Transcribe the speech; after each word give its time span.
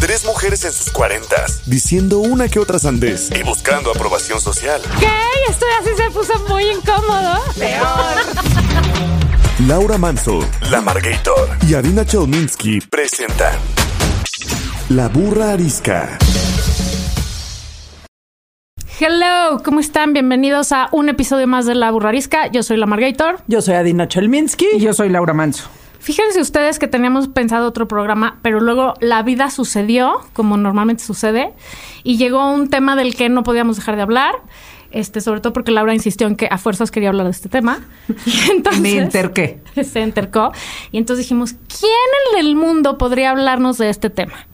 Tres 0.00 0.24
mujeres 0.26 0.64
en 0.64 0.72
sus 0.72 0.90
cuarentas, 0.92 1.62
diciendo 1.66 2.18
una 2.18 2.48
que 2.48 2.58
otra 2.58 2.78
sandez 2.78 3.30
y 3.34 3.42
buscando 3.42 3.90
aprobación 3.90 4.40
social. 4.40 4.80
¿Qué? 5.00 5.08
Esto 5.48 5.64
así 5.80 5.90
se 5.96 6.10
puso 6.10 6.38
muy 6.48 6.64
incómodo. 6.64 7.40
Laura 9.66 9.96
Manso, 9.96 10.40
La 10.70 10.80
Margator 10.82 11.48
y 11.66 11.74
Adina 11.74 12.04
Chelminsky 12.04 12.80
presentan 12.82 13.54
La 14.90 15.08
Burra 15.08 15.52
Arisca. 15.52 16.18
Hello, 19.00 19.62
¿cómo 19.64 19.80
están? 19.80 20.12
Bienvenidos 20.12 20.72
a 20.72 20.88
un 20.92 21.08
episodio 21.08 21.46
más 21.46 21.64
de 21.66 21.74
La 21.74 21.90
Burrarisca. 21.90 22.48
Yo 22.48 22.62
soy 22.62 22.76
la 22.76 22.86
Margator. 22.86 23.40
Yo 23.46 23.60
soy 23.62 23.74
Adina 23.74 24.08
Chelminsky. 24.08 24.66
Y 24.76 24.80
yo 24.80 24.92
soy 24.92 25.08
Laura 25.08 25.32
Manso. 25.32 25.68
Fíjense 26.06 26.40
ustedes 26.40 26.78
que 26.78 26.86
teníamos 26.86 27.26
pensado 27.26 27.66
otro 27.66 27.88
programa, 27.88 28.38
pero 28.40 28.60
luego 28.60 28.94
la 29.00 29.24
vida 29.24 29.50
sucedió, 29.50 30.20
como 30.34 30.56
normalmente 30.56 31.02
sucede, 31.02 31.52
y 32.04 32.16
llegó 32.16 32.48
un 32.48 32.70
tema 32.70 32.94
del 32.94 33.16
que 33.16 33.28
no 33.28 33.42
podíamos 33.42 33.74
dejar 33.74 33.96
de 33.96 34.02
hablar. 34.02 34.36
Este, 34.92 35.20
sobre 35.20 35.40
todo 35.40 35.52
porque 35.52 35.72
Laura 35.72 35.92
insistió 35.94 36.28
en 36.28 36.36
que 36.36 36.46
a 36.48 36.58
fuerzas 36.58 36.92
quería 36.92 37.08
hablar 37.08 37.24
de 37.24 37.32
este 37.32 37.48
tema. 37.48 37.80
Y 38.24 38.38
entonces, 38.52 38.80
Me 38.80 38.90
interqué. 38.90 39.60
Se 39.82 40.00
entercó. 40.00 40.52
Y 40.92 40.98
entonces 40.98 41.24
dijimos, 41.24 41.54
¿quién 41.66 41.90
en 42.34 42.46
el 42.46 42.54
mundo 42.54 42.98
podría 42.98 43.32
hablarnos 43.32 43.76
de 43.76 43.90
este 43.90 44.08
tema? 44.08 44.46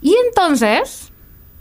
Y 0.00 0.14
entonces 0.28 1.11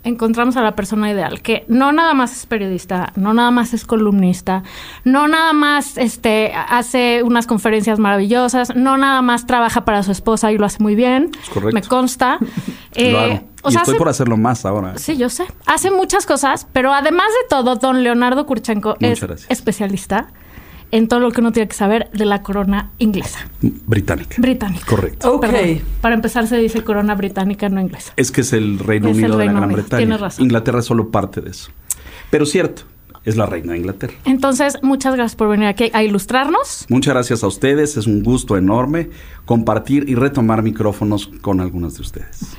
encontramos 0.03 0.57
a 0.57 0.61
la 0.61 0.75
persona 0.75 1.11
ideal, 1.11 1.41
que 1.41 1.63
no 1.67 1.91
nada 1.91 2.13
más 2.13 2.31
es 2.35 2.45
periodista, 2.45 3.13
no 3.15 3.33
nada 3.33 3.51
más 3.51 3.73
es 3.73 3.85
columnista, 3.85 4.63
no 5.03 5.27
nada 5.27 5.53
más 5.53 5.97
este, 5.97 6.51
hace 6.53 7.21
unas 7.23 7.45
conferencias 7.47 7.99
maravillosas, 7.99 8.75
no 8.75 8.97
nada 8.97 9.21
más 9.21 9.45
trabaja 9.45 9.85
para 9.85 10.01
su 10.03 10.11
esposa 10.11 10.51
y 10.51 10.57
lo 10.57 10.65
hace 10.65 10.81
muy 10.81 10.95
bien. 10.95 11.29
Es 11.41 11.49
correcto. 11.49 11.73
Me 11.75 11.81
consta. 11.83 12.39
Eh, 12.93 13.11
Lo 13.13 13.19
hago. 13.19 13.33
o 13.63 13.69
y 13.69 13.71
sea, 13.71 13.81
estoy 13.83 13.93
hace- 13.93 13.97
por 13.99 14.09
hacerlo 14.09 14.35
más 14.35 14.65
ahora. 14.65 14.97
Sí, 14.97 15.15
yo 15.15 15.29
sé. 15.29 15.45
Hace 15.65 15.91
muchas 15.91 16.25
cosas, 16.25 16.67
pero 16.73 16.93
además 16.93 17.27
de 17.27 17.47
todo, 17.49 17.77
don 17.77 18.03
Leonardo 18.03 18.45
Kurchenko 18.45 18.97
Muchas 18.99 19.11
es 19.13 19.21
gracias. 19.21 19.49
especialista 19.49 20.27
en 20.91 21.07
todo 21.07 21.19
lo 21.19 21.31
que 21.31 21.41
uno 21.41 21.51
tiene 21.51 21.67
que 21.67 21.75
saber 21.75 22.09
de 22.11 22.25
la 22.25 22.43
corona 22.43 22.91
inglesa, 22.97 23.39
Británica. 23.61 24.35
británica. 24.39 24.85
Correcto. 24.85 25.33
Ok. 25.33 25.41
Perdón, 25.41 25.81
para 26.01 26.15
empezar 26.15 26.47
se 26.47 26.57
dice 26.57 26.83
corona 26.83 27.15
británica, 27.15 27.69
no 27.69 27.81
inglesa. 27.81 28.13
Es 28.17 28.31
que 28.31 28.41
es 28.41 28.53
el 28.53 28.79
Reino 28.79 29.09
Es 29.09 29.17
el 29.17 29.23
Unido 29.23 29.37
de 29.37 29.45
Reino 29.45 29.53
la 29.53 29.59
Gran 29.59 29.69
Unido. 29.69 29.81
Bretaña. 29.81 29.99
Tienes 29.99 30.19
razón. 30.21 30.45
Inglaterra 30.45 30.79
es 30.79 30.85
solo 30.85 31.09
parte 31.09 31.41
de 31.41 31.51
eso. 31.51 31.71
Pero 32.29 32.45
cierto, 32.45 32.83
es 33.23 33.37
la 33.37 33.45
reina 33.45 33.73
de 33.73 33.79
Inglaterra. 33.79 34.13
Entonces, 34.25 34.79
muchas 34.81 35.13
gracias 35.15 35.35
por 35.35 35.49
venir 35.49 35.67
aquí 35.67 35.91
a 35.93 36.03
ilustrarnos. 36.03 36.85
Muchas 36.89 37.13
gracias 37.13 37.43
a 37.43 37.47
ustedes. 37.47 37.97
Es 37.97 38.07
un 38.07 38.23
gusto 38.23 38.57
enorme 38.57 39.09
compartir 39.45 40.09
y 40.09 40.15
retomar 40.15 40.63
micrófonos 40.63 41.29
con 41.41 41.59
algunas 41.59 41.95
de 41.95 42.01
ustedes. 42.01 42.55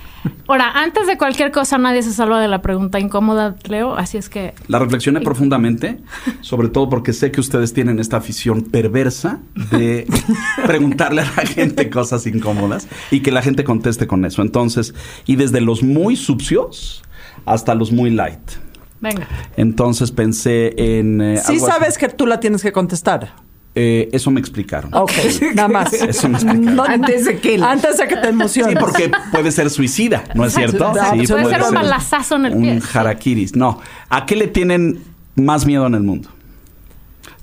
Ahora, 0.47 0.70
antes 0.75 1.06
de 1.06 1.17
cualquier 1.17 1.51
cosa, 1.51 1.78
nadie 1.78 2.03
se 2.03 2.12
salva 2.12 2.41
de 2.41 2.48
la 2.48 2.62
pregunta 2.62 3.01
incómoda, 3.01 3.56
Leo, 3.69 3.95
así 3.95 4.19
es 4.19 4.29
que... 4.29 4.55
La 4.69 4.79
reflexioné 4.79 5.20
profundamente, 5.20 5.98
sobre 6.41 6.69
todo 6.69 6.89
porque 6.89 7.12
sé 7.12 7.31
que 7.31 7.41
ustedes 7.41 7.73
tienen 7.73 7.98
esta 7.98 8.19
afición 8.19 8.62
perversa 8.62 9.41
de 9.70 10.06
preguntarle 10.67 11.23
a 11.23 11.33
la 11.36 11.46
gente 11.46 11.91
cosas 11.91 12.27
incómodas 12.27 12.86
y 13.11 13.20
que 13.20 13.30
la 13.33 13.42
gente 13.42 13.64
conteste 13.64 14.07
con 14.07 14.24
eso. 14.24 14.42
Entonces, 14.42 14.95
y 15.27 15.36
desde 15.36 15.61
los 15.61 15.83
muy 15.83 16.17
sucios 16.17 17.02
hasta 17.45 17.75
los 17.75 17.92
muy 17.92 18.11
light. 18.11 18.41
Venga. 19.01 19.27
Entonces 19.57 20.13
pensé 20.13 20.75
en... 20.77 21.20
eh, 21.20 21.36
Sí 21.39 21.55
algo 21.55 21.67
así. 21.67 21.73
sabes 21.73 21.98
que 21.98 22.08
tú 22.08 22.27
la 22.27 22.39
tienes 22.39 22.63
que 22.63 22.70
contestar. 22.70 23.35
Eh, 23.74 24.10
eso 24.12 24.30
me 24.30 24.38
explicaron. 24.40 24.92
Ok, 24.94 25.10
nada 25.55 25.68
más. 25.68 25.92
Eso 25.94 26.28
me 26.28 26.34
explicaron. 26.36 26.77
No- 26.77 26.84
Antes 26.84 27.24
de 27.24 27.38
que- 27.40 27.55
Antes 27.62 27.96
de 27.96 28.06
que 28.06 28.16
te 28.16 28.28
emociones. 28.28 28.74
Sí, 28.74 28.78
porque 28.78 29.10
puede 29.33 29.50
ser 29.50 29.70
suicida, 29.70 30.24
¿no 30.34 30.44
es 30.44 30.52
cierto? 30.55 30.92
Sí, 30.94 31.27
Puede 31.27 31.46
ser 31.48 31.62
un 31.62 31.74
balazazo 31.74 32.36
en 32.36 32.46
el 32.46 32.55
un 32.55 32.62
pie. 32.62 32.80
jaraquiris. 32.83 33.56
No. 33.56 33.80
¿A 34.10 34.27
qué 34.27 34.36
le 34.36 34.46
tienen 34.48 35.02
más 35.36 35.64
miedo 35.64 35.86
en 35.86 35.94
el 35.94 36.02
mundo? 36.02 36.28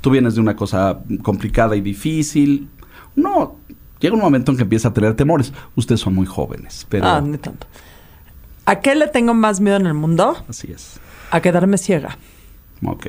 Tú 0.01 0.11
vienes 0.11 0.35
de 0.35 0.41
una 0.41 0.55
cosa 0.55 0.99
complicada 1.23 1.75
y 1.75 1.81
difícil. 1.81 2.69
No, 3.15 3.57
llega 3.99 4.13
un 4.13 4.21
momento 4.21 4.51
en 4.51 4.57
que 4.57 4.63
empieza 4.63 4.89
a 4.89 4.93
tener 4.93 5.15
temores. 5.15 5.51
Ustedes 5.75 5.99
son 5.99 6.13
muy 6.13 6.25
jóvenes, 6.27 6.85
pero 6.89 7.07
Ah, 7.07 7.21
ni 7.21 7.37
tanto. 7.39 7.65
¿A 8.65 8.81
qué 8.81 8.93
le 8.93 9.07
tengo 9.07 9.33
más 9.33 9.59
miedo 9.59 9.77
en 9.77 9.87
el 9.87 9.95
mundo? 9.95 10.37
así 10.47 10.71
es. 10.71 10.99
A 11.31 11.41
quedarme 11.41 11.77
ciega. 11.79 12.17
Ok. 12.85 13.07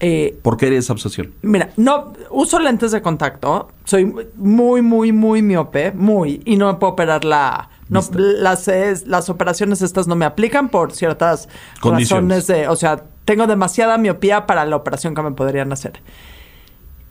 Eh, 0.00 0.38
¿Por 0.42 0.56
qué 0.56 0.76
esa 0.76 0.92
obsesión? 0.92 1.32
mira, 1.42 1.70
no 1.76 2.12
uso 2.30 2.58
lentes 2.60 2.92
de 2.92 3.02
contacto. 3.02 3.68
Soy 3.84 4.04
muy, 4.36 4.80
muy, 4.82 5.10
muy 5.12 5.42
miope. 5.42 5.90
Muy. 5.92 6.40
Y 6.44 6.56
no 6.56 6.72
me 6.72 6.78
puedo 6.78 6.92
operar 6.92 7.24
la. 7.24 7.70
No, 7.88 8.00
las, 8.12 8.68
las 9.06 9.30
operaciones 9.30 9.80
estas 9.82 10.06
no 10.06 10.14
me 10.14 10.26
aplican 10.26 10.68
por 10.68 10.92
ciertas 10.92 11.48
razones 11.82 12.46
de. 12.46 12.68
O 12.68 12.76
sea, 12.76 13.02
tengo 13.24 13.46
demasiada 13.46 13.96
miopía 13.98 14.46
para 14.46 14.64
la 14.66 14.76
operación 14.76 15.14
que 15.14 15.22
me 15.22 15.32
podrían 15.32 15.72
hacer. 15.72 16.00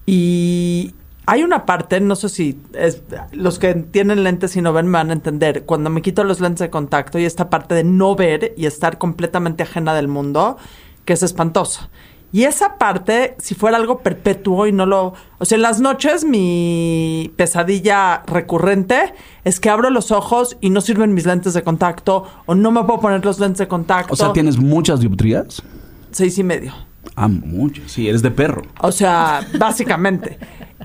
Y 0.06 0.94
hay 1.26 1.44
una 1.44 1.66
parte, 1.66 2.00
no 2.00 2.16
sé 2.16 2.30
si 2.30 2.60
es- 2.74 3.02
los 3.32 3.60
que 3.60 3.74
tienen 3.74 4.24
lentes 4.24 4.56
y 4.56 4.62
no 4.62 4.72
ven 4.72 4.88
me 4.88 4.94
van 4.94 5.10
a 5.10 5.14
entender, 5.14 5.66
cuando 5.66 5.90
me 5.90 6.02
quito 6.02 6.24
los 6.24 6.40
lentes 6.40 6.60
de 6.60 6.70
contacto 6.70 7.20
y 7.20 7.26
esta 7.26 7.50
parte 7.50 7.76
de 7.76 7.84
no 7.84 8.16
ver 8.16 8.54
y 8.56 8.66
estar 8.66 8.98
completamente 8.98 9.64
ajena 9.64 9.94
del 9.94 10.08
mundo, 10.08 10.58
que 11.06 11.14
es 11.14 11.24
espantosa. 11.24 11.90
Y 12.32 12.44
esa 12.44 12.78
parte, 12.78 13.36
si 13.40 13.56
fuera 13.56 13.78
algo 13.78 14.00
perpetuo 14.00 14.68
y 14.68 14.72
no 14.72 14.86
lo... 14.86 15.14
O 15.40 15.46
sea, 15.46 15.56
en 15.56 15.62
las 15.62 15.80
noches 15.80 16.26
mi 16.26 17.32
pesadilla 17.36 18.24
recurrente 18.28 19.14
es 19.44 19.60
que 19.60 19.70
abro 19.70 19.90
los 19.90 20.12
ojos 20.12 20.58
y 20.60 20.70
no 20.70 20.82
sirven 20.82 21.14
mis 21.14 21.26
lentes 21.26 21.54
de 21.54 21.64
contacto 21.64 22.26
o 22.46 22.56
no 22.56 22.72
me 22.72 22.84
puedo 22.84 23.00
poner 23.00 23.24
los 23.24 23.40
lentes 23.40 23.60
de 23.60 23.68
contacto. 23.68 24.14
O 24.14 24.18
sea, 24.18 24.34
¿tienes 24.34 24.58
muchas 24.58 25.00
dioptrías? 25.00 25.64
Seis 26.12 26.38
y 26.38 26.44
medio. 26.44 26.87
Ah, 27.16 27.28
muchas. 27.28 27.92
Sí, 27.92 28.08
eres 28.08 28.22
de 28.22 28.32
perro. 28.32 28.64
O 28.82 28.92
sea, 28.92 29.46
básicamente. 29.58 30.38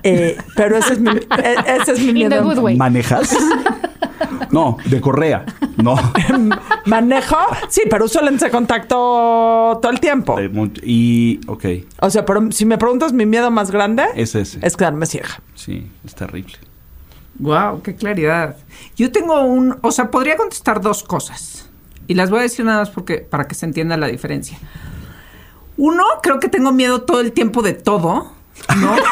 Eh, 0.03 0.37
pero 0.55 0.77
ese 0.77 0.93
es 0.93 0.99
mi, 0.99 1.11
e- 1.11 1.77
ese 1.81 1.91
es 1.93 1.99
mi 1.99 2.13
miedo. 2.13 2.43
¿Manejas? 2.75 3.35
No, 4.51 4.77
de 4.85 5.01
correa. 5.01 5.45
No. 5.77 5.95
Manejo, 6.85 7.37
sí, 7.69 7.81
pero 7.89 8.05
uso 8.05 8.21
lentes 8.21 8.41
de 8.41 8.49
contacto 8.51 8.95
todo 9.81 9.91
el 9.91 9.99
tiempo. 9.99 10.37
Mucho- 10.51 10.81
Y, 10.85 11.39
ok, 11.47 11.65
O 12.01 12.09
sea, 12.09 12.25
pero 12.25 12.51
si 12.51 12.65
me 12.65 12.77
preguntas 12.77 13.13
mi 13.13 13.25
miedo 13.25 13.49
más 13.51 13.71
grande, 13.71 14.03
es 14.15 14.35
ese. 14.35 14.59
es 14.61 14.75
quedarme 14.77 15.05
ciega. 15.05 15.41
Sí, 15.55 15.89
es 16.05 16.13
terrible. 16.15 16.53
Wow, 17.39 17.81
qué 17.81 17.95
claridad. 17.95 18.57
Yo 18.95 19.11
tengo 19.11 19.41
un, 19.43 19.77
o 19.81 19.91
sea, 19.91 20.11
podría 20.11 20.35
contestar 20.37 20.81
dos 20.81 21.03
cosas. 21.03 21.69
Y 22.07 22.13
las 22.15 22.29
voy 22.29 22.39
a 22.39 22.43
decir 22.43 22.65
nada 22.65 22.79
más 22.79 22.89
porque 22.89 23.17
para 23.19 23.47
que 23.47 23.55
se 23.55 23.65
entienda 23.65 23.97
la 23.97 24.07
diferencia. 24.07 24.57
Uno, 25.77 26.03
creo 26.21 26.39
que 26.39 26.49
tengo 26.49 26.71
miedo 26.71 27.01
todo 27.01 27.19
el 27.21 27.31
tiempo 27.31 27.61
de 27.61 27.73
todo. 27.73 28.31
¿No? 28.77 28.95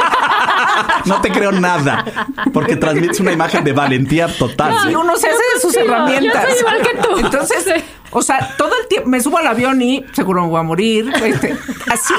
No 1.05 1.19
te 1.21 1.31
creo 1.31 1.51
nada, 1.51 2.05
porque 2.53 2.75
transmites 2.75 3.19
una 3.19 3.31
imagen 3.31 3.63
de 3.63 3.73
valentía 3.73 4.27
total. 4.27 4.75
Sí, 4.83 4.89
¿eh? 4.91 4.95
uno 4.97 5.15
se 5.17 5.27
hace 5.27 5.41
de 5.55 5.59
sus 5.61 5.75
herramientas. 5.75 6.43
yo 6.43 6.49
soy 6.49 6.59
igual 6.59 6.81
que 6.81 6.97
tú. 7.01 7.17
Entonces, 7.17 7.63
Sí. 7.63 7.83
o 8.11 8.21
sea, 8.21 8.55
todo 8.57 8.71
el 8.81 8.87
tiempo 8.87 9.09
me 9.09 9.19
subo 9.19 9.37
al 9.39 9.47
avión 9.47 9.81
y 9.81 10.05
seguro 10.13 10.43
me 10.43 10.49
voy 10.49 10.59
a 10.59 10.63
morir. 10.63 11.11
este, 11.23 11.55
así, 11.91 12.13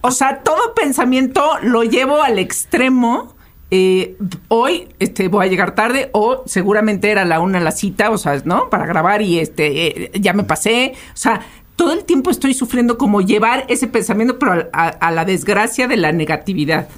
o 0.00 0.10
sea, 0.10 0.38
todo 0.38 0.74
pensamiento 0.74 1.58
lo 1.62 1.82
llevo 1.82 2.22
al 2.22 2.38
extremo. 2.38 3.34
Eh, 3.70 4.16
hoy 4.48 4.88
este, 4.98 5.28
voy 5.28 5.46
a 5.46 5.48
llegar 5.48 5.74
tarde 5.74 6.10
o 6.12 6.42
seguramente 6.46 7.10
era 7.10 7.24
la 7.24 7.40
una 7.40 7.58
la 7.58 7.72
cita, 7.72 8.10
o 8.10 8.18
sea, 8.18 8.40
¿no? 8.44 8.68
Para 8.70 8.86
grabar 8.86 9.22
y 9.22 9.38
este 9.40 10.04
eh, 10.04 10.10
ya 10.20 10.32
me 10.32 10.44
pasé. 10.44 10.92
O 11.08 11.16
sea, 11.16 11.40
todo 11.76 11.92
el 11.92 12.04
tiempo 12.04 12.30
estoy 12.30 12.54
sufriendo 12.54 12.98
como 12.98 13.20
llevar 13.20 13.64
ese 13.68 13.86
pensamiento, 13.86 14.38
pero 14.38 14.68
a, 14.72 14.88
a 14.88 15.10
la 15.10 15.24
desgracia 15.24 15.88
de 15.88 15.96
la 15.96 16.12
negatividad. 16.12 16.88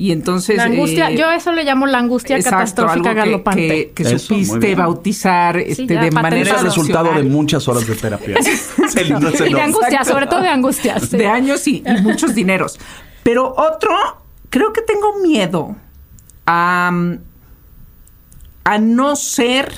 Y 0.00 0.12
entonces... 0.12 0.56
La 0.56 0.64
angustia, 0.64 1.10
eh, 1.10 1.16
yo 1.16 1.28
eso 1.32 1.50
le 1.50 1.64
llamo 1.64 1.84
la 1.86 1.98
angustia 1.98 2.36
Exacto, 2.36 2.84
catastrófica 2.86 3.22
algo 3.22 3.42
que-. 3.42 3.56
Que, 3.56 3.92
que 3.94 4.02
Eso, 4.04 4.18
supiste 4.20 4.76
bautizar 4.76 5.56
este, 5.56 5.86
ya, 5.92 6.02
de 6.04 6.10
manera 6.12 6.52
Es 6.52 6.58
el 6.58 6.64
resultado 6.66 7.12
de 7.14 7.24
muchas 7.24 7.66
horas 7.66 7.84
de 7.84 7.96
terapia. 7.96 8.36
Lindo 8.38 9.28
ese 9.28 9.44
Y 9.44 9.46
de 9.46 9.50
nombre. 9.50 9.62
angustia, 9.62 10.04
sobre 10.04 10.26
todo 10.28 10.40
de 10.40 10.48
angustia. 10.48 11.00
sí. 11.00 11.16
de 11.16 11.26
años 11.26 11.66
y, 11.66 11.82
y 11.84 12.00
muchos 12.02 12.32
dineros. 12.34 12.78
Pero 13.24 13.52
otro, 13.56 13.90
creo 14.50 14.72
que 14.72 14.82
tengo 14.82 15.18
miedo 15.20 15.74
a, 16.46 16.92
a 18.64 18.78
no 18.78 19.16
ser 19.16 19.72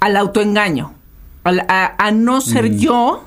al 0.00 0.16
autoengaño. 0.16 0.94
A 1.44 2.10
no 2.12 2.40
ser 2.40 2.70
Mm. 2.70 2.78
yo 2.78 3.24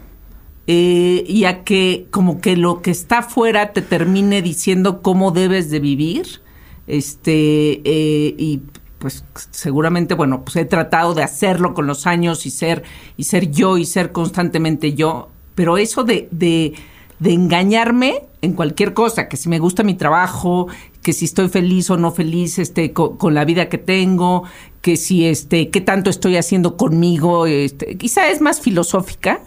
eh, 0.67 1.23
y 1.27 1.45
a 1.45 1.63
que 1.63 2.07
como 2.09 2.41
que 2.41 2.57
lo 2.57 2.81
que 2.81 2.89
está 2.91 3.19
afuera 3.19 3.71
te 3.71 3.81
termine 3.81 4.41
diciendo 4.41 5.01
cómo 5.01 5.31
debes 5.31 5.69
de 5.69 5.79
vivir. 5.79 6.41
Este, 6.87 7.81
eh, 7.83 8.35
y 8.37 8.61
pues 8.97 9.23
seguramente, 9.51 10.15
bueno, 10.15 10.43
pues 10.43 10.55
he 10.55 10.65
tratado 10.65 11.13
de 11.13 11.23
hacerlo 11.23 11.73
con 11.75 11.85
los 11.85 12.07
años 12.07 12.45
y 12.45 12.49
ser, 12.49 12.83
y 13.17 13.25
ser 13.25 13.51
yo 13.51 13.77
y 13.77 13.85
ser 13.85 14.11
constantemente 14.11 14.93
yo. 14.93 15.29
Pero 15.53 15.77
eso 15.77 16.03
de, 16.03 16.27
de, 16.31 16.73
de 17.19 17.33
engañarme 17.33 18.23
en 18.41 18.53
cualquier 18.53 18.93
cosa, 18.93 19.27
que 19.29 19.37
si 19.37 19.49
me 19.49 19.59
gusta 19.59 19.83
mi 19.83 19.93
trabajo, 19.93 20.67
que 21.05 21.13
si 21.13 21.25
estoy 21.25 21.49
feliz 21.49 21.91
o 21.91 21.97
no 21.97 22.11
feliz 22.11 22.57
este, 22.57 22.91
co- 22.91 23.15
con, 23.19 23.35
la 23.35 23.45
vida 23.45 23.69
que 23.69 23.77
tengo, 23.77 24.43
que 24.81 24.97
si 24.97 25.27
este, 25.27 25.69
qué 25.69 25.79
tanto 25.79 26.09
estoy 26.09 26.35
haciendo 26.35 26.77
conmigo, 26.77 27.45
este, 27.45 27.95
quizá 27.95 28.27
es 28.29 28.41
más 28.41 28.59
filosófica, 28.59 29.39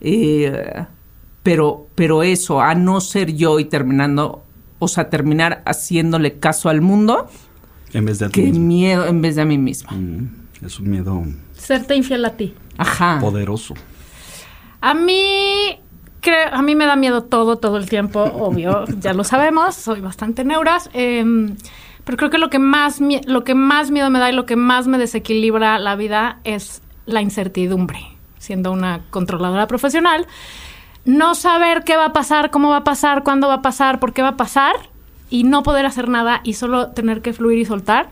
eh, 0.00 0.84
pero, 1.44 1.86
pero 1.94 2.24
eso, 2.24 2.60
a 2.60 2.74
no 2.74 3.00
ser 3.00 3.32
yo 3.36 3.60
y 3.60 3.64
terminando, 3.66 4.42
o 4.80 4.88
sea, 4.88 5.08
terminar 5.08 5.62
haciéndole 5.66 6.40
caso 6.40 6.68
al 6.68 6.80
mundo, 6.80 7.28
En 7.92 8.04
vez 8.06 8.18
de 8.18 8.24
a 8.24 8.28
ti 8.28 8.40
qué 8.40 8.46
mismo. 8.48 8.66
miedo 8.66 9.06
en 9.06 9.22
vez 9.22 9.36
de 9.36 9.42
a 9.42 9.44
mí 9.44 9.56
misma. 9.56 9.92
Mm, 9.92 10.30
Es 10.66 10.80
un 10.80 10.90
miedo 10.90 11.22
Serte 11.52 11.94
infiel 11.94 12.24
a 12.24 12.30
ti. 12.36 12.54
Ajá. 12.76 13.18
poderoso. 13.20 13.74
A 14.80 14.94
mí, 14.94 15.78
creo, 16.24 16.48
a 16.52 16.62
mí 16.62 16.74
me 16.74 16.86
da 16.86 16.96
miedo 16.96 17.22
todo, 17.22 17.56
todo 17.56 17.76
el 17.76 17.88
tiempo, 17.88 18.22
obvio, 18.22 18.84
ya 18.98 19.12
lo 19.12 19.22
sabemos, 19.22 19.76
soy 19.76 20.00
bastante 20.00 20.44
neuras. 20.44 20.90
em, 20.92 21.56
pero 22.04 22.18
creo 22.18 22.30
que 22.30 22.38
lo 22.38 22.50
que, 22.50 22.58
más, 22.58 23.00
lo 23.00 23.44
que 23.44 23.54
más 23.54 23.90
miedo 23.90 24.10
me 24.10 24.18
da 24.18 24.30
y 24.30 24.34
lo 24.34 24.44
que 24.44 24.56
más 24.56 24.86
me 24.86 24.98
desequilibra 24.98 25.78
la 25.78 25.96
vida 25.96 26.40
es 26.44 26.82
la 27.06 27.22
incertidumbre, 27.22 28.00
siendo 28.38 28.72
una 28.72 29.02
controladora 29.10 29.66
profesional. 29.66 30.26
No 31.06 31.34
saber 31.34 31.84
qué 31.84 31.96
va 31.96 32.06
a 32.06 32.12
pasar, 32.12 32.50
cómo 32.50 32.70
va 32.70 32.78
a 32.78 32.84
pasar, 32.84 33.22
cuándo 33.22 33.48
va 33.48 33.54
a 33.54 33.62
pasar, 33.62 34.00
por 34.00 34.12
qué 34.12 34.22
va 34.22 34.30
a 34.30 34.36
pasar 34.36 34.74
y 35.30 35.44
no 35.44 35.62
poder 35.62 35.86
hacer 35.86 36.08
nada 36.08 36.40
y 36.44 36.54
solo 36.54 36.90
tener 36.90 37.22
que 37.22 37.32
fluir 37.32 37.58
y 37.58 37.64
soltar, 37.64 38.08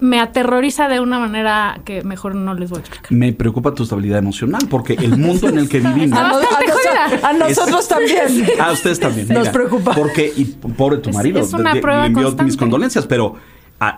me 0.00 0.20
aterroriza 0.20 0.86
de 0.88 1.00
una 1.00 1.18
manera 1.18 1.80
que 1.84 2.02
mejor 2.04 2.34
no 2.34 2.54
les 2.54 2.70
voy 2.70 2.78
a 2.78 2.80
explicar. 2.80 3.10
Me 3.10 3.32
preocupa 3.32 3.74
tu 3.74 3.82
estabilidad 3.82 4.18
emocional 4.18 4.62
porque 4.70 4.92
el 4.94 5.16
mundo 5.18 5.48
en 5.48 5.58
el 5.58 5.68
que 5.68 5.80
vivimos. 5.80 6.18
A, 6.18 6.30
a 6.30 7.28
a 7.30 7.32
nosotros 7.32 7.88
también. 7.88 8.22
A 8.60 8.72
ustedes 8.72 9.00
también. 9.00 9.28
Nos 9.28 9.48
preocupa. 9.48 9.94
Porque, 9.94 10.32
y 10.36 10.44
pobre 10.44 10.98
tu 10.98 11.10
marido, 11.10 11.40
es 11.40 11.52
una 11.52 11.74
le- 11.74 11.80
prueba 11.80 12.02
le 12.02 12.06
envío 12.08 12.22
constante. 12.24 12.44
mis 12.44 12.56
condolencias, 12.56 13.06
pero 13.06 13.34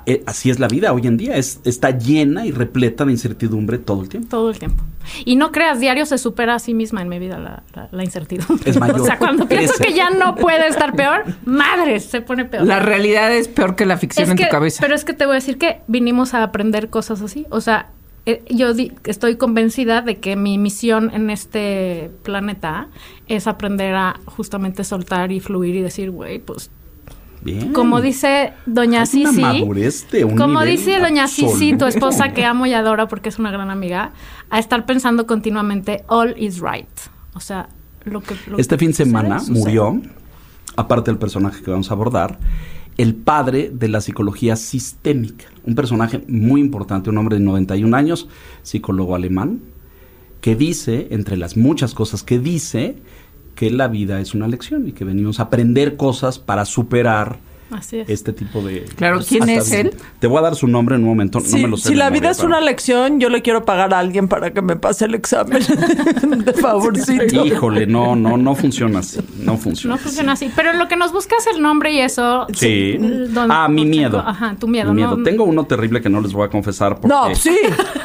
eh, 0.06 0.23
así 0.27 0.50
es 0.50 0.59
la 0.61 0.69
vida 0.69 0.93
hoy 0.93 1.06
en 1.06 1.17
día. 1.17 1.37
Es, 1.37 1.61
está 1.65 1.91
llena 1.97 2.44
y 2.47 2.53
repleta 2.53 3.05
de 3.05 3.12
incertidumbre 3.12 3.79
todo 3.79 4.03
el 4.03 4.09
tiempo. 4.09 4.29
Todo 4.29 4.50
el 4.50 4.59
tiempo. 4.59 4.82
Y 5.25 5.37
no 5.37 5.53
creas, 5.53 5.81
diario 5.81 6.05
se 6.05 6.19
supera 6.19 6.55
a 6.56 6.59
sí 6.59 6.75
misma 6.75 7.00
en 7.03 7.09
mi 7.09 7.19
vida 7.19 7.38
la, 7.38 7.62
la- 7.75 7.88
la 7.91 8.05
incertidumbre. 8.05 8.71
Es 8.71 8.79
mayor. 8.79 9.00
O 9.00 9.05
sea, 9.05 9.19
cuando 9.19 9.49
pienso 9.49 9.75
que 9.82 9.94
ya 9.94 10.11
no 10.11 10.35
puede 10.35 10.67
estar 10.69 10.94
peor, 10.94 11.25
madre, 11.47 11.99
se 12.00 12.21
pone 12.21 12.44
peor. 12.44 12.67
La 12.67 12.79
realidad 12.81 13.35
es 13.35 13.49
peor 13.49 13.75
que 13.77 13.87
la 13.87 13.97
ficción 13.97 14.25
Es 14.25 14.31
en 14.31 14.37
que- 14.37 14.44
tu 14.44 14.50
cabeza. 14.50 14.79
Pero 14.82 14.94
es 14.94 15.05
que 15.05 15.15
te 15.15 15.25
voy 15.25 15.32
a 15.32 15.37
decir 15.37 15.56
que 15.56 15.81
vinimos 15.87 16.35
a 16.35 16.43
aprender 16.43 16.91
cosas 16.91 17.23
así. 17.23 17.47
O 17.50 17.62
sea, 17.62 17.88
eh, 18.27 18.44
yo 18.50 18.75
di- 18.75 18.93
estoy 19.05 19.37
convencida 19.37 20.03
de 20.03 20.17
que 20.17 20.37
mi 20.37 20.59
misión 20.59 21.11
en 21.15 21.31
este 21.31 22.11
planeta 22.23 22.88
es 23.29 23.47
aprender 23.47 23.94
a 23.94 24.21
justamente 24.27 24.85
soltar 24.85 25.32
y 25.32 25.41
fluir 25.41 25.75
y 25.77 25.81
decir, 25.81 26.11
güey, 26.11 26.38
pues 26.38 26.71
Bien. 27.42 27.72
como 27.72 28.00
dice 28.00 28.52
doña 28.66 29.06
Sisi, 29.06 29.42
como 30.37 30.62
dice 30.62 31.00
doña 31.00 31.26
Sisi, 31.26 31.76
tu 31.76 31.87
esposa 31.87 32.32
que 32.32 32.44
amo 32.44 32.66
y 32.66 32.75
adoro 32.75 33.08
porque 33.08 33.31
es 33.31 33.38
una 33.38 33.50
gran 33.50 33.70
amiga, 33.70 34.12
a 34.50 34.58
estar 34.58 34.84
pensando 34.84 35.26
continuamente 35.26 36.04
all 36.06 36.34
is 36.37 36.60
right. 36.60 36.88
O 37.34 37.40
sea, 37.40 37.69
lo 38.04 38.20
que 38.20 38.34
lo 38.46 38.58
Este 38.58 38.76
que 38.76 38.81
fin 38.81 38.88
de 38.88 38.94
semana 38.94 39.38
sucede. 39.38 39.58
murió, 39.58 40.02
aparte 40.76 41.10
del 41.10 41.19
personaje 41.19 41.62
que 41.62 41.70
vamos 41.70 41.90
a 41.90 41.94
abordar, 41.94 42.38
el 42.98 43.14
padre 43.14 43.70
de 43.72 43.88
la 43.88 44.00
psicología 44.00 44.56
sistémica. 44.56 45.46
Un 45.64 45.75
personaje 45.75 46.22
muy 46.28 46.60
importante, 46.60 47.08
un 47.08 47.16
hombre 47.16 47.36
de 47.38 47.43
91 47.43 47.96
años, 47.96 48.28
psicólogo 48.62 49.14
alemán, 49.14 49.60
que 50.40 50.56
dice, 50.56 51.08
entre 51.10 51.36
las 51.36 51.56
muchas 51.56 51.94
cosas 51.94 52.22
que 52.22 52.38
dice, 52.38 52.96
que 53.60 53.70
la 53.70 53.88
vida 53.88 54.20
es 54.20 54.34
una 54.34 54.48
lección 54.48 54.88
y 54.88 54.92
que 54.92 55.04
venimos 55.04 55.38
a 55.38 55.42
aprender 55.42 55.98
cosas 55.98 56.38
para 56.38 56.64
superar 56.64 57.40
Así 57.70 58.00
es. 58.00 58.08
este 58.08 58.32
tipo 58.32 58.61
de... 58.62 58.84
Claro, 58.96 59.20
¿quién 59.26 59.43
hasta- 59.43 59.55
es 59.55 59.72
él? 59.72 59.94
Te 60.19 60.26
voy 60.26 60.38
a 60.38 60.43
dar 60.43 60.56
su 60.56 60.67
nombre 60.67 60.96
en 60.96 61.02
un 61.02 61.08
momento, 61.08 61.40
no 61.40 61.46
Si, 61.46 61.56
me 61.62 61.69
lo 61.69 61.76
sé. 61.76 61.88
si 61.90 61.94
la 61.94 62.05
memoria, 62.06 62.20
vida 62.20 62.31
es 62.31 62.40
una 62.43 62.61
lección, 62.61 63.20
yo 63.20 63.28
le 63.28 63.43
quiero 63.43 63.64
pagar 63.64 63.94
a 63.94 63.99
alguien 63.99 64.28
para 64.28 64.52
que 64.52 64.62
me 64.62 64.76
pase 64.76 65.05
el 65.06 65.14
examen. 65.14 65.62
de 66.44 66.52
favorcito. 66.52 67.44
Híjole, 67.46 67.87
no, 67.87 68.17
no, 68.17 68.37
no 68.37 68.55
funciona 68.55 69.00
así, 69.00 69.20
no 69.38 69.56
funciona. 69.56 69.94
No 69.96 70.00
funciona 70.00 70.32
así. 70.32 70.50
Pero 70.55 70.72
lo 70.75 70.88
que 70.88 70.96
nos 70.96 71.12
busca 71.12 71.37
es 71.38 71.46
el 71.55 71.62
nombre 71.62 71.93
y 71.93 72.00
eso. 72.00 72.46
Sí. 72.55 72.96
Don- 72.99 73.50
ah, 73.50 73.69
mi 73.69 73.84
miedo. 73.84 74.19
Checo. 74.19 74.28
Ajá, 74.28 74.56
tu 74.58 74.69
miedo. 74.69 74.93
Mi 74.93 75.02
¿no? 75.02 75.22
Tengo 75.22 75.44
uno 75.44 75.64
terrible 75.64 76.00
que 76.00 76.08
no 76.08 76.20
les 76.20 76.32
voy 76.32 76.46
a 76.46 76.50
confesar 76.50 76.94
porque... 77.00 77.08
No, 77.08 77.34
sí. 77.34 77.56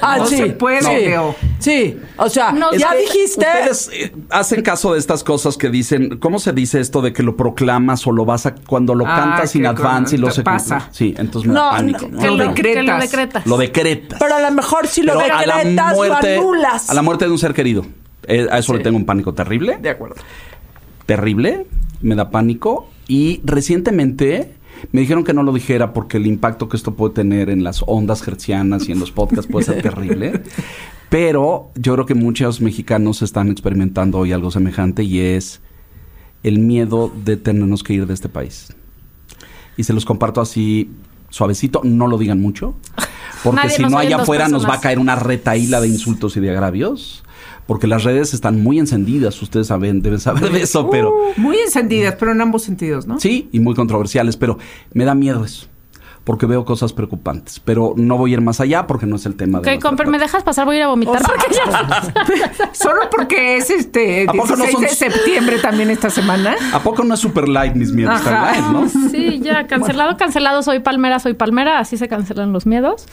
Ah, 0.01 0.17
No 0.19 0.27
sí. 0.27 0.37
se 0.37 0.45
puede, 0.47 0.81
sí. 0.81 0.87
Leo. 1.05 1.35
Sí. 1.59 1.97
O 2.17 2.29
sea, 2.29 2.51
No, 2.51 2.73
ya 2.73 2.93
dijiste. 2.93 3.45
Ustedes 3.45 3.89
eh, 3.93 4.13
hacen 4.29 4.61
caso 4.61 4.93
de 4.93 4.99
estas 4.99 5.23
cosas 5.23 5.57
que 5.57 5.69
dicen, 5.69 6.17
¿cómo 6.19 6.39
se 6.39 6.53
dice 6.53 6.79
esto 6.79 7.01
de 7.01 7.13
que 7.13 7.23
lo 7.23 7.35
proclamas 7.35 8.05
o 8.07 8.11
lo 8.11 8.25
vas 8.25 8.45
a 8.45 8.55
cuando 8.55 8.93
lo 8.95 9.05
Ah, 9.07 9.15
cantas 9.15 9.54
in 9.55 9.65
advance 9.65 10.15
y 10.15 10.19
lo 10.19 10.29
se 10.31 10.43
pasa. 10.43 10.89
Sí, 10.91 11.13
entonces 11.17 11.47
me 11.47 11.55
No, 11.55 11.65
da 11.65 11.71
pánico. 11.71 12.07
no, 12.09 12.17
¿no? 12.17 12.19
Que 12.21 12.27
Lo 12.27 12.37
decretas. 12.37 12.83
que 12.85 12.91
lo 12.91 12.99
decretas. 12.99 13.45
Lo 13.47 13.57
decretas. 13.57 14.19
Pero 14.19 14.35
a 14.35 14.41
lo 14.41 14.51
mejor 14.51 14.87
si 14.87 15.01
lo 15.03 15.17
Pero 15.17 15.35
a 15.35 15.45
la 15.45 15.57
decretas, 15.57 15.95
lo 15.97 16.13
anulas. 16.15 16.89
a 16.89 16.93
la 16.93 17.01
muerte 17.01 17.25
de 17.25 17.31
un 17.31 17.37
ser 17.39 17.53
querido. 17.53 17.85
Eh, 18.27 18.47
a 18.51 18.57
eso 18.59 18.73
Sí. 18.73 18.77
le 18.79 18.83
tengo 18.83 18.97
un 18.97 19.05
pánico 19.05 19.33
terrible. 19.33 19.77
De 19.81 19.89
acuerdo. 19.89 20.15
terrible, 21.05 21.67
me 22.01 22.15
da 22.15 22.29
pánico 22.31 22.89
y 23.07 23.41
recientemente 23.43 24.55
me 24.91 25.01
dijeron 25.01 25.23
que 25.23 25.33
no 25.33 25.43
lo 25.43 25.53
dijera 25.53 25.93
porque 25.93 26.17
el 26.17 26.25
impacto 26.27 26.67
que 26.67 26.77
esto 26.77 26.95
puede 26.95 27.13
tener 27.13 27.49
en 27.49 27.63
las 27.63 27.83
ondas 27.85 28.27
hertzianas 28.27 28.89
y 28.89 28.91
en 28.91 28.99
los 28.99 29.11
podcasts 29.11 29.49
puede 29.49 29.65
ser 29.65 29.81
terrible. 29.83 30.41
Pero 31.09 31.69
yo 31.75 31.93
creo 31.93 32.05
que 32.05 32.15
muchos 32.15 32.61
mexicanos 32.61 33.21
están 33.21 33.49
experimentando 33.51 34.17
hoy 34.17 34.31
algo 34.33 34.49
semejante 34.51 35.03
y 35.03 35.19
es 35.19 35.61
el 36.43 36.59
miedo 36.59 37.11
de 37.23 37.37
tenernos 37.37 37.83
que 37.83 37.93
ir 37.93 38.07
de 38.07 38.13
este 38.15 38.27
país. 38.29 38.75
Y 39.77 39.83
se 39.83 39.93
los 39.93 40.05
comparto 40.05 40.41
así 40.41 40.89
suavecito, 41.29 41.81
no 41.83 42.07
lo 42.07 42.17
digan 42.17 42.41
mucho, 42.41 42.75
porque 43.43 43.61
Nadie 43.63 43.75
si 43.75 43.83
no 43.83 43.97
allá 43.97 44.17
afuera 44.17 44.47
nos 44.47 44.67
va 44.67 44.75
a 44.75 44.81
caer 44.81 44.99
una 44.99 45.15
retaíla 45.15 45.81
de 45.81 45.87
insultos 45.87 46.37
y 46.37 46.39
de 46.39 46.51
agravios. 46.51 47.23
Porque 47.67 47.87
las 47.87 48.03
redes 48.03 48.35
están 48.35 48.61
muy 48.61 48.77
encendidas, 48.77 49.41
ustedes 49.41 49.67
saben, 49.67 50.03
deben 50.03 50.19
saber 50.19 50.51
de 50.51 50.61
eso, 50.61 50.87
pero 50.91 51.15
Muy 51.35 51.57
encendidas, 51.57 52.15
pero 52.19 52.31
en 52.31 52.39
ambos 52.39 52.61
sentidos, 52.61 53.07
¿no? 53.07 53.19
Sí, 53.19 53.49
y 53.51 53.59
muy 53.59 53.73
controversiales, 53.73 54.37
pero 54.37 54.59
me 54.93 55.03
da 55.03 55.15
miedo 55.15 55.43
eso. 55.43 55.67
Porque 56.25 56.47
veo 56.47 56.65
cosas 56.65 56.91
preocupantes. 56.91 57.59
Pero 57.59 57.93
no 57.95 58.17
voy 58.17 58.31
a 58.31 58.33
ir 58.33 58.41
más 58.41 58.59
allá 58.59 58.87
porque 58.87 59.05
no 59.05 59.15
es 59.15 59.25
el 59.27 59.35
tema 59.35 59.59
Ok, 59.59 59.65
de. 59.65 59.71
nuestra 59.71 59.89
Comper, 59.89 60.07
¿me 60.07 60.17
dejas 60.19 60.43
pasar? 60.43 60.65
Voy 60.65 60.75
a 60.75 60.79
ir 60.79 60.83
a 60.83 60.87
vomitar. 60.87 61.21
porque 61.21 61.45
ya- 61.55 62.71
Solo 62.73 63.01
porque 63.09 63.57
es 63.57 63.69
este 63.69 64.23
¿A 64.27 64.31
poco 64.33 64.47
no 64.55 64.65
16 64.65 64.71
son- 64.73 64.81
de 64.81 64.89
septiembre 64.89 65.59
también 65.59 65.89
esta 65.91 66.09
semana. 66.09 66.55
¿A 66.73 66.79
poco 66.79 67.03
no 67.03 67.13
es 67.13 67.19
super 67.19 67.47
light 67.47 67.75
mis 67.75 67.91
miedos? 67.93 68.15
Ajá. 68.15 68.51
light, 68.53 68.65
¿no? 68.65 68.89
Sí, 69.11 69.39
ya, 69.41 69.67
cancelado, 69.67 70.17
cancelado. 70.17 70.63
Soy 70.63 70.79
palmera, 70.79 71.19
soy 71.19 71.35
palmera. 71.35 71.77
Así 71.79 71.95
se 71.95 72.07
cancelan 72.07 72.51
los 72.51 72.65
miedos. 72.65 73.05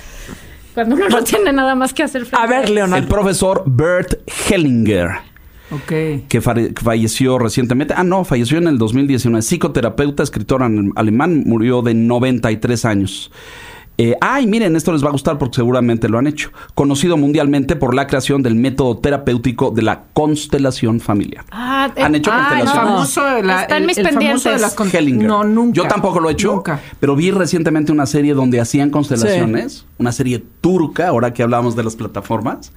Cuando 0.74 0.96
uno 0.96 1.06
no 1.10 1.22
tiene 1.22 1.52
nada 1.52 1.74
más 1.74 1.92
que 1.92 2.02
hacer. 2.02 2.26
A 2.32 2.46
ver, 2.46 2.64
El 2.64 2.74
Leonardo. 2.76 3.06
profesor 3.08 3.62
Bert 3.66 4.14
Hellinger, 4.48 5.10
Ok. 5.74 6.28
que 6.28 6.40
falleció 6.40 7.38
recientemente. 7.38 7.94
Ah, 7.96 8.04
no, 8.04 8.24
falleció 8.24 8.58
en 8.58 8.66
el 8.68 8.78
2019. 8.78 9.42
Psicoterapeuta, 9.42 10.22
escritor 10.22 10.62
alemán, 10.96 11.44
murió 11.46 11.82
de 11.82 11.94
93 11.94 12.84
años. 12.84 13.30
Eh, 13.98 14.16
ay, 14.22 14.46
miren, 14.46 14.74
esto 14.74 14.90
les 14.90 15.04
va 15.04 15.08
a 15.08 15.12
gustar 15.12 15.36
porque 15.36 15.56
seguramente 15.56 16.08
lo 16.08 16.18
han 16.18 16.26
hecho. 16.26 16.50
Conocido 16.74 17.18
mundialmente 17.18 17.76
por 17.76 17.94
la 17.94 18.06
creación 18.06 18.42
del 18.42 18.54
método 18.54 18.96
terapéutico 18.98 19.70
de 19.70 19.82
la 19.82 20.04
constelación 20.14 20.98
familiar. 20.98 21.44
Ah, 21.50 21.92
eh, 21.94 22.02
¿Han 22.02 22.14
hecho 22.14 22.30
Ah, 22.32 22.36
el 22.58 22.64
constelaciones? 22.64 22.90
famoso, 23.14 23.42
la- 23.42 23.62
Está 23.62 23.76
en 23.76 23.82
el- 23.82 23.86
mis 23.86 23.98
el 23.98 24.04
famoso 24.06 24.18
pendientes. 24.18 24.52
de 24.54 24.58
las 24.60 24.74
con- 24.74 24.88
Hellinger. 24.90 25.28
No, 25.28 25.44
nunca. 25.44 25.74
Yo 25.74 25.84
tampoco 25.88 26.20
lo 26.20 26.30
he 26.30 26.32
hecho, 26.32 26.54
Nunca. 26.54 26.80
pero 27.00 27.14
vi 27.14 27.30
recientemente 27.32 27.92
una 27.92 28.06
serie 28.06 28.32
donde 28.32 28.60
hacían 28.60 28.88
constelaciones, 28.88 29.84
una 29.98 30.10
serie 30.10 30.42
turca, 30.62 31.08
ahora 31.08 31.34
que 31.34 31.42
hablábamos 31.42 31.76
de 31.76 31.84
las 31.84 31.94
plataformas, 31.94 32.72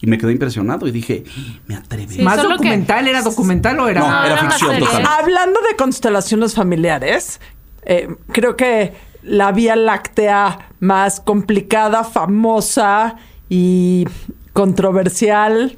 y 0.00 0.06
me 0.06 0.16
quedé 0.18 0.32
impresionado 0.32 0.86
y 0.86 0.90
dije, 0.92 1.24
me 1.66 1.74
atrevo. 1.76 2.10
Sí, 2.10 2.22
¿Más 2.22 2.40
que- 2.40 2.48
documental? 2.48 3.06
¿Era 3.08 3.22
documental 3.22 3.78
o 3.80 3.88
era...? 3.88 4.00
No, 4.00 4.08
No, 4.08 4.24
era 4.24 4.32
era 4.34 4.40
una 4.42 4.50
ficción 4.52 4.78
total. 4.78 5.04
Hablando 5.06 5.60
de 5.68 5.76
constelaciones 5.76 6.54
familiares, 6.54 7.40
eh, 7.84 8.08
creo 8.32 8.56
que 8.56 8.94
la 9.22 9.52
Vía 9.52 9.76
Láctea 9.76 10.70
más 10.80 11.20
complicada, 11.20 12.04
famosa 12.04 13.16
y 13.50 14.06
controversial, 14.52 15.76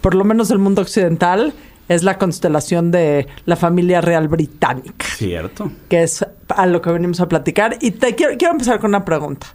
por 0.00 0.14
lo 0.14 0.24
menos 0.24 0.48
del 0.48 0.58
mundo 0.58 0.82
occidental, 0.82 1.52
es 1.88 2.02
la 2.02 2.18
constelación 2.18 2.90
de 2.90 3.28
la 3.46 3.56
familia 3.56 4.00
real 4.00 4.28
británica, 4.28 5.06
Cierto. 5.06 5.70
que 5.88 6.02
es 6.02 6.26
a 6.48 6.66
lo 6.66 6.82
que 6.82 6.90
venimos 6.90 7.20
a 7.20 7.28
platicar. 7.28 7.78
Y 7.80 7.92
te 7.92 8.14
quiero, 8.14 8.36
quiero 8.36 8.52
empezar 8.52 8.78
con 8.80 8.90
una 8.90 9.04
pregunta. 9.04 9.46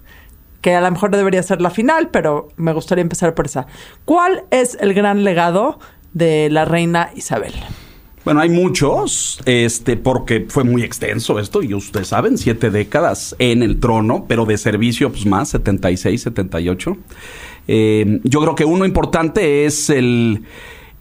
Que 0.63 0.73
a 0.73 0.81
lo 0.81 0.89
mejor 0.89 1.11
debería 1.11 1.43
ser 1.43 1.61
la 1.61 1.69
final, 1.69 2.09
pero 2.09 2.47
me 2.55 2.71
gustaría 2.71 3.01
empezar 3.01 3.35
por 3.35 3.45
esa. 3.45 3.67
¿Cuál 4.05 4.45
es 4.49 4.77
el 4.79 4.93
gran 4.93 5.25
legado 5.25 5.77
de 6.13 6.49
la 6.49 6.63
reina 6.63 7.11
Isabel? 7.15 7.53
Bueno, 8.23 8.39
hay 8.39 8.47
muchos, 8.47 9.41
este, 9.45 9.97
porque 9.97 10.45
fue 10.47 10.63
muy 10.63 10.81
extenso 10.81 11.37
esto, 11.37 11.61
y 11.61 11.73
ustedes 11.73 12.07
saben, 12.07 12.37
siete 12.37 12.71
décadas 12.71 13.35
en 13.39 13.61
el 13.61 13.81
trono, 13.81 14.23
pero 14.29 14.45
de 14.45 14.57
servicio, 14.57 15.11
pues 15.11 15.25
más, 15.25 15.49
76, 15.49 16.21
78. 16.21 16.97
Eh, 17.67 18.21
yo 18.23 18.39
creo 18.39 18.55
que 18.55 18.63
uno 18.63 18.85
importante 18.85 19.65
es 19.65 19.89
el 19.89 20.43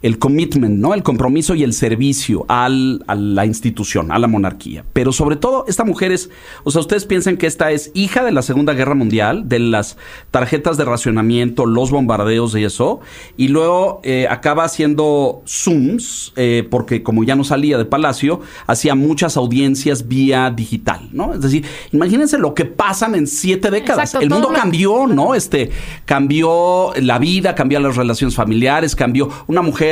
el 0.02 0.18
commitment, 0.18 0.78
¿no? 0.78 0.94
El 0.94 1.02
compromiso 1.02 1.54
y 1.54 1.62
el 1.62 1.73
servicio 1.73 2.44
al, 2.49 3.04
a 3.06 3.14
la 3.14 3.47
institución, 3.47 4.11
a 4.11 4.18
la 4.18 4.26
monarquía. 4.26 4.85
Pero 4.92 5.12
sobre 5.12 5.37
todo, 5.37 5.64
esta 5.68 5.85
mujer 5.85 6.11
es, 6.11 6.28
o 6.64 6.71
sea, 6.71 6.80
ustedes 6.80 7.04
piensan 7.04 7.37
que 7.37 7.47
esta 7.47 7.71
es 7.71 7.92
hija 7.94 8.25
de 8.25 8.32
la 8.32 8.42
Segunda 8.42 8.75
Guerra 8.75 8.94
Mundial, 8.94 9.49
de 9.49 9.61
las 9.61 9.97
tarjetas 10.30 10.76
de 10.76 10.85
racionamiento, 10.85 11.66
los 11.66 11.90
bombardeos 11.90 12.56
y 12.56 12.64
eso, 12.64 13.00
y 13.37 13.49
luego 13.49 14.00
eh, 14.02 14.26
acaba 14.28 14.64
haciendo 14.64 15.42
Zooms, 15.47 16.32
eh, 16.37 16.66
porque 16.68 17.02
como 17.02 17.23
ya 17.23 17.37
no 17.37 17.44
salía 17.44 17.78
de 17.78 17.85
Palacio, 17.85 18.40
hacía 18.66 18.97
muchas 18.97 19.37
audiencias 19.37 20.09
vía 20.09 20.50
digital, 20.50 21.09
¿no? 21.12 21.35
Es 21.35 21.40
decir, 21.40 21.64
imagínense 21.92 22.38
lo 22.38 22.54
que 22.54 22.64
pasan 22.64 23.14
en 23.14 23.28
siete 23.28 23.71
décadas. 23.71 24.14
el 24.16 24.28
mundo 24.28 24.50
cambió, 24.52 25.06
¿no? 25.06 25.37
Este, 25.37 25.71
cambió 26.04 26.92
la 26.97 27.18
vida, 27.18 27.54
cambió 27.54 27.78
las 27.78 27.97
relaciones 27.97 28.35
familiares, 28.35 28.97
cambió 28.97 29.28
una 29.47 29.62
mujer 29.62 29.92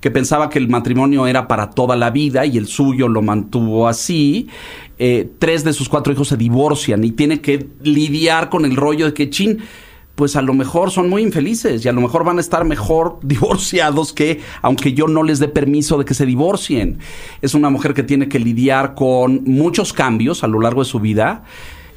que 0.00 0.10
pensaba 0.10 0.48
que 0.48 0.58
el 0.58 0.68
matrimonio 0.68 1.26
era 1.26 1.48
para 1.48 1.70
toda 1.70 1.96
la 1.96 2.10
vida 2.10 2.46
y 2.46 2.58
el 2.58 2.66
suyo 2.66 3.08
lo 3.08 3.22
mantuvo 3.22 3.88
así. 3.88 4.48
Eh, 4.98 5.30
tres 5.38 5.64
de 5.64 5.72
sus 5.72 5.88
cuatro 5.88 6.12
hijos 6.12 6.28
se 6.28 6.36
divorcian 6.36 7.04
y 7.04 7.12
tiene 7.12 7.40
que 7.40 7.68
lidiar 7.82 8.50
con 8.50 8.64
el 8.64 8.76
rollo 8.76 9.06
de 9.06 9.14
que, 9.14 9.30
chin, 9.30 9.58
pues 10.14 10.36
a 10.36 10.42
lo 10.42 10.52
mejor 10.52 10.90
son 10.90 11.08
muy 11.08 11.22
infelices 11.22 11.82
y 11.84 11.88
a 11.88 11.92
lo 11.92 12.02
mejor 12.02 12.24
van 12.24 12.36
a 12.36 12.40
estar 12.42 12.64
mejor 12.64 13.18
divorciados 13.22 14.12
que 14.12 14.40
aunque 14.60 14.92
yo 14.92 15.08
no 15.08 15.22
les 15.22 15.38
dé 15.38 15.48
permiso 15.48 15.96
de 15.98 16.04
que 16.04 16.14
se 16.14 16.26
divorcien. 16.26 16.98
Es 17.40 17.54
una 17.54 17.70
mujer 17.70 17.94
que 17.94 18.02
tiene 18.02 18.28
que 18.28 18.38
lidiar 18.38 18.94
con 18.94 19.44
muchos 19.44 19.92
cambios 19.92 20.44
a 20.44 20.48
lo 20.48 20.60
largo 20.60 20.82
de 20.82 20.90
su 20.90 21.00
vida 21.00 21.44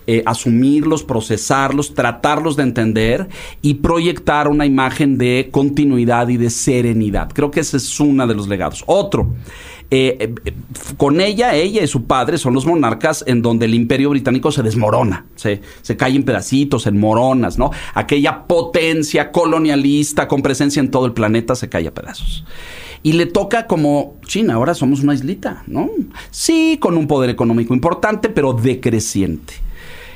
eh, 0.07 0.23
asumirlos, 0.25 1.03
procesarlos, 1.03 1.93
tratarlos 1.93 2.55
de 2.55 2.63
entender 2.63 3.29
y 3.61 3.75
proyectar 3.75 4.47
una 4.47 4.65
imagen 4.65 5.17
de 5.17 5.49
continuidad 5.51 6.27
y 6.29 6.37
de 6.37 6.49
serenidad. 6.49 7.31
Creo 7.33 7.51
que 7.51 7.61
ese 7.61 7.77
es 7.77 7.99
uno 7.99 8.27
de 8.27 8.35
los 8.35 8.47
legados. 8.47 8.83
Otro, 8.87 9.29
eh, 9.95 10.33
eh, 10.45 10.53
con 10.97 11.21
ella, 11.21 11.55
ella 11.55 11.83
y 11.83 11.87
su 11.87 12.05
padre 12.05 12.37
son 12.37 12.53
los 12.53 12.65
monarcas 12.65 13.23
en 13.27 13.41
donde 13.41 13.65
el 13.65 13.75
imperio 13.75 14.09
británico 14.09 14.51
se 14.51 14.63
desmorona, 14.63 15.27
se, 15.35 15.61
se 15.81 15.95
cae 15.95 16.15
en 16.15 16.23
pedacitos, 16.23 16.87
en 16.87 16.99
moronas, 16.99 17.57
¿no? 17.57 17.69
Aquella 17.93 18.47
potencia 18.47 19.31
colonialista 19.31 20.27
con 20.27 20.41
presencia 20.41 20.79
en 20.79 20.89
todo 20.89 21.05
el 21.05 21.13
planeta 21.13 21.55
se 21.55 21.69
cae 21.69 21.87
a 21.87 21.93
pedazos. 21.93 22.43
Y 23.03 23.13
le 23.13 23.25
toca 23.25 23.67
como, 23.67 24.15
China, 24.25 24.55
ahora 24.55 24.73
somos 24.73 25.01
una 25.01 25.13
islita, 25.13 25.63
¿no? 25.67 25.89
Sí, 26.31 26.77
con 26.79 26.97
un 26.97 27.05
poder 27.05 27.29
económico 27.29 27.73
importante, 27.73 28.29
pero 28.29 28.53
decreciente. 28.53 29.53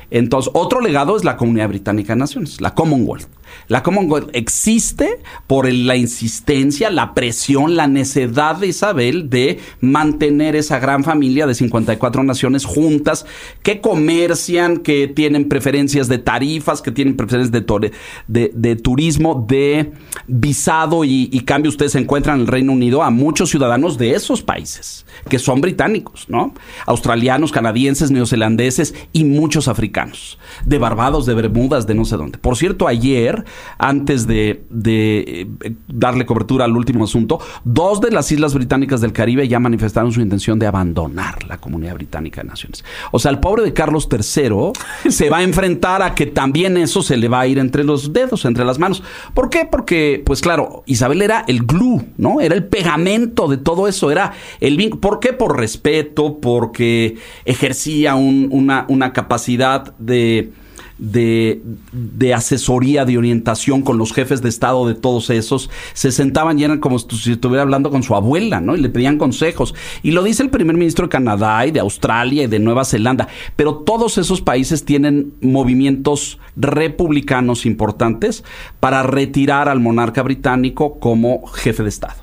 Entonces, 0.09 0.51
otro 0.53 0.81
legado 0.81 1.17
es 1.17 1.23
la 1.23 1.37
Comunidad 1.37 1.69
Británica 1.69 2.13
de 2.13 2.19
Naciones, 2.19 2.61
la 2.61 2.73
Commonwealth. 2.73 3.27
La 3.67 3.83
Commonwealth 3.83 4.29
existe 4.33 5.19
por 5.47 5.71
la 5.71 5.95
insistencia, 5.95 6.89
la 6.89 7.13
presión, 7.13 7.75
la 7.75 7.87
necedad 7.87 8.55
de 8.55 8.67
Isabel 8.67 9.29
de 9.29 9.59
mantener 9.81 10.55
esa 10.55 10.79
gran 10.79 11.03
familia 11.03 11.47
de 11.47 11.55
54 11.55 12.23
naciones 12.23 12.65
juntas 12.65 13.25
que 13.63 13.81
comercian, 13.81 14.77
que 14.77 15.07
tienen 15.07 15.49
preferencias 15.49 16.07
de 16.07 16.17
tarifas, 16.17 16.81
que 16.81 16.91
tienen 16.91 17.15
preferencias 17.17 17.51
de, 17.51 18.51
de, 18.53 18.75
turismo, 18.75 19.45
de 19.47 19.91
visado 20.27 21.03
y, 21.03 21.29
y, 21.31 21.41
cambio. 21.41 21.69
Ustedes 21.69 21.95
encuentran 21.95 22.37
en 22.37 22.41
el 22.41 22.47
Reino 22.47 22.71
Unido 22.71 23.03
a 23.03 23.09
muchos 23.09 23.49
ciudadanos 23.49 23.97
de 23.97 24.15
esos 24.15 24.41
países 24.41 25.05
que 25.29 25.39
son 25.39 25.61
británicos, 25.61 26.25
¿no? 26.29 26.53
Australianos, 26.85 27.51
canadienses, 27.51 28.11
neozelandeses 28.11 28.93
y 29.13 29.23
muchos 29.23 29.67
africanos, 29.67 30.37
de 30.65 30.77
Barbados, 30.77 31.25
de 31.25 31.33
Bermudas, 31.33 31.87
de 31.87 31.95
no 31.95 32.05
sé 32.05 32.17
dónde. 32.17 32.37
Por 32.37 32.55
cierto, 32.55 32.87
ayer 32.87 33.45
antes 33.77 34.27
de, 34.27 34.65
eh, 34.85 35.47
darle 35.87 36.25
cobertura 36.25 36.65
al 36.65 36.75
último 36.75 37.03
asunto, 37.03 37.39
dos 37.63 38.01
de 38.01 38.11
las 38.11 38.31
islas 38.31 38.53
británicas 38.53 39.01
del 39.01 39.13
Caribe 39.13 39.47
ya 39.47 39.59
manifestaron 39.59 40.11
su 40.11 40.21
intención 40.21 40.59
de 40.59 40.67
abandonar 40.67 41.45
la 41.47 41.57
Comunidad 41.57 41.95
Británica 41.95 42.41
de 42.41 42.47
Naciones. 42.47 42.83
O 43.11 43.19
sea, 43.19 43.31
el 43.31 43.39
pobre 43.39 43.63
de 43.63 43.73
Carlos 43.73 44.07
III 44.11 45.09
se 45.09 45.29
va 45.29 45.37
a 45.37 45.43
enfrentar 45.43 46.01
a 46.01 46.15
que 46.15 46.25
también 46.25 46.77
eso 46.77 47.01
se 47.01 47.17
le 47.17 47.27
va 47.27 47.41
a 47.41 47.47
ir 47.47 47.59
entre 47.59 47.83
los 47.83 48.13
dedos, 48.13 48.45
entre 48.45 48.65
las 48.65 48.79
manos. 48.79 49.03
¿Por 49.33 49.49
qué? 49.49 49.67
Porque, 49.69 50.21
pues 50.25 50.41
claro, 50.41 50.83
Isabel 50.85 51.21
era 51.21 51.43
el 51.47 51.65
glue, 51.65 52.05
¿no? 52.17 52.41
Era 52.41 52.55
el 52.55 52.65
pegamento 52.65 53.47
de 53.47 53.57
todo 53.57 53.87
eso, 53.87 54.11
era 54.11 54.33
el. 54.59 54.77
¿Por 54.99 55.19
qué? 55.19 55.33
Por 55.33 55.57
respeto, 55.57 56.39
porque 56.39 57.17
ejercía 57.45 58.15
una 58.15 59.13
capacidad 59.13 59.95
de 59.97 60.51
de, 60.97 61.61
de, 61.91 62.33
asesoría, 62.33 63.05
de 63.05 63.17
orientación 63.17 63.81
con 63.81 63.97
los 63.97 64.13
jefes 64.13 64.41
de 64.41 64.49
Estado 64.49 64.87
de 64.87 64.95
todos 64.95 65.29
esos, 65.29 65.69
se 65.93 66.11
sentaban 66.11 66.59
y 66.59 66.79
como 66.79 66.99
si 66.99 67.33
estuviera 67.33 67.61
hablando 67.61 67.91
con 67.91 68.03
su 68.03 68.15
abuela, 68.15 68.61
¿no? 68.61 68.75
Y 68.75 68.81
le 68.81 68.89
pedían 68.89 69.17
consejos. 69.17 69.75
Y 70.03 70.11
lo 70.11 70.23
dice 70.23 70.43
el 70.43 70.49
primer 70.49 70.75
ministro 70.75 71.05
de 71.05 71.09
Canadá 71.09 71.65
y 71.65 71.71
de 71.71 71.79
Australia 71.79 72.43
y 72.43 72.47
de 72.47 72.59
Nueva 72.59 72.85
Zelanda. 72.85 73.27
Pero 73.55 73.75
todos 73.75 74.17
esos 74.17 74.41
países 74.41 74.85
tienen 74.85 75.33
movimientos 75.41 76.39
republicanos 76.55 77.65
importantes 77.65 78.43
para 78.79 79.03
retirar 79.03 79.69
al 79.69 79.79
monarca 79.79 80.23
británico 80.23 80.99
como 80.99 81.45
jefe 81.47 81.83
de 81.83 81.89
Estado. 81.89 82.21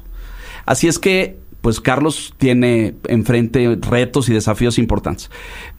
Así 0.66 0.88
es 0.88 0.98
que 0.98 1.44
pues 1.64 1.80
Carlos 1.80 2.34
tiene 2.36 2.94
enfrente 3.08 3.78
retos 3.80 4.28
y 4.28 4.34
desafíos 4.34 4.78
importantes. 4.78 5.30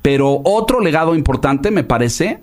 Pero 0.01 0.41
otro 0.43 0.79
legado 0.79 1.13
importante, 1.13 1.69
me 1.69 1.83
parece, 1.83 2.39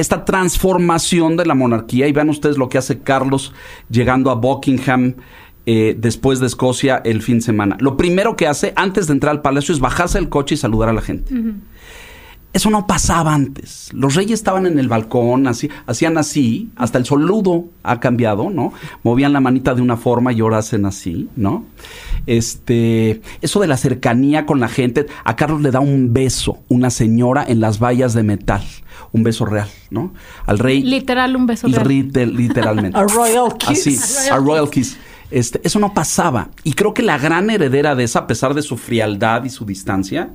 esta 0.00 0.24
transformación 0.24 1.36
de 1.36 1.46
la 1.46 1.54
monarquía. 1.54 2.08
Y 2.08 2.12
vean 2.12 2.28
ustedes 2.28 2.56
lo 2.56 2.68
que 2.68 2.78
hace 2.78 3.00
Carlos 3.00 3.52
llegando 3.90 4.30
a 4.30 4.34
Buckingham. 4.34 5.14
Eh, 5.66 5.94
después 5.96 6.40
de 6.40 6.46
Escocia 6.46 7.02
el 7.04 7.20
fin 7.20 7.36
de 7.36 7.42
semana. 7.42 7.76
Lo 7.80 7.98
primero 7.98 8.34
que 8.34 8.46
hace 8.46 8.72
antes 8.76 9.06
de 9.06 9.12
entrar 9.12 9.30
al 9.30 9.42
palacio 9.42 9.74
es 9.74 9.78
bajarse 9.78 10.18
del 10.18 10.30
coche 10.30 10.54
y 10.54 10.58
saludar 10.58 10.88
a 10.88 10.94
la 10.94 11.02
gente. 11.02 11.32
Eso 12.52 12.68
no 12.68 12.86
pasaba 12.86 13.32
antes. 13.32 13.90
Los 13.92 14.16
reyes 14.16 14.32
estaban 14.32 14.66
en 14.66 14.78
el 14.78 14.88
balcón, 14.88 15.46
así, 15.46 15.70
hacían 15.86 16.18
así, 16.18 16.70
hasta 16.74 16.98
el 16.98 17.06
saludo 17.06 17.66
ha 17.84 18.00
cambiado, 18.00 18.50
¿no? 18.50 18.72
Movían 19.04 19.32
la 19.32 19.40
manita 19.40 19.74
de 19.74 19.82
una 19.82 19.96
forma 19.96 20.32
y 20.32 20.40
ahora 20.40 20.58
hacen 20.58 20.84
así, 20.84 21.28
¿no? 21.36 21.64
Este, 22.26 23.20
eso 23.40 23.60
de 23.60 23.68
la 23.68 23.76
cercanía 23.76 24.46
con 24.46 24.58
la 24.58 24.68
gente, 24.68 25.06
a 25.24 25.36
Carlos 25.36 25.60
le 25.62 25.70
da 25.70 25.80
un 25.80 26.12
beso, 26.12 26.58
una 26.68 26.90
señora 26.90 27.44
en 27.46 27.60
las 27.60 27.78
vallas 27.78 28.14
de 28.14 28.22
metal 28.24 28.62
un 29.12 29.22
beso 29.22 29.44
real, 29.44 29.68
¿no? 29.90 30.12
Al 30.46 30.58
rey. 30.58 30.82
Literal, 30.82 31.34
un 31.34 31.46
beso 31.46 31.66
real. 31.66 31.88
literalmente. 32.36 32.96
a 32.98 33.02
royal 33.04 33.56
kiss. 33.58 33.86
Así, 33.86 34.28
a 34.30 34.36
royal 34.36 34.70
kiss. 34.70 34.96
Este, 35.30 35.60
eso 35.64 35.78
no 35.78 35.94
pasaba. 35.94 36.50
Y 36.64 36.72
creo 36.74 36.94
que 36.94 37.02
la 37.02 37.18
gran 37.18 37.50
heredera 37.50 37.94
de 37.94 38.04
esa, 38.04 38.20
a 38.20 38.26
pesar 38.26 38.54
de 38.54 38.62
su 38.62 38.76
frialdad 38.76 39.44
y 39.44 39.50
su 39.50 39.64
distancia, 39.64 40.30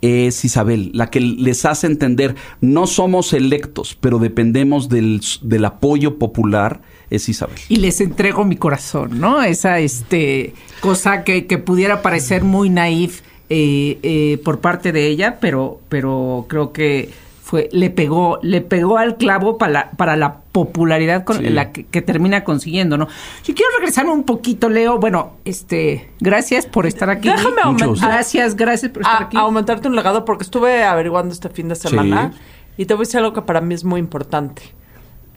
es 0.00 0.44
Isabel, 0.44 0.90
la 0.94 1.10
que 1.10 1.20
les 1.20 1.64
hace 1.64 1.86
entender, 1.86 2.36
no 2.60 2.86
somos 2.86 3.32
electos, 3.32 3.96
pero 4.00 4.18
dependemos 4.18 4.88
del, 4.88 5.20
del, 5.42 5.64
apoyo 5.64 6.18
popular, 6.18 6.80
es 7.10 7.28
Isabel. 7.28 7.58
Y 7.68 7.76
les 7.76 8.00
entrego 8.00 8.44
mi 8.44 8.56
corazón, 8.56 9.18
¿no? 9.18 9.42
Esa 9.42 9.80
este, 9.80 10.54
cosa 10.80 11.24
que, 11.24 11.46
que 11.46 11.58
pudiera 11.58 12.02
parecer 12.02 12.44
muy 12.44 12.70
naif 12.70 13.22
eh, 13.50 13.98
eh, 14.02 14.38
por 14.44 14.60
parte 14.60 14.92
de 14.92 15.06
ella, 15.06 15.38
pero, 15.40 15.80
pero 15.88 16.46
creo 16.48 16.72
que 16.72 17.10
fue, 17.48 17.70
le 17.72 17.88
pegó, 17.88 18.38
le 18.42 18.60
pegó 18.60 18.98
al 18.98 19.16
clavo 19.16 19.56
para 19.56 19.72
la, 19.72 19.90
para 19.92 20.16
la 20.16 20.40
popularidad 20.52 21.24
con 21.24 21.54
la 21.54 21.72
que, 21.72 22.02
termina 22.02 22.44
consiguiendo, 22.44 22.98
¿no? 22.98 23.08
Yo 23.42 23.54
quiero 23.54 23.70
regresarme 23.78 24.12
un 24.12 24.24
poquito, 24.24 24.68
Leo. 24.68 24.98
Bueno, 24.98 25.32
este, 25.46 26.10
gracias 26.20 26.66
por 26.66 26.84
estar 26.84 27.08
aquí. 27.08 27.30
Déjame 27.30 27.62
aumentar. 27.62 28.10
Gracias, 28.10 28.54
gracias 28.54 28.92
por 28.92 29.00
estar 29.00 29.22
aquí. 29.22 29.38
Aumentarte 29.38 29.88
un 29.88 29.96
legado 29.96 30.26
porque 30.26 30.42
estuve 30.42 30.84
averiguando 30.84 31.32
este 31.32 31.48
fin 31.48 31.70
de 31.70 31.76
semana 31.76 32.34
y 32.76 32.84
te 32.84 32.92
voy 32.92 33.04
a 33.04 33.04
decir 33.06 33.20
algo 33.20 33.32
que 33.32 33.40
para 33.40 33.62
mí 33.62 33.74
es 33.74 33.82
muy 33.82 33.98
importante. 33.98 34.60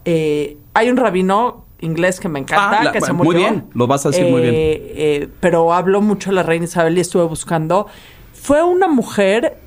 Eh, 0.03 0.57
hay 0.73 0.89
un 0.89 0.97
rabino 0.97 1.63
inglés 1.79 2.19
que 2.19 2.27
me 2.27 2.39
encanta, 2.39 2.89
ah, 2.89 2.91
que 2.91 2.99
se 2.99 3.13
murió. 3.13 3.31
Muy 3.31 3.41
bien, 3.41 3.69
lo 3.73 3.87
vas 3.87 4.05
a 4.05 4.09
decir 4.09 4.25
muy 4.25 4.41
bien. 4.41 4.53
Eh, 4.53 4.93
eh, 4.97 5.29
pero 5.39 5.71
habló 5.71 6.01
mucho 6.01 6.31
de 6.31 6.35
la 6.35 6.43
reina 6.43 6.65
Isabel 6.65 6.97
y 6.97 6.99
estuve 6.99 7.23
buscando. 7.23 7.87
Fue 8.33 8.61
una 8.63 8.89
mujer 8.89 9.57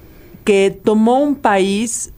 que 0.45 0.79
tomó 0.85 1.21
un 1.21 1.37
país 1.37 2.13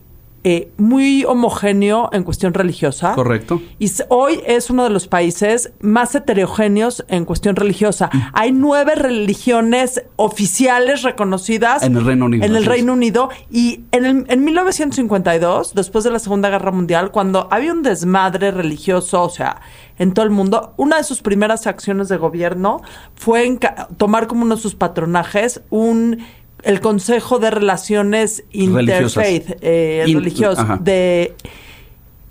eh, 0.48 0.70
muy 0.76 1.24
homogéneo 1.24 2.08
en 2.12 2.22
cuestión 2.22 2.54
religiosa. 2.54 3.14
Correcto. 3.14 3.60
Y 3.80 3.90
hoy 4.10 4.40
es 4.46 4.70
uno 4.70 4.84
de 4.84 4.90
los 4.90 5.08
países 5.08 5.72
más 5.80 6.14
heterogéneos 6.14 7.04
en 7.08 7.24
cuestión 7.24 7.56
religiosa. 7.56 8.10
Mm. 8.12 8.18
Hay 8.32 8.52
nueve 8.52 8.94
religiones 8.94 10.04
oficiales 10.14 11.02
reconocidas 11.02 11.82
En 11.82 11.96
el 11.96 12.04
Reino 12.04 12.26
Unido, 12.26 12.44
En 12.46 12.54
el. 12.54 12.64
Reino 12.64 12.92
Unido. 12.92 13.28
Y 13.50 13.80
en, 13.90 14.04
el- 14.06 14.24
en 14.28 14.44
1952, 14.44 15.74
después 15.74 16.04
de 16.04 16.12
la 16.12 16.20
Segunda 16.20 16.48
Guerra 16.48 16.70
Mundial, 16.70 17.10
cuando 17.10 17.48
había 17.50 17.72
un 17.72 17.82
desmadre 17.82 18.52
religioso, 18.52 19.22
o 19.24 19.30
sea, 19.30 19.60
en 19.98 20.14
todo 20.14 20.24
el 20.24 20.30
mundo, 20.30 20.74
una 20.76 20.98
de 20.98 21.02
sus 21.02 21.22
primeras 21.22 21.66
acciones 21.66 22.08
de 22.08 22.18
gobierno 22.18 22.82
fue 23.16 23.58
tomar 23.96 24.28
como 24.28 24.44
uno 24.44 24.54
de 24.54 24.62
sus 24.62 24.76
patronajes 24.76 25.60
un 25.70 26.18
el 26.62 26.80
Consejo 26.80 27.38
de 27.38 27.50
Relaciones 27.50 28.44
Religiosas. 28.52 29.28
Interfaith, 29.30 29.58
eh, 29.62 30.04
In- 30.06 30.18
religioso, 30.18 30.60
ajá. 30.60 30.78
de 30.82 31.34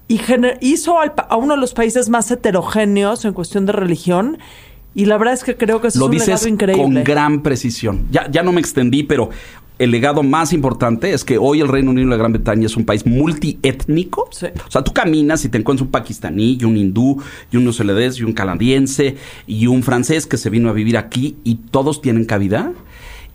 y 0.07 0.17
gener- 0.19 0.57
hizo 0.61 0.99
al 0.99 1.13
a 1.29 1.35
uno 1.37 1.55
de 1.55 1.59
los 1.59 1.73
países 1.73 2.09
más 2.09 2.29
heterogéneos 2.31 3.25
en 3.25 3.33
cuestión 3.33 3.65
de 3.65 3.71
religión. 3.71 4.37
Y 4.93 5.05
la 5.05 5.17
verdad 5.17 5.33
es 5.33 5.43
que 5.43 5.57
creo 5.57 5.81
que 5.81 5.87
eso 5.89 5.99
Lo 5.99 6.05
es 6.05 6.09
un 6.09 6.11
dices 6.13 6.27
legado 6.27 6.47
increíble. 6.47 6.83
con 6.83 7.03
gran 7.03 7.41
precisión. 7.43 8.05
Ya, 8.11 8.29
ya 8.31 8.43
no 8.43 8.51
me 8.53 8.61
extendí, 8.61 9.03
pero 9.03 9.29
el 9.77 9.91
legado 9.91 10.23
más 10.23 10.53
importante 10.53 11.11
es 11.11 11.25
que 11.25 11.37
hoy 11.37 11.59
el 11.59 11.67
Reino 11.67 11.91
Unido 11.91 12.07
y 12.07 12.09
la 12.11 12.15
Gran 12.15 12.31
Bretaña 12.31 12.65
es 12.67 12.77
un 12.77 12.85
país 12.85 13.05
multiétnico. 13.05 14.29
Sí. 14.31 14.45
O 14.67 14.71
sea, 14.71 14.83
tú 14.83 14.93
caminas 14.93 15.43
y 15.43 15.49
te 15.49 15.57
encuentras 15.57 15.85
un 15.85 15.91
pakistaní, 15.91 16.57
y 16.61 16.63
un 16.63 16.77
hindú, 16.77 17.21
y 17.51 17.57
un 17.57 17.63
neozelandés, 17.63 18.19
y 18.19 18.23
un 18.23 18.31
canadiense, 18.31 19.17
y 19.47 19.67
un 19.67 19.83
francés 19.83 20.27
que 20.27 20.37
se 20.37 20.49
vino 20.49 20.69
a 20.69 20.73
vivir 20.73 20.97
aquí, 20.97 21.35
y 21.43 21.55
todos 21.55 22.01
tienen 22.01 22.23
cabida. 22.23 22.71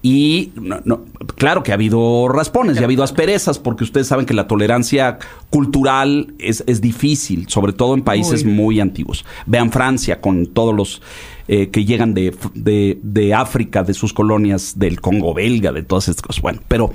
Y 0.03 0.53
no, 0.55 0.81
no, 0.87 1.05
claro 1.37 1.63
que 1.63 1.73
ha 1.73 1.75
habido 1.75 2.27
raspones 2.29 2.77
y 2.77 2.81
ha 2.81 2.85
habido 2.85 3.03
asperezas, 3.03 3.59
porque 3.59 3.85
ustedes 3.85 4.07
saben 4.07 4.25
que 4.25 4.33
la 4.33 4.49
tolerancia 4.49 5.19
cultural 5.51 6.33
es, 6.39 6.65
es 6.67 6.81
difícil, 6.81 7.49
sobre 7.49 7.75
todo 7.75 7.93
en 7.95 8.01
países 8.03 8.45
muy, 8.47 8.81
antiguos. 8.81 9.27
Vean 9.45 9.71
Francia 9.71 10.23
con 10.23 10.47
todos 10.47 10.75
los 10.75 11.03
eh, 11.49 11.69
que 11.69 11.85
llegan 11.85 12.15
de, 12.15 12.35
de- 12.55 12.99
de 13.03 13.35
África, 13.35 13.83
de 13.83 13.93
sus 13.93 14.15
colonias, 14.15 14.79
del 14.79 15.01
Congo 15.03 15.35
belga, 15.35 15.71
de 15.71 15.83
todas 15.83 16.09
estas 16.09 16.23
cosas. 16.23 16.41
Bueno, 16.41 16.61
pero 16.67 16.95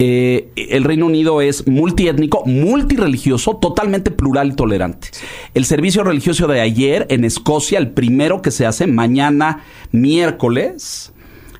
eh, 0.00 0.48
el 0.56 0.82
Reino 0.82 1.06
Unido 1.06 1.40
es 1.40 1.68
multiétnico, 1.68 2.42
multireligioso, 2.46 3.58
totalmente 3.58 4.10
plural 4.10 4.48
y 4.48 4.56
tolerante. 4.56 5.10
El 5.54 5.64
servicio 5.66 6.02
religioso 6.02 6.48
de 6.48 6.60
ayer 6.60 7.06
en 7.10 7.24
Escocia, 7.24 7.78
el 7.78 7.90
primero 7.90 8.42
que 8.42 8.50
se 8.50 8.66
hace 8.66 8.88
mañana 8.88 9.62
miércoles, 9.92 11.12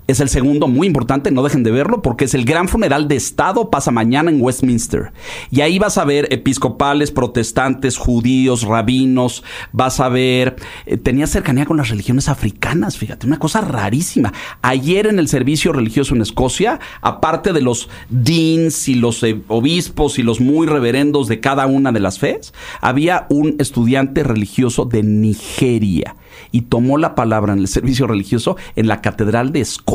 es 0.06 0.20
el 0.20 0.28
segundo 0.28 0.68
muy 0.68 0.86
importante, 0.86 1.30
no 1.30 1.42
dejen 1.42 1.62
de 1.62 1.70
verlo, 1.70 2.02
porque 2.02 2.26
es 2.26 2.34
el 2.34 2.44
gran 2.44 2.68
funeral 2.68 3.08
de 3.08 3.16
Estado, 3.16 3.70
pasa 3.70 3.90
mañana 3.90 4.30
en 4.30 4.40
Westminster. 4.40 5.12
Y 5.50 5.62
ahí 5.62 5.78
vas 5.78 5.96
a 5.96 6.04
ver 6.04 6.28
episcopales, 6.30 7.10
protestantes, 7.10 7.96
judíos, 7.96 8.62
rabinos, 8.62 9.44
vas 9.72 10.00
a 10.00 10.08
ver, 10.08 10.56
eh, 10.86 10.96
tenía 10.96 11.26
cercanía 11.26 11.64
con 11.64 11.76
las 11.76 11.88
religiones 11.88 12.28
africanas, 12.28 12.98
fíjate, 12.98 13.26
una 13.26 13.38
cosa 13.38 13.62
rarísima. 13.62 14.32
Ayer 14.62 15.06
en 15.06 15.18
el 15.18 15.28
servicio 15.28 15.72
religioso 15.72 16.14
en 16.14 16.22
Escocia, 16.22 16.80
aparte 17.00 17.52
de 17.52 17.62
los 17.62 17.88
deans 18.10 18.88
y 18.88 18.94
los 18.96 19.22
eh, 19.22 19.40
obispos 19.48 20.18
y 20.18 20.22
los 20.22 20.40
muy 20.40 20.66
reverendos 20.66 21.28
de 21.28 21.40
cada 21.40 21.66
una 21.66 21.92
de 21.92 22.00
las 22.00 22.18
fes, 22.18 22.52
había 22.80 23.26
un 23.30 23.56
estudiante 23.58 24.22
religioso 24.22 24.84
de 24.84 25.02
Nigeria 25.02 26.16
y 26.52 26.62
tomó 26.62 26.98
la 26.98 27.14
palabra 27.14 27.52
en 27.52 27.60
el 27.60 27.68
servicio 27.68 28.06
religioso 28.06 28.56
en 28.76 28.88
la 28.88 29.00
Catedral 29.00 29.52
de 29.52 29.60
Escocia, 29.60 29.93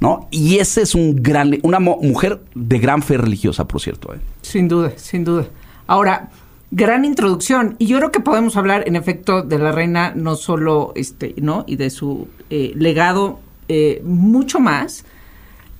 ¿no? 0.00 0.28
Y 0.30 0.58
ese 0.58 0.82
es 0.82 0.94
un 0.94 1.22
gran, 1.22 1.58
una 1.62 1.80
mujer 1.80 2.40
de 2.54 2.78
gran 2.78 3.02
fe 3.02 3.16
religiosa, 3.16 3.66
por 3.66 3.80
cierto. 3.80 4.14
¿eh? 4.14 4.18
Sin 4.42 4.68
duda, 4.68 4.92
sin 4.96 5.24
duda. 5.24 5.46
Ahora, 5.86 6.30
gran 6.70 7.04
introducción. 7.04 7.76
Y 7.78 7.86
yo 7.86 7.98
creo 7.98 8.10
que 8.10 8.20
podemos 8.20 8.56
hablar, 8.56 8.84
en 8.86 8.96
efecto, 8.96 9.42
de 9.42 9.58
la 9.58 9.72
reina, 9.72 10.12
no 10.16 10.34
solo, 10.34 10.92
este, 10.96 11.34
¿no? 11.40 11.64
Y 11.66 11.76
de 11.76 11.90
su 11.90 12.28
eh, 12.50 12.72
legado, 12.74 13.38
eh, 13.68 14.02
mucho 14.04 14.58
más. 14.58 15.04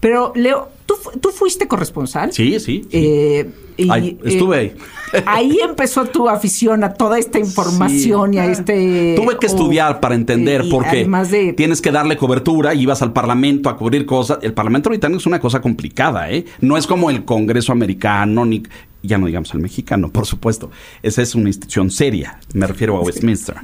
Pero, 0.00 0.32
Leo, 0.36 0.68
¿tú, 1.02 1.10
fu- 1.10 1.18
tú 1.18 1.28
fuiste 1.30 1.68
corresponsal? 1.68 2.32
Sí, 2.32 2.58
sí. 2.58 2.60
sí. 2.60 2.88
Eh, 2.92 3.50
y, 3.76 3.90
Ay, 3.90 4.18
estuve 4.24 4.58
ahí. 4.58 4.72
ahí 5.26 5.58
empezó 5.62 6.04
tu 6.04 6.28
afición 6.28 6.84
a 6.84 6.94
toda 6.94 7.18
esta 7.18 7.38
información 7.38 8.34
y 8.34 8.38
a 8.38 8.46
este... 8.46 9.14
Tuve 9.16 9.38
que 9.38 9.46
estudiar 9.46 10.00
para 10.00 10.14
entender 10.14 10.64
porque 10.70 11.06
de... 11.06 11.52
tienes 11.54 11.80
que 11.80 11.90
darle 11.90 12.16
cobertura 12.16 12.74
y 12.74 12.82
ibas 12.82 13.02
al 13.02 13.12
Parlamento 13.12 13.68
a 13.68 13.76
cubrir 13.76 14.06
cosas. 14.06 14.38
El 14.42 14.52
Parlamento 14.54 14.88
británico 14.90 15.18
es 15.18 15.26
una 15.26 15.40
cosa 15.40 15.60
complicada, 15.60 16.30
¿eh? 16.30 16.44
No 16.60 16.76
es 16.76 16.86
como 16.86 17.10
el 17.10 17.24
Congreso 17.24 17.72
americano 17.72 18.44
ni 18.44 18.62
ya 19.02 19.18
no 19.18 19.26
digamos 19.26 19.52
el 19.52 19.60
mexicano, 19.60 20.10
por 20.10 20.26
supuesto. 20.26 20.70
Esa 21.02 21.22
es 21.22 21.34
una 21.34 21.48
institución 21.48 21.90
seria. 21.90 22.38
Me 22.54 22.66
refiero 22.66 22.96
a 22.96 23.00
Westminster, 23.00 23.56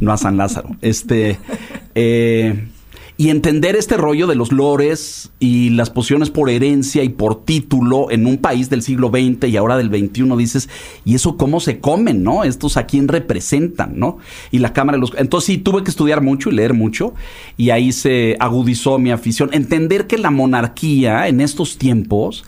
no 0.00 0.12
a 0.12 0.18
San 0.18 0.36
Lázaro. 0.36 0.76
Este 0.82 1.38
eh, 1.94 2.68
y 3.22 3.30
entender 3.30 3.76
este 3.76 3.96
rollo 3.96 4.26
de 4.26 4.34
los 4.34 4.50
lores 4.50 5.30
y 5.38 5.70
las 5.70 5.90
posiciones 5.90 6.28
por 6.28 6.50
herencia 6.50 7.04
y 7.04 7.08
por 7.08 7.44
título 7.44 8.10
en 8.10 8.26
un 8.26 8.38
país 8.38 8.68
del 8.68 8.82
siglo 8.82 9.10
XX 9.10 9.48
y 9.48 9.56
ahora 9.56 9.76
del 9.76 9.90
XXI, 9.90 10.36
dices, 10.36 10.68
¿y 11.04 11.14
eso 11.14 11.36
cómo 11.36 11.60
se 11.60 11.78
comen, 11.78 12.24
no? 12.24 12.42
Estos 12.42 12.76
a 12.76 12.84
quién 12.86 13.06
representan, 13.06 13.96
¿no? 13.96 14.18
Y 14.50 14.58
la 14.58 14.72
Cámara 14.72 14.96
de 14.96 15.02
los... 15.02 15.12
Entonces 15.16 15.46
sí, 15.46 15.58
tuve 15.58 15.84
que 15.84 15.90
estudiar 15.90 16.20
mucho 16.20 16.50
y 16.50 16.54
leer 16.54 16.74
mucho 16.74 17.14
y 17.56 17.70
ahí 17.70 17.92
se 17.92 18.36
agudizó 18.40 18.98
mi 18.98 19.12
afición. 19.12 19.50
Entender 19.52 20.08
que 20.08 20.18
la 20.18 20.32
monarquía 20.32 21.28
en 21.28 21.40
estos 21.40 21.78
tiempos 21.78 22.42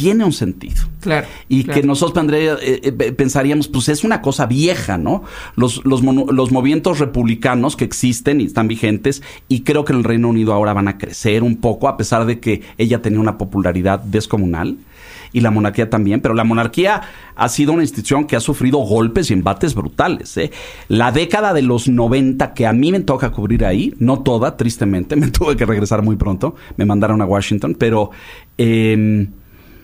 tiene 0.00 0.24
un 0.24 0.32
sentido. 0.32 0.82
Claro, 1.00 1.26
Y 1.48 1.64
claro. 1.64 1.80
que 1.80 1.86
nosotros 1.86 2.14
pendría- 2.14 2.58
eh, 2.60 2.80
eh, 2.82 3.12
pensaríamos, 3.12 3.68
pues 3.68 3.88
es 3.88 4.02
una 4.02 4.22
cosa 4.22 4.46
vieja, 4.46 4.96
¿no? 4.98 5.24
Los, 5.56 5.84
los, 5.84 6.02
movimientos 6.02 6.98
republicanos 6.98 7.76
que 7.76 7.84
existen 7.84 8.40
y 8.40 8.44
están 8.44 8.66
vigentes, 8.66 9.22
y 9.48 9.60
creo 9.60 9.84
que 9.84 9.92
en 9.92 9.98
el 9.98 10.04
Reino 10.04 10.28
Unido 10.28 10.52
ahora 10.54 10.72
van 10.72 10.88
a 10.88 10.96
crecer 10.98 11.42
un 11.42 11.56
poco, 11.56 11.88
a 11.88 11.96
pesar 11.96 12.24
de 12.24 12.40
que 12.40 12.62
ella 12.78 13.02
tenía 13.02 13.20
una 13.20 13.36
popularidad 13.36 14.00
descomunal. 14.00 14.78
Y 15.32 15.40
la 15.42 15.52
monarquía 15.52 15.88
también, 15.88 16.20
pero 16.20 16.34
la 16.34 16.42
monarquía 16.42 17.02
ha 17.36 17.48
sido 17.48 17.72
una 17.72 17.82
institución 17.82 18.26
que 18.26 18.34
ha 18.34 18.40
sufrido 18.40 18.78
golpes 18.78 19.30
y 19.30 19.34
embates 19.34 19.76
brutales. 19.76 20.36
¿eh? 20.36 20.50
La 20.88 21.12
década 21.12 21.52
de 21.54 21.62
los 21.62 21.88
90 21.88 22.52
que 22.52 22.66
a 22.66 22.72
mí 22.72 22.90
me 22.90 22.98
toca 22.98 23.30
cubrir 23.30 23.64
ahí, 23.64 23.94
no 24.00 24.22
toda, 24.24 24.56
tristemente, 24.56 25.14
me 25.22 25.28
tuve 25.28 25.56
que 25.56 25.64
regresar 25.66 26.02
muy 26.02 26.16
pronto, 26.16 26.56
me 26.76 26.84
mandaron 26.84 27.22
a 27.22 27.26
Washington, 27.26 27.76
pero 27.78 28.10
eh, 28.58 29.28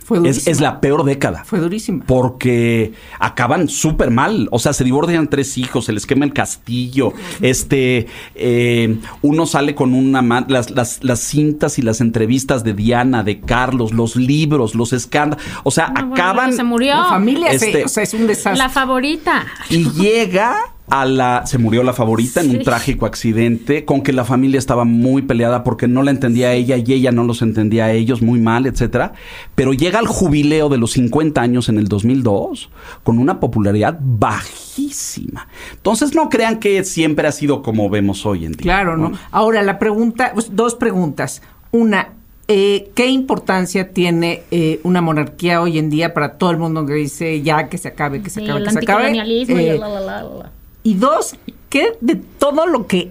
Fue 0.07 0.21
es, 0.29 0.47
es 0.47 0.61
la 0.61 0.81
peor 0.81 1.05
década. 1.05 1.42
Fue 1.45 1.59
durísima. 1.59 2.05
Porque 2.07 2.92
acaban 3.19 3.69
súper 3.69 4.12
mal. 4.12 4.47
O 4.53 4.61
sea, 4.61 4.73
se 4.73 4.85
divorcian 4.85 5.29
tres 5.29 5.59
hijos, 5.59 5.87
se 5.87 5.92
les 5.92 6.07
quema 6.07 6.25
el 6.25 6.33
castillo. 6.33 7.12
Este, 7.40 8.07
eh, 8.37 8.99
uno 9.23 9.47
sale 9.47 9.75
con 9.75 9.95
una 9.95 10.23
las, 10.49 10.71
las, 10.71 11.03
las 11.03 11.19
cintas 11.21 11.79
y 11.79 11.83
las 11.83 12.01
entrevistas 12.01 12.62
de 12.62 12.73
Diana, 12.75 13.25
de 13.25 13.40
Carlos, 13.40 13.92
los 13.92 14.14
libros, 14.14 14.75
los 14.77 14.92
escándalos. 14.92 15.45
O 15.64 15.71
sea, 15.73 15.88
No, 15.88 15.95
bueno, 16.07 16.14
acaban. 16.14 16.53
se 16.53 16.62
murió. 16.62 16.95
La 16.95 17.05
familia, 17.09 17.59
se- 17.59 17.66
Este- 17.66 17.85
o 17.85 17.88
sea, 17.88 18.03
es 18.05 18.14
un 18.14 18.29
desastre. 18.29 18.59
La 18.59 18.69
favorita. 18.69 19.45
Y 19.71 19.90
llega 19.90 20.57
a 20.88 21.05
la. 21.05 21.46
Se 21.46 21.59
murió 21.59 21.83
la 21.83 21.92
favorita 21.92 22.40
en 22.40 22.51
un 22.51 22.62
trágico 22.62 23.07
accidente, 23.07 23.85
con 23.85 24.03
que 24.03 24.12
la 24.12 24.25
familia 24.25 24.59
estaba 24.59 24.85
muy 24.85 25.22
peleada 25.22 25.64
porque 25.64 25.88
no 25.88 26.03
la 26.03 26.11
entendía 26.11 26.49
a 26.49 26.53
ella 26.53 26.77
y 26.77 26.92
ella 26.92 27.12
no 27.12 27.25
los 27.25 27.42
entendía 27.42 27.87
a 27.87 27.92
ellos, 27.92 28.22
muy 28.22 28.40
mal, 28.40 28.66
etcétera. 28.66 29.12
Pero 29.55 29.72
llega 29.72 29.99
al 29.99 30.07
jubileo 30.07 30.68
de 30.68 30.79
los 30.79 30.92
50 30.92 31.40
años 31.40 31.68
en 31.68 31.79
el 31.79 31.88
2002 31.88 32.70
con 33.03 33.18
una 33.18 33.40
popularidad 33.40 33.99
bajísima. 34.01 35.49
Entonces 35.72 36.14
no 36.14 36.29
crean 36.29 36.59
que 36.61 36.85
siempre 36.85 37.27
ha 37.29 37.33
sido 37.33 37.62
como 37.62 37.88
vemos 37.90 38.25
hoy 38.27 38.44
en 38.46 38.53
día. 38.53 38.62
Claro, 38.62 38.96
¿no? 38.96 39.12
Ahora, 39.31 39.62
la 39.62 39.79
pregunta, 39.79 40.31
pues, 40.35 40.55
dos 40.55 40.75
preguntas. 40.75 41.42
Una, 41.72 42.11
eh, 42.49 42.90
¿qué 42.94 43.09
importancia 43.09 43.92
tiene 43.92 44.42
eh, 44.51 44.81
una 44.85 45.01
monarquía 45.01 45.61
hoy 45.61 45.79
en 45.79 45.90
día 45.90 46.14
para 46.14 46.35
todo 46.38 46.51
el 46.53 46.59
mundo 46.59 46.87
que 46.87 46.94
dice 46.94 47.42
ya 47.42 47.68
que 47.68 47.77
se 47.79 47.88
acabe, 47.88 48.22
que 48.22 48.31
se 48.31 48.40
Sí, 48.40 48.46
acabe, 48.46 48.61
el 48.61 48.64
que 48.66 48.72
se 48.72 48.79
acabe? 48.79 49.16
y 49.16 49.42
Eh, 49.53 49.70
el 49.72 49.81
la, 49.81 49.88
la, 49.88 50.01
la, 50.01 50.22
la. 50.22 50.53
Y 50.87 50.94
dos, 50.94 51.35
¿qué 51.68 51.94
de 52.01 52.14
todo 52.14 52.64
lo 52.68 52.87
que 52.87 53.11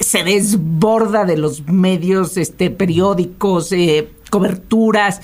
se 0.00 0.24
desborda 0.24 1.24
de 1.24 1.36
los 1.36 1.68
medios, 1.68 2.36
este, 2.36 2.70
periódicos, 2.70 3.70
eh, 3.70 4.08
coberturas, 4.30 5.20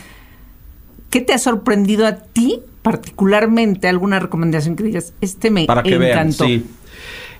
¿qué 1.10 1.20
te 1.20 1.32
ha 1.32 1.38
sorprendido 1.38 2.06
a 2.06 2.14
ti 2.14 2.60
particularmente? 2.82 3.88
¿Alguna 3.88 4.20
recomendación 4.20 4.76
que 4.76 4.84
digas? 4.84 5.14
Este 5.20 5.50
me 5.50 5.64
Para 5.64 5.82
que 5.82 5.98
vean, 5.98 6.28
encantó. 6.28 6.44
sí. 6.44 6.64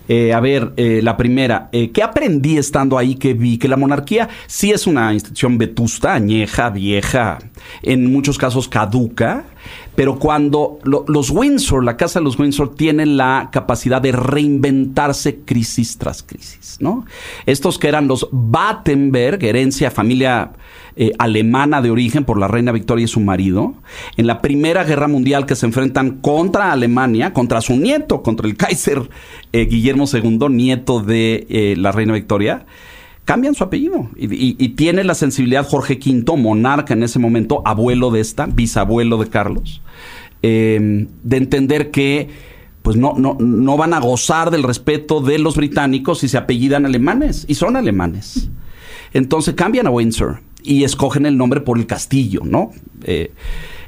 Eh, 0.09 0.33
a 0.33 0.39
ver, 0.39 0.73
eh, 0.75 1.01
la 1.03 1.15
primera, 1.15 1.69
eh, 1.71 1.91
¿qué 1.91 2.01
aprendí 2.01 2.57
estando 2.57 2.97
ahí 2.97 3.13
que 3.13 3.35
vi? 3.35 3.59
Que 3.59 3.67
la 3.67 3.77
monarquía 3.77 4.27
sí 4.47 4.71
es 4.71 4.87
una 4.87 5.13
institución 5.13 5.59
vetusta, 5.59 6.15
añeja, 6.15 6.71
vieja, 6.71 7.37
en 7.83 8.11
muchos 8.11 8.39
casos 8.39 8.67
caduca, 8.67 9.45
Pero 9.99 10.17
cuando 10.17 10.79
lo- 10.83 11.03
los 11.09 11.29
Windsor, 11.29 11.83
la 11.83 11.97
casa 11.97 12.19
de 12.19 12.23
los 12.23 12.39
Windsor, 12.39 12.73
tienen 12.73 13.17
la 13.17 13.49
capacidad 13.51 14.01
de 14.01 14.13
reinventarse 14.13 15.39
crisis 15.41 15.97
tras 15.97 16.23
crisis, 16.23 16.77
¿no? 16.79 17.05
Estos 17.45 17.77
que 17.77 17.89
eran 17.89 18.07
los 18.07 18.29
Battenberg, 18.31 19.43
herencia, 19.43 19.91
familia 19.91 20.53
eh, 20.95 21.11
alemana 21.19 21.81
de 21.81 21.91
origen 21.91 22.23
por 22.23 22.39
la 22.39 22.47
reina 22.47 22.71
Victoria 22.71 23.03
y 23.03 23.07
su 23.09 23.19
marido, 23.19 23.73
en 24.15 24.25
la 24.25 24.41
Primera 24.41 24.85
Guerra 24.85 25.09
Mundial 25.09 25.45
que 25.45 25.55
se 25.55 25.65
enfrentan 25.65 26.19
contra 26.21 26.71
Alemania, 26.71 27.33
contra 27.33 27.59
su 27.59 27.75
nieto, 27.75 28.23
contra 28.23 28.47
el 28.47 28.55
Kaiser 28.57 29.09
eh, 29.51 29.65
Guillermo 29.65 30.05
II, 30.11 30.47
nieto 30.49 31.01
de 31.01 31.45
eh, 31.49 31.75
la 31.77 31.91
reina 31.91 32.13
Victoria, 32.13 32.65
cambian 33.29 33.53
su 33.53 33.63
apellido 33.63 34.09
y, 34.17 34.69
tiene 34.69 35.03
la 35.03 35.13
sensibilidad 35.13 35.63
Jorge 35.63 35.99
V, 36.03 36.35
monarca 36.35 36.95
en 36.95 37.03
ese 37.03 37.19
momento, 37.19 37.61
abuelo 37.63 38.09
de 38.09 38.21
esta, 38.21 38.47
bisabuelo 38.47 39.19
de 39.19 39.29
Carlos, 39.29 39.83
eh, 40.41 41.05
de 41.21 41.37
entender 41.37 41.91
que 41.91 42.27
pues 42.81 42.97
no, 42.97 43.13
no, 43.15 43.37
no 43.39 43.77
van 43.77 43.93
a 43.93 43.99
gozar 43.99 44.49
del 44.49 44.63
respeto 44.63 45.21
de 45.21 45.37
los 45.37 45.57
británicos 45.57 46.21
si 46.21 46.27
se 46.27 46.39
apellidan 46.39 46.87
alemanes, 46.87 47.45
y 47.47 47.53
son 47.53 47.75
alemanes. 47.75 48.49
Entonces 49.13 49.53
cambian 49.53 49.85
a 49.85 49.91
Windsor 49.91 50.41
y 50.63 50.83
escogen 50.83 51.27
el 51.27 51.37
nombre 51.37 51.61
por 51.61 51.77
el 51.77 51.85
castillo, 51.85 52.41
¿no? 52.43 52.71
Eh, 53.03 53.31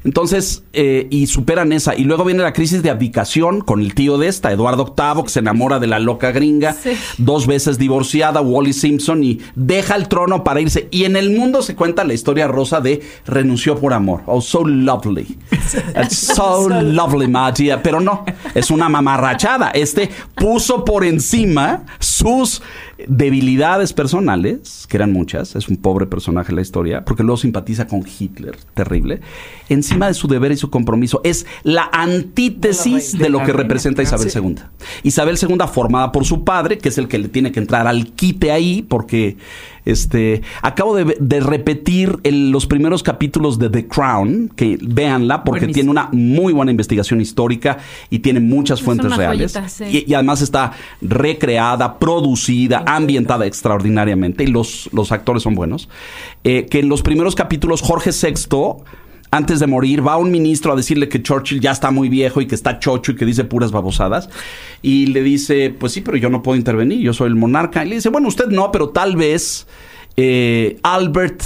entonces, 0.04 0.64
eh, 0.74 1.06
y 1.12 1.28
superan 1.28 1.72
esa. 1.72 1.96
Y 1.96 2.06
luego 2.06 2.26
viene 2.26 2.42
la 2.42 2.54
crisis 2.54 2.82
de 2.82 2.90
abdicación 2.90 3.62
con 3.62 3.82
el 3.82 3.94
tío 3.94 4.18
de 4.18 4.28
esta, 4.30 4.52
Eduardo 4.52 4.96
VIII, 4.98 5.24
que 5.26 5.30
se 5.30 5.40
enamora 5.40 5.78
de 5.80 5.86
la 5.86 6.00
loca 6.00 6.32
gringa, 6.32 6.74
Sí. 6.74 6.92
dos 7.20 7.46
veces 7.46 7.78
divorciada, 7.78 8.42
Wally 8.42 8.74
Simpson, 8.74 9.24
y 9.24 9.40
deja 9.54 9.96
el 9.96 10.08
trono 10.08 10.44
para 10.44 10.60
irse. 10.60 10.88
Y 10.90 11.04
en 11.04 11.16
el 11.18 11.30
mundo 11.38 11.62
se 11.62 11.76
cuenta 11.76 12.04
la 12.04 12.16
historia 12.16 12.48
rosa 12.48 12.82
de 12.82 13.02
renunció 13.28 13.78
por 13.80 13.94
amor. 13.94 14.22
Oh, 14.26 14.42
so 14.42 14.66
lovely. 14.66 15.38
It's 16.04 16.18
so 16.18 16.68
lovely, 16.68 17.28
my 17.28 17.52
dear. 17.56 17.84
Pero 17.84 18.00
no, 18.00 18.26
es 18.56 18.72
una 18.72 18.90
mamarrachada. 18.90 19.70
Este 19.70 20.10
puso 20.34 20.84
por 20.84 21.06
encima 21.06 21.84
sus 22.00 22.64
debilidades 23.08 23.94
personales, 23.94 24.86
que 24.88 24.98
eran 24.98 25.12
muchas, 25.12 25.56
es 25.56 25.68
un 25.70 25.78
pobre 25.78 26.06
personaje 26.06 26.52
en 26.52 26.56
la 26.58 26.62
historia, 26.62 27.04
porque 27.06 27.24
luego 27.24 27.38
simpatiza 27.38 27.88
con 27.88 28.04
Hitler, 28.08 28.56
terrible, 28.74 29.01
encima 29.70 30.08
de 30.08 30.14
su 30.14 30.28
deber 30.28 30.52
y 30.52 30.58
su 30.58 30.70
compromiso. 30.70 31.22
Es 31.24 31.46
la 31.64 31.90
antítesis 31.92 33.18
de, 33.18 33.30
lo 33.30 33.44
que 33.44 33.54
representa 33.54 34.04
Isabel. 34.04 34.32
II. 34.34 34.56
Isabel 35.04 35.38
II 35.42 35.58
formada 35.72 36.12
por 36.12 36.26
su 36.26 36.44
padre, 36.44 36.78
que 36.78 36.90
es 36.90 36.98
el 36.98 37.08
que 37.08 37.18
le 37.18 37.28
tiene 37.28 37.52
que 37.52 37.60
entrar 37.60 37.88
al 37.88 38.08
quite 38.14 38.52
ahí, 38.52 38.86
porque 38.88 39.38
este 39.86 40.42
acabo 40.62 40.96
de, 40.96 41.18
de 41.20 41.40
repetir 41.40 42.20
el- 42.24 42.52
los 42.52 42.66
primeros 42.68 43.04
capítulos 43.04 43.60
de 43.60 43.70
The 43.70 43.88
Crown, 43.88 44.52
que 44.56 44.78
véanla, 44.82 45.44
porque 45.44 45.62
Buenísimo. 45.66 45.74
tiene 45.74 45.90
una 45.92 46.10
muy 46.12 46.54
buena 46.54 46.72
investigación 46.72 47.22
histórica 47.22 47.78
y 48.10 48.20
tiene 48.20 48.40
muchas 48.40 48.80
Es 48.80 48.86
fuentes 48.86 49.16
reales. 49.16 49.54
joyita, 49.54 49.70
sí. 49.70 49.86
y, 50.06 50.12
y 50.12 50.14
además 50.14 50.42
está 50.42 50.72
recreada, 51.02 52.00
producida, 52.00 52.84
ambientada 52.86 53.46
extraordinariamente, 53.46 54.44
y 54.44 54.48
los, 54.48 54.90
los 54.94 55.12
actores 55.12 55.44
son 55.44 55.56
buenos. 55.56 55.90
Eh, 56.44 56.66
que 56.70 56.80
en 56.80 56.90
los 56.90 57.02
primeros 57.02 57.36
capítulos, 57.36 57.82
Jorge 57.82 58.12
VI 58.12 58.84
antes 59.32 59.62
de 59.62 59.68
morir, 59.68 60.06
va 60.06 60.18
un 60.18 60.30
ministro 60.30 60.74
a 60.74 60.76
decirle 60.76 61.08
que 61.08 61.24
Churchill 61.24 61.62
ya 61.62 61.72
está 61.72 61.90
muy 61.90 62.10
viejo 62.10 62.42
y 62.42 62.48
que 62.48 62.56
está 62.56 62.80
chocho 62.80 63.14
y 63.14 63.16
que 63.16 63.26
dice 63.26 63.46
puras 63.46 63.72
babosadas. 63.72 64.30
Y 64.82 65.08
le 65.08 65.24
dice, 65.24 65.74
pues 65.78 65.94
sí, 65.94 66.02
pero 66.02 66.18
yo 66.18 66.30
no 66.30 66.44
puedo 66.44 66.58
intervenir, 66.58 67.00
yo 67.00 67.14
soy 67.14 67.30
el 67.30 67.36
monarca. 67.36 67.86
Y 67.86 67.90
le 67.90 67.96
dice, 67.96 68.10
bueno, 68.10 68.28
usted 68.28 68.48
no, 68.48 68.74
pero 68.74 68.90
tal 68.90 69.16
vez 69.16 69.68
eh, 70.18 70.78
Albert 70.84 71.42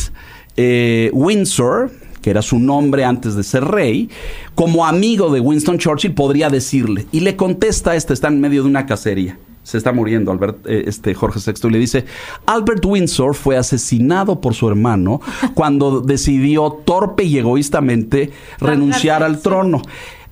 eh, 0.57 1.11
Windsor, 1.13 1.91
que 2.23 2.31
era 2.31 2.41
su 2.41 2.57
nombre 2.57 3.05
antes 3.05 3.35
de 3.35 3.43
ser 3.43 3.63
rey, 3.63 4.09
como 4.55 4.83
amigo 4.87 5.31
de 5.31 5.39
Winston 5.39 5.77
Churchill, 5.77 6.15
podría 6.15 6.49
decirle. 6.49 7.05
Y 7.11 7.19
le 7.19 7.35
contesta 7.35 7.95
este, 7.95 8.13
está 8.13 8.29
en 8.29 8.41
medio 8.41 8.63
de 8.63 8.69
una 8.69 8.87
cacería. 8.87 9.37
Se 9.65 9.79
está 9.79 9.91
muriendo 9.91 10.31
Albert, 10.31 10.67
eh, 10.67 10.83
este 10.85 11.15
Jorge 11.15 11.39
VI 11.39 11.67
y 11.67 11.71
le 11.71 11.79
dice, 11.79 12.05
Albert 12.45 12.85
Windsor 12.85 13.33
fue 13.33 13.57
asesinado 13.57 14.39
por 14.39 14.53
su 14.53 14.69
hermano 14.69 15.21
cuando 15.55 16.01
decidió 16.01 16.71
torpe 16.85 17.23
y 17.23 17.39
egoístamente 17.39 18.31
renunciar 18.59 19.23
al 19.23 19.41
trono. 19.41 19.81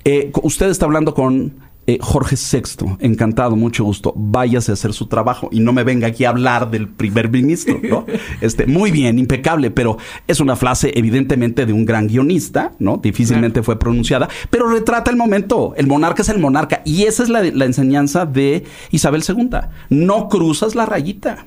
Eh, 0.05 0.31
usted 0.43 0.67
está 0.69 0.85
hablando 0.85 1.15
con 1.15 1.62
eh, 1.85 1.97
Jorge 2.01 2.35
VI, 2.35 2.95
encantado, 2.99 3.55
mucho 3.55 3.83
gusto. 3.83 4.13
Váyase 4.15 4.71
a 4.71 4.73
hacer 4.73 4.93
su 4.93 5.07
trabajo 5.07 5.49
y 5.51 5.59
no 5.59 5.73
me 5.73 5.83
venga 5.83 6.07
aquí 6.07 6.23
a 6.23 6.29
hablar 6.29 6.71
del 6.71 6.87
primer 6.87 7.29
ministro, 7.29 7.79
¿no? 7.83 8.05
Este, 8.41 8.65
muy 8.65 8.91
bien, 8.91 9.19
impecable, 9.19 9.71
pero 9.71 9.97
es 10.27 10.39
una 10.39 10.55
frase 10.55 10.91
evidentemente 10.95 11.65
de 11.65 11.73
un 11.73 11.85
gran 11.85 12.07
guionista, 12.07 12.71
¿no? 12.79 12.97
Difícilmente 12.97 13.63
fue 13.63 13.79
pronunciada, 13.79 14.29
pero 14.49 14.69
retrata 14.69 15.11
el 15.11 15.17
momento. 15.17 15.73
El 15.77 15.87
monarca 15.87 16.21
es 16.21 16.29
el 16.29 16.39
monarca 16.39 16.81
y 16.85 17.03
esa 17.03 17.23
es 17.23 17.29
la, 17.29 17.43
la 17.43 17.65
enseñanza 17.65 18.25
de 18.25 18.63
Isabel 18.91 19.23
II. 19.27 19.49
No 19.89 20.29
cruzas 20.29 20.75
la 20.75 20.85
rayita. 20.85 21.45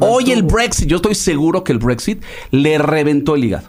Hoy 0.00 0.32
el. 0.32 0.42
Brexit, 0.42 0.88
yo 0.88 0.96
estoy 0.96 1.14
seguro 1.14 1.62
que 1.62 1.72
el 1.72 1.78
Brexit 1.78 2.22
le 2.50 2.78
reventó 2.78 3.36
el 3.36 3.44
hígado. 3.44 3.68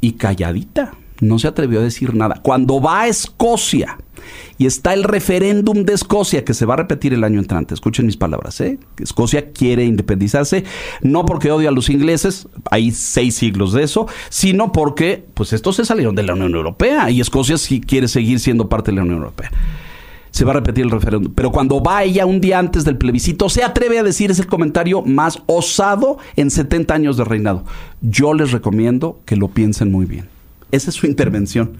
Y 0.00 0.12
calladita, 0.12 0.94
no 1.20 1.38
se 1.38 1.48
atrevió 1.48 1.80
a 1.80 1.82
decir 1.82 2.14
nada. 2.14 2.40
Cuando 2.42 2.80
va 2.80 3.02
a 3.02 3.08
Escocia 3.08 3.98
y 4.58 4.66
está 4.66 4.94
el 4.94 5.04
referéndum 5.04 5.84
de 5.84 5.94
Escocia 5.94 6.44
que 6.44 6.54
se 6.54 6.66
va 6.66 6.74
a 6.74 6.78
repetir 6.78 7.14
el 7.14 7.24
año 7.24 7.38
entrante, 7.38 7.74
escuchen 7.74 8.06
mis 8.06 8.16
palabras, 8.16 8.60
¿eh? 8.60 8.78
Escocia 8.98 9.52
quiere 9.52 9.84
independizarse, 9.84 10.64
no 11.02 11.26
porque 11.26 11.50
odia 11.50 11.68
a 11.68 11.72
los 11.72 11.90
ingleses, 11.90 12.48
hay 12.70 12.92
seis 12.92 13.36
siglos 13.36 13.72
de 13.72 13.82
eso, 13.82 14.06
sino 14.28 14.72
porque, 14.72 15.24
pues 15.34 15.52
estos 15.52 15.76
se 15.76 15.84
salieron 15.84 16.14
de 16.14 16.22
la 16.22 16.34
Unión 16.34 16.54
Europea 16.54 17.10
y 17.10 17.20
Escocia 17.20 17.58
sí 17.58 17.80
quiere 17.80 18.08
seguir 18.08 18.40
siendo 18.40 18.68
parte 18.68 18.90
de 18.90 18.96
la 18.96 19.02
Unión 19.02 19.18
Europea 19.18 19.50
se 20.36 20.44
va 20.44 20.50
a 20.50 20.56
repetir 20.56 20.84
el 20.84 20.90
referéndum. 20.90 21.32
Pero 21.34 21.50
cuando 21.50 21.82
va 21.82 22.04
ella 22.04 22.26
un 22.26 22.42
día 22.42 22.58
antes 22.58 22.84
del 22.84 22.98
plebiscito, 22.98 23.48
se 23.48 23.64
atreve 23.64 23.98
a 23.98 24.02
decir, 24.02 24.30
es 24.30 24.38
el 24.38 24.46
comentario 24.46 25.00
más 25.00 25.42
osado 25.46 26.18
en 26.36 26.50
70 26.50 26.92
años 26.92 27.16
de 27.16 27.24
reinado. 27.24 27.64
Yo 28.02 28.34
les 28.34 28.52
recomiendo 28.52 29.18
que 29.24 29.36
lo 29.36 29.48
piensen 29.48 29.90
muy 29.90 30.04
bien. 30.04 30.35
Esa 30.72 30.90
es 30.90 30.96
su 30.96 31.06
intervención, 31.06 31.76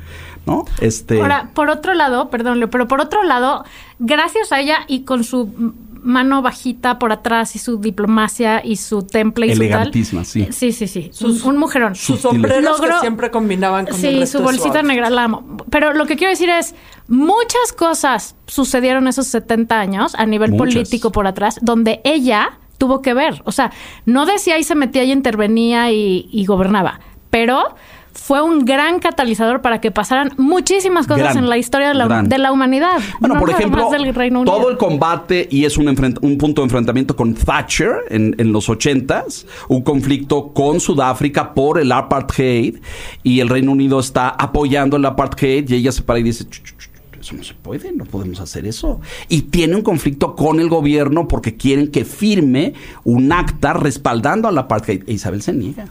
¿no? 0.46 0.64
Este, 0.80 1.20
Ahora, 1.20 1.50
por 1.54 1.70
otro 1.70 1.92
lado, 1.94 2.30
perdón, 2.30 2.60
Leo, 2.60 2.70
pero 2.70 2.86
por 2.86 3.00
otro 3.00 3.22
lado, 3.24 3.64
gracias 3.98 4.52
a 4.52 4.60
ella 4.60 4.78
y 4.86 5.00
con 5.02 5.24
su 5.24 5.74
mano 6.02 6.40
bajita 6.40 7.00
por 7.00 7.10
atrás 7.10 7.56
y 7.56 7.58
su 7.58 7.78
diplomacia 7.80 8.64
y 8.64 8.76
su 8.76 9.02
temple 9.02 9.48
y 9.48 9.50
Elegantísima, 9.50 10.24
su 10.24 10.38
tal. 10.38 10.52
sí. 10.54 10.72
Sí, 10.72 10.72
sí, 10.72 10.86
sí. 10.86 11.10
Sus- 11.12 11.42
un, 11.42 11.56
mujerón. 11.58 11.96
Sus 11.96 12.20
sombreros 12.20 12.80
que 12.80 12.92
siempre 13.00 13.32
combinaban 13.32 13.86
con 13.86 13.94
el 13.96 14.00
Sí, 14.00 14.18
resto 14.20 14.38
su 14.38 14.38
de 14.38 14.44
bolsita 14.44 14.82
negra 14.84 15.10
la 15.10 15.24
amo. 15.24 15.56
Pero 15.68 15.92
lo 15.94 16.06
que 16.06 16.14
quiero 16.16 16.30
decir 16.30 16.48
es, 16.48 16.76
muchas 17.08 17.72
cosas 17.76 18.36
sucedieron 18.46 19.08
esos 19.08 19.26
70 19.26 19.80
años 19.80 20.14
a 20.14 20.26
nivel 20.26 20.52
Muchas. 20.52 20.74
político 20.74 21.10
por 21.10 21.26
atrás, 21.26 21.58
donde 21.60 22.00
ella 22.04 22.60
tuvo 22.78 23.02
que 23.02 23.12
ver. 23.12 23.42
O 23.44 23.50
sea, 23.50 23.72
no 24.04 24.26
decía 24.26 24.58
y 24.58 24.62
se 24.62 24.76
metía 24.76 25.02
y 25.02 25.10
intervenía 25.10 25.90
y, 25.90 26.28
y 26.30 26.44
gobernaba, 26.46 27.00
pero 27.30 27.74
fue 28.16 28.42
un 28.42 28.64
gran 28.64 28.98
catalizador 28.98 29.60
para 29.62 29.80
que 29.80 29.90
pasaran 29.90 30.32
muchísimas 30.36 31.06
cosas 31.06 31.34
Gran, 31.34 31.38
en 31.38 31.48
la 31.48 31.58
historia 31.58 31.88
de 31.88 31.94
la, 31.94 32.22
de 32.22 32.38
la 32.38 32.50
humanidad. 32.52 32.98
Bueno, 33.20 33.34
No 33.34 33.40
por 33.40 33.50
ejemplo, 33.50 33.90
del 33.90 34.14
Reino 34.14 34.40
Unido. 34.40 34.56
todo 34.56 34.70
el 34.70 34.76
combate 34.76 35.46
y 35.50 35.64
es 35.64 35.76
un, 35.76 35.88
un 35.88 36.38
punto 36.38 36.62
de 36.62 36.64
enfrentamiento 36.64 37.14
con 37.14 37.34
Thatcher 37.34 37.96
en, 38.10 38.34
en 38.38 38.52
los 38.52 38.68
ochentas, 38.68 39.46
un 39.68 39.82
conflicto 39.82 40.48
con 40.52 40.80
Sudáfrica 40.80 41.54
por 41.54 41.78
el 41.78 41.92
apartheid 41.92 42.76
y 43.22 43.40
el 43.40 43.48
Reino 43.48 43.72
Unido 43.72 44.00
está 44.00 44.30
apoyando 44.30 44.96
el 44.96 45.04
apartheid 45.04 45.68
y 45.68 45.74
ella 45.76 45.92
se 45.92 46.02
para 46.02 46.18
y 46.18 46.22
dice, 46.24 46.44
"Ch, 46.44 46.62
ch, 46.62 46.76
ch, 46.78 46.90
eso 47.20 47.34
no 47.34 47.42
se 47.42 47.54
puede, 47.54 47.92
no 47.92 48.04
podemos 48.04 48.40
hacer 48.40 48.66
eso. 48.66 49.00
Y 49.28 49.42
tiene 49.42 49.74
un 49.76 49.82
conflicto 49.82 50.36
con 50.36 50.60
el 50.60 50.68
gobierno 50.68 51.26
porque 51.28 51.56
quieren 51.56 51.88
que 51.90 52.04
firme 52.04 52.74
un 53.04 53.32
acta 53.32 53.72
respaldando 53.72 54.46
al 54.48 54.56
apartheid. 54.58 55.02
E 55.08 55.12
Isabel 55.14 55.42
se 55.42 55.52
niega. 55.52 55.88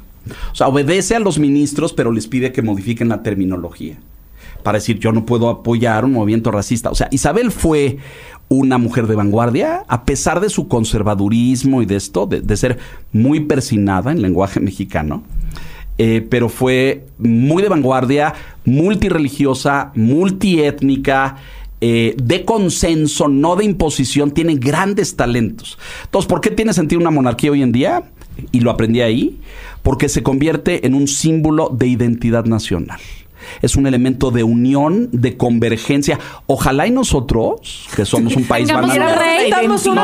O 0.52 0.56
sea, 0.56 0.68
obedece 0.68 1.16
a 1.16 1.20
los 1.20 1.40
ministros, 1.40 1.94
pero 1.94 2.12
les 2.12 2.28
pide 2.28 2.52
que 2.52 2.62
modifiquen 2.62 3.10
la 3.10 3.24
terminología 3.24 3.98
para 4.64 4.80
decir 4.80 4.98
yo 4.98 5.12
no 5.12 5.28
puedo 5.28 5.48
apoyar 5.48 6.06
un 6.06 6.14
movimiento 6.14 6.50
racista. 6.50 6.90
O 6.90 6.96
sea, 6.96 7.08
Isabel 7.12 7.52
fue 7.52 8.00
una 8.50 8.80
mujer 8.80 9.06
de 9.06 9.16
vanguardia, 9.16 9.84
a 9.88 10.06
pesar 10.06 10.40
de 10.40 10.50
su 10.50 10.68
conservadurismo 10.68 11.84
y 11.84 11.86
de 11.86 11.96
esto, 11.96 12.26
de, 12.26 12.58
ser 12.58 12.80
muy 13.12 13.42
persinada 13.42 14.12
en 14.12 14.24
lenguaje 14.24 14.60
mexicano, 14.60 15.24
eh, 16.00 16.26
pero 16.30 16.50
fue 16.50 17.06
muy 17.20 17.62
de 17.62 17.70
vanguardia, 17.70 18.34
multireligiosa, 18.66 19.92
multiétnica, 19.96 21.38
eh, 21.82 22.16
de 22.18 22.46
consenso, 22.46 23.28
no 23.28 23.56
de 23.56 23.66
imposición, 23.66 24.32
tiene 24.32 24.56
grandes 24.56 25.16
talentos. 25.16 25.78
Entonces, 26.06 26.28
¿por 26.28 26.42
qué 26.42 26.50
tiene 26.50 26.74
sentido 26.74 27.00
una 27.02 27.12
monarquía 27.12 27.52
hoy 27.52 27.62
en 27.62 27.72
día? 27.72 28.04
Y 28.52 28.60
lo 28.62 28.72
aprendí 28.72 29.02
ahí, 29.02 29.40
porque 29.84 30.10
se 30.10 30.24
convierte 30.24 30.86
en 30.88 30.94
un 30.96 31.08
símbolo 31.08 31.70
de 31.72 31.88
identidad 31.88 32.46
nacional. 32.46 33.00
es 33.62 33.76
un 33.76 33.86
elemento 33.86 34.32
de 34.32 34.44
unión, 34.44 35.10
de 35.12 35.38
convergencia. 35.38 36.18
Ojalá 36.48 36.88
y 36.88 36.92
nosotros, 36.92 37.88
que 37.96 38.04
somos 38.04 38.36
un 38.36 38.46
país 38.46 38.68
un 38.72 38.82
No, 38.82 38.88
rey. 38.88 39.52
no, 39.52 39.68
no 39.68 39.78
digas, 39.78 40.02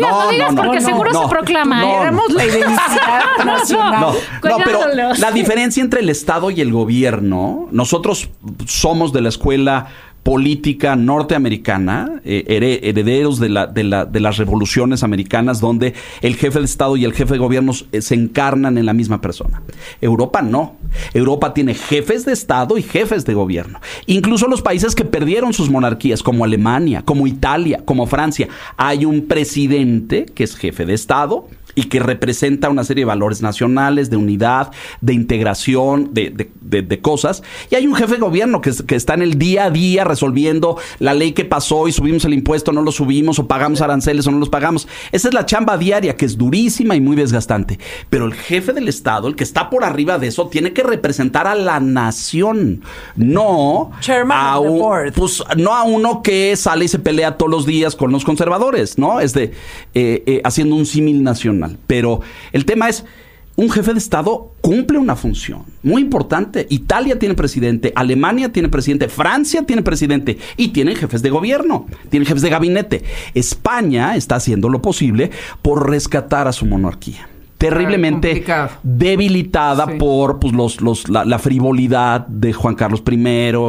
no, 0.00 0.24
No, 0.24 0.30
digas 0.30 0.52
no, 0.52 0.52
no, 0.52 0.62
porque 0.62 0.80
no, 0.80 0.86
seguro 0.86 1.12
no. 1.12 1.22
se 1.24 1.28
proclama. 1.28 1.80
No, 1.80 1.86
¿eh? 1.88 1.96
Éramos 2.02 2.32
la 2.32 2.44
identidad 2.44 3.22
nacional. 3.44 4.00
No, 4.00 4.48
no, 4.50 4.56
pero 4.64 4.80
la 5.18 5.32
diferencia 5.32 5.82
entre 5.82 6.00
el 6.00 6.10
Estado 6.10 6.50
y 6.52 6.60
el 6.60 6.70
gobierno, 6.72 7.68
nosotros 7.72 8.28
somos 8.66 9.12
de 9.12 9.20
la 9.22 9.28
escuela 9.30 9.88
política 10.24 10.96
norteamericana, 10.96 12.20
eh, 12.24 12.44
here- 12.48 12.80
herederos 12.88 13.38
de, 13.38 13.48
la, 13.50 13.66
de, 13.68 13.84
la- 13.84 14.04
de 14.06 14.18
las 14.20 14.36
revoluciones 14.38 15.02
americanas, 15.04 15.60
donde 15.60 15.94
el 16.22 16.34
jefe 16.34 16.58
de 16.58 16.64
Estado 16.64 16.96
y 16.96 17.04
el 17.04 17.12
jefe 17.12 17.34
de 17.34 17.38
gobierno 17.38 17.72
eh, 17.92 18.00
se 18.02 18.14
encarnan 18.16 18.76
en 18.78 18.86
la 18.86 18.94
misma 18.94 19.20
persona. 19.20 19.62
Europa 20.00 20.42
no. 20.42 20.76
Europa 21.12 21.54
tiene 21.54 21.74
jefes 21.74 22.24
de 22.24 22.32
Estado 22.32 22.76
y 22.78 22.82
jefes 22.82 23.24
de 23.24 23.34
gobierno. 23.34 23.80
Incluso 24.06 24.48
los 24.48 24.62
países 24.62 24.94
que 24.94 25.04
perdieron 25.04 25.52
sus 25.52 25.70
monarquías, 25.70 26.22
como 26.22 26.44
Alemania, 26.44 27.02
como 27.04 27.26
Italia, 27.26 27.82
como 27.84 28.06
Francia, 28.06 28.48
hay 28.76 29.04
un 29.04 29.26
presidente 29.28 30.26
que 30.34 30.44
es 30.44 30.56
jefe 30.56 30.86
de 30.86 30.94
Estado 30.94 31.46
y 31.74 31.84
que 31.84 31.98
representa 32.00 32.68
una 32.68 32.84
serie 32.84 33.02
de 33.02 33.06
valores 33.06 33.42
nacionales, 33.42 34.10
de 34.10 34.16
unidad, 34.16 34.70
de 35.00 35.12
integración, 35.14 36.10
de, 36.12 36.30
de- 36.30 36.50
de- 36.60 36.82
de 36.82 37.00
cosas. 37.00 37.42
Y 37.70 37.74
hay 37.74 37.86
un 37.86 37.94
jefe 37.94 38.14
de 38.14 38.20
gobierno 38.20 38.60
que, 38.60 38.72
que 38.86 38.94
está 38.94 39.14
en 39.14 39.22
el 39.22 39.38
día 39.38 39.64
a 39.66 39.70
día 39.70 40.04
resolviendo 40.04 40.76
la 40.98 41.14
ley 41.14 41.32
que 41.32 41.44
pasó 41.44 41.86
y 41.88 41.92
subimos 41.92 42.24
el 42.24 42.34
impuesto, 42.34 42.72
no 42.72 42.82
lo 42.82 42.92
subimos, 42.92 43.38
o 43.38 43.46
pagamos 43.46 43.80
aranceles 43.80 44.26
o 44.26 44.30
no 44.30 44.38
los 44.38 44.48
pagamos. 44.48 44.86
Esa 45.12 45.28
es 45.28 45.34
la 45.34 45.46
chamba 45.46 45.76
diaria 45.78 46.16
que 46.16 46.24
es 46.26 46.38
durísima 46.38 46.96
y 46.96 47.00
muy 47.00 47.16
desgastante. 47.16 47.78
Pero 48.10 48.24
el 48.26 48.34
jefe 48.34 48.72
del 48.72 48.88
Estado, 48.88 49.28
el 49.28 49.36
que 49.36 49.44
está 49.44 49.68
por 49.70 49.84
arriba 49.84 50.18
de 50.18 50.28
eso, 50.28 50.48
tiene 50.48 50.72
que 50.72 50.82
representar 50.82 51.46
a 51.46 51.54
la 51.54 51.80
nación, 51.80 52.82
no 53.16 53.90
Chairman 54.00 54.38
a 54.38 54.58
un- 54.58 54.78
pues 55.14 55.42
no 55.56 55.74
a 55.74 55.82
uno 55.84 56.22
que 56.22 56.54
sale 56.56 56.84
y 56.84 56.88
se 56.88 56.98
pelea 56.98 57.36
todos 57.36 57.50
los 57.50 57.66
días 57.66 57.96
con 57.96 58.12
los 58.12 58.24
conservadores, 58.24 58.98
¿no? 58.98 59.20
Es 59.20 59.32
de 59.34 59.52
eh, 59.94 60.22
eh, 60.26 60.40
haciendo 60.44 60.74
un 60.76 60.86
símil 60.86 61.22
nacional. 61.22 61.63
Pero 61.86 62.20
el 62.52 62.64
tema 62.64 62.88
es. 62.88 63.04
Un 63.56 63.70
jefe 63.70 63.92
de 63.92 63.98
Estado 63.98 64.50
cumple 64.60 64.98
una 64.98 65.14
función 65.14 65.62
muy 65.84 66.02
importante. 66.02 66.66
Italia 66.70 67.20
tiene 67.20 67.36
presidente, 67.36 67.92
Alemania 67.94 68.50
tiene 68.50 68.68
presidente, 68.68 69.08
Francia 69.08 69.62
tiene 69.64 69.82
presidente 69.82 70.38
y 70.56 70.70
tienen 70.70 70.96
jefes 70.96 71.22
de 71.22 71.30
gobierno, 71.30 71.86
tienen 72.10 72.26
jefes 72.26 72.42
de 72.42 72.50
gabinete. 72.50 73.04
España 73.32 74.16
está 74.16 74.34
haciendo 74.34 74.68
lo 74.68 74.82
posible 74.82 75.30
por 75.62 75.88
rescatar 75.88 76.48
a 76.48 76.52
su 76.52 76.66
monarquía. 76.66 77.28
Terriblemente 77.58 78.28
complicado. 78.28 78.70
debilitada 78.82 79.86
Sí. 79.86 79.92
por 79.98 80.38
pues, 80.38 80.52
los, 80.52 80.80
los, 80.80 81.08
la, 81.08 81.24
la 81.24 81.38
frivolidad 81.38 82.26
de 82.26 82.52
Juan 82.52 82.74
Carlos 82.74 83.02
I 83.08 83.14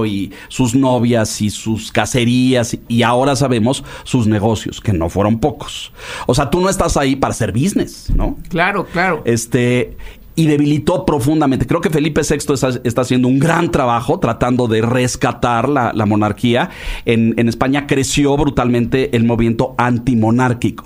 y 0.08 0.32
sus 0.48 0.76
novias 0.76 1.41
y 1.41 1.50
sus 1.50 1.91
cacerías 1.91 2.78
y 2.88 3.04
ahora 3.04 3.36
sabemos 3.36 3.84
sus 4.04 4.28
negocios, 4.28 4.82
que 4.82 4.93
no 4.93 5.10
fueron 5.10 5.39
pocos. 5.39 5.91
O 6.26 6.34
sea, 6.34 6.50
tú 6.50 6.62
no 6.62 6.69
estás 6.69 6.98
ahí 6.98 7.15
para 7.15 7.32
hacer 7.32 7.52
business, 7.52 8.12
¿no? 8.15 8.38
Claro, 8.50 8.86
claro. 8.86 9.21
Este, 9.26 9.98
y 10.36 10.48
debilitó 10.48 11.06
profundamente. 11.06 11.65
Creo 11.65 11.82
que 11.82 11.89
Felipe 11.89 12.21
VI 12.28 12.54
está, 12.54 12.69
está 12.84 13.02
haciendo 13.02 13.28
un 13.28 13.39
gran 13.39 13.71
trabajo 13.71 14.19
tratando 14.19 14.67
de 14.67 14.82
rescatar 14.82 15.69
la, 15.69 15.91
la 15.93 16.06
monarquía. 16.06 16.69
En, 17.06 17.34
en 17.38 17.50
España 17.50 17.88
creció 17.88 18.36
brutalmente 18.38 19.15
el 19.15 19.24
movimiento 19.24 19.76
antimonárquico. 19.78 20.86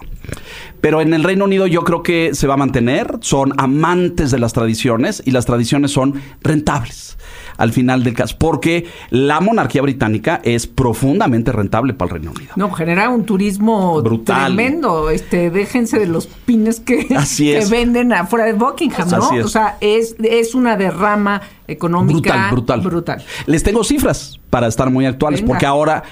Pero 0.81 1.01
en 1.01 1.13
el 1.13 1.23
Reino 1.23 1.45
Unido 1.45 1.67
yo 1.67 1.83
creo 1.83 2.03
que 2.03 2.33
se 2.33 2.47
va 2.47 2.53
a 2.53 2.57
mantener. 2.57 3.17
Son 3.21 3.53
amantes 3.57 4.31
de 4.31 4.39
las 4.39 4.53
tradiciones 4.53 5.21
y 5.25 5.31
las 5.31 5.45
tradiciones 5.45 5.91
son 5.91 6.21
rentables 6.41 7.17
al 7.59 7.71
final 7.71 8.03
del 8.03 8.15
caso. 8.15 8.35
Porque 8.39 8.87
la 9.11 9.39
monarquía 9.41 9.83
británica 9.83 10.41
es 10.43 10.65
profundamente 10.65 11.51
rentable 11.51 11.93
para 11.93 12.09
el 12.09 12.13
Reino 12.21 12.31
Unido. 12.35 12.53
No, 12.55 12.71
genera 12.71 13.09
un 13.09 13.25
turismo 13.25 14.01
Brutal. 14.01 14.55
tremendo. 14.55 15.11
Este, 15.11 15.51
déjense 15.51 15.99
de 15.99 16.07
los 16.07 16.25
pines 16.25 16.79
que, 16.79 17.05
Así 17.15 17.45
que 17.45 17.59
es. 17.59 17.69
venden 17.69 18.13
afuera 18.13 18.45
de 18.45 18.53
Buckingham, 18.53 19.09
¿no? 19.11 19.29
O 19.43 19.47
sea, 19.47 19.77
es, 19.81 20.15
es 20.23 20.55
una 20.55 20.75
derrama 20.77 21.41
económica 21.67 22.47
Brutal, 22.49 22.51
brutal. 22.51 22.81
brutal. 22.81 23.23
Les 23.45 23.61
tengo 23.61 23.83
cifras 23.83 24.39
para 24.49 24.67
estar 24.67 24.89
muy 24.89 25.05
actuales, 25.05 25.41
Venga. 25.41 25.53
porque 25.53 25.65
ahora 25.65 26.03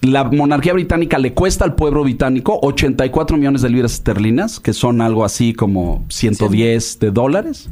la 0.00 0.24
monarquía 0.24 0.72
británica 0.72 1.18
le 1.18 1.34
cuesta 1.34 1.64
al 1.64 1.74
pueblo 1.74 2.02
británico 2.04 2.58
84 2.62 3.36
millones 3.36 3.62
de 3.62 3.68
libras 3.68 3.92
esterlinas, 3.94 4.58
que 4.60 4.72
son 4.72 5.00
algo 5.00 5.24
así 5.24 5.52
como 5.52 6.04
110 6.08 6.98
de 7.00 7.10
dólares, 7.10 7.68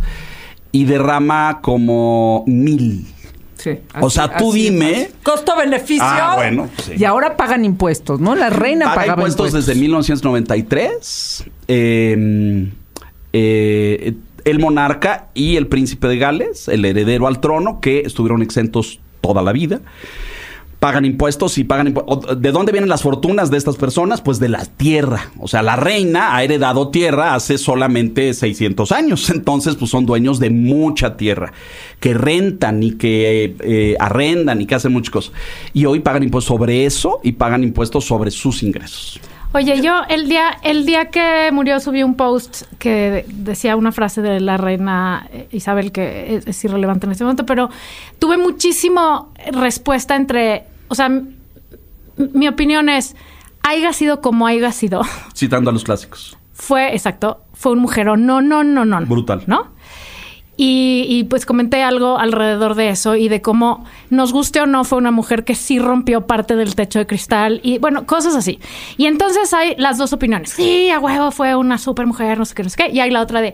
y 0.76 0.84
derrama 0.84 1.60
como 1.62 2.44
mil. 2.46 3.06
Sí, 3.54 3.78
o 3.98 4.10
sea, 4.10 4.36
tú 4.36 4.52
dime. 4.52 5.08
Costo-beneficio. 5.22 6.04
Ah, 6.04 6.34
bueno. 6.36 6.68
sí. 6.84 6.92
Y 6.98 7.04
ahora 7.04 7.34
pagan 7.34 7.64
impuestos, 7.64 8.20
¿no? 8.20 8.34
La 8.34 8.50
reina 8.50 8.94
Paga 8.94 9.14
impuestos, 9.14 9.46
impuestos. 9.46 9.66
desde 9.66 9.80
1993. 9.80 11.44
Eh, 11.68 12.68
eh, 13.32 14.14
el 14.44 14.58
monarca 14.58 15.28
y 15.32 15.56
el 15.56 15.66
príncipe 15.66 16.08
de 16.08 16.18
Gales, 16.18 16.68
el 16.68 16.84
heredero 16.84 17.26
al 17.26 17.40
trono, 17.40 17.80
que 17.80 18.00
estuvieron 18.00 18.42
exentos 18.42 19.00
toda 19.22 19.42
la 19.42 19.52
vida. 19.52 19.80
Pagan 20.86 21.04
impuestos 21.04 21.58
y 21.58 21.64
pagan 21.64 21.88
impuestos. 21.88 22.40
¿De 22.40 22.52
dónde 22.52 22.70
vienen 22.70 22.88
las 22.88 23.02
fortunas 23.02 23.50
de 23.50 23.58
estas 23.58 23.74
personas? 23.74 24.20
Pues 24.20 24.38
de 24.38 24.48
la 24.48 24.64
tierra. 24.64 25.32
O 25.40 25.48
sea, 25.48 25.60
la 25.60 25.74
reina 25.74 26.36
ha 26.36 26.44
heredado 26.44 26.90
tierra 26.90 27.34
hace 27.34 27.58
solamente 27.58 28.32
600 28.32 28.92
años. 28.92 29.28
Entonces, 29.34 29.74
pues 29.74 29.90
son 29.90 30.06
dueños 30.06 30.38
de 30.38 30.50
mucha 30.50 31.16
tierra. 31.16 31.52
Que 31.98 32.14
rentan 32.14 32.84
y 32.84 32.92
que 32.92 33.56
eh, 33.58 33.96
arrendan 33.98 34.60
y 34.60 34.66
que 34.66 34.76
hacen 34.76 34.92
muchas 34.92 35.10
cosas. 35.10 35.32
Y 35.74 35.86
hoy 35.86 35.98
pagan 35.98 36.22
impuestos 36.22 36.54
sobre 36.54 36.86
eso 36.86 37.18
y 37.24 37.32
pagan 37.32 37.64
impuestos 37.64 38.04
sobre 38.04 38.30
sus 38.30 38.62
ingresos. 38.62 39.20
Oye, 39.54 39.80
yo 39.82 40.02
el 40.08 40.28
día, 40.28 40.56
el 40.62 40.86
día 40.86 41.10
que 41.10 41.50
murió 41.52 41.80
subí 41.80 42.04
un 42.04 42.14
post 42.14 42.62
que 42.78 43.24
decía 43.26 43.74
una 43.74 43.90
frase 43.90 44.22
de 44.22 44.38
la 44.38 44.56
reina 44.56 45.26
eh, 45.32 45.48
Isabel 45.50 45.90
que 45.90 46.36
es, 46.36 46.46
es 46.46 46.64
irrelevante 46.64 47.06
en 47.06 47.12
este 47.12 47.24
momento, 47.24 47.44
pero 47.44 47.70
tuve 48.20 48.36
muchísimo 48.36 49.32
respuesta 49.50 50.14
entre, 50.14 50.64
o 50.88 50.94
sea, 50.94 51.10
mi 52.16 52.48
opinión 52.48 52.88
es, 52.88 53.16
haya 53.62 53.92
sido 53.92 54.20
como 54.20 54.46
haya 54.46 54.72
sido, 54.72 55.02
Citando 55.34 55.70
a 55.70 55.72
los 55.72 55.84
clásicos. 55.84 56.36
fue, 56.52 56.92
exacto, 56.92 57.40
fue 57.52 57.72
un 57.72 57.80
mujerón, 57.80 58.26
no, 58.26 58.40
no, 58.40 58.64
no, 58.64 58.84
no. 58.84 59.00
Brutal. 59.06 59.44
¿No? 59.46 59.74
Y, 60.58 61.04
y, 61.10 61.24
pues 61.24 61.44
comenté 61.44 61.82
algo 61.82 62.18
alrededor 62.18 62.76
de 62.76 62.88
eso 62.88 63.14
y 63.14 63.28
de 63.28 63.42
cómo 63.42 63.84
nos 64.08 64.32
guste 64.32 64.62
o 64.62 64.66
no 64.66 64.84
fue 64.84 64.96
una 64.96 65.10
mujer 65.10 65.44
que 65.44 65.54
sí 65.54 65.78
rompió 65.78 66.26
parte 66.26 66.56
del 66.56 66.74
techo 66.74 66.98
de 66.98 67.06
cristal 67.06 67.60
y 67.62 67.76
bueno, 67.76 68.06
cosas 68.06 68.34
así. 68.34 68.58
Y 68.96 69.04
entonces 69.04 69.52
hay 69.52 69.74
las 69.76 69.98
dos 69.98 70.14
opiniones. 70.14 70.52
Sí, 70.52 70.88
a 70.88 70.98
huevo 70.98 71.30
fue 71.30 71.54
una 71.56 71.76
super 71.76 72.06
mujer, 72.06 72.38
no 72.38 72.46
sé 72.46 72.54
qué, 72.54 72.62
no 72.62 72.70
sé 72.70 72.76
qué. 72.76 72.90
Y 72.90 73.00
hay 73.00 73.10
la 73.10 73.20
otra 73.20 73.42
de, 73.42 73.52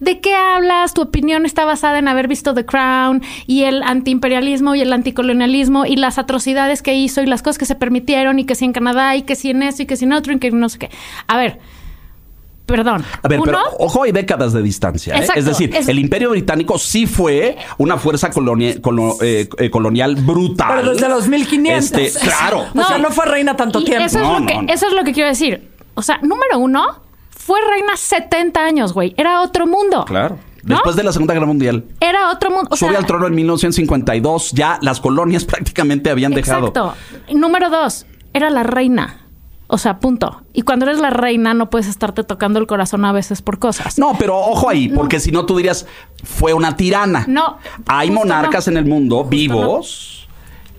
¿de 0.00 0.20
qué 0.20 0.34
hablas? 0.34 0.92
Tu 0.94 1.02
opinión 1.02 1.46
está 1.46 1.64
basada 1.64 1.98
en 1.98 2.08
haber 2.08 2.26
visto 2.28 2.52
The 2.54 2.64
Crown 2.66 3.22
y 3.46 3.62
el 3.64 3.82
antiimperialismo 3.82 4.74
y 4.74 4.80
el 4.80 4.92
anticolonialismo 4.92 5.86
y 5.86 5.96
las 5.96 6.18
atrocidades 6.18 6.82
que 6.82 6.94
hizo 6.94 7.22
y 7.22 7.26
las 7.26 7.42
cosas 7.42 7.58
que 7.58 7.66
se 7.66 7.74
permitieron 7.76 8.38
y 8.38 8.44
que 8.44 8.54
si 8.54 8.64
en 8.64 8.72
Canadá 8.72 9.14
y 9.16 9.22
que 9.22 9.36
si 9.36 9.50
en 9.50 9.62
eso 9.62 9.82
y 9.82 9.86
que 9.86 9.96
si 9.96 10.04
en 10.06 10.12
otro 10.12 10.32
y 10.32 10.38
que 10.38 10.50
no 10.50 10.68
sé 10.68 10.78
qué. 10.78 10.90
A 11.26 11.36
ver. 11.36 11.58
Perdón. 12.66 13.04
A 13.22 13.26
ver, 13.26 13.40
pero 13.44 13.58
Uno, 13.58 13.68
ojo, 13.80 14.04
hay 14.04 14.12
décadas 14.12 14.52
de 14.52 14.62
distancia. 14.62 15.14
¿eh? 15.14 15.18
Exacto, 15.18 15.40
Es 15.40 15.44
decir, 15.44 15.74
es- 15.74 15.88
el 15.88 15.98
Imperio 15.98 16.30
Británico 16.30 16.78
sí 16.78 17.04
fue 17.06 17.56
una 17.78 17.96
fuerza 17.98 18.30
colonia- 18.30 18.80
colo- 18.80 19.16
eh, 19.22 19.48
eh, 19.58 19.70
colonial 19.70 20.14
brutal. 20.14 20.76
Pero 20.78 20.92
desde 20.92 21.08
los 21.08 21.26
1500. 21.26 21.98
Este, 22.00 22.20
claro. 22.20 22.66
O 22.72 22.84
sea, 22.84 22.98
no 22.98 23.10
fue 23.10 23.26
reina 23.26 23.56
tanto 23.56 23.80
y 23.80 23.86
tiempo. 23.86 24.04
Eso 24.06 24.18
es, 24.20 24.24
No, 24.24 24.38
lo 24.38 24.46
que, 24.46 24.54
no, 24.54 24.62
no. 24.62 24.72
eso 24.72 24.86
es 24.86 24.92
lo 24.92 25.02
que 25.02 25.12
quiero 25.12 25.28
decir. 25.30 25.68
O 25.94 26.02
sea, 26.02 26.18
número 26.22 26.60
uno, 26.60 26.86
fue 27.50 27.58
reina 27.68 27.96
70 27.96 28.60
años, 28.64 28.92
güey. 28.92 29.12
Era 29.16 29.42
otro 29.42 29.66
mundo. 29.66 30.04
Claro. 30.04 30.38
¿No? 30.62 30.76
Después 30.76 30.94
de 30.94 31.02
la 31.02 31.12
Segunda 31.12 31.34
Guerra 31.34 31.46
Mundial. 31.46 31.84
Era 31.98 32.30
otro 32.30 32.48
mundo. 32.48 32.68
O 32.70 32.76
Sube 32.76 32.90
sea, 32.90 32.98
al 33.00 33.06
trono 33.06 33.26
en 33.26 33.34
1952. 33.34 34.52
Ya 34.52 34.78
las 34.82 35.00
colonias 35.00 35.44
prácticamente 35.46 36.10
habían 36.10 36.30
dejado. 36.30 36.68
Exacto. 36.68 36.94
Número 37.34 37.68
dos, 37.68 38.06
era 38.34 38.50
la 38.50 38.62
reina. 38.62 39.26
O 39.66 39.78
sea, 39.78 39.98
punto. 39.98 40.42
Y 40.52 40.62
cuando 40.62 40.86
eres 40.86 41.00
la 41.00 41.10
reina 41.10 41.52
no 41.52 41.70
puedes 41.70 41.88
estarte 41.88 42.22
tocando 42.22 42.60
el 42.60 42.68
corazón 42.68 43.04
a 43.04 43.10
veces 43.10 43.42
por 43.42 43.58
cosas. 43.58 43.98
No, 43.98 44.14
pero 44.16 44.38
ojo 44.38 44.68
ahí, 44.68 44.88
porque 44.88 45.18
si 45.18 45.32
no 45.32 45.44
tú 45.44 45.56
dirías, 45.56 45.88
fue 46.22 46.54
una 46.54 46.76
tirana. 46.76 47.24
No, 47.26 47.58
Hay 47.88 48.12
monarcas 48.12 48.68
no. 48.68 48.72
en 48.72 48.76
el 48.78 48.84
mundo 48.84 49.16
Justo 49.18 49.30
vivos 49.30 50.19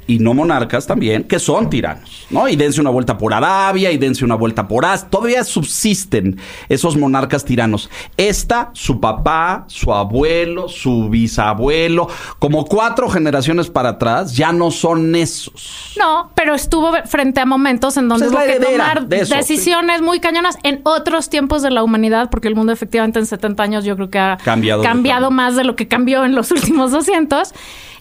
y 0.07 0.19
no 0.19 0.33
monarcas 0.33 0.87
también, 0.87 1.23
que 1.23 1.39
son 1.39 1.69
tiranos, 1.69 2.27
¿no? 2.29 2.47
Y 2.47 2.55
dense 2.55 2.81
una 2.81 2.89
vuelta 2.89 3.17
por 3.17 3.33
Arabia 3.33 3.91
y 3.91 3.97
dense 3.97 4.25
una 4.25 4.35
vuelta 4.35 4.67
por 4.67 4.85
As. 4.85 5.09
Todavía 5.09 5.43
subsisten 5.43 6.39
esos 6.69 6.97
monarcas 6.97 7.45
tiranos. 7.45 7.89
Esta, 8.17 8.71
su 8.73 8.99
papá, 8.99 9.65
su 9.67 9.93
abuelo, 9.93 10.67
su 10.67 11.09
bisabuelo, 11.09 12.07
como 12.39 12.65
cuatro 12.65 13.09
generaciones 13.09 13.69
para 13.69 13.89
atrás, 13.89 14.35
ya 14.35 14.51
no 14.51 14.71
son 14.71 15.15
esos. 15.15 15.93
No, 15.97 16.31
pero 16.35 16.55
estuvo 16.55 16.91
frente 17.05 17.39
a 17.39 17.45
momentos 17.45 17.97
en 17.97 18.09
donde 18.09 18.29
Pues 18.29 18.43
es 18.43 18.49
hubo 18.49 18.59
que 18.59 18.71
tomar 18.71 19.07
de 19.07 19.21
eso, 19.21 19.35
decisiones 19.35 20.01
muy 20.01 20.19
cañonas 20.19 20.57
en 20.63 20.81
otros 20.83 21.29
tiempos 21.29 21.61
de 21.61 21.71
la 21.71 21.83
humanidad, 21.83 22.29
porque 22.29 22.47
el 22.47 22.55
mundo 22.55 22.71
efectivamente 22.71 23.19
en 23.19 23.25
70 23.25 23.63
años 23.63 23.85
yo 23.85 23.95
creo 23.95 24.09
que 24.09 24.19
ha 24.19 24.37
Cambiado 24.43 24.83
cambiado 24.83 25.31
más 25.31 25.55
de 25.55 25.63
lo 25.63 25.75
que 25.75 25.87
cambió 25.87 26.25
en 26.25 26.35
los 26.35 26.51
últimos 26.51 26.91
200. 26.91 27.53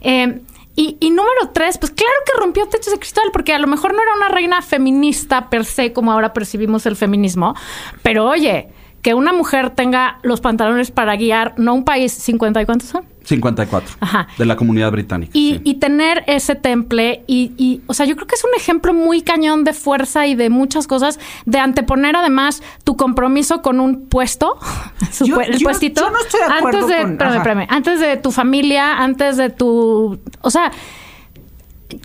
Eh, 0.02 0.40
y, 0.76 0.96
y 1.00 1.10
número 1.10 1.50
tres, 1.52 1.78
pues 1.78 1.92
claro 1.92 2.14
que 2.24 2.40
rompió 2.40 2.66
techos 2.68 2.92
de 2.92 2.98
cristal, 2.98 3.30
porque 3.32 3.52
a 3.52 3.58
lo 3.58 3.66
mejor 3.66 3.94
no 3.94 4.02
era 4.02 4.14
una 4.14 4.28
reina 4.28 4.62
feminista 4.62 5.50
per 5.50 5.64
se, 5.64 5.92
como 5.92 6.12
ahora 6.12 6.32
percibimos 6.32 6.86
el 6.86 6.96
feminismo, 6.96 7.54
pero 8.02 8.26
oye, 8.26 8.68
que 9.02 9.14
una 9.14 9.32
mujer 9.32 9.70
tenga 9.70 10.18
los 10.22 10.40
pantalones 10.40 10.90
para 10.90 11.16
guiar, 11.16 11.54
no 11.56 11.74
un 11.74 11.84
país, 11.84 12.12
¿50 12.28 12.62
y 12.62 12.66
cuántos 12.66 12.88
son? 12.88 13.04
54 13.24 13.96
Ajá. 14.00 14.28
de 14.38 14.44
la 14.46 14.56
comunidad 14.56 14.90
británica. 14.90 15.30
Y, 15.34 15.54
sí. 15.56 15.60
y 15.64 15.74
tener 15.74 16.24
ese 16.26 16.54
temple 16.54 17.22
y, 17.26 17.52
y, 17.58 17.82
o 17.86 17.94
sea, 17.94 18.06
yo 18.06 18.16
creo 18.16 18.26
que 18.26 18.34
es 18.34 18.44
un 18.44 18.50
ejemplo 18.56 18.92
muy 18.94 19.22
cañón 19.22 19.62
de 19.64 19.72
fuerza 19.72 20.26
y 20.26 20.34
de 20.34 20.50
muchas 20.50 20.86
cosas, 20.86 21.18
de 21.44 21.58
anteponer 21.58 22.16
además 22.16 22.62
tu 22.82 22.96
compromiso 22.96 23.62
con 23.62 23.78
un 23.78 24.06
puesto, 24.08 24.58
su 25.12 25.26
Yo- 25.26 25.36
pu- 25.36 25.46
el 25.46 25.58
yo- 25.58 25.64
puestito, 25.64 26.00
yo 26.02 26.10
no 26.10 26.18
estoy 26.18 26.40
de 26.40 26.46
acuerdo 26.46 26.78
antes 26.80 26.86
de, 26.96 27.02
con- 27.02 27.10
espérame, 27.12 27.28
ajá. 27.30 27.36
espérame, 27.36 27.66
antes 27.70 28.00
de 28.00 28.16
tu 28.16 28.32
familia, 28.32 28.98
antes 28.98 29.36
de 29.36 29.50
tu, 29.50 30.18
o 30.40 30.50
sea, 30.50 30.72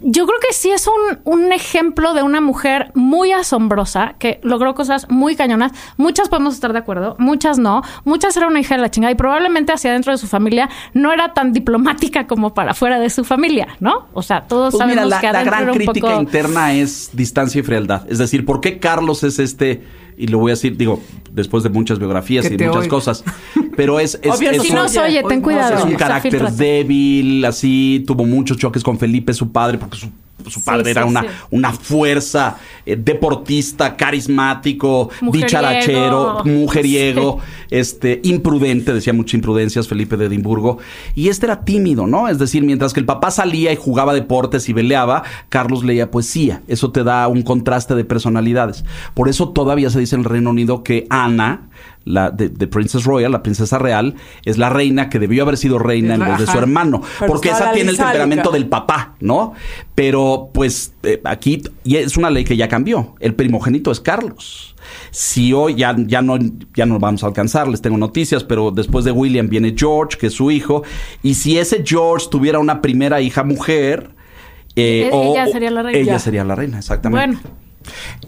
yo 0.01 0.25
creo 0.25 0.39
que 0.39 0.53
sí 0.53 0.71
es 0.71 0.87
un, 0.87 1.19
un 1.23 1.51
ejemplo 1.51 2.13
de 2.13 2.23
una 2.23 2.41
mujer 2.41 2.91
muy 2.93 3.31
asombrosa 3.31 4.15
que 4.19 4.39
logró 4.43 4.75
cosas 4.75 5.07
muy 5.09 5.35
cañonas. 5.35 5.71
Muchas 5.97 6.29
podemos 6.29 6.53
estar 6.55 6.73
de 6.73 6.79
acuerdo, 6.79 7.15
muchas 7.19 7.57
no. 7.57 7.81
Muchas 8.03 8.35
era 8.37 8.47
una 8.47 8.59
hija 8.59 8.75
de 8.75 8.81
la 8.81 8.89
chingada 8.91 9.11
y 9.11 9.15
probablemente 9.15 9.73
hacia 9.73 9.91
dentro 9.91 10.11
de 10.11 10.17
su 10.17 10.27
familia 10.27 10.69
no 10.93 11.13
era 11.13 11.33
tan 11.33 11.53
diplomática 11.53 12.27
como 12.27 12.53
para 12.53 12.73
fuera 12.73 12.99
de 12.99 13.09
su 13.09 13.23
familia, 13.23 13.67
¿no? 13.79 14.07
O 14.13 14.21
sea, 14.21 14.41
todos 14.47 14.71
Pues 14.73 14.79
sabemos 14.79 15.05
mira, 15.05 15.15
la, 15.15 15.21
que 15.21 15.31
la 15.31 15.43
gran 15.43 15.63
era 15.63 15.71
un 15.71 15.77
crítica 15.77 16.07
poco... 16.07 16.21
interna 16.21 16.73
es 16.73 17.09
distancia 17.13 17.59
y 17.59 17.63
frialdad. 17.63 18.03
Es 18.09 18.17
decir, 18.17 18.45
¿por 18.45 18.61
qué 18.61 18.79
Carlos 18.79 19.23
es 19.23 19.39
este? 19.39 19.83
Y 20.17 20.27
lo 20.27 20.37
voy 20.39 20.51
a 20.51 20.53
decir, 20.53 20.77
digo, 20.77 21.01
después 21.31 21.63
de 21.63 21.69
muchas 21.69 21.99
biografías 21.99 22.47
Que 22.47 22.53
y 22.53 22.57
muchas 22.57 22.75
oiga. 22.83 22.87
cosas. 22.89 23.23
Pero 23.75 23.99
es, 23.99 24.15
es, 24.21 24.31
Obvio 24.33 24.51
es 24.51 24.57
no 24.57 24.63
Si 24.63 24.69
un- 24.69 24.75
no 24.75 24.87
se 24.87 24.99
oye, 25.01 25.23
ten 25.27 25.41
cuidado. 25.41 25.77
es 25.77 25.83
un 25.83 25.95
carácter 25.95 26.51
débil, 26.53 27.43
así, 27.45 28.03
tuvo 28.07 28.25
muchos 28.25 28.57
choques 28.57 28.83
con 28.83 28.97
Felipe, 28.97 29.33
su 29.33 29.51
padre, 29.51 29.77
porque 29.77 29.97
su, 29.97 30.07
su 30.49 30.59
Sí, 30.59 30.65
padre 30.65 30.91
era 30.91 31.03
sí, 31.03 31.09
una, 31.09 31.21
sí. 31.21 31.27
una 31.51 31.71
fuerza 31.71 32.57
eh, 32.85 32.95
deportista, 32.95 33.95
carismático, 33.95 35.09
Mujeriego. 35.21 35.31
dicharachero, 35.47 36.41
mujeriego, 36.45 37.39
este, 37.69 38.19
imprudente, 38.23 38.93
decía 38.93 39.13
muchas 39.13 39.35
imprudencias 39.35 39.87
Felipe 39.87 40.17
de 40.17 40.25
Edimburgo. 40.25 40.77
Y 41.15 41.29
este 41.29 41.45
era 41.45 41.63
tímido, 41.63 42.07
¿no? 42.07 42.27
Es 42.27 42.39
decir, 42.39 42.63
mientras 42.63 42.93
que 42.93 42.99
el 42.99 43.05
papá 43.05 43.31
salía 43.31 43.71
y 43.71 43.75
jugaba 43.75 44.13
deportes 44.13 44.69
y 44.69 44.73
veleaba, 44.73 45.23
Carlos 45.49 45.83
leía 45.83 46.11
poesía. 46.11 46.61
Eso 46.67 46.91
te 46.91 47.03
da 47.03 47.27
un 47.27 47.41
contraste 47.41 47.95
de 47.95 48.05
personalidades. 48.05 48.83
Por 49.13 49.29
eso 49.29 49.49
todavía 49.49 49.89
se 49.89 49.99
dice 49.99 50.15
en 50.15 50.21
el 50.21 50.25
Reino 50.25 50.49
Unido 50.49 50.83
que 50.83 51.07
Ana, 51.09 51.69
la 52.05 52.29
de, 52.31 52.49
de 52.49 52.67
Princess 52.67 53.03
Royal, 53.03 53.31
la 53.31 53.41
princesa 53.43 53.77
real, 53.79 54.15
es 54.45 54.57
la 54.57 54.69
reina 54.69 55.09
que 55.09 55.19
debió 55.19 55.43
haber 55.43 55.57
sido 55.57 55.79
reina 55.79 56.13
en 56.13 56.19
vez 56.21 56.39
de 56.39 56.45
su 56.45 56.57
hermano. 56.59 57.01
Pero 57.19 57.31
porque 57.31 57.49
esa 57.49 57.71
tiene 57.73 57.89
el 57.91 57.97
temperamento 58.11 58.51
del 58.51 58.67
papá, 58.69 59.15
¿no? 59.19 59.53
Pero 59.95 60.49
pues 60.53 60.93
eh, 61.03 61.19
aquí 61.23 61.63
y 61.83 61.95
es 61.97 62.15
una 62.15 62.29
ley 62.29 62.43
que 62.43 62.55
ya 62.57 62.67
cambió. 62.67 63.15
El 63.19 63.33
primogénito 63.35 63.91
es 63.91 63.99
Carlos. 63.99 64.75
Si 65.09 65.51
hoy 65.51 65.75
ya, 65.75 65.95
ya 65.97 66.21
no 66.21 66.37
ya 66.75 66.85
no 66.85 66.99
vamos 66.99 67.23
a 67.23 67.27
alcanzar, 67.27 67.67
les 67.67 67.81
tengo 67.81 67.97
noticias, 67.97 68.43
pero 68.43 68.69
después 68.69 69.03
de 69.03 69.11
William 69.11 69.49
viene 69.49 69.73
George, 69.75 70.17
que 70.19 70.27
es 70.27 70.33
su 70.33 70.51
hijo, 70.51 70.83
y 71.23 71.33
si 71.33 71.57
ese 71.57 71.83
George 71.83 72.27
tuviera 72.29 72.59
una 72.59 72.81
primera 72.83 73.19
hija 73.19 73.43
mujer, 73.43 74.11
eh, 74.75 75.09
o- 75.11 75.33
ella 75.33 75.47
sería 75.47 75.71
la 75.71 75.81
reina. 75.81 75.99
Ella 75.99 76.19
sería 76.19 76.43
la 76.43 76.53
reina, 76.53 76.77
exactamente. 76.77 77.37
Bueno. 77.41 77.64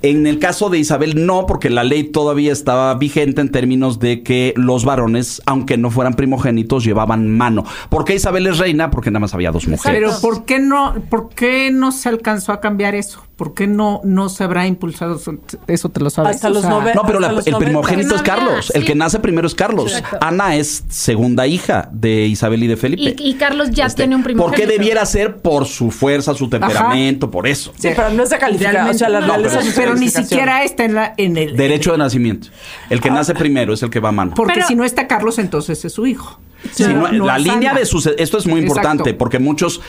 En 0.02 0.28
el 0.28 0.39
caso 0.39 0.70
de 0.70 0.78
Isabel, 0.80 1.26
no, 1.26 1.46
porque 1.46 1.70
la 1.70 1.84
ley 1.84 2.04
todavía 2.04 2.52
estaba 2.54 2.93
vigente 2.96 3.41
en 3.41 3.50
términos 3.50 4.00
de 4.00 4.24
que 4.24 4.54
los 4.56 4.86
varones, 4.86 5.41
aunque 5.46 5.78
no 5.78 5.91
fueran 5.91 6.13
primogénitos, 6.13 6.84
llevaban 6.84 7.28
mano. 7.30 7.65
¿Por 7.89 8.06
qué 8.06 8.15
Isabel 8.15 8.48
es 8.48 8.58
reina? 8.58 8.91
Porque 8.91 9.10
nada 9.12 9.22
más 9.22 9.34
había 9.34 9.52
dos 9.52 9.67
mujeres. 9.67 10.00
Pero 10.00 10.20
¿por 10.22 10.46
qué 10.46 10.60
no, 10.60 10.96
por 11.10 11.30
qué 11.30 11.72
no 11.72 11.91
se 11.91 12.10
alcanzó 12.10 12.52
a 12.52 12.60
cambiar 12.62 12.96
eso? 12.96 13.24
¿Por 13.38 13.54
qué 13.54 13.67
no, 13.67 14.02
no 14.04 14.30
se 14.30 14.43
habrá 14.43 14.65
impulsado? 14.65 15.15
eso? 15.15 15.36
Eso 15.67 15.89
te 15.89 16.00
lo 16.00 16.10
sabes. 16.10 16.36
Hasta 16.38 16.48
O 16.48 16.52
los 16.52 16.62
sea, 16.63 16.72
noven- 16.72 16.96
No, 16.96 17.04
pero 17.06 17.20
la- 17.20 17.28
hasta 17.28 17.38
los 17.38 17.48
el 17.48 17.54
90. 17.54 17.65
primogénito 17.72 18.15
es 18.15 18.22
Carlos. 18.24 18.72
El 18.74 18.84
que 18.84 18.96
nace 18.96 19.20
primero 19.20 19.46
es 19.46 19.54
Carlos. 19.54 19.93
Exacto. 19.96 20.17
Ana 20.22 20.56
es 20.56 20.84
segunda 20.89 21.46
hija 21.46 21.88
de 21.93 22.26
Isabel 22.26 22.63
y 22.63 22.67
de 22.67 22.78
Felipe. 22.78 23.15
Y, 23.24 23.30
y 23.30 23.34
Carlos 23.36 23.70
ya 23.72 23.86
Este, 23.86 24.04
tiene 24.04 24.15
un 24.15 24.22
¿Por 24.24 24.32
primogénito. 24.32 24.58
qué 24.60 24.65
debiera 24.67 25.06
ser? 25.06 25.38
Por 25.38 25.65
su 25.67 25.91
fuerza, 25.91 26.34
su 26.34 26.50
temperamento, 26.50 27.30
por 27.30 27.46
eso. 27.48 27.72
Sí, 27.78 27.89
pero 27.96 28.10
no 28.10 28.24
es 28.24 28.30
de 28.32 28.38
calificación. 28.39 28.88
O 28.89 28.93
sea, 28.96 29.10
la 29.10 29.20
No, 29.22 29.28
pero, 29.49 29.71
pero 29.75 29.95
ni 29.95 30.10
siquiera 30.10 30.63
está 30.63 30.86
en, 30.86 30.93
la, 30.95 31.13
en 31.17 31.38
el... 31.38 31.55
Derecho 31.55 31.91
de 31.91 31.97
nacimiento. 31.97 32.47
El 32.89 33.01
que 33.01 33.10
nace 33.10 33.33
primero 33.33 33.73
es 33.73 33.83
el 33.83 33.89
que 33.89 33.99
va 33.99 34.10
a 34.10 34.13
mano. 34.13 34.33
Porque 34.36 34.53
Pero- 34.55 34.67
si 34.67 34.75
no 34.75 34.83
está 34.83 35.07
Carlos, 35.07 35.39
entonces 35.39 35.83
es 35.86 35.93
su 35.93 36.05
hijo. 36.07 36.39
Sí, 36.71 36.83
No, 36.83 36.93
no, 36.93 37.12
no 37.12 37.25
la 37.27 37.38
línea 37.38 37.71
de 37.75 37.81
esto 37.83 38.38
es 38.39 38.47
muy 38.47 38.62
importante 38.62 39.03
Exacto. 39.03 39.17
porque 39.19 39.38
muchos 39.38 39.79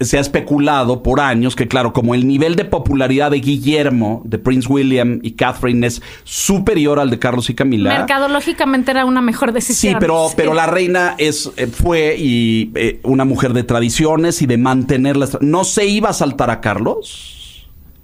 se 0.00 0.16
ha 0.16 0.20
especulado 0.20 1.02
por 1.02 1.20
años 1.20 1.54
que 1.54 1.68
claro, 1.68 1.92
como 1.92 2.14
el 2.14 2.26
nivel 2.26 2.56
de 2.56 2.64
popularidad 2.64 3.30
de 3.32 3.40
Guillermo, 3.40 4.22
de 4.24 4.38
Prince 4.38 4.66
William 4.66 5.20
y 5.22 5.32
Catherine 5.32 5.86
es 5.86 6.00
superior 6.24 6.98
al 7.00 7.10
de 7.10 7.18
Carlos 7.18 7.50
y 7.50 7.54
Camila. 7.54 7.90
Mercadológicamente 7.98 8.90
era 8.92 9.04
una 9.04 9.20
mejor 9.20 9.52
decisión. 9.52 9.98
pero, 10.00 10.28
Sí. 10.28 10.34
pero 10.38 10.54
la 10.54 10.66
reina 10.66 11.14
es, 11.18 11.50
eh, 11.58 11.66
fue 11.66 12.16
y 12.18 12.70
eh, 12.74 12.98
una 13.02 13.26
mujer 13.26 13.52
de 13.52 13.62
tradiciones 13.64 14.40
y 14.40 14.46
de 14.46 14.56
mantener 14.56 15.18
las... 15.18 15.36
No 15.42 15.64
se 15.64 15.84
iba 15.86 16.08
a 16.08 16.12
saltar 16.14 16.50
a 16.50 16.62
Carlos, 16.62 17.35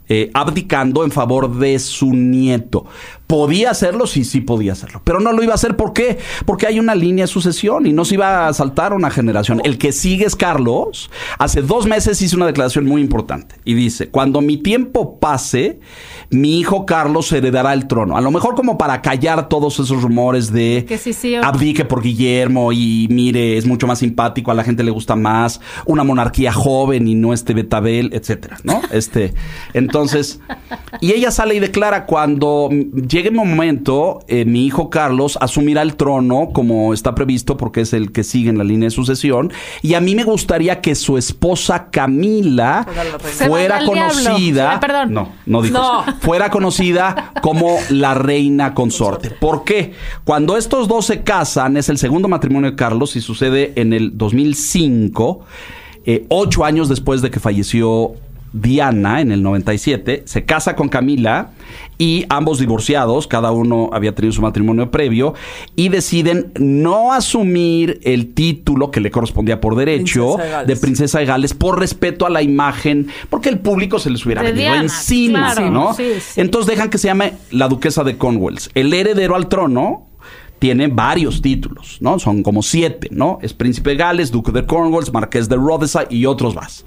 eh, 0.08 0.30
abdicando 0.34 1.04
en 1.04 1.10
favor 1.10 1.58
de 1.58 1.78
su 1.78 2.12
nieto. 2.12 2.86
¿Podía 3.26 3.70
hacerlo? 3.70 4.06
Sí, 4.06 4.24
sí 4.24 4.42
podía 4.42 4.72
hacerlo. 4.72 5.00
Pero 5.04 5.18
no 5.18 5.32
lo 5.32 5.42
iba 5.42 5.52
a 5.52 5.54
hacer. 5.54 5.74
¿Por 5.76 5.94
qué? 5.94 6.18
Porque 6.44 6.66
hay 6.66 6.78
una 6.78 6.94
línea 6.94 7.24
de 7.24 7.28
sucesión 7.28 7.86
y 7.86 7.92
no 7.94 8.04
se 8.04 8.14
iba 8.16 8.46
a 8.46 8.52
saltar 8.52 8.92
una 8.92 9.10
generación. 9.10 9.62
El 9.64 9.78
que 9.78 9.92
sigue 9.92 10.26
es 10.26 10.36
Carlos. 10.36 11.10
Hace 11.38 11.62
dos 11.62 11.86
meses 11.86 12.20
hizo 12.20 12.36
una 12.36 12.44
declaración 12.46 12.84
muy 12.84 13.00
importante 13.00 13.54
y 13.64 13.72
dice, 13.72 14.08
cuando 14.10 14.42
mi 14.42 14.58
tiempo 14.58 15.18
pase, 15.18 15.80
mi 16.28 16.58
hijo 16.60 16.84
Carlos 16.84 17.32
heredará 17.32 17.72
el 17.72 17.86
trono. 17.86 18.18
A 18.18 18.20
lo 18.20 18.30
mejor 18.30 18.54
como 18.54 18.76
para 18.76 19.00
callar 19.00 19.48
todos 19.48 19.80
esos 19.80 20.02
rumores 20.02 20.52
de 20.52 20.84
Que 20.86 20.98
sí, 20.98 21.14
sí, 21.14 21.34
o- 21.36 21.42
abdique 21.44 21.86
por 21.86 22.02
Guillermo 22.02 22.72
y 22.72 23.06
mire, 23.10 23.56
es 23.56 23.64
mucho 23.66 23.86
más 23.86 24.00
simpático, 24.00 24.50
a 24.50 24.54
la 24.54 24.64
gente 24.64 24.82
le 24.84 24.90
gusta 24.90 25.16
más, 25.16 25.60
una 25.86 26.04
monarquía 26.04 26.52
joven 26.52 27.08
y 27.08 27.14
no 27.14 27.32
este 27.32 27.54
Betabel, 27.54 28.10
etcétera, 28.12 28.58
¿no? 28.62 28.82
Este, 28.90 29.32
entonces, 29.72 30.38
y 31.00 31.12
ella 31.12 31.30
sale 31.30 31.54
y 31.54 31.60
declara 31.60 32.04
cuando 32.04 32.68
llegue 33.12 33.28
el 33.28 33.34
momento, 33.34 34.20
eh, 34.26 34.44
mi 34.44 34.66
hijo 34.66 34.90
Carlos 34.90 35.38
asumirá 35.40 35.82
el 35.82 35.94
trono 35.96 36.48
como 36.52 36.92
está 36.94 37.14
previsto 37.14 37.56
porque 37.56 37.82
es 37.82 37.92
el 37.92 38.10
que 38.12 38.24
sigue 38.24 38.50
en 38.50 38.58
la 38.58 38.64
línea 38.64 38.86
de 38.88 38.90
sucesión 38.90 39.52
y 39.82 39.94
a 39.94 40.00
mí 40.00 40.14
me 40.14 40.24
gustaría 40.24 40.80
que 40.80 40.94
su 40.94 41.16
esposa 41.18 41.88
Camila 41.90 42.86
Fuera. 43.46 43.80
Se 43.80 43.86
conocida, 43.86 44.74
Eh, 44.74 44.78
perdón. 44.80 45.12
no, 45.12 45.28
no 45.46 45.62
dijo 45.62 45.78
No. 45.78 46.02
eso. 46.02 46.14
fuera 46.20 46.50
conocida 46.50 47.32
como 47.42 47.76
la 47.90 48.14
reina 48.14 48.74
consorte. 48.74 49.30
¿Por 49.30 49.64
qué? 49.64 49.92
Cuando 50.24 50.56
estos 50.56 50.88
dos 50.88 51.06
se 51.06 51.22
casan, 51.22 51.76
es 51.76 51.88
el 51.88 51.98
segundo 51.98 52.28
matrimonio 52.28 52.70
de 52.70 52.76
Carlos 52.76 53.16
y 53.16 53.20
sucede 53.20 53.72
en 53.76 53.92
el 53.92 54.16
2005, 54.16 55.40
eh, 56.04 56.24
ocho 56.28 56.64
años 56.64 56.88
después 56.88 57.22
de 57.22 57.30
que 57.30 57.40
falleció 57.40 58.14
Diana 58.52 59.20
en 59.20 59.32
el 59.32 59.42
97, 59.42 60.22
se 60.26 60.44
casa 60.44 60.76
con 60.76 60.88
Camila 60.88 61.50
y 61.98 62.26
ambos 62.28 62.58
divorciados, 62.58 63.26
cada 63.26 63.52
uno 63.52 63.90
había 63.92 64.14
tenido 64.14 64.32
su 64.32 64.42
matrimonio 64.42 64.90
previo, 64.90 65.34
y 65.76 65.88
deciden 65.88 66.52
no 66.58 67.12
asumir 67.12 68.00
el 68.02 68.34
título 68.34 68.90
que 68.90 69.00
le 69.00 69.10
correspondía 69.10 69.60
por 69.60 69.76
derecho 69.76 70.36
Princesa 70.36 70.64
de 70.64 70.76
princesa 70.76 71.18
de 71.20 71.26
Gales 71.26 71.54
por 71.54 71.78
respeto 71.78 72.26
a 72.26 72.30
la 72.30 72.42
imagen, 72.42 73.08
porque 73.30 73.48
el 73.48 73.58
público 73.58 73.98
se 73.98 74.10
les 74.10 74.24
hubiera 74.26 74.42
De 74.42 74.48
venido 74.52 74.72
Diana, 74.72 74.82
encima, 74.82 75.54
claro, 75.54 75.70
¿no? 75.70 75.94
sí, 75.94 76.14
sí. 76.20 76.40
Entonces 76.40 76.68
dejan 76.68 76.90
que 76.90 76.98
se 76.98 77.08
llame 77.08 77.34
la 77.50 77.68
duquesa 77.68 78.04
de 78.04 78.16
Cornwalls. 78.16 78.70
El 78.74 78.92
heredero 78.92 79.36
al 79.36 79.48
trono 79.48 80.08
tiene 80.58 80.86
varios 80.88 81.42
títulos, 81.42 81.98
¿no? 82.00 82.18
Son 82.18 82.42
como 82.42 82.62
siete, 82.62 83.08
¿no? 83.10 83.38
Es 83.42 83.52
príncipe 83.52 83.90
de 83.90 83.96
Gales, 83.96 84.30
duque 84.30 84.52
de 84.52 84.64
Cornwalls, 84.64 85.12
marqués 85.12 85.48
de 85.48 85.56
Rhodes 85.56 85.96
y 86.08 86.26
otros 86.26 86.54
más. 86.54 86.84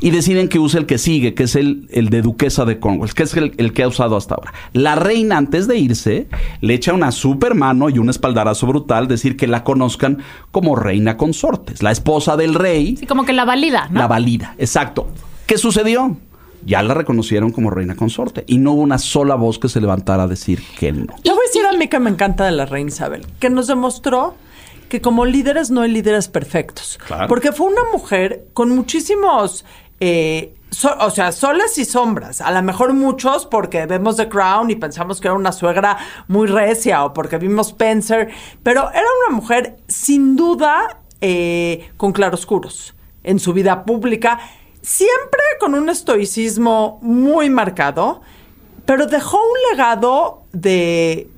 Y 0.00 0.10
deciden 0.10 0.48
que 0.48 0.58
use 0.58 0.78
el 0.78 0.86
que 0.86 0.98
sigue, 0.98 1.34
que 1.34 1.44
es 1.44 1.56
el, 1.56 1.88
el 1.90 2.08
de 2.08 2.22
duquesa 2.22 2.64
de 2.64 2.78
Cornwalls, 2.78 3.14
que 3.14 3.22
es 3.22 3.34
el, 3.36 3.54
el 3.56 3.72
que 3.72 3.82
ha 3.82 3.88
usado 3.88 4.16
hasta 4.16 4.34
ahora. 4.34 4.52
La 4.72 4.94
reina, 4.94 5.36
antes 5.36 5.66
de 5.66 5.78
irse, 5.78 6.28
le 6.60 6.74
echa 6.74 6.92
una 6.92 7.12
super 7.12 7.54
mano 7.54 7.88
y 7.88 7.98
un 7.98 8.10
espaldarazo 8.10 8.66
brutal, 8.66 9.08
decir 9.08 9.36
que 9.36 9.46
la 9.46 9.64
conozcan 9.64 10.18
como 10.50 10.76
reina 10.76 11.16
consortes, 11.16 11.82
la 11.82 11.90
esposa 11.90 12.36
del 12.36 12.54
rey. 12.54 12.96
Sí, 12.96 13.06
como 13.06 13.24
que 13.24 13.32
la 13.32 13.44
valida, 13.44 13.88
¿no? 13.90 14.00
La 14.00 14.06
valida, 14.06 14.54
exacto. 14.58 15.08
¿Qué 15.46 15.58
sucedió? 15.58 16.16
Ya 16.64 16.82
la 16.82 16.94
reconocieron 16.94 17.52
como 17.52 17.70
reina 17.70 17.94
consorte 17.94 18.44
y 18.48 18.58
no 18.58 18.72
hubo 18.72 18.82
una 18.82 18.98
sola 18.98 19.36
voz 19.36 19.58
que 19.58 19.68
se 19.68 19.80
levantara 19.80 20.24
a 20.24 20.26
decir 20.26 20.60
que 20.78 20.90
no. 20.90 21.14
Te 21.22 21.30
voy 21.30 21.38
a 21.38 21.46
decir 21.46 21.64
a 21.64 21.72
mí 21.72 21.86
que 21.86 22.00
me 22.00 22.10
encanta 22.10 22.44
de 22.44 22.50
la 22.50 22.66
reina 22.66 22.88
Isabel, 22.88 23.24
que 23.38 23.50
nos 23.50 23.68
demostró 23.68 24.34
que 24.88 25.00
como 25.00 25.24
líderes 25.24 25.70
no 25.70 25.82
hay 25.82 25.92
líderes 25.92 26.28
perfectos. 26.28 26.98
Claro. 27.06 27.28
Porque 27.28 27.52
fue 27.52 27.68
una 27.68 27.82
mujer 27.92 28.46
con 28.52 28.70
muchísimos, 28.70 29.64
eh, 30.00 30.54
o 30.98 31.10
sea, 31.10 31.32
soles 31.32 31.78
y 31.78 31.84
sombras. 31.84 32.40
A 32.40 32.50
lo 32.50 32.62
mejor 32.62 32.92
muchos 32.92 33.46
porque 33.46 33.86
vemos 33.86 34.16
The 34.16 34.28
Crown 34.28 34.70
y 34.70 34.76
pensamos 34.76 35.20
que 35.20 35.28
era 35.28 35.34
una 35.34 35.52
suegra 35.52 35.96
muy 36.28 36.46
recia 36.46 37.04
o 37.04 37.12
porque 37.12 37.38
vimos 37.38 37.68
Spencer, 37.68 38.30
pero 38.62 38.90
era 38.90 39.06
una 39.26 39.36
mujer 39.36 39.76
sin 39.88 40.36
duda 40.36 41.00
eh, 41.20 41.90
con 41.96 42.12
claroscuros 42.12 42.94
en 43.22 43.38
su 43.38 43.52
vida 43.52 43.84
pública, 43.84 44.38
siempre 44.82 45.40
con 45.58 45.74
un 45.74 45.88
estoicismo 45.88 46.98
muy 47.02 47.48
marcado, 47.48 48.20
pero 48.84 49.06
dejó 49.06 49.38
un 49.38 49.70
legado 49.70 50.44
de 50.52 51.30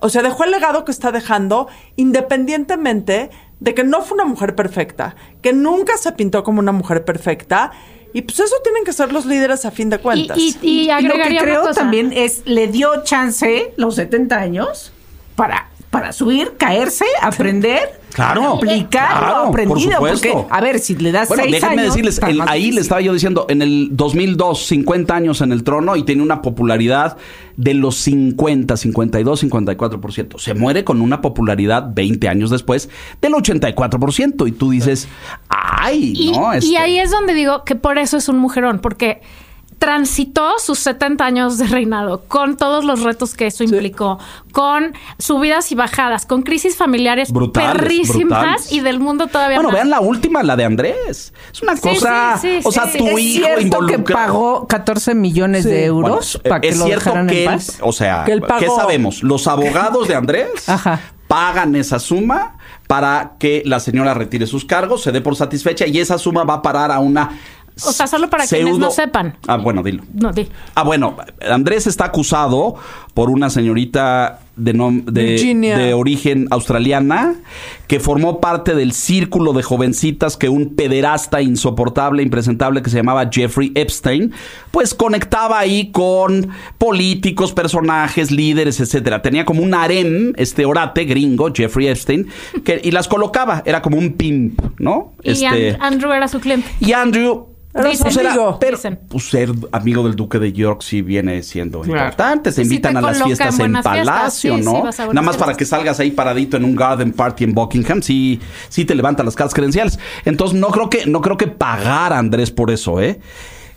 o 0.00 0.10
sea, 0.10 0.20
dejó 0.20 0.44
el 0.44 0.50
legado 0.50 0.84
que 0.84 0.92
está 0.92 1.12
dejando 1.12 1.66
independientemente 1.96 3.30
de 3.60 3.74
que 3.74 3.84
no 3.84 4.02
fue 4.02 4.16
una 4.16 4.24
mujer 4.24 4.54
perfecta, 4.54 5.16
que 5.42 5.52
nunca 5.52 5.96
se 5.96 6.12
pintó 6.12 6.42
como 6.42 6.60
una 6.60 6.72
mujer 6.72 7.04
perfecta. 7.04 7.72
Y 8.12 8.22
pues 8.22 8.38
eso 8.38 8.54
tienen 8.62 8.84
que 8.84 8.92
ser 8.92 9.12
los 9.12 9.26
líderes 9.26 9.64
a 9.64 9.70
fin 9.70 9.90
de 9.90 9.98
cuentas. 9.98 10.38
Y, 10.38 10.56
y, 10.62 10.68
y 10.88 10.90
Y 10.90 11.02
lo 11.02 11.14
que 11.14 11.36
creo 11.36 11.70
también 11.72 12.12
es, 12.12 12.42
le 12.46 12.68
dio 12.68 13.02
chance 13.02 13.72
los 13.76 13.96
70 13.96 14.38
años 14.38 14.92
para, 15.34 15.68
para 15.94 16.12
subir, 16.12 16.54
caerse, 16.58 17.04
aprender, 17.22 18.00
Claro, 18.12 18.54
aplicar 18.54 19.08
claro, 19.08 19.26
lo 19.26 19.34
por 19.36 19.48
aprendido. 19.60 19.92
supuesto. 19.92 20.32
Porque, 20.32 20.46
a 20.54 20.60
ver, 20.60 20.78
si 20.80 20.96
le 20.96 21.12
das 21.12 21.28
Bueno, 21.28 21.44
seis 21.44 21.54
déjenme 21.54 21.82
años. 21.82 21.94
decirles, 21.94 22.14
está 22.14 22.30
el- 22.30 22.40
ahí 22.42 22.72
le 22.72 22.80
estaba 22.80 23.00
yo 23.00 23.12
diciendo, 23.12 23.46
en 23.48 23.62
el 23.62 23.88
2002, 23.92 24.66
50 24.66 25.14
años 25.14 25.40
en 25.40 25.52
el 25.52 25.62
trono 25.64 25.94
y 25.96 26.02
tenía 26.04 26.22
una 26.22 26.42
popularidad 26.42 27.16
de 27.56 27.74
los 27.74 27.94
50, 27.96 28.76
52, 28.76 29.40
54%. 29.40 30.38
Se 30.38 30.54
muere 30.54 30.82
con 30.84 31.00
una 31.00 31.20
popularidad 31.20 31.90
20 31.94 32.28
años 32.28 32.50
después 32.50 32.88
del 33.22 33.32
84%. 33.34 34.46
Y 34.48 34.52
tú 34.52 34.70
dices, 34.70 35.08
ay, 35.48 36.12
Y, 36.16 36.32
no, 36.32 36.52
y 36.54 36.58
este- 36.58 36.78
ahí 36.78 36.98
es 36.98 37.10
donde 37.10 37.34
digo 37.34 37.64
que 37.64 37.76
por 37.76 37.98
eso 37.98 38.16
es 38.16 38.28
un 38.28 38.38
mujerón, 38.38 38.80
porque 38.80 39.22
transitó 39.78 40.58
sus 40.58 40.78
70 40.78 41.24
años 41.24 41.58
de 41.58 41.66
reinado 41.66 42.22
con 42.26 42.56
todos 42.56 42.84
los 42.84 43.02
retos 43.02 43.34
que 43.34 43.46
eso 43.46 43.64
implicó, 43.64 44.18
con 44.52 44.94
subidas 45.18 45.70
y 45.72 45.74
bajadas, 45.74 46.26
con 46.26 46.42
crisis 46.42 46.76
familiares 46.76 47.30
Brutales, 47.32 47.72
perrísimas 47.72 48.40
brutales. 48.40 48.72
y 48.72 48.80
del 48.80 49.00
mundo 49.00 49.26
todavía 49.26 49.56
Bueno, 49.58 49.68
más. 49.70 49.74
vean 49.74 49.90
la 49.90 50.00
última, 50.00 50.42
la 50.42 50.56
de 50.56 50.64
Andrés. 50.64 51.32
Es 51.52 51.62
una 51.62 51.76
Sí, 51.76 51.82
cosa, 51.82 52.38
sí, 52.40 52.58
sí, 52.60 52.60
o 52.64 52.72
sea, 52.72 52.86
sí. 52.86 52.98
tu 52.98 53.06
¿Es 53.08 53.20
hijo 53.20 53.46
cierto 53.46 53.86
que 53.86 53.98
pagó 53.98 54.66
14 54.66 55.14
millones 55.14 55.64
Sí. 55.64 55.70
de 55.70 55.90
Bueno, 55.90 56.08
euros 56.08 56.40
para 56.48 56.60
que 56.60 56.68
es 56.68 56.78
lo 56.78 56.86
cierto 56.86 57.04
dejaran 57.06 57.26
que 57.26 57.44
en 57.44 57.50
él- 57.50 57.56
paz? 57.58 57.78
o 57.82 57.92
sea, 57.92 58.24
Que 58.24 58.32
él 58.32 58.42
¿qué 58.58 58.66
sabemos? 58.68 59.22
Los 59.22 59.46
abogados 59.46 60.08
de 60.08 60.14
Andrés 60.14 60.48
Ajá. 60.68 61.00
pagan 61.28 61.74
esa 61.76 61.98
suma 61.98 62.56
para 62.86 63.32
que 63.38 63.62
la 63.64 63.80
señora 63.80 64.12
retire 64.14 64.46
sus 64.46 64.64
cargos, 64.64 65.02
se 65.02 65.10
dé 65.10 65.20
por 65.22 65.36
satisfecha 65.36 65.86
y 65.86 65.98
esa 65.98 66.18
suma 66.18 66.44
va 66.44 66.54
a 66.54 66.62
parar 66.62 66.92
a 66.92 66.98
una 67.00 67.30
O 67.84 67.92
sea, 67.92 68.06
solo 68.06 68.30
para 68.30 68.46
quienes 68.46 68.78
no 68.78 68.90
sepan. 68.92 69.36
Ah, 69.48 69.56
bueno, 69.56 69.82
dilo. 69.82 70.04
No, 70.14 70.32
di. 70.32 70.46
Ah, 70.74 70.84
bueno, 70.84 71.16
Andrés 71.50 71.86
está 71.88 72.04
acusado 72.04 72.76
por 73.14 73.30
una 73.30 73.50
señorita 73.50 74.40
de, 74.56 74.74
nom- 74.74 75.04
de, 75.04 75.36
de 75.76 75.94
origen 75.94 76.46
australiana 76.50 77.34
que 77.88 77.98
formó 77.98 78.40
parte 78.40 78.74
del 78.76 78.92
círculo 78.92 79.52
de 79.52 79.64
jovencitas 79.64 80.36
que 80.36 80.48
un 80.48 80.76
pederasta 80.76 81.42
insoportable, 81.42 82.22
impresentable 82.22 82.80
que 82.80 82.90
se 82.90 82.96
llamaba 82.98 83.28
Jeffrey 83.32 83.72
Epstein, 83.74 84.32
pues 84.70 84.94
conectaba 84.94 85.58
ahí 85.58 85.90
con 85.90 86.50
políticos, 86.78 87.52
personajes, 87.52 88.30
líderes, 88.30 88.78
etcétera. 88.78 89.20
Tenía 89.22 89.44
como 89.44 89.62
un 89.62 89.74
harem, 89.74 90.32
este 90.36 90.64
orate 90.64 91.04
gringo, 91.04 91.50
Jeffrey 91.52 91.88
Epstein, 91.88 92.28
que, 92.64 92.80
y 92.84 92.92
las 92.92 93.08
colocaba, 93.08 93.62
era 93.66 93.82
como 93.82 93.98
un 93.98 94.12
pimp, 94.12 94.60
¿no? 94.78 95.12
Y 95.24 95.32
Este, 95.32 95.70
An- 95.80 95.94
Andrew 95.94 96.12
era 96.12 96.28
su 96.28 96.38
cliente. 96.38 96.68
y 96.78 96.92
Andrew. 96.92 97.48
Dicen. 97.74 97.98
pues, 98.02 98.16
era- 98.16 98.30
amigo. 98.32 98.56
pero, 98.60 98.76
Dicen. 98.76 99.00
pues, 99.08 99.28
ser 99.28 99.50
amigo 99.72 100.04
del 100.04 100.14
duque 100.14 100.38
de 100.38 100.52
York 100.52 100.82
sí 100.82 101.02
viene 101.02 101.42
siendo 101.42 101.80
Claro. 101.80 101.98
importante. 102.00 102.52
Se 102.52 102.62
invitan 102.62 102.96
a 102.96 103.00
las 103.00 103.18
en 103.20 103.24
fiestas 103.26 103.58
en, 103.58 103.72
fiestas. 103.72 103.82
Palacio, 103.84 104.56
Sí, 104.56 104.62
sí, 104.62 104.64
¿no? 104.64 104.84
Nada 105.12 105.22
más 105.22 105.36
para 105.36 105.54
que 105.54 105.64
salgas 105.64 105.98
ahí 106.00 106.10
paradito 106.12 106.56
en 106.56 106.64
un 106.64 106.76
garden 106.76 107.12
party 107.12 107.44
en 107.44 107.54
Buckingham, 107.54 108.00
sí, 108.02 108.40
sí 108.68 108.84
te 108.84 108.94
levanta 108.94 109.22
las 109.24 109.34
cartas 109.34 109.54
credenciales. 109.54 109.98
Entonces 110.24 110.58
no 110.58 110.68
creo 110.68 110.88
que, 110.88 111.06
no 111.06 111.20
creo 111.20 111.36
que 111.36 111.48
pagara 111.48 112.16
a 112.16 112.18
Andrés 112.20 112.50
por 112.50 112.70
eso, 112.70 113.00
¿eh? 113.00 113.20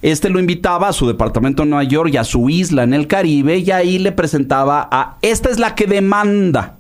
Este 0.04 0.30
lo 0.30 0.40
invitaba 0.40 0.90
a 0.90 0.94
su 0.94 1.08
departamento 1.08 1.64
en 1.64 1.72
Nueva 1.72 1.84
York 1.84 2.12
y 2.14 2.18
a 2.18 2.24
su 2.24 2.50
isla 2.52 2.84
en 2.84 2.94
el 2.94 3.08
Caribe 3.08 3.58
y 3.58 3.72
ahí 3.72 3.98
le 3.98 4.12
presentaba 4.12 4.88
a 4.92 5.18
esta 5.24 5.50
es 5.50 5.58
la 5.58 5.74
que 5.74 5.88
demanda. 5.88 6.76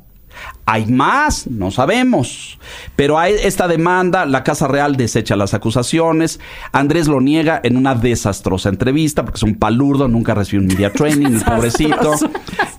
Hay 0.69 0.85
más, 0.85 1.47
no 1.47 1.71
sabemos. 1.71 2.59
Pero 2.97 3.17
hay 3.17 3.35
esta 3.41 3.69
demanda, 3.69 4.25
la 4.25 4.43
Casa 4.43 4.67
Real 4.67 4.97
desecha 4.97 5.37
las 5.37 5.53
acusaciones. 5.53 6.41
Andrés 6.73 7.07
lo 7.07 7.21
niega 7.21 7.61
en 7.63 7.77
una 7.77 7.95
desastrosa 7.95 8.67
entrevista, 8.67 9.23
porque 9.23 9.37
es 9.37 9.43
un 9.43 9.55
palurdo, 9.55 10.09
nunca 10.09 10.33
recibió 10.33 10.59
un 10.59 10.67
media 10.67 10.91
training, 10.91 11.27
el 11.27 11.41
pobrecito. 11.41 12.15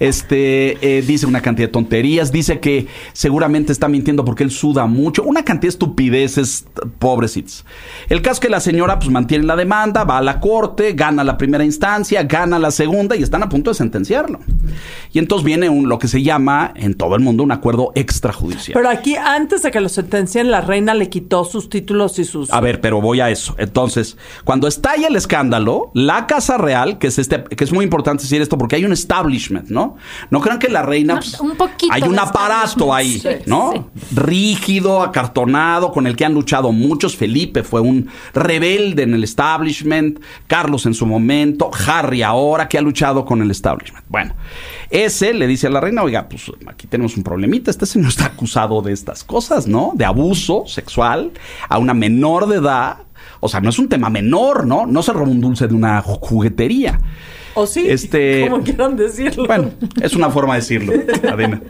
Este 0.00 0.98
eh, 0.98 1.02
dice 1.02 1.26
una 1.26 1.40
cantidad 1.40 1.66
de 1.68 1.72
tonterías, 1.72 2.30
dice 2.30 2.60
que 2.60 2.86
seguramente 3.14 3.72
está 3.72 3.88
mintiendo 3.88 4.24
porque 4.24 4.44
él 4.44 4.50
suda 4.50 4.86
mucho. 4.86 5.22
Una 5.22 5.44
cantidad 5.44 5.68
de 5.68 5.74
estupideces, 5.74 6.66
pobrecitos. 6.98 7.64
El 8.10 8.20
caso 8.20 8.34
es 8.34 8.40
que 8.40 8.48
la 8.48 8.60
señora 8.60 8.98
pues 8.98 9.10
mantiene 9.10 9.44
la 9.44 9.56
demanda, 9.56 10.04
va 10.04 10.18
a 10.18 10.22
la 10.22 10.40
corte, 10.40 10.92
gana 10.92 11.24
la 11.24 11.38
primera 11.38 11.64
instancia, 11.64 12.22
gana 12.24 12.58
la 12.58 12.70
segunda 12.70 13.16
y 13.16 13.22
están 13.22 13.42
a 13.42 13.48
punto 13.48 13.70
de 13.70 13.74
sentenciarlo. 13.74 14.40
Y 15.12 15.18
entonces 15.18 15.44
viene 15.44 15.68
un, 15.68 15.88
lo 15.88 15.98
que 15.98 16.06
se 16.06 16.22
llama 16.22 16.72
en 16.76 16.94
todo 16.94 17.16
el 17.16 17.22
mundo 17.22 17.42
un 17.42 17.52
acuerdo 17.78 17.92
extrajudicial. 17.94 18.74
Pero 18.74 18.88
aquí, 18.88 19.16
antes 19.16 19.62
de 19.62 19.70
que 19.70 19.80
lo 19.80 19.88
sentencien, 19.88 20.50
la 20.50 20.60
reina 20.60 20.94
le 20.94 21.08
quitó 21.08 21.44
sus 21.44 21.68
títulos 21.68 22.18
y 22.18 22.24
sus... 22.24 22.50
A 22.52 22.60
ver, 22.60 22.80
pero 22.80 23.00
voy 23.00 23.20
a 23.20 23.30
eso. 23.30 23.54
Entonces, 23.58 24.16
cuando 24.44 24.66
estalla 24.68 25.08
el 25.08 25.16
escándalo, 25.16 25.90
la 25.94 26.26
Casa 26.26 26.58
Real, 26.58 26.98
que 26.98 27.08
es 27.08 27.18
este, 27.18 27.44
que 27.44 27.64
es 27.64 27.72
muy 27.72 27.84
importante 27.84 28.22
decir 28.22 28.40
esto 28.42 28.58
porque 28.58 28.76
hay 28.76 28.84
un 28.84 28.92
establishment, 28.92 29.68
¿no? 29.68 29.96
No 30.30 30.40
crean 30.40 30.58
que 30.58 30.68
la 30.68 30.82
reina 30.82 31.14
No, 31.14 31.20
pues, 31.20 31.40
un 31.40 31.56
poquito 31.56 31.92
hay 31.92 32.02
un 32.02 32.18
aparato 32.18 32.92
ahí, 32.94 33.18
sí, 33.18 33.28
¿no? 33.46 33.72
sí. 33.72 34.16
Rígido, 34.16 35.02
acartonado, 35.02 35.92
con 35.92 36.06
el 36.06 36.16
que 36.16 36.24
han 36.24 36.34
luchado 36.34 36.72
muchos. 36.72 37.16
Felipe 37.16 37.62
fue 37.62 37.80
un 37.80 38.08
rebelde 38.34 39.02
en 39.02 39.14
el 39.14 39.24
establishment, 39.24 40.20
Carlos 40.46 40.86
en 40.86 40.94
su 40.94 41.06
momento, 41.06 41.70
Harry 41.86 42.22
ahora 42.22 42.68
que 42.68 42.78
ha 42.78 42.80
luchado 42.80 43.24
con 43.24 43.42
el 43.42 43.50
establishment. 43.50 44.04
Bueno, 44.08 44.34
ese 44.90 45.34
le 45.34 45.46
dice 45.46 45.66
a 45.66 45.70
la 45.70 45.80
reina, 45.80 46.02
"Oiga, 46.02 46.28
pues 46.28 46.50
aquí 46.66 46.86
tenemos 46.86 47.16
un 47.16 47.22
problemita, 47.22 47.67
este 47.70 47.86
señor 47.86 48.08
está 48.08 48.26
acusado 48.26 48.82
de 48.82 48.92
estas 48.92 49.24
cosas, 49.24 49.66
¿no? 49.66 49.92
De 49.94 50.04
abuso 50.04 50.64
sexual 50.66 51.32
a 51.68 51.78
una 51.78 51.94
menor 51.94 52.46
de 52.48 52.56
edad." 52.56 52.98
O 53.40 53.48
sea, 53.48 53.60
no 53.60 53.70
es 53.70 53.78
un 53.78 53.88
tema 53.88 54.10
menor, 54.10 54.66
¿no? 54.66 54.86
No 54.86 55.02
se 55.02 55.12
roba 55.12 55.28
un 55.28 55.40
dulce 55.40 55.68
de 55.68 55.74
una 55.74 56.02
ju- 56.02 56.18
juguetería. 56.20 57.00
¿O 57.54 57.66
sí? 57.66 57.84
Este- 57.88 58.48
Como 58.48 58.62
quieran 58.62 58.96
decirlo. 58.96 59.46
Bueno, 59.46 59.70
es 60.00 60.14
una 60.14 60.30
forma 60.30 60.54
de 60.54 60.60
decirlo, 60.60 60.92
Adina. 61.30 61.60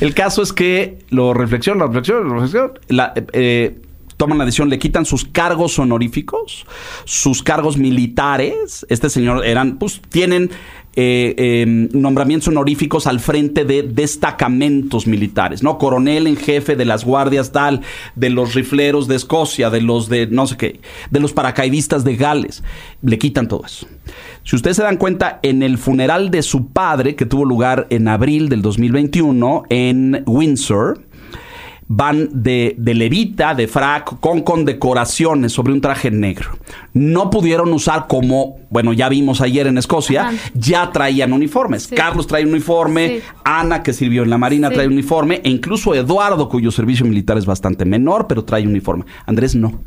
El 0.00 0.14
caso 0.14 0.42
es 0.42 0.52
que 0.52 0.98
lo 1.10 1.34
reflexión, 1.34 1.78
lo 1.78 1.86
reflexión, 1.86 2.28
lo 2.28 2.34
reflexión, 2.34 2.72
la, 2.88 3.12
eh, 3.16 3.26
eh, 3.32 3.82
toman 4.16 4.38
la 4.38 4.44
decisión, 4.44 4.68
le 4.68 4.78
quitan 4.78 5.04
sus 5.04 5.24
cargos 5.24 5.78
honoríficos, 5.78 6.66
sus 7.04 7.42
cargos 7.42 7.76
militares. 7.76 8.86
Este 8.88 9.10
señor 9.10 9.44
eran, 9.44 9.78
pues, 9.78 10.00
tienen 10.08 10.50
eh, 10.98 11.34
eh, 11.36 11.66
nombramientos 11.92 12.48
honoríficos 12.48 13.06
al 13.06 13.20
frente 13.20 13.66
de 13.66 13.82
destacamentos 13.82 15.06
militares, 15.06 15.62
¿no? 15.62 15.76
Coronel 15.76 16.26
en 16.26 16.36
jefe 16.36 16.74
de 16.74 16.86
las 16.86 17.04
guardias 17.04 17.52
tal, 17.52 17.82
de 18.14 18.30
los 18.30 18.54
rifleros 18.54 19.06
de 19.06 19.16
Escocia, 19.16 19.68
de 19.68 19.82
los 19.82 20.08
de 20.08 20.26
no 20.26 20.46
sé 20.46 20.56
qué, 20.56 20.80
de 21.10 21.20
los 21.20 21.34
paracaidistas 21.34 22.02
de 22.02 22.16
Gales. 22.16 22.64
Le 23.02 23.18
quitan 23.18 23.46
todo 23.46 23.66
eso. 23.66 23.86
Si 24.42 24.56
ustedes 24.56 24.78
se 24.78 24.84
dan 24.84 24.96
cuenta, 24.96 25.38
en 25.42 25.62
el 25.62 25.76
funeral 25.76 26.30
de 26.30 26.40
su 26.40 26.68
padre, 26.68 27.14
que 27.14 27.26
tuvo 27.26 27.44
lugar 27.44 27.86
en 27.90 28.08
abril 28.08 28.48
del 28.48 28.62
2021 28.62 29.64
en 29.68 30.22
Windsor, 30.24 31.05
van 31.88 32.28
de, 32.32 32.74
de 32.78 32.94
levita, 32.94 33.54
de 33.54 33.68
frac, 33.68 34.18
con 34.20 34.42
condecoraciones 34.42 35.52
sobre 35.52 35.72
un 35.72 35.80
traje 35.80 36.10
negro. 36.10 36.50
No 36.92 37.30
pudieron 37.30 37.72
usar 37.72 38.06
como, 38.08 38.58
bueno, 38.70 38.92
ya 38.92 39.08
vimos 39.08 39.40
ayer 39.40 39.66
en 39.66 39.78
Escocia, 39.78 40.28
Ajá. 40.28 40.36
ya 40.54 40.90
traían 40.90 41.32
uniformes. 41.32 41.84
Sí. 41.84 41.94
Carlos 41.94 42.26
trae 42.26 42.44
un 42.44 42.50
uniforme, 42.50 43.08
Sí. 43.08 43.22
Ana, 43.44 43.82
que 43.82 43.92
sirvió 43.92 44.22
en 44.24 44.30
la 44.30 44.38
Marina, 44.38 44.68
Sí. 44.68 44.74
trae 44.74 44.86
uniforme, 44.88 45.40
e 45.44 45.50
incluso 45.50 45.94
Eduardo, 45.94 46.48
cuyo 46.48 46.70
servicio 46.70 47.06
militar 47.06 47.38
es 47.38 47.46
bastante 47.46 47.84
menor, 47.84 48.26
pero 48.26 48.44
trae 48.44 48.66
uniforme. 48.66 49.04
Andrés 49.24 49.54
no. 49.54 49.80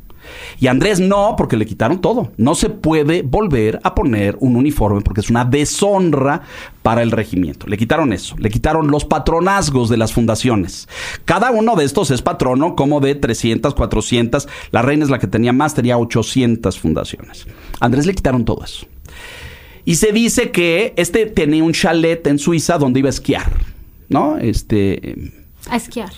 Y 0.59 0.67
Andrés 0.67 0.99
no, 0.99 1.35
porque 1.37 1.57
le 1.57 1.65
quitaron 1.65 2.01
todo. 2.01 2.31
No 2.37 2.55
se 2.55 2.69
puede 2.69 3.21
volver 3.21 3.79
a 3.83 3.95
poner 3.95 4.37
un 4.39 4.55
uniforme 4.55 5.01
porque 5.01 5.21
es 5.21 5.29
una 5.29 5.45
deshonra 5.45 6.41
para 6.81 7.01
el 7.03 7.11
regimiento. 7.11 7.67
Le 7.67 7.77
quitaron 7.77 8.13
eso, 8.13 8.35
le 8.37 8.49
quitaron 8.49 8.89
los 8.89 9.05
patronazgos 9.05 9.89
de 9.89 9.97
las 9.97 10.13
fundaciones. 10.13 10.87
Cada 11.25 11.51
uno 11.51 11.75
de 11.75 11.85
estos 11.85 12.11
es 12.11 12.21
patrono 12.21 12.75
como 12.75 12.99
de 12.99 13.15
300, 13.15 13.73
400. 13.73 14.47
La 14.71 14.81
reina 14.81 15.03
es 15.03 15.09
la 15.09 15.19
que 15.19 15.27
tenía 15.27 15.53
más, 15.53 15.73
tenía 15.75 15.97
800 15.97 16.79
fundaciones. 16.79 17.47
Andrés 17.79 18.05
le 18.05 18.13
quitaron 18.13 18.45
todo 18.45 18.63
eso. 18.63 18.87
Y 19.85 19.95
se 19.95 20.11
dice 20.11 20.51
que 20.51 20.93
este 20.97 21.25
tenía 21.25 21.63
un 21.63 21.73
chalet 21.73 22.25
en 22.27 22.37
Suiza 22.37 22.77
donde 22.77 22.99
iba 22.99 23.07
a 23.07 23.11
esquiar, 23.11 23.51
¿no? 24.07 24.37
Este 24.37 25.38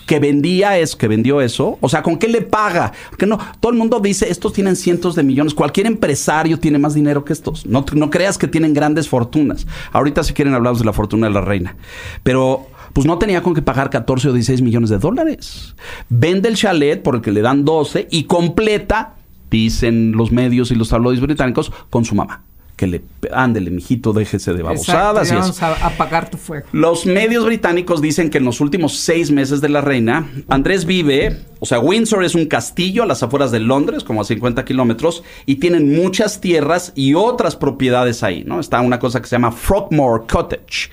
Que 0.06 0.18
vendía 0.18 0.78
eso, 0.78 0.98
que 0.98 1.08
vendió 1.08 1.40
eso, 1.40 1.78
o 1.80 1.88
sea, 1.88 2.02
¿con 2.02 2.18
qué 2.18 2.28
le 2.28 2.42
paga? 2.42 2.92
Porque 3.10 3.26
no, 3.26 3.38
todo 3.60 3.72
el 3.72 3.78
mundo 3.78 4.00
dice, 4.00 4.30
estos 4.30 4.52
tienen 4.52 4.76
cientos 4.76 5.14
de 5.14 5.22
millones, 5.22 5.54
cualquier 5.54 5.86
empresario 5.86 6.58
tiene 6.58 6.78
más 6.78 6.94
dinero 6.94 7.24
que 7.24 7.32
estos. 7.32 7.66
No, 7.66 7.84
no 7.94 8.10
creas 8.10 8.38
que 8.38 8.48
tienen 8.48 8.74
grandes 8.74 9.08
fortunas. 9.08 9.66
Ahorita 9.92 10.22
si 10.22 10.32
quieren 10.32 10.54
hablamos 10.54 10.78
de 10.78 10.84
la 10.84 10.92
fortuna 10.92 11.26
de 11.28 11.34
la 11.34 11.40
reina. 11.40 11.76
Pero 12.22 12.66
pues 12.92 13.06
no 13.06 13.18
tenía 13.18 13.42
con 13.42 13.54
qué 13.54 13.62
pagar 13.62 13.90
14 13.90 14.28
o 14.28 14.32
16 14.32 14.62
millones 14.62 14.90
de 14.90 14.98
dólares. 14.98 15.74
Vende 16.08 16.48
el 16.48 16.56
chalet 16.56 17.02
por 17.02 17.16
el 17.16 17.22
que 17.22 17.32
le 17.32 17.40
dan 17.40 17.64
12 17.64 18.08
y 18.10 18.24
completa, 18.24 19.14
dicen 19.50 20.12
los 20.12 20.32
medios 20.32 20.70
y 20.70 20.74
los 20.74 20.90
tabloides 20.90 21.20
británicos, 21.20 21.72
con 21.90 22.04
su 22.04 22.14
mamá. 22.14 22.42
Que 22.76 22.86
le, 22.86 23.02
ándele, 23.32 23.70
mijito, 23.70 24.12
déjese 24.12 24.54
de 24.54 24.62
babosadas 24.62 25.28
y 25.30 25.34
Exacto, 25.34 25.52
eso. 25.52 25.60
vamos 25.60 25.82
a 25.82 25.86
apagar 25.86 26.30
tu 26.30 26.36
fuego. 26.38 26.66
Los 26.72 27.06
medios 27.06 27.44
británicos 27.44 28.00
dicen 28.02 28.28
que 28.30 28.38
en 28.38 28.44
los 28.44 28.60
últimos 28.60 28.96
seis 28.96 29.30
meses 29.30 29.60
de 29.60 29.68
la 29.68 29.82
reina, 29.82 30.26
Andrés 30.48 30.84
vive, 30.86 31.36
o 31.60 31.66
sea, 31.66 31.78
Windsor 31.78 32.24
es 32.24 32.34
un 32.34 32.46
castillo 32.46 33.02
a 33.02 33.06
las 33.06 33.22
afueras 33.22 33.52
de 33.52 33.60
Londres, 33.60 34.02
como 34.04 34.22
a 34.22 34.24
50 34.24 34.64
kilómetros, 34.64 35.22
y 35.46 35.56
tienen 35.56 35.94
muchas 35.94 36.40
tierras 36.40 36.92
y 36.96 37.14
otras 37.14 37.54
propiedades 37.56 38.22
ahí, 38.22 38.42
¿no? 38.44 38.58
Está 38.58 38.80
una 38.80 38.98
cosa 38.98 39.20
que 39.20 39.28
se 39.28 39.36
llama 39.36 39.52
Frogmore 39.52 40.24
Cottage. 40.26 40.88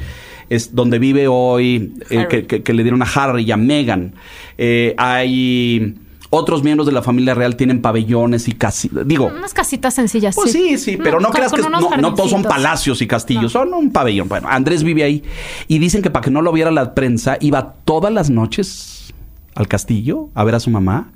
Es 0.50 0.76
donde 0.76 1.00
vive 1.00 1.28
hoy, 1.28 1.94
eh, 2.10 2.26
que, 2.30 2.46
que- 2.46 2.62
que 2.62 2.74
le 2.74 2.84
dieron 2.84 3.02
a 3.02 3.06
Harry 3.06 3.44
y 3.44 3.52
a 3.52 3.58
Meghan. 3.58 4.14
Eh, 4.58 4.96
hay 4.98 5.96
otros 6.32 6.64
miembros 6.64 6.86
de 6.86 6.92
la 6.92 7.02
familia 7.02 7.34
real 7.34 7.56
tienen 7.56 7.82
pabellones 7.82 8.48
y 8.48 8.52
casi, 8.54 8.90
digo, 9.06 9.32
Unas 9.36 9.54
casitas 9.54 9.94
sencillas. 9.96 10.36
pues 10.36 10.52
sí, 10.52 10.78
sí, 10.78 10.98
pero 10.98 11.20
no, 11.20 11.28
con- 11.30 11.36
creas 11.38 11.52
con 11.52 11.62
que 11.64 11.70
no, 11.70 11.80
no 11.98 12.14
todos 12.14 12.30
son 12.30 12.44
palacios 12.44 13.02
y 13.02 13.08
castillos, 13.08 13.52
son 13.52 13.74
un 13.74 13.92
pabellón. 13.92 14.30
Bueno, 14.30 14.48
Andrés 14.50 14.84
vive 14.84 15.04
ahí 15.04 15.24
y 15.68 15.80
dicen 15.80 16.02
que 16.04 16.10
para 16.12 16.24
que 16.24 16.30
no 16.32 16.42
lo 16.42 16.52
viera 16.52 16.70
la 16.72 16.94
prensa 16.94 17.38
iba 17.42 17.74
todas 17.86 18.14
las 18.14 18.30
noches 18.30 19.14
al 19.56 19.68
castillo 19.68 20.30
a 20.36 20.44
ver 20.44 20.56
a 20.56 20.60
su 20.60 20.70
mamá 20.70 21.12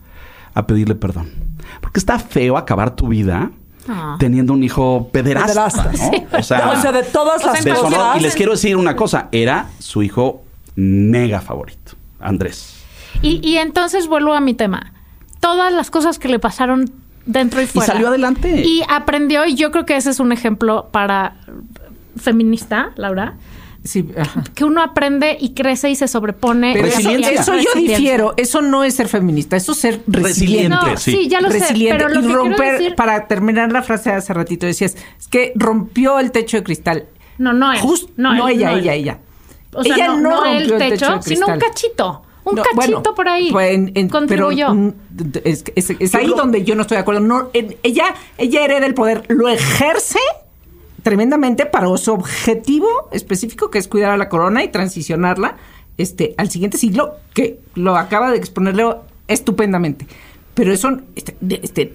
a 0.56 0.66
pedirle 0.68 0.96
perdón. 0.96 1.32
Porque 1.82 2.00
está 2.00 2.18
feo 2.20 2.58
acabar 2.58 2.96
tu 2.96 3.08
vida 3.08 3.52
Ah. 3.88 4.16
teniendo 4.18 4.54
un 4.54 4.64
hijo 4.64 5.10
pederasta, 5.12 5.74
Pederasta. 5.84 5.92
¿no? 5.92 5.98
Sí. 6.18 6.24
O 6.40 6.42
sea, 6.44 6.70
O 6.78 6.82
sea, 6.82 6.92
de 6.94 7.04
todas 7.04 7.44
las 7.46 7.64
deshonró. 7.66 7.90
cosas. 7.98 8.18
Y 8.18 8.20
les 8.22 8.34
quiero 8.34 8.54
decir 8.54 8.78
una 8.78 8.96
cosa, 8.96 9.28
era 9.34 9.72
su 9.80 10.02
hijo 10.04 10.42
mega 10.76 11.42
favorito, 11.42 11.92
Andrés. 12.22 12.76
Y, 13.22 13.42
y 13.48 13.58
entonces 13.58 14.08
vuelvo 14.08 14.34
a 14.34 14.40
mi 14.40 14.54
tema. 14.54 14.93
Todas 15.44 15.72
las 15.74 15.92
cosas 15.92 16.18
que 16.20 16.28
le 16.30 16.40
pasaron 16.40 16.90
dentro 17.26 17.62
y 17.62 17.68
fuera. 17.68 17.86
salió 17.94 18.08
adelante. 18.08 18.64
Y 18.66 18.82
aprendió, 18.90 19.46
y 19.46 19.56
yo 19.56 19.72
creo 19.72 19.86
que 19.86 19.96
ese 19.98 20.10
es 20.10 20.20
un 20.20 20.32
ejemplo 20.32 20.88
para 20.92 21.36
feminista, 22.16 22.92
Laura, 22.96 23.36
Sí, 23.84 24.08
ajá. 24.18 24.44
que 24.56 24.64
uno 24.64 24.82
aprende 24.82 25.36
y 25.40 25.54
crece 25.54 25.90
y 25.90 25.96
se 25.96 26.08
sobrepone. 26.08 26.72
Pero 26.74 26.88
Y 26.88 26.92
eso, 27.24 27.54
eso 27.54 27.58
yo 27.58 27.70
difiero. 27.80 28.34
Eso 28.38 28.62
no 28.62 28.86
es 28.86 28.96
ser 28.96 29.10
feminista, 29.10 29.58
eso 29.58 29.74
es 29.74 29.78
ser 29.80 30.02
resiliente. 30.08 30.78
Resiliente. 30.78 30.92
No, 30.92 30.98
sí. 30.98 31.12
sí, 31.12 31.28
ya 31.28 31.42
lo 31.42 31.52
sé. 31.52 31.60
resiliente 31.60 31.98
Pero 32.06 32.10
lo 32.14 32.22
y 32.22 32.28
que 32.28 32.34
romper 32.34 32.74
decir- 32.80 32.96
para 32.96 33.28
terminar 33.28 33.72
la 33.74 33.82
frase 33.84 34.12
de 34.12 34.16
hace 34.16 34.34
ratito 34.34 34.66
decías 34.66 34.96
es 35.20 35.28
que 35.28 35.52
rompió 35.56 36.20
el 36.20 36.32
techo 36.32 36.56
de 36.56 36.64
cristal 36.64 37.08
No, 37.38 37.52
no 37.52 37.74
él. 37.74 37.80
Just- 37.82 38.10
No 38.16 38.34
no, 38.34 38.48
él, 38.48 38.56
ella 38.60 38.72
no 38.72 38.78
él. 38.78 38.84
ella 38.84 38.94
ella 38.94 39.18
O 39.74 39.84
sea, 39.84 39.96
ella 39.96 40.08
no, 40.16 40.30
rompió 40.44 40.76
el 40.78 40.82
el 40.82 40.90
techo, 40.90 41.16
de 41.18 41.22
sino 41.24 41.48
un 41.48 41.60
cachito. 41.60 42.22
Un 42.46 42.56
No, 42.56 42.64
cachito 42.64 42.76
bueno, 43.02 43.16
por 43.16 43.28
ahí. 43.30 43.52
pues, 43.52 43.74
en- 43.74 43.88
en- 43.96 44.10
pero 44.10 44.10
contribuyó. 44.10 44.74
mm, 44.74 44.94
es, 45.46 45.64
es- 45.76 45.90
es 45.98 46.16
ahí 46.16 46.28
donde 46.28 46.64
yo 46.64 46.76
no 46.76 46.82
estoy 46.82 46.96
de 46.98 47.02
acuerdo. 47.02 47.22
No, 47.22 47.50
en- 47.54 47.76
ella, 47.84 48.14
ella 48.38 48.66
hereda 48.66 48.86
el 48.86 48.94
poder, 48.94 49.24
lo 49.30 49.48
ejerce 49.48 50.20
tremendamente 51.04 51.66
para 51.66 51.96
su 51.98 52.12
objetivo 52.14 52.88
específico, 53.12 53.70
que 53.70 53.78
es 53.80 53.88
cuidar 53.88 54.12
a 54.12 54.18
la 54.18 54.30
corona 54.30 54.64
y 54.64 54.70
transicionarla 54.70 55.58
este, 55.98 56.34
al 56.38 56.50
siguiente 56.50 56.78
siglo, 56.78 57.14
que 57.34 57.60
lo 57.76 57.96
acaba 57.98 58.32
de 58.32 58.38
exponerle 58.38 58.84
estupendamente. 59.28 60.08
Pero 60.54 60.72
eso, 60.74 60.98
este, 61.16 61.36
este, 61.62 61.94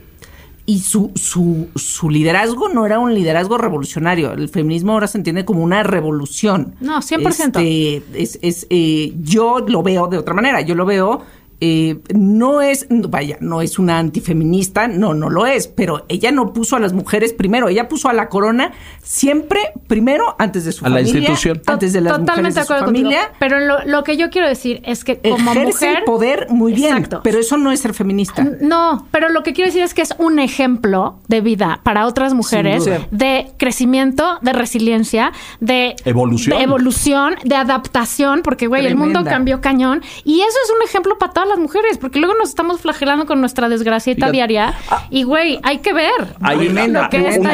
y 0.69 0.81
su, 0.81 1.13
su, 1.15 1.69
su 1.77 2.11
liderazgo 2.11 2.69
no 2.69 2.85
era 2.85 2.99
un 2.99 3.15
liderazgo 3.15 3.57
revolucionario. 3.57 4.33
El 4.33 4.51
feminismo 4.51 4.93
ahora 4.93 5.07
se 5.07 5.17
entiende 5.17 5.47
como 5.47 5.63
una 5.63 5.83
revolución. 5.83 6.75
No, 6.81 6.99
100%. 6.99 7.59
Este, 7.59 8.03
es, 8.13 8.39
es, 8.43 8.67
eh, 8.69 9.15
yo 9.23 9.61
lo 9.67 9.83
veo 9.83 10.09
de 10.09 10.19
otra 10.19 10.35
manera. 10.35 10.61
Yo 10.61 10.75
lo 10.75 10.85
veo. 10.85 11.23
Eh, 11.61 11.99
no 12.15 12.61
es, 12.63 12.87
vaya, 12.91 13.37
no 13.41 13.63
es 13.63 13.79
una 13.79 13.99
antifeminista, 13.99 14.87
no, 14.89 15.15
no 15.15 15.29
lo 15.31 15.47
es, 15.47 15.67
pero 15.69 16.05
ella 16.09 16.31
no 16.31 16.53
puso 16.53 16.77
a 16.77 16.81
las 16.81 16.93
mujeres 16.93 17.33
primero, 17.33 17.69
ella 17.69 17.89
puso 17.89 18.09
a 18.09 18.13
la 18.13 18.29
corona 18.29 18.73
siempre 19.03 19.61
primero 19.87 20.37
antes 20.39 20.65
de 20.65 20.73
su 20.73 20.85
A 20.87 20.89
la 20.89 20.97
familia, 20.99 21.19
institución. 21.21 21.63
antes 21.67 21.93
de 21.93 22.01
las 22.01 22.13
Totalmente 22.13 22.41
mujeres 22.43 22.55
de 22.55 22.61
su 22.61 22.65
acuerdo 22.73 22.85
contigo. 22.85 23.11
familia. 23.11 23.33
Pero 23.39 23.59
lo, 23.61 23.85
lo 23.87 24.05
que 24.05 24.17
yo 24.17 24.31
quiero 24.31 24.47
decir 24.49 24.81
es 24.85 25.05
que 25.05 25.19
como 25.21 25.51
Ejerce 25.53 25.87
mujer... 25.87 25.99
el 25.99 26.05
poder 26.05 26.47
muy 26.51 26.73
bien, 26.73 26.95
Exacto. 26.97 27.21
pero 27.25 27.39
eso 27.39 27.57
no 27.57 27.73
es 27.73 27.81
ser 27.81 27.95
feminista. 27.95 28.47
No, 28.61 29.07
pero 29.11 29.29
lo 29.29 29.43
que 29.43 29.53
quiero 29.53 29.69
decir 29.69 29.83
es 29.83 29.95
que 29.95 30.03
es 30.03 30.15
un 30.19 30.39
ejemplo 30.39 31.19
de 31.29 31.41
vida 31.41 31.81
para 31.83 32.07
otras 32.07 32.35
mujeres 32.35 32.89
de 33.11 33.53
crecimiento, 33.57 34.39
de 34.43 34.53
resiliencia, 34.53 35.33
de 35.61 35.97
Evolución. 36.05 36.57
de 36.59 36.65
evolución, 36.65 37.35
de 37.45 37.57
adaptación, 37.57 38.43
porque 38.43 38.67
güey, 38.67 38.87
el 38.87 38.97
mundo 38.97 39.25
cambió 39.25 39.61
cañón 39.61 40.03
y 40.25 40.41
eso 40.41 40.57
es 40.65 40.71
un 40.77 40.83
ejemplo 40.87 41.19
para 41.19 41.33
todas 41.33 41.48
las 41.49 41.59
mujeres, 41.59 41.99
porque 41.99 42.19
luego 42.19 42.35
nos 42.39 42.49
estamos 42.51 42.81
flagelando 42.81 43.27
con 43.27 43.41
nuestra 43.41 43.69
desgracieta 43.69 44.27
Fíjate. 44.27 44.33
diaria 44.33 44.75
y 45.11 45.23
güey, 45.25 45.59
hay 45.63 45.79
que 45.79 45.93
ver 45.93 46.13
Hay 46.41 46.59
que 46.59 46.69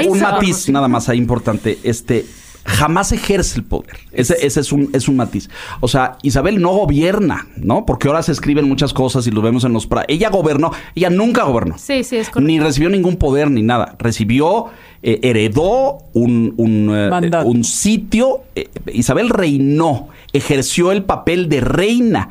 un, 0.08 0.20
matiz 0.20 0.68
nada 0.68 0.88
más 0.88 1.08
ahí 1.08 1.18
importante. 1.18 1.78
Este 1.84 2.24
jamás 2.66 3.12
ejerce 3.12 3.58
el 3.58 3.64
poder. 3.66 3.98
Ese, 4.10 4.34
ese 4.40 4.60
es 4.60 4.72
un 4.72 4.88
es 4.94 5.06
un 5.06 5.16
matiz. 5.16 5.50
O 5.80 5.88
sea, 5.88 6.16
Isabel 6.22 6.62
no 6.62 6.70
gobierna, 6.70 7.46
¿no? 7.56 7.84
Porque 7.84 8.08
ahora 8.08 8.22
se 8.22 8.32
escriben 8.32 8.66
muchas 8.66 8.94
cosas 8.94 9.26
y 9.26 9.30
lo 9.30 9.42
vemos 9.42 9.64
en 9.64 9.74
los 9.74 9.88
pra- 9.88 10.06
ella 10.08 10.30
gobernó, 10.30 10.72
ella 10.94 11.10
nunca 11.10 11.44
gobernó. 11.44 11.76
Sí, 11.76 12.04
sí, 12.04 12.16
es 12.16 12.30
correcto. 12.30 12.40
Ni 12.40 12.58
recibió 12.60 12.88
ningún 12.88 13.16
poder 13.16 13.50
ni 13.50 13.60
nada. 13.62 13.96
Recibió, 13.98 14.66
eh, 15.02 15.20
heredó 15.22 15.98
un, 16.14 16.54
un, 16.56 16.90
eh, 16.90 17.10
un 17.44 17.64
sitio. 17.64 18.44
eh, 18.54 18.68
Isabel 18.94 19.28
reinó, 19.28 20.08
ejerció 20.32 20.90
el 20.90 21.04
papel 21.04 21.50
de 21.50 21.60
reina. 21.60 22.30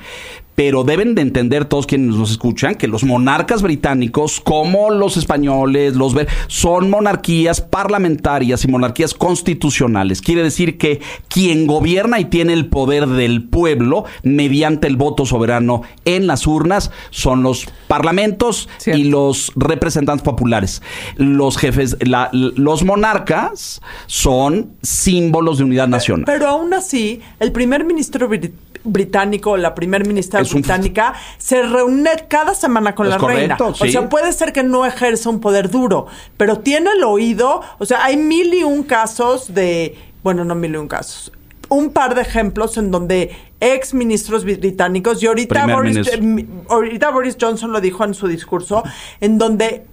Pero 0.55 0.83
deben 0.83 1.15
de 1.15 1.21
entender 1.23 1.65
todos 1.65 1.87
quienes 1.87 2.15
nos 2.15 2.29
escuchan 2.31 2.75
que 2.75 2.87
los 2.87 3.03
monarcas 3.03 3.61
británicos, 3.63 4.39
como 4.39 4.91
los 4.91 5.17
españoles, 5.17 5.95
los 5.95 6.13
ver, 6.13 6.27
son 6.47 6.89
monarquías 6.91 7.59
parlamentarias 7.61 8.63
y 8.63 8.67
monarquías 8.67 9.13
constitucionales. 9.13 10.21
Quiere 10.21 10.43
decir 10.43 10.77
que 10.77 11.01
quien 11.27 11.65
gobierna 11.67 12.19
y 12.19 12.25
tiene 12.25 12.53
el 12.53 12.67
poder 12.67 13.07
del 13.07 13.43
pueblo 13.43 14.05
mediante 14.21 14.87
el 14.87 14.95
voto 14.95 15.25
soberano 15.25 15.81
en 16.05 16.27
las 16.27 16.45
urnas 16.45 16.91
son 17.09 17.41
los 17.43 17.65
parlamentos 17.87 18.69
Cierto. 18.77 18.99
y 18.99 19.05
los 19.05 19.51
representantes 19.55 20.23
populares. 20.23 20.81
Los 21.17 21.57
jefes, 21.57 21.97
la- 22.01 22.29
los 22.31 22.83
monarcas 22.83 23.81
son 24.07 24.71
símbolos 24.81 25.57
de 25.57 25.63
unidad 25.63 25.87
nacional. 25.87 26.25
Pero 26.25 26.47
aún 26.47 26.73
así, 26.73 27.21
el 27.39 27.51
primer 27.51 27.85
ministro 27.85 28.29
bri- 28.29 28.51
británico 28.84 29.51
o 29.51 29.57
la 29.57 29.73
primer 29.75 30.05
ministra 30.07 30.41
Es 30.41 30.53
un- 30.53 30.61
británica 30.61 31.13
se 31.38 31.61
reúne 31.63 32.09
cada 32.27 32.53
semana 32.53 32.93
con 32.95 33.07
Es 33.07 33.11
la 33.11 33.17
reina. 33.17 33.57
O 33.59 33.73
sea, 33.73 34.09
puede 34.09 34.31
ser 34.34 34.53
que 34.53 34.63
no 34.63 34.86
ejerza 34.86 35.29
un 35.29 35.39
poder 35.39 35.69
duro, 35.69 36.07
pero 36.38 36.59
tiene 36.59 36.91
el 36.91 37.03
oído. 37.03 37.61
O 37.79 37.86
sea, 37.86 38.03
hay 38.03 38.17
mil 38.17 38.53
y 38.53 38.63
un 38.63 38.84
casos 38.84 39.53
de. 39.53 39.95
Bueno, 40.23 40.45
no 40.45 40.55
mil 40.55 40.73
y 40.73 40.77
un 40.77 40.88
casos. 40.88 41.31
Un 41.69 41.91
par 41.91 42.13
de 42.15 42.21
ejemplos 42.21 42.77
en 42.77 42.91
donde 42.91 43.31
ex 43.59 43.93
ministros 43.93 44.45
bri- 44.45 44.59
británicos, 44.59 45.23
y 45.23 45.27
ahorita 45.27 45.65
Boris, 45.67 45.97
eh, 46.07 46.45
ahorita 46.69 47.09
Boris 47.11 47.38
Johnson 47.39 47.71
lo 47.71 47.79
dijo 47.81 48.03
en 48.03 48.13
su 48.13 48.27
discurso, 48.27 48.84
en 49.21 49.38
donde 49.38 49.86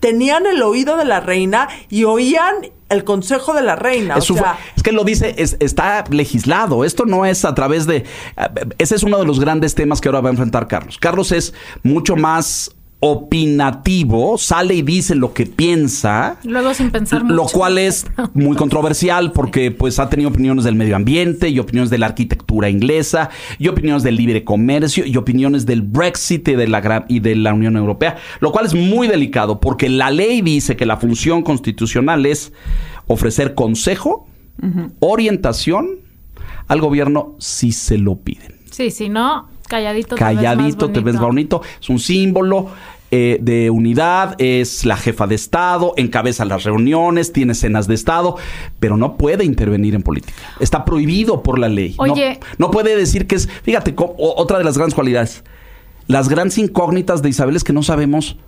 tenían 0.00 0.46
el 0.46 0.62
oído 0.62 0.96
de 0.96 1.04
la 1.04 1.20
reina 1.20 1.68
y 1.88 2.04
oían 2.04 2.54
el 2.88 3.02
consejo 3.02 3.52
de 3.54 3.62
la 3.62 3.74
reina. 3.74 4.16
Es, 4.16 4.30
o 4.30 4.34
sea, 4.34 4.58
es 4.76 4.82
que 4.82 4.92
lo 4.92 5.02
dice, 5.02 5.34
es- 5.38 5.56
está 5.58 6.04
legislado. 6.10 6.84
Esto 6.84 7.04
no 7.04 7.26
es 7.26 7.44
a 7.44 7.54
través 7.54 7.86
de. 7.86 7.96
eh, 7.96 8.04
Ese 8.78 8.94
es 8.94 9.02
uno 9.02 9.18
de 9.18 9.24
los 9.26 9.40
grandes 9.40 9.74
temas 9.74 10.00
que 10.00 10.08
ahora 10.08 10.20
va 10.20 10.28
a 10.28 10.32
enfrentar 10.32 10.68
Carlos. 10.68 10.98
Carlos 10.98 11.32
es 11.32 11.52
mucho 11.82 12.14
más 12.14 12.75
opinativo, 13.00 14.38
sale 14.38 14.74
y 14.74 14.82
dice 14.82 15.14
lo 15.14 15.32
que 15.34 15.46
piensa. 15.46 16.38
Luego 16.44 16.72
sin 16.74 16.90
pensar 16.90 17.22
Lo 17.24 17.44
cual 17.44 17.78
es 17.78 18.06
muy 18.34 18.56
controversial 18.56 19.32
porque 19.32 19.70
pues 19.70 19.98
ha 19.98 20.08
tenido 20.08 20.30
opiniones 20.30 20.64
del 20.64 20.74
medio 20.74 20.96
ambiente 20.96 21.48
y 21.48 21.58
opiniones 21.58 21.90
de 21.90 21.98
la 21.98 22.06
arquitectura 22.06 22.70
inglesa 22.70 23.28
y 23.58 23.68
opiniones 23.68 24.02
del 24.02 24.16
libre 24.16 24.44
comercio 24.44 25.04
y 25.04 25.16
opiniones 25.16 25.66
del 25.66 25.82
Brexit 25.82 26.48
y 26.48 26.54
de 26.54 26.68
la 26.68 26.80
gran- 26.80 27.04
y 27.08 27.20
de 27.20 27.36
la 27.36 27.52
Unión 27.52 27.76
Europea, 27.76 28.16
lo 28.40 28.50
cual 28.52 28.66
es 28.66 28.74
muy 28.74 29.08
delicado 29.08 29.60
porque 29.60 29.88
la 29.88 30.10
ley 30.10 30.40
dice 30.40 30.76
que 30.76 30.86
la 30.86 30.96
función 30.96 31.42
constitucional 31.42 32.24
es 32.26 32.52
ofrecer 33.06 33.54
consejo, 33.54 34.26
orientación 35.00 36.00
al 36.66 36.80
gobierno 36.80 37.36
si 37.38 37.72
se 37.72 37.98
lo 37.98 38.16
piden. 38.16 38.56
Sí, 38.70 38.90
si 38.90 39.08
no, 39.08 39.48
calladito. 39.66 40.16
te 40.16 40.24
ves 40.24 40.34
más 40.34 40.44
calladito, 40.44 40.90
te 40.90 41.00
ves 41.00 41.18
bonito. 41.18 41.62
Es 41.80 41.88
un 41.88 41.98
símbolo 41.98 42.70
eh, 43.12 43.38
de 43.40 43.70
unidad, 43.70 44.34
es 44.38 44.84
la 44.84 44.96
jefa 44.96 45.28
de 45.28 45.36
Estado, 45.36 45.94
encabeza 45.96 46.44
las 46.44 46.64
reuniones, 46.64 47.32
tiene 47.32 47.54
cenas 47.54 47.86
de 47.86 47.94
Estado, 47.94 48.36
pero 48.80 48.96
no 48.96 49.16
puede 49.16 49.44
intervenir 49.44 49.94
en 49.94 50.02
política. 50.02 50.34
Está 50.58 50.84
prohibido 50.84 51.42
por 51.42 51.60
la 51.60 51.68
ley. 51.68 51.94
Oye. 51.98 52.40
No, 52.58 52.72
puede 52.72 52.96
decir 52.96 53.28
que 53.28 53.36
es, 53.36 53.48
fíjate, 53.62 53.94
otra 53.96 54.58
de 54.58 54.64
las 54.64 54.76
grandes 54.76 54.94
cualidades. 54.94 55.44
Las 56.08 56.28
grandes 56.28 56.58
incógnitas 56.58 57.22
de 57.22 57.28
Isabel 57.28 57.54
es 57.54 57.62
que 57.62 57.72
no 57.72 57.84
sabemos 57.84 58.38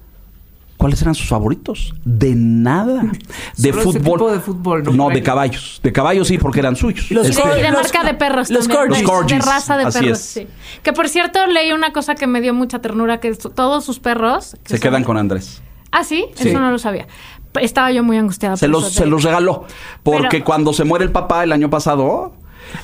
cuáles 0.79 1.03
eran 1.03 1.14
sus 1.14 1.29
favoritos. 1.29 1.95
De 2.07 2.35
nada. 2.35 3.03
De 3.59 3.70
Solo 3.70 3.83
ese 3.83 3.93
fútbol. 4.01 4.03
tipo 4.18 4.31
de 4.33 4.41
fútbol, 4.41 4.85
¿no? 4.85 4.93
No, 4.93 5.09
de 5.11 5.22
caballos. 5.22 5.81
De 5.83 5.93
caballos 5.93 6.29
sí, 6.29 6.39
porque 6.39 6.61
eran 6.61 6.74
suyos. 6.76 7.11
Los 7.11 7.29
Este, 7.29 7.47
de 7.47 7.62
Los- 7.70 7.83
marca 7.83 8.05
de 8.05 8.14
perros 8.14 8.49
los 8.51 8.66
también. 8.66 8.79
corgis. 8.87 8.97
de- 8.99 9.03
Los 9.03 9.11
corgis, 9.12 9.39
De 9.39 9.45
raza 9.45 9.76
de 9.76 9.85
así 9.85 9.99
perros, 10.01 10.18
es. 10.18 10.24
sí. 10.24 10.47
Que 10.83 10.93
por 10.95 11.09
cierto, 11.11 11.47
leí 11.49 11.72
una 11.72 11.93
cosa 11.93 12.14
que 12.14 12.26
me 12.26 12.41
dio 12.41 12.55
mucha 12.55 12.79
ternura, 12.79 13.20
que 13.20 13.35
todos 13.35 13.85
sus 13.85 13.99
perros... 14.01 14.57
que 14.62 14.68
se 14.70 14.76
son- 14.79 14.81
quedan 14.81 15.05
con 15.05 15.18
Andrés. 15.18 15.61
Ah, 15.91 16.05
¿sí? 16.05 16.24
Sí. 16.35 16.49
Eso 16.49 16.61
no 16.61 16.70
lo 16.70 16.79
sabía. 16.79 17.07
Estaba 17.61 17.91
yo 17.91 18.05
muy 18.05 18.16
angustiada. 18.16 18.57
Se 18.57 18.66
por 18.66 18.72
los, 18.72 18.87
eso 18.93 19.01
se 19.03 19.07
los 19.07 19.22
regaló. 19.24 19.64
Porque 20.03 20.29
Pero- 20.31 20.45
cuando 20.45 20.72
se 20.72 20.85
muere 20.85 21.05
el 21.05 21.11
papá 21.11 21.43
el 21.45 21.53
año 21.53 21.70
pasado, 21.70 22.35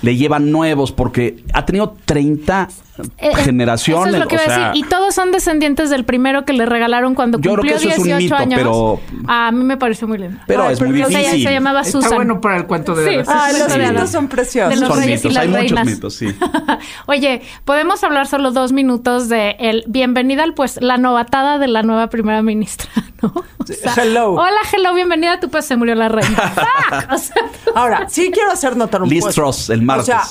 le 0.03 0.17
llevan 0.17 0.51
nuevos 0.51 0.91
porque 0.91 1.45
ha 1.53 1.65
tenido 1.67 1.95
30 2.07 2.69
Eh, 2.97 3.03
eh, 3.19 3.35
generaciones. 3.35 4.07
Eso 4.09 4.17
es 4.17 4.23
lo 4.23 4.29
que 4.29 4.37
o 4.37 4.43
iba 4.45 4.55
a 4.55 4.69
decir. 4.69 4.85
Y 4.85 4.89
todos 4.89 5.15
son 5.15 5.33
descendientes 5.33 5.91
del 5.91 6.05
primero 6.05 6.45
que 6.45 6.53
le 6.53 6.65
regalaron 6.65 7.15
cuando 7.15 7.39
Yo 7.39 7.55
creo 7.55 7.57
cumplió 7.57 7.73
que 7.79 7.85
eso 7.89 7.89
es 7.91 7.99
un 7.99 8.05
18 8.05 8.23
mito, 8.23 8.37
años. 8.37 8.59
pero- 8.61 9.01
A 9.27 9.51
mí 9.51 9.65
me 9.65 9.77
pareció 9.77 10.07
muy 10.07 10.19
lindo. 10.19 10.39
Pero 10.47 10.65
Ay, 10.69 10.75
es 10.75 10.81
muy 10.81 10.97
ella 11.03 11.09
difícil. 11.09 11.43
se 11.45 11.53
llamaba 11.53 11.81
Está 11.81 11.93
Susan. 11.93 12.15
bueno 12.15 12.41
para 12.41 12.57
el 12.57 12.67
cuento 12.67 12.95
de 12.95 13.05
Sí, 13.05 13.11
sí, 13.25 13.59
los 13.59 13.73
sí. 13.73 13.79
mitos 13.79 14.11
son 14.11 14.29
preciosos. 14.29 14.75
De 14.75 14.81
los 14.81 14.89
Son 14.89 14.99
reyes 15.01 15.25
y 15.25 15.29
mitos, 15.29 15.33
las 15.35 15.43
hay 15.57 15.63
muchos 15.71 15.85
mitos, 15.87 16.15
sí. 16.15 16.35
Oye, 17.07 17.43
podemos 17.65 18.05
hablar 18.05 18.27
solo 18.27 18.53
dos 18.53 18.73
minutos 18.73 19.29
de 19.29 19.57
el 19.59 19.85
bienvenida 19.89 20.43
al 20.45 20.55
pues 20.55 20.81
la 20.81 20.97
novatada 20.97 21.59
de 21.59 21.67
la 21.69 21.83
nueva 21.83 22.09
primera 22.09 22.43
ministra, 22.43 22.89
¿no? 23.23 23.33
O 23.59 23.67
sea, 23.67 23.95
hello. 23.97 24.33
Hola, 24.35 24.61
hello, 24.73 24.95
bienvenida. 24.95 25.41
Tú 25.41 25.49
pues 25.49 25.65
se 25.65 25.77
murió 25.77 25.95
la 25.95 26.09
reina. 26.09 26.37
Fuck, 26.37 27.13
o 27.13 27.19
sea, 27.19 27.35
Ahora, 27.75 28.09
sí 28.09 28.31
quiero 28.33 28.53
hacer 28.53 28.77
notar 28.77 29.03
un 29.03 29.09
Liz. 29.09 29.25
Truss, 29.35 29.71
el 29.71 29.83
martes. 29.83 30.05
O 30.15 30.19
sea, 30.19 30.23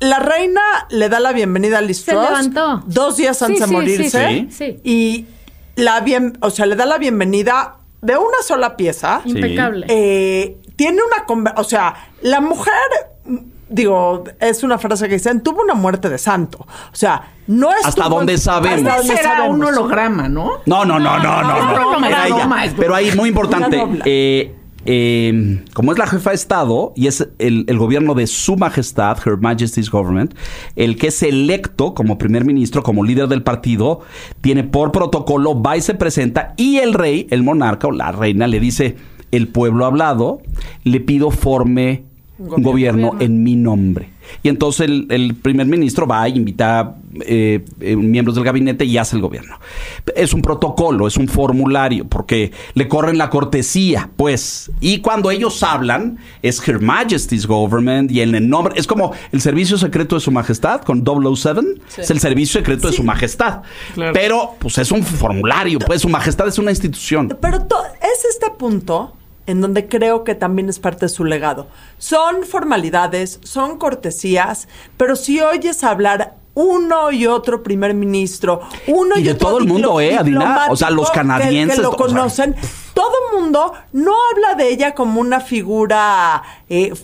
la 0.00 0.18
reina 0.18 0.60
le 0.90 1.08
da 1.08 1.20
la 1.20 1.32
bienvenida 1.32 1.78
a 1.78 1.80
Liz 1.80 2.02
Se 2.04 2.12
Truss 2.12 2.24
levantó. 2.24 2.82
dos 2.86 3.16
días 3.16 3.38
Sí, 3.38 3.44
antes 3.44 3.60
de 3.60 3.66
sí, 3.66 3.72
morirse. 3.72 4.28
sí, 4.28 4.48
sí, 4.50 4.56
sí. 4.74 4.80
Y 4.84 5.26
la 5.76 6.00
bien, 6.00 6.36
o 6.40 6.50
sea, 6.50 6.66
le 6.66 6.76
da 6.76 6.86
la 6.86 6.98
bienvenida 6.98 7.76
de 8.02 8.16
una 8.16 8.42
sola 8.42 8.76
pieza. 8.76 9.22
impecable. 9.24 9.86
Eh, 9.88 10.58
tiene 10.76 10.98
una 11.02 11.52
o 11.56 11.64
sea, 11.64 11.94
la 12.22 12.40
mujer 12.40 12.72
mm, 13.24 13.36
digo, 13.68 14.24
es 14.38 14.62
una 14.62 14.78
frase 14.78 15.08
que 15.08 15.14
dicen, 15.14 15.42
tuvo 15.42 15.62
una 15.62 15.74
muerte 15.74 16.08
de 16.08 16.18
santo. 16.18 16.58
O 16.60 16.94
sea, 16.94 17.32
no 17.46 17.72
es 17.72 17.84
Hasta 17.84 18.08
donde 18.08 18.38
sabemos. 18.38 18.90
Hasta 18.92 19.36
donde 19.38 19.50
un 19.50 19.64
holograma, 19.64 20.28
¿no? 20.28 20.60
No, 20.66 20.84
no, 20.84 20.98
no, 20.98 21.18
no, 21.18 21.42
no. 21.42 21.56
es 22.98 23.16
no. 23.16 23.26
importante, 23.26 23.76
Una 23.76 23.86
dobla. 23.86 24.04
Eh, 24.86 25.62
como 25.74 25.92
es 25.92 25.98
la 25.98 26.06
jefa 26.06 26.30
de 26.30 26.36
Estado 26.36 26.92
y 26.96 27.06
es 27.08 27.28
el, 27.38 27.64
el 27.68 27.78
gobierno 27.78 28.14
de 28.14 28.26
su 28.26 28.56
majestad, 28.56 29.18
Her 29.24 29.36
Majesty's 29.38 29.90
Government, 29.90 30.34
el 30.76 30.96
que 30.96 31.08
es 31.08 31.22
electo 31.22 31.94
como 31.94 32.18
primer 32.18 32.44
ministro, 32.44 32.82
como 32.82 33.04
líder 33.04 33.28
del 33.28 33.42
partido, 33.42 34.00
tiene 34.40 34.64
por 34.64 34.92
protocolo, 34.92 35.60
va 35.60 35.76
y 35.76 35.80
se 35.80 35.94
presenta 35.94 36.54
y 36.56 36.76
el 36.78 36.94
rey, 36.94 37.26
el 37.30 37.42
monarca 37.42 37.88
o 37.88 37.92
la 37.92 38.12
reina 38.12 38.46
le 38.46 38.60
dice, 38.60 38.96
el 39.32 39.48
pueblo 39.48 39.84
ha 39.84 39.88
hablado, 39.88 40.40
le 40.84 41.00
pido 41.00 41.30
forme 41.30 42.04
un 42.38 42.62
gobierno, 42.62 43.16
en 43.20 43.42
mi 43.42 43.56
nombre. 43.56 44.10
Y 44.42 44.48
entonces 44.48 44.86
el, 44.86 45.06
el 45.10 45.34
primer 45.34 45.66
ministro 45.66 46.06
va 46.06 46.26
e 46.26 46.30
invita 46.30 46.96
eh, 47.24 47.64
eh, 47.80 47.96
miembros 47.96 48.34
del 48.34 48.44
gabinete 48.44 48.84
y 48.84 48.98
hace 48.98 49.16
el 49.16 49.22
gobierno. 49.22 49.58
Es 50.14 50.34
un 50.34 50.42
protocolo, 50.42 51.06
es 51.06 51.16
un 51.16 51.28
formulario, 51.28 52.06
porque 52.06 52.52
le 52.74 52.88
corren 52.88 53.18
la 53.18 53.30
cortesía, 53.30 54.10
pues. 54.16 54.70
Y 54.80 55.00
cuando 55.00 55.30
ellos 55.30 55.62
hablan, 55.62 56.18
es 56.42 56.66
Her 56.66 56.80
Majesty's 56.80 57.46
Government 57.46 58.10
y 58.10 58.20
en 58.20 58.34
el 58.34 58.48
nombre. 58.48 58.74
Es 58.76 58.86
como 58.86 59.12
el 59.32 59.40
servicio 59.40 59.78
secreto 59.78 60.16
de 60.16 60.20
su 60.20 60.30
majestad 60.30 60.82
con 60.82 61.04
007. 61.04 61.60
Es 61.96 62.10
el 62.10 62.20
servicio 62.20 62.60
secreto 62.60 62.88
de 62.88 62.92
su 62.92 63.02
majestad. 63.02 63.62
Claro. 63.94 64.12
Pero, 64.12 64.54
pues 64.58 64.78
es 64.78 64.90
un 64.90 65.02
formulario, 65.02 65.78
pues 65.78 66.02
su 66.02 66.08
majestad 66.08 66.48
es 66.48 66.58
una 66.58 66.70
institución. 66.70 67.36
Pero 67.40 67.58
es 67.58 68.24
este 68.28 68.50
punto 68.58 69.12
en 69.46 69.60
donde 69.60 69.88
creo 69.88 70.24
que 70.24 70.34
también 70.34 70.68
es 70.68 70.78
parte 70.78 71.06
de 71.06 71.08
su 71.08 71.24
legado. 71.24 71.68
Son 71.98 72.44
formalidades, 72.44 73.40
son 73.42 73.78
cortesías, 73.78 74.68
pero 74.96 75.16
si 75.16 75.40
oyes 75.40 75.84
hablar 75.84 76.36
uno 76.54 77.12
y 77.12 77.26
otro 77.26 77.62
primer 77.62 77.92
ministro, 77.94 78.60
uno 78.86 79.16
Y 79.16 79.20
y, 79.20 79.24
de 79.24 79.32
otro 79.32 79.48
todo 79.48 79.58
el 79.58 79.66
mundo, 79.66 80.00
¿eh, 80.00 80.16
Adina? 80.16 80.66
O 80.70 80.76
sea, 80.76 80.90
los 80.90 81.10
que- 81.10 81.18
canadienses, 81.18 81.76
que, 81.76 81.82
lo 81.82 81.90
o 81.90 81.96
sea. 81.96 82.56
Todo 82.96 83.12
el 83.30 83.42
mundo 83.42 83.74
no 83.92 84.14
habla 84.32 84.54
de 84.54 84.70
ella 84.70 84.94
como 84.94 85.20
una 85.20 85.40
figura 85.40 86.42
eh, 86.70 86.94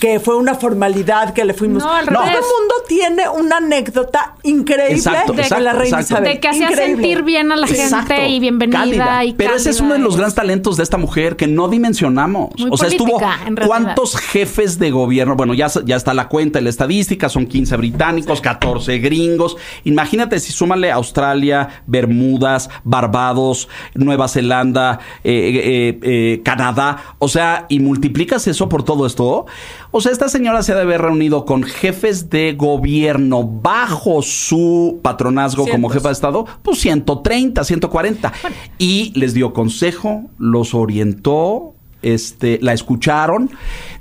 que 0.00 0.18
fue 0.18 0.36
una 0.36 0.56
formalidad 0.56 1.32
que 1.34 1.44
le 1.44 1.54
fuimos. 1.54 1.84
No, 1.84 1.94
al 1.94 2.04
todo 2.04 2.24
el 2.24 2.32
mundo 2.32 2.74
tiene 2.88 3.28
una 3.28 3.58
anécdota 3.58 4.34
increíble 4.42 4.96
Exacto, 4.96 5.34
de 5.34 5.42
exacto, 5.42 5.62
la 5.62 5.72
reina 5.72 6.00
exacto. 6.00 6.14
Isabel. 6.14 6.34
De 6.34 6.40
que 6.40 6.48
hacía 6.48 6.72
sentir 6.72 7.22
bien 7.22 7.52
a 7.52 7.56
la 7.56 7.68
Exacto. 7.68 8.12
gente 8.12 8.28
y 8.28 8.40
bienvenida 8.40 8.78
Cálida. 8.80 9.24
y 9.24 9.34
Pero 9.34 9.54
ese 9.54 9.70
es 9.70 9.80
uno 9.80 9.92
de 9.92 10.00
los 10.00 10.16
grandes 10.16 10.34
talentos 10.34 10.76
de 10.76 10.82
esta 10.82 10.96
mujer 10.96 11.36
que 11.36 11.46
no 11.46 11.68
dimensionamos. 11.68 12.50
Muy 12.58 12.70
o 12.72 12.76
sea, 12.76 12.88
estuvo 12.88 13.20
política, 13.20 13.66
cuántos 13.68 14.16
jefes 14.16 14.80
de 14.80 14.90
gobierno, 14.90 15.36
bueno, 15.36 15.54
ya, 15.54 15.68
ya 15.84 15.94
está 15.94 16.12
la 16.12 16.26
cuenta, 16.26 16.60
la 16.60 16.70
estadística, 16.70 17.28
son 17.28 17.46
15 17.46 17.76
británicos, 17.76 18.40
14 18.40 18.98
gringos. 18.98 19.56
Imagínate 19.84 20.40
si 20.40 20.52
súmale 20.52 20.90
Australia, 20.90 21.82
Bermudas, 21.86 22.68
Barbados, 22.82 23.68
Nueva 23.94 24.26
Zelanda, 24.26 24.98
eh, 25.22 25.35
eh, 25.38 25.98
eh, 26.02 26.42
Canadá, 26.44 27.16
o 27.18 27.28
sea, 27.28 27.66
y 27.68 27.80
multiplicas 27.80 28.46
eso 28.46 28.68
por 28.68 28.82
todo 28.82 29.06
esto. 29.06 29.46
O 29.90 30.00
sea, 30.00 30.12
esta 30.12 30.28
señora 30.28 30.62
se 30.62 30.72
ha 30.72 30.76
de 30.76 30.82
haber 30.82 31.02
reunido 31.02 31.44
con 31.44 31.62
jefes 31.62 32.30
de 32.30 32.54
gobierno 32.54 33.44
bajo 33.44 34.22
su 34.22 35.00
patronazgo 35.02 35.66
como 35.66 35.88
jefa 35.88 36.08
de 36.08 36.12
Estado, 36.14 36.46
pues 36.62 36.78
130, 36.80 37.64
140. 37.64 38.32
Y 38.78 39.12
les 39.14 39.34
dio 39.34 39.52
consejo, 39.52 40.24
los 40.38 40.74
orientó, 40.74 41.74
este, 42.02 42.58
la 42.62 42.72
escucharon. 42.72 43.50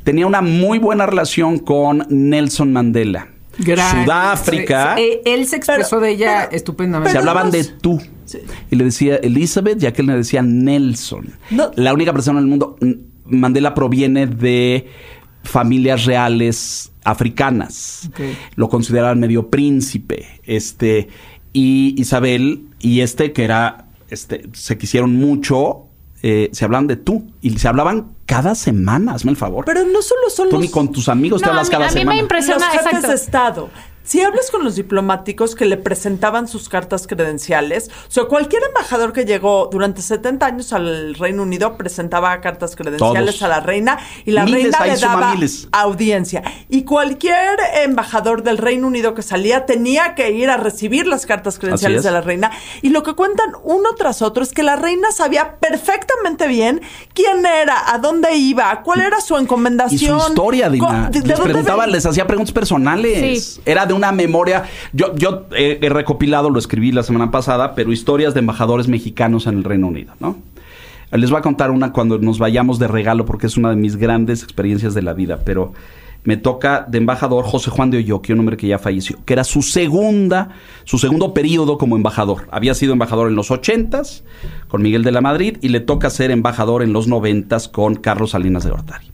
Tenía 0.03 0.27
una 0.27 0.41
muy 0.41 0.79
buena 0.79 1.05
relación 1.05 1.59
con 1.59 2.05
Nelson 2.09 2.71
Mandela. 2.73 3.34
Gran- 3.59 4.03
Sudáfrica. 4.05 4.95
Sí, 4.97 5.03
sí. 5.03 5.09
Eh, 5.09 5.21
Él 5.33 5.47
se 5.47 5.55
expresó 5.57 5.89
Pero- 5.97 6.01
de 6.01 6.11
ella 6.11 6.45
pero- 6.45 6.55
estupendamente. 6.57 7.11
se 7.11 7.17
hablaban 7.17 7.51
de 7.51 7.63
tú. 7.63 8.01
Y 8.71 8.75
le 8.75 8.85
decía 8.85 9.15
Elizabeth 9.17 9.81
y 9.81 9.85
aquel 9.85 10.07
le 10.07 10.13
decía 10.17 10.41
Nelson. 10.41 11.33
No. 11.51 11.71
La 11.75 11.93
única 11.93 12.11
persona 12.11 12.39
en 12.39 12.45
el 12.45 12.49
mundo. 12.49 12.77
Mandela 13.25 13.73
proviene 13.73 14.27
de 14.27 14.87
familias 15.43 16.05
reales 16.05 16.91
africanas. 17.03 18.09
Lo 18.55 18.67
consideraban 18.69 19.19
medio 19.19 19.49
príncipe. 19.49 20.25
Este. 20.43 21.07
Y 21.53 21.95
Isabel 21.99 22.65
y 22.79 23.01
este, 23.01 23.31
que 23.31 23.43
era. 23.43 23.87
Este, 24.09 24.47
se 24.53 24.77
quisieron 24.77 25.15
mucho. 25.15 25.83
eh, 26.23 26.49
se 26.53 26.65
hablaban 26.65 26.87
de 26.87 26.95
tú. 26.95 27.27
Y 27.41 27.57
se 27.59 27.67
hablaban 27.67 28.14
cada 28.25 28.55
semana, 28.55 29.13
hazme 29.13 29.31
el 29.31 29.37
favor. 29.37 29.65
Pero 29.65 29.83
no 29.85 30.01
solo 30.01 30.29
son 30.29 30.49
Tú 30.49 30.53
los... 30.55 30.61
ni 30.61 30.69
con 30.69 30.91
tus 30.91 31.09
amigos 31.09 31.41
te 31.41 31.49
hablas 31.49 31.67
a 31.67 31.69
mí- 31.69 31.71
cada 31.71 31.85
a 31.85 31.89
mí 31.89 31.93
me 31.95 31.99
semana. 32.01 32.19
impresiona, 32.19 32.65
los 32.65 32.67
jefes 32.73 32.85
exacto. 32.87 33.07
de 33.09 33.13
Estado. 33.15 33.69
Si 34.05 34.21
hablas 34.21 34.51
con 34.51 34.63
los 34.63 34.75
diplomáticos 34.75 35.55
que 35.55 35.65
le 35.65 35.77
presentaban 35.77 36.47
sus 36.47 36.69
cartas 36.69 37.07
credenciales, 37.07 37.89
o 38.07 38.11
sea, 38.11 38.25
cualquier 38.25 38.61
embajador 38.67 39.11
que 39.13 39.25
llegó 39.25 39.67
durante 39.71 40.01
70 40.01 40.45
años 40.45 40.71
al 40.73 41.15
Reino 41.15 41.43
Unido 41.43 41.75
presentaba 41.75 42.39
cartas 42.39 42.75
credenciales 42.75 43.35
Todos. 43.37 43.41
a 43.43 43.47
la 43.47 43.59
reina 43.61 43.97
y 44.25 44.31
la 44.31 44.45
Miles, 44.45 44.71
reina 44.77 44.85
le 44.85 44.99
daba 45.01 45.33
miles. 45.33 45.67
audiencia. 45.71 46.43
Y 46.69 46.83
cualquier 46.83 47.57
embajador 47.83 48.43
del 48.43 48.57
Reino 48.59 48.87
Unido 48.87 49.15
que 49.15 49.23
salía 49.23 49.65
tenía 49.65 50.13
que 50.15 50.31
ir 50.31 50.49
a 50.49 50.57
recibir 50.57 51.07
las 51.07 51.25
cartas 51.25 51.57
credenciales 51.57 51.97
es. 51.99 52.03
de 52.03 52.11
la 52.11 52.21
reina. 52.21 52.51
Y 52.83 52.89
lo 52.89 53.01
que 53.03 53.13
cuentan 53.15 53.53
uno 53.63 53.95
tras 53.97 54.21
otro 54.21 54.43
es 54.43 54.51
que 54.51 54.61
la 54.63 54.75
reina 54.75 55.11
sabía 55.11 55.57
perfectamente 55.59 56.47
bien 56.47 56.81
quién 57.13 57.45
era, 57.45 57.91
a 57.93 57.97
dónde 57.97 58.35
iba, 58.35 58.81
cuál 58.83 59.01
era 59.01 59.19
su 59.21 59.35
Y 59.35 59.41
encomendación. 59.41 60.19
su 60.21 60.27
historia, 60.29 60.69
Dina. 60.69 61.09
de- 61.11 61.21
de 61.21 61.27
les 61.27 61.37
dónde 61.65 61.87
les 61.87 62.05
hacía 62.05 62.27
preguntas 62.27 62.53
personales. 62.53 63.43
Sí. 63.55 63.61
Era 63.65 63.85
de 63.85 63.94
una 63.95 64.11
memoria. 64.11 64.63
Yo, 64.93 65.15
yo 65.15 65.45
eh, 65.55 65.79
he 65.81 65.89
recopilado, 65.89 66.49
lo 66.49 66.59
escribí 66.59 66.91
la 66.91 67.03
semana 67.03 67.31
pasada, 67.31 67.75
pero 67.75 67.91
historias 67.91 68.33
de 68.33 68.41
embajadores 68.41 68.87
mexicanos 68.87 69.47
en 69.47 69.57
el 69.57 69.63
Reino 69.63 69.87
Unido, 69.87 70.13
¿no? 70.19 70.37
Les 71.11 71.29
voy 71.29 71.39
a 71.39 71.41
contar 71.41 71.71
una 71.71 71.93
cuando 71.93 72.17
nos 72.17 72.39
vayamos 72.39 72.79
de 72.79 72.87
regalo, 72.87 73.25
porque 73.25 73.47
es 73.47 73.57
una 73.57 73.69
de 73.69 73.75
mis 73.75 73.95
grandes 73.95 74.43
experiencias 74.43 74.93
de 74.93 75.01
la 75.01 75.13
vida, 75.13 75.39
pero 75.45 75.73
me 76.25 76.37
toca 76.37 76.85
de 76.87 76.97
embajador 76.97 77.45
José 77.45 77.69
Juan 77.69 77.91
de 77.91 77.99
Olloqui, 77.99 78.33
un 78.33 78.39
hombre 78.39 78.57
que 78.57 78.67
ya 78.67 78.79
falleció, 78.79 79.17
que 79.25 79.33
era 79.33 79.43
su 79.43 79.61
segunda, 79.61 80.49
su 80.83 80.97
segundo 80.97 81.33
periodo 81.33 81.77
como 81.77 81.95
embajador. 81.95 82.47
Había 82.51 82.73
sido 82.73 82.93
embajador 82.93 83.29
en 83.29 83.35
los 83.35 83.51
ochentas 83.51 84.23
con 84.67 84.81
Miguel 84.81 85.03
de 85.03 85.11
la 85.11 85.21
Madrid 85.21 85.57
y 85.61 85.69
le 85.69 85.79
toca 85.79 86.09
ser 86.09 86.31
embajador 86.31 86.81
en 86.81 86.93
los 86.93 87.07
noventas 87.07 87.67
con 87.67 87.95
Carlos 87.95 88.31
Salinas 88.31 88.63
de 88.63 88.71
Gortari. 88.71 89.11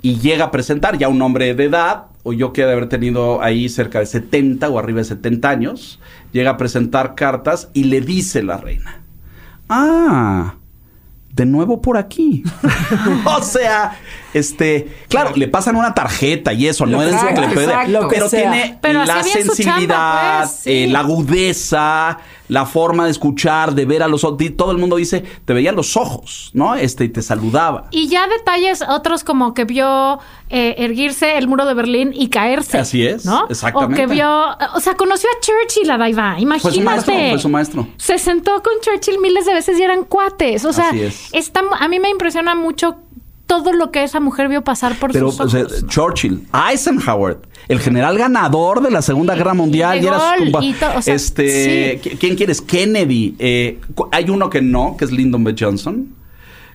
Y 0.00 0.18
llega 0.18 0.46
a 0.46 0.50
presentar 0.52 0.96
ya 0.96 1.08
un 1.08 1.20
hombre 1.20 1.54
de 1.54 1.64
edad, 1.64 2.04
o 2.28 2.32
yo 2.32 2.52
que 2.52 2.64
de 2.64 2.72
haber 2.72 2.88
tenido 2.88 3.40
ahí 3.40 3.68
cerca 3.68 4.00
de 4.00 4.06
70 4.06 4.68
o 4.68 4.80
arriba 4.80 4.98
de 4.98 5.04
70 5.04 5.48
años, 5.48 6.00
llega 6.32 6.50
a 6.50 6.56
presentar 6.56 7.14
cartas 7.14 7.70
y 7.72 7.84
le 7.84 8.00
dice 8.00 8.42
la 8.42 8.56
reina, 8.56 9.00
ah, 9.68 10.56
de 11.32 11.46
nuevo 11.46 11.80
por 11.80 11.96
aquí. 11.96 12.42
o 13.24 13.42
sea, 13.42 13.96
este, 14.38 14.88
claro, 15.08 15.32
le 15.34 15.48
pasan 15.48 15.76
una 15.76 15.94
tarjeta 15.94 16.52
y 16.52 16.66
eso, 16.66 16.86
no 16.86 17.02
es 17.02 17.12
Exacto, 17.12 17.34
que 17.40 17.46
le 17.48 17.54
puede, 17.54 17.66
exacto. 17.66 18.08
pero 18.10 18.24
Lo 18.24 18.28
sea. 18.30 18.50
tiene 18.52 18.78
Pero 18.80 19.04
la 19.04 19.22
sensibilidad, 19.22 19.76
chamba, 19.78 20.38
pues, 20.42 20.50
sí. 20.62 20.70
eh, 20.72 20.86
la 20.88 21.00
agudeza, 21.00 22.18
la 22.48 22.64
forma 22.66 23.04
de 23.06 23.10
escuchar, 23.10 23.74
de 23.74 23.84
ver 23.86 24.02
a 24.02 24.08
los 24.08 24.22
ojos. 24.24 24.38
Todo 24.56 24.70
el 24.72 24.78
mundo 24.78 24.96
dice, 24.96 25.24
te 25.44 25.52
veía 25.52 25.72
los 25.72 25.96
ojos, 25.96 26.50
¿no? 26.54 26.74
Este, 26.74 27.04
y 27.04 27.08
te 27.08 27.22
saludaba. 27.22 27.88
Y 27.90 28.08
ya 28.08 28.26
detalles 28.28 28.82
otros 28.88 29.24
como 29.24 29.52
que 29.54 29.64
vio 29.64 30.18
eh, 30.48 30.74
erguirse 30.78 31.38
el 31.38 31.48
muro 31.48 31.64
de 31.66 31.74
Berlín 31.74 32.12
y 32.14 32.28
caerse. 32.28 32.78
Así 32.78 33.04
es, 33.06 33.24
¿no? 33.24 33.46
exactamente. 33.48 34.04
O 34.04 34.06
que 34.08 34.12
vio, 34.14 34.56
o 34.74 34.80
sea, 34.80 34.94
conoció 34.94 35.28
a 35.30 35.40
Churchill, 35.40 35.88
la 35.88 35.98
Daiva, 35.98 36.36
imagínate. 36.38 36.60
Fue 36.62 36.72
su 36.72 36.80
maestro, 36.82 37.14
fue 37.14 37.38
su 37.38 37.48
maestro. 37.48 37.88
Se 37.96 38.18
sentó 38.18 38.62
con 38.62 38.74
Churchill 38.80 39.18
miles 39.20 39.46
de 39.46 39.54
veces 39.54 39.78
y 39.78 39.82
eran 39.82 40.04
cuates. 40.04 40.64
O 40.64 40.72
sea, 40.72 40.88
Así 40.90 41.02
es. 41.02 41.28
está- 41.32 41.62
a 41.78 41.88
mí 41.88 41.98
me 41.98 42.10
impresiona 42.10 42.54
mucho 42.54 42.96
todo 43.46 43.72
lo 43.72 43.90
que 43.92 44.02
esa 44.02 44.18
mujer 44.20 44.48
vio 44.48 44.62
pasar 44.64 44.96
por 44.98 45.12
Pero 45.12 45.30
sus 45.30 45.40
ojos. 45.40 45.52
sea, 45.52 45.86
Churchill, 45.88 46.46
Eisenhower, 46.70 47.38
el 47.68 47.78
general 47.80 48.18
ganador 48.18 48.80
de 48.82 48.90
la 48.90 49.02
Segunda 49.02 49.34
Guerra 49.34 49.54
Mundial, 49.54 50.02
y 50.02 50.06
era 50.06 50.20
su 50.38 50.44
y 50.62 50.72
to- 50.72 50.86
o 50.96 51.02
sea, 51.02 51.14
este, 51.14 51.98
sí. 52.02 52.08
¿qui- 52.10 52.18
¿quién 52.18 52.34
quieres? 52.36 52.60
Kennedy. 52.60 53.34
Eh, 53.38 53.78
hay 54.12 54.28
uno 54.30 54.50
que 54.50 54.62
no, 54.62 54.96
que 54.96 55.04
es 55.04 55.12
Lyndon 55.12 55.44
B. 55.44 55.54
Johnson, 55.58 56.08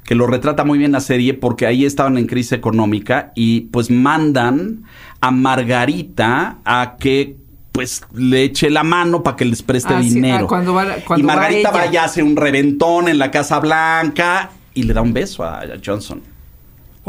que 0.05 0.15
lo 0.15 0.27
retrata 0.27 0.63
muy 0.63 0.77
bien 0.79 0.91
la 0.93 0.99
serie 1.01 1.33
porque 1.33 1.65
ahí 1.67 1.85
estaban 1.85 2.17
en 2.17 2.25
crisis 2.25 2.53
económica 2.53 3.31
y 3.35 3.61
pues 3.61 3.89
mandan 3.91 4.83
a 5.19 5.31
Margarita 5.31 6.57
a 6.65 6.95
que 6.99 7.37
pues 7.71 8.01
le 8.13 8.43
eche 8.43 8.69
la 8.69 8.83
mano 8.83 9.23
para 9.23 9.37
que 9.37 9.45
les 9.45 9.61
preste 9.61 9.93
Ah, 9.93 10.01
sí, 10.03 10.09
dinero. 10.15 10.45
ah, 10.45 10.47
cuando 10.47 10.73
va- 10.73 10.95
cuando 11.07 11.23
y 11.23 11.27
va 11.27 11.35
Margarita 11.35 11.69
ella. 11.69 11.77
vaya 11.85 12.03
hace 12.03 12.21
un 12.23 12.35
reventón 12.35 13.07
en 13.07 13.17
la 13.17 13.31
Casa 13.31 13.59
Blanca 13.59 14.49
y 14.73 14.83
le 14.83 14.93
da 14.93 15.01
un 15.01 15.13
beso 15.13 15.43
a, 15.43 15.59
a 15.61 15.65
Johnson 15.85 16.21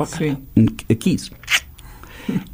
Sí. 0.07 0.37
kiss. 0.99 1.33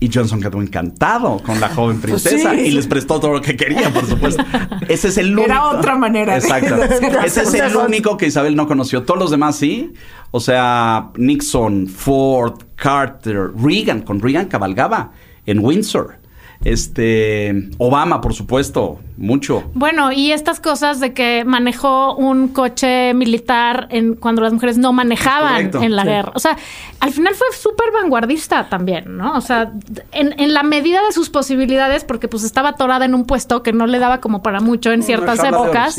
Y 0.01 0.11
Johnson 0.13 0.41
quedó 0.41 0.63
encantado 0.63 1.43
con 1.43 1.61
la 1.61 1.69
joven 1.69 2.01
princesa 2.01 2.53
Sí. 2.55 2.61
y 2.61 2.71
les 2.71 2.87
prestó 2.87 3.21
todo 3.21 3.35
lo 3.35 3.41
que 3.43 3.55
quería, 3.55 3.93
por 3.93 4.07
supuesto. 4.07 4.43
Ese 4.89 5.09
es 5.09 5.19
el 5.19 5.33
único. 5.33 5.45
Era 5.45 5.65
otra 5.69 5.97
manera 5.97 6.37
Exacto. 6.37 6.77
Ese 7.25 7.43
es 7.43 7.55
el 7.55 7.77
único 7.77 8.17
que 8.17 8.27
Isabel 8.27 8.57
no 8.57 8.67
conoció. 8.67 9.03
Todos 9.03 9.21
los 9.21 9.31
demás 9.31 9.57
sí. 9.57 9.93
O 10.31 10.41
sea, 10.41 11.11
Nixon, 11.17 11.87
Ford, 11.87 12.63
Carter, 12.77 13.51
Reagan. 13.57 14.01
Con 14.03 14.21
Reagan 14.21 14.47
cabalgaba 14.47 15.13
en 15.45 15.59
Windsor. 15.59 16.18
Este, 16.65 17.71
Obama, 17.79 18.21
por 18.21 18.35
supuesto, 18.35 18.99
mucho. 19.17 19.71
Bueno, 19.75 20.13
y 20.13 20.33
estas 20.33 20.61
cosas 20.61 21.01
de 21.01 21.13
que 21.15 21.45
manejó 21.47 22.15
un 22.17 22.49
coche 22.49 23.15
militar 23.15 23.87
en 23.91 24.15
cuando 24.15 24.43
las 24.43 24.53
mujeres 24.53 24.77
no 24.77 24.93
manejaban 24.93 25.55
Correcto. 25.71 25.83
en 25.83 25.97
la 25.97 26.03
Sí. 26.03 26.09
guerra. 26.09 26.33
O 26.35 26.39
sea, 26.39 26.57
al 27.01 27.13
final 27.13 27.35
fue 27.35 27.47
súper 27.57 27.93
vanguardista 27.93 28.69
también, 28.69 29.17
¿no? 29.17 29.35
O 29.37 29.41
sea, 29.41 29.73
en, 30.13 30.35
en 30.41 30.53
la 30.53 30.63
medida 30.63 31.01
de 31.07 31.13
sus 31.13 31.31
posibilidades, 31.31 32.05
porque 32.05 32.29
pues 32.29 32.43
estaba 32.45 32.71
atorada 32.71 33.05
en 33.05 33.15
un 33.15 33.25
puesto 33.25 33.63
que 33.63 33.73
no 33.73 33.87
le 33.87 33.99
daba 33.99 34.21
como 34.21 34.43
para 34.43 34.61
mucho 34.61 34.93
en 34.93 35.03
ciertas 35.03 35.43
épocas. 35.45 35.97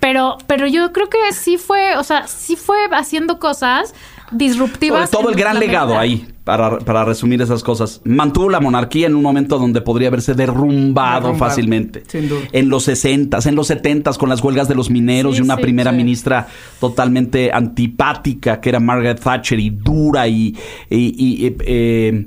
Pero, 0.00 0.36
pero 0.46 0.66
yo 0.66 0.92
creo 0.92 1.08
que 1.08 1.32
sí 1.32 1.56
fue, 1.56 1.96
o 1.96 2.04
sea, 2.04 2.26
sí 2.26 2.56
fue 2.56 2.76
haciendo 2.92 3.38
cosas 3.38 3.94
disruptivas. 4.30 5.10
todo 5.10 5.28
el 5.30 5.34
gran 5.36 5.58
legado 5.58 5.98
ahí, 5.98 6.26
para, 6.44 6.78
para 6.78 7.04
resumir 7.04 7.40
esas 7.42 7.62
cosas. 7.62 8.00
Mantuvo 8.04 8.50
la 8.50 8.60
monarquía 8.60 9.06
en 9.06 9.14
un 9.14 9.22
momento 9.22 9.58
donde 9.58 9.80
podría 9.80 10.08
haberse 10.08 10.34
derrumbado, 10.34 11.22
Derrumbado, 11.22 11.50
fácilmente. 11.50 12.02
sin 12.06 12.28
duda. 12.28 12.40
En 12.52 12.68
los 12.68 12.84
60 12.84 13.38
en 13.46 13.54
los 13.54 13.66
70 13.68 14.12
con 14.14 14.28
las 14.28 14.42
huelgas 14.42 14.68
de 14.68 14.74
los 14.74 14.90
mineros 14.90 15.36
Sí, 15.36 15.40
y 15.40 15.44
una 15.44 15.56
sí, 15.56 15.62
primera 15.62 15.90
sí. 15.90 15.96
ministra 15.96 16.46
totalmente 16.80 17.50
antipática, 17.52 18.60
que 18.60 18.68
era 18.68 18.80
Margaret 18.80 19.20
Thatcher, 19.20 19.58
y 19.60 19.70
dura 19.70 20.26
y... 20.28 20.54
y- 20.90 21.14
y, 21.16 21.46
eh, 21.46 21.56
eh, 21.66 22.26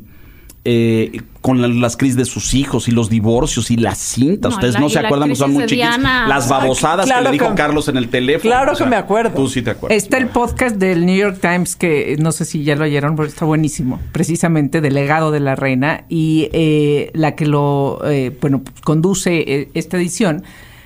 eh, 0.69 1.21
con 1.47 1.61
la- 1.61 1.67
las 1.69 1.95
crisis 1.95 2.17
de 2.17 2.25
sus 2.25 2.53
hijos 2.53 2.87
y 2.87 2.91
los 2.91 3.09
divorcios 3.09 3.71
y 3.71 3.77
las 3.77 3.97
cintas. 3.97 4.51
No, 4.51 4.55
Ustedes 4.57 4.73
la- 4.73 4.79
no 4.81 4.89
se 4.89 4.99
acuerdan, 4.99 5.33
son 5.35 5.53
muy 5.53 5.65
chiquitos. 5.65 5.97
Las 6.27 6.49
babosadas 6.49 7.05
Claro 7.05 7.23
que 7.23 7.29
le 7.29 7.31
dijo 7.31 7.49
que- 7.49 7.55
Carlos 7.55 7.87
en 7.87 7.95
el 7.97 8.09
teléfono. 8.09 8.41
claro 8.53 8.75
que 8.75 8.85
me 8.85 8.95
acuerdo. 8.97 9.31
Tú 9.35 9.47
sí 9.47 9.61
te 9.61 9.71
acuerdas. 9.71 9.97
Está 9.97 10.17
el 10.17 10.27
podcast 10.27 10.75
del 10.75 11.05
New 11.05 11.15
York 11.15 11.39
Times 11.41 11.75
que 11.77 12.17
no 12.19 12.31
sé 12.33 12.43
si 12.43 12.63
ya 12.63 12.75
lo 12.75 12.83
oyeron, 12.83 13.15
pero 13.15 13.27
está 13.29 13.45
buenísimo. 13.45 13.99
Precisamente 14.11 14.81
del 14.81 14.93
legado 14.95 15.31
de 15.31 15.39
la 15.39 15.55
reina 15.55 16.03
y 16.09 16.49
eh, 16.51 17.11
la 17.13 17.35
que 17.35 17.45
lo 17.45 17.99
eh, 18.05 18.35
bueno 18.41 18.61
conduce 18.83 19.37
eh, 19.37 19.69
esta 19.73 19.95
edición 19.97 20.43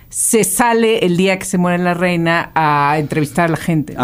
se 0.09 0.43
sale 0.43 1.05
el 1.05 1.15
día 1.17 1.39
que 1.39 1.45
se 1.45 1.57
muere 1.57 1.81
la 1.81 1.93
reina 1.93 2.51
a 2.53 2.97
entrevistar 2.99 3.45
a 3.45 3.47
la 3.47 3.57
gente. 3.57 3.95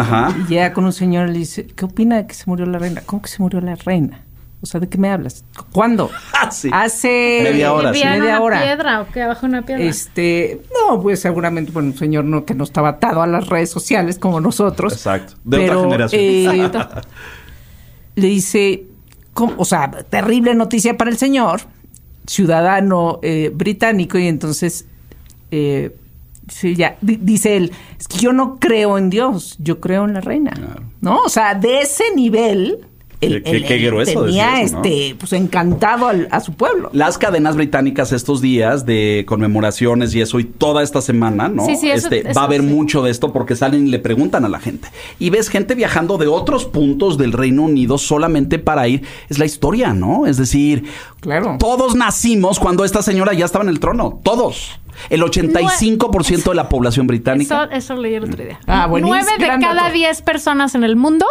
Y 0.46 0.48
llega 0.48 0.72
con 0.72 0.86
un 0.86 0.92
señor 0.94 1.28
y 1.28 1.32
le 1.32 1.38
dice, 1.40 1.66
¿qué 1.66 1.84
opina 1.84 2.16
de 2.16 2.26
que 2.26 2.32
se 2.34 2.44
murió 2.46 2.64
la 2.66 2.78
reina? 2.78 3.02
¿Cómo 3.04 3.20
que 3.22 3.28
se 3.28 3.42
murió 3.42 3.60
la 3.60 3.74
reina? 3.76 4.22
O 4.60 4.66
sea, 4.66 4.80
¿de 4.80 4.88
qué 4.88 4.98
me 4.98 5.08
hablas? 5.10 5.44
¿Cuándo? 5.72 6.10
Ah, 6.40 6.50
sí. 6.52 6.68
Hace 6.72 7.40
Media 7.42 7.72
hora, 7.72 7.92
sí. 7.92 7.98
¿Vivía 7.98 8.14
en 8.14 8.20
media 8.20 8.36
una 8.36 8.44
hora. 8.44 8.62
piedra 8.62 9.00
o 9.02 9.06
qué? 9.12 9.22
¿Abajo 9.22 9.46
una 9.46 9.62
piedra? 9.62 9.82
Este, 9.84 10.60
no, 10.88 11.00
pues 11.02 11.20
seguramente, 11.20 11.72
bueno, 11.72 11.88
un 11.90 11.96
señor 11.98 12.24
no, 12.24 12.44
que 12.44 12.54
no 12.54 12.62
estaba 12.64 12.90
atado 12.90 13.22
a 13.22 13.26
las 13.26 13.48
redes 13.48 13.70
sociales 13.70 14.18
como 14.20 14.40
nosotros. 14.40 14.92
Exacto. 14.92 15.34
De 15.44 15.56
pero, 15.58 15.82
otra 15.88 16.08
generación. 16.08 16.72
eh, 16.74 17.00
le 18.14 18.26
dice, 18.28 18.84
¿cómo? 19.34 19.54
o 19.58 19.64
sea, 19.64 19.90
terrible 19.90 20.54
noticia 20.54 20.96
para 20.96 21.10
el 21.10 21.18
señor, 21.18 21.60
ciudadano 22.26 23.18
eh, 23.22 23.50
británico, 23.54 24.18
y 24.18 24.26
entonces, 24.28 24.86
eh, 25.50 25.96
sí, 26.48 26.74
ya, 26.76 26.96
di- 27.00 27.18
dice 27.20 27.56
él, 27.56 27.72
es 27.98 28.06
que 28.08 28.18
yo 28.18 28.32
no 28.32 28.58
creo 28.60 28.98
en 28.98 29.10
Dios, 29.10 29.56
yo 29.58 29.80
creo 29.80 30.04
en 30.04 30.14
la 30.14 30.20
reina. 30.20 30.52
Claro. 30.52 30.82
¿No? 31.00 31.22
O 31.22 31.28
sea, 31.28 31.54
de 31.54 31.80
ese 31.80 32.04
nivel, 32.14 32.86
Qué- 33.20 33.42
qué- 33.42 33.64
qué 33.64 33.78
grueso 33.78 34.24
tenía 34.26 34.46
decir 34.50 34.64
eso, 34.66 34.76
¿no? 34.78 34.84
este, 34.84 35.16
pues 35.18 35.32
encantado 35.32 36.06
al- 36.06 36.28
a 36.30 36.38
su 36.38 36.52
pueblo. 36.52 36.88
Las 36.92 37.18
cadenas 37.18 37.56
británicas 37.56 38.12
estos 38.12 38.40
días 38.40 38.86
de 38.86 39.24
conmemoraciones 39.26 40.14
y 40.14 40.20
eso 40.20 40.38
y 40.38 40.44
toda 40.44 40.84
esta 40.84 41.00
semana, 41.02 41.48
¿no? 41.48 41.66
Sí, 41.66 41.74
sí, 41.76 41.90
eso- 41.90 42.06
este, 42.06 42.28
eso 42.30 42.34
va 42.38 42.42
a 42.42 42.44
haber 42.44 42.60
sí. 42.60 42.66
mucho 42.68 43.02
de 43.02 43.10
esto 43.10 43.32
porque 43.32 43.56
salen 43.56 43.88
y 43.88 43.90
le 43.90 43.98
preguntan 43.98 44.44
a 44.44 44.48
la 44.48 44.60
gente. 44.60 44.88
Y 45.18 45.30
ves 45.30 45.48
gente 45.48 45.74
viajando 45.74 46.16
de 46.16 46.28
otros 46.28 46.64
puntos 46.64 47.18
del 47.18 47.32
Reino 47.32 47.64
Unido 47.64 47.98
solamente 47.98 48.58
para 48.60 48.86
ir. 48.86 49.02
Es 49.28 49.38
la 49.40 49.46
historia, 49.46 49.92
¿no? 49.94 50.26
Es 50.26 50.36
decir, 50.36 50.84
Claro. 51.20 51.56
todos 51.58 51.96
nacimos 51.96 52.60
cuando 52.60 52.84
esta 52.84 53.02
señora 53.02 53.32
ya 53.32 53.46
estaba 53.46 53.64
en 53.64 53.70
el 53.70 53.80
trono. 53.80 54.20
Todos. 54.22 54.78
El 55.10 55.22
85% 55.22 56.50
de 56.50 56.56
la 56.56 56.68
población 56.68 57.06
británica. 57.06 57.64
Eso, 57.64 57.72
eso 57.72 57.94
leí 58.00 58.14
el 58.14 58.24
otro 58.24 58.44
día. 58.44 58.58
Ah. 58.66 58.88
Nueve 58.88 59.30
de 59.38 59.46
cada 59.46 59.90
diez 59.90 60.22
personas 60.22 60.74
en 60.74 60.84
el 60.84 60.96
mundo 60.96 61.26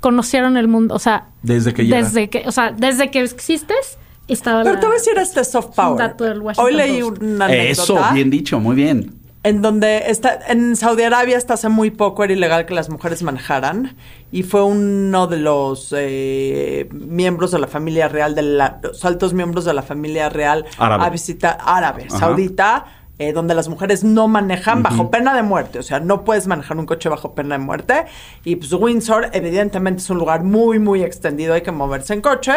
conocieron 0.00 0.56
el 0.56 0.68
mundo. 0.68 0.94
O 0.94 0.98
sea, 0.98 1.28
Desde 1.42 1.72
que 1.74 1.84
llega. 1.84 1.98
desde 2.02 2.28
que, 2.30 2.44
o 2.46 2.52
sea, 2.52 2.72
desde 2.72 3.10
que 3.10 3.20
existes, 3.20 3.98
estaba 4.28 4.62
Pero 4.62 4.74
la- 4.74 4.80
te 4.80 4.86
voy 4.86 4.96
a 4.96 4.98
decir 4.98 5.14
este 5.18 5.44
soft 5.44 5.68
un 5.68 5.74
power. 5.74 5.98
dato 5.98 6.24
del 6.24 6.40
Washington 6.40 6.64
Hoy 6.66 6.74
leí 6.74 7.02
una 7.02 7.46
Eso, 7.52 7.92
anécdota 7.94 8.12
bien 8.14 8.30
dicho, 8.30 8.58
muy 8.60 8.74
bien. 8.76 9.14
en 9.44 9.62
donde 9.62 10.10
está 10.10 10.40
en 10.48 10.74
Saudi 10.74 11.04
Arabia 11.04 11.36
hasta 11.36 11.54
hace 11.54 11.68
muy 11.68 11.92
poco 11.92 12.24
era 12.24 12.32
ilegal 12.32 12.66
que 12.66 12.74
las 12.74 12.88
mujeres 12.90 13.22
manejaran 13.22 13.94
y 14.32 14.42
fue 14.42 14.64
uno 14.64 15.28
de 15.28 15.36
los 15.36 15.94
eh, 15.96 16.88
miembros 16.92 17.52
de 17.52 17.60
la 17.60 17.68
familia 17.68 18.08
real 18.08 18.34
de 18.34 18.42
la, 18.42 18.80
los 18.82 19.04
altos 19.04 19.34
miembros 19.34 19.64
de 19.64 19.72
la 19.74 19.82
familia 19.82 20.28
real 20.30 20.64
Árabe. 20.78 21.04
a 21.04 21.10
visitar 21.10 21.58
árabe 21.64 22.06
Ajá. 22.10 22.18
saudita 22.18 22.86
eh, 23.18 23.32
donde 23.32 23.54
las 23.54 23.68
mujeres 23.68 24.04
no 24.04 24.28
manejan 24.28 24.82
bajo 24.82 25.10
pena 25.10 25.34
de 25.34 25.42
muerte, 25.42 25.78
o 25.78 25.82
sea, 25.82 26.00
no 26.00 26.24
puedes 26.24 26.46
manejar 26.46 26.76
un 26.76 26.86
coche 26.86 27.08
bajo 27.08 27.34
pena 27.34 27.56
de 27.56 27.64
muerte. 27.64 28.04
Y 28.44 28.56
pues 28.56 28.72
Windsor, 28.72 29.30
evidentemente, 29.32 30.02
es 30.02 30.10
un 30.10 30.18
lugar 30.18 30.42
muy, 30.42 30.78
muy 30.78 31.02
extendido, 31.02 31.54
hay 31.54 31.62
que 31.62 31.72
moverse 31.72 32.14
en 32.14 32.20
coche. 32.20 32.52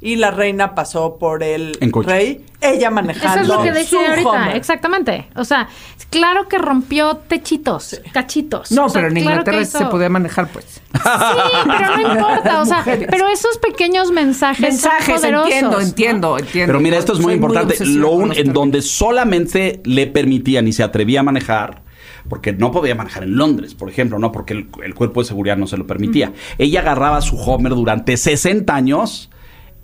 Y 0.00 0.16
la 0.16 0.30
reina 0.30 0.74
pasó 0.74 1.18
por 1.18 1.42
el 1.42 1.76
En 1.80 1.90
coche. 1.90 2.08
rey, 2.10 2.44
ella 2.60 2.90
manejando 2.90 3.40
Eso 3.40 3.42
es 3.42 3.48
lo 3.58 3.62
que 3.64 3.72
decía 3.72 4.10
ahorita, 4.10 4.30
Hummer. 4.30 4.56
exactamente. 4.56 5.28
O 5.34 5.44
sea, 5.44 5.68
claro 6.10 6.46
que 6.48 6.56
rompió 6.58 7.16
techitos, 7.16 8.00
cachitos. 8.12 8.70
No, 8.72 8.86
O 8.86 8.88
sea, 8.88 9.02
pero 9.02 9.08
en 9.08 9.22
claro 9.22 9.30
Inglaterra 9.40 9.58
que 9.58 9.64
se 9.64 9.84
podía 9.86 10.08
manejar, 10.08 10.48
pues. 10.48 10.64
Sí, 10.66 10.80
pero 10.92 11.96
no 11.96 12.12
importa, 12.14 12.62
o 12.62 12.66
sea, 12.66 12.78
Mujeres. 12.78 13.08
pero 13.10 13.28
esos 13.28 13.58
pequeños 13.58 14.10
mensajes, 14.12 14.80
son 14.80 14.90
Mensajes, 14.90 15.14
poderosos, 15.16 15.46
entiendo, 15.50 15.76
¿no? 15.78 15.82
entiendo, 15.82 16.38
entiendo. 16.38 16.68
Pero 16.72 16.80
mira, 16.80 16.98
esto 16.98 17.12
es 17.12 17.18
muy 17.18 17.26
Soy 17.26 17.34
importante. 17.34 17.84
Lo 17.86 18.10
un- 18.12 18.32
en 18.36 18.52
donde 18.52 18.82
solamente 18.82 19.80
le 19.84 20.06
permitían 20.06 20.68
y 20.68 20.72
se 20.72 20.82
atrevía 20.82 21.20
a 21.20 21.22
manejar, 21.24 21.82
porque 22.28 22.52
no 22.52 22.70
podía 22.70 22.94
manejar 22.94 23.22
en 23.24 23.36
Londres, 23.36 23.74
por 23.74 23.88
ejemplo, 23.90 24.18
no 24.18 24.32
porque 24.32 24.52
el, 24.54 24.68
el 24.84 24.94
cuerpo 24.94 25.22
de 25.22 25.26
seguridad 25.28 25.56
no 25.56 25.66
se 25.66 25.76
lo 25.76 25.86
permitía. 25.86 26.32
Ella 26.58 26.80
agarraba 26.80 27.20
su 27.20 27.36
Homer 27.36 27.74
durante 27.74 28.16
60 28.16 28.74
años 28.74 29.30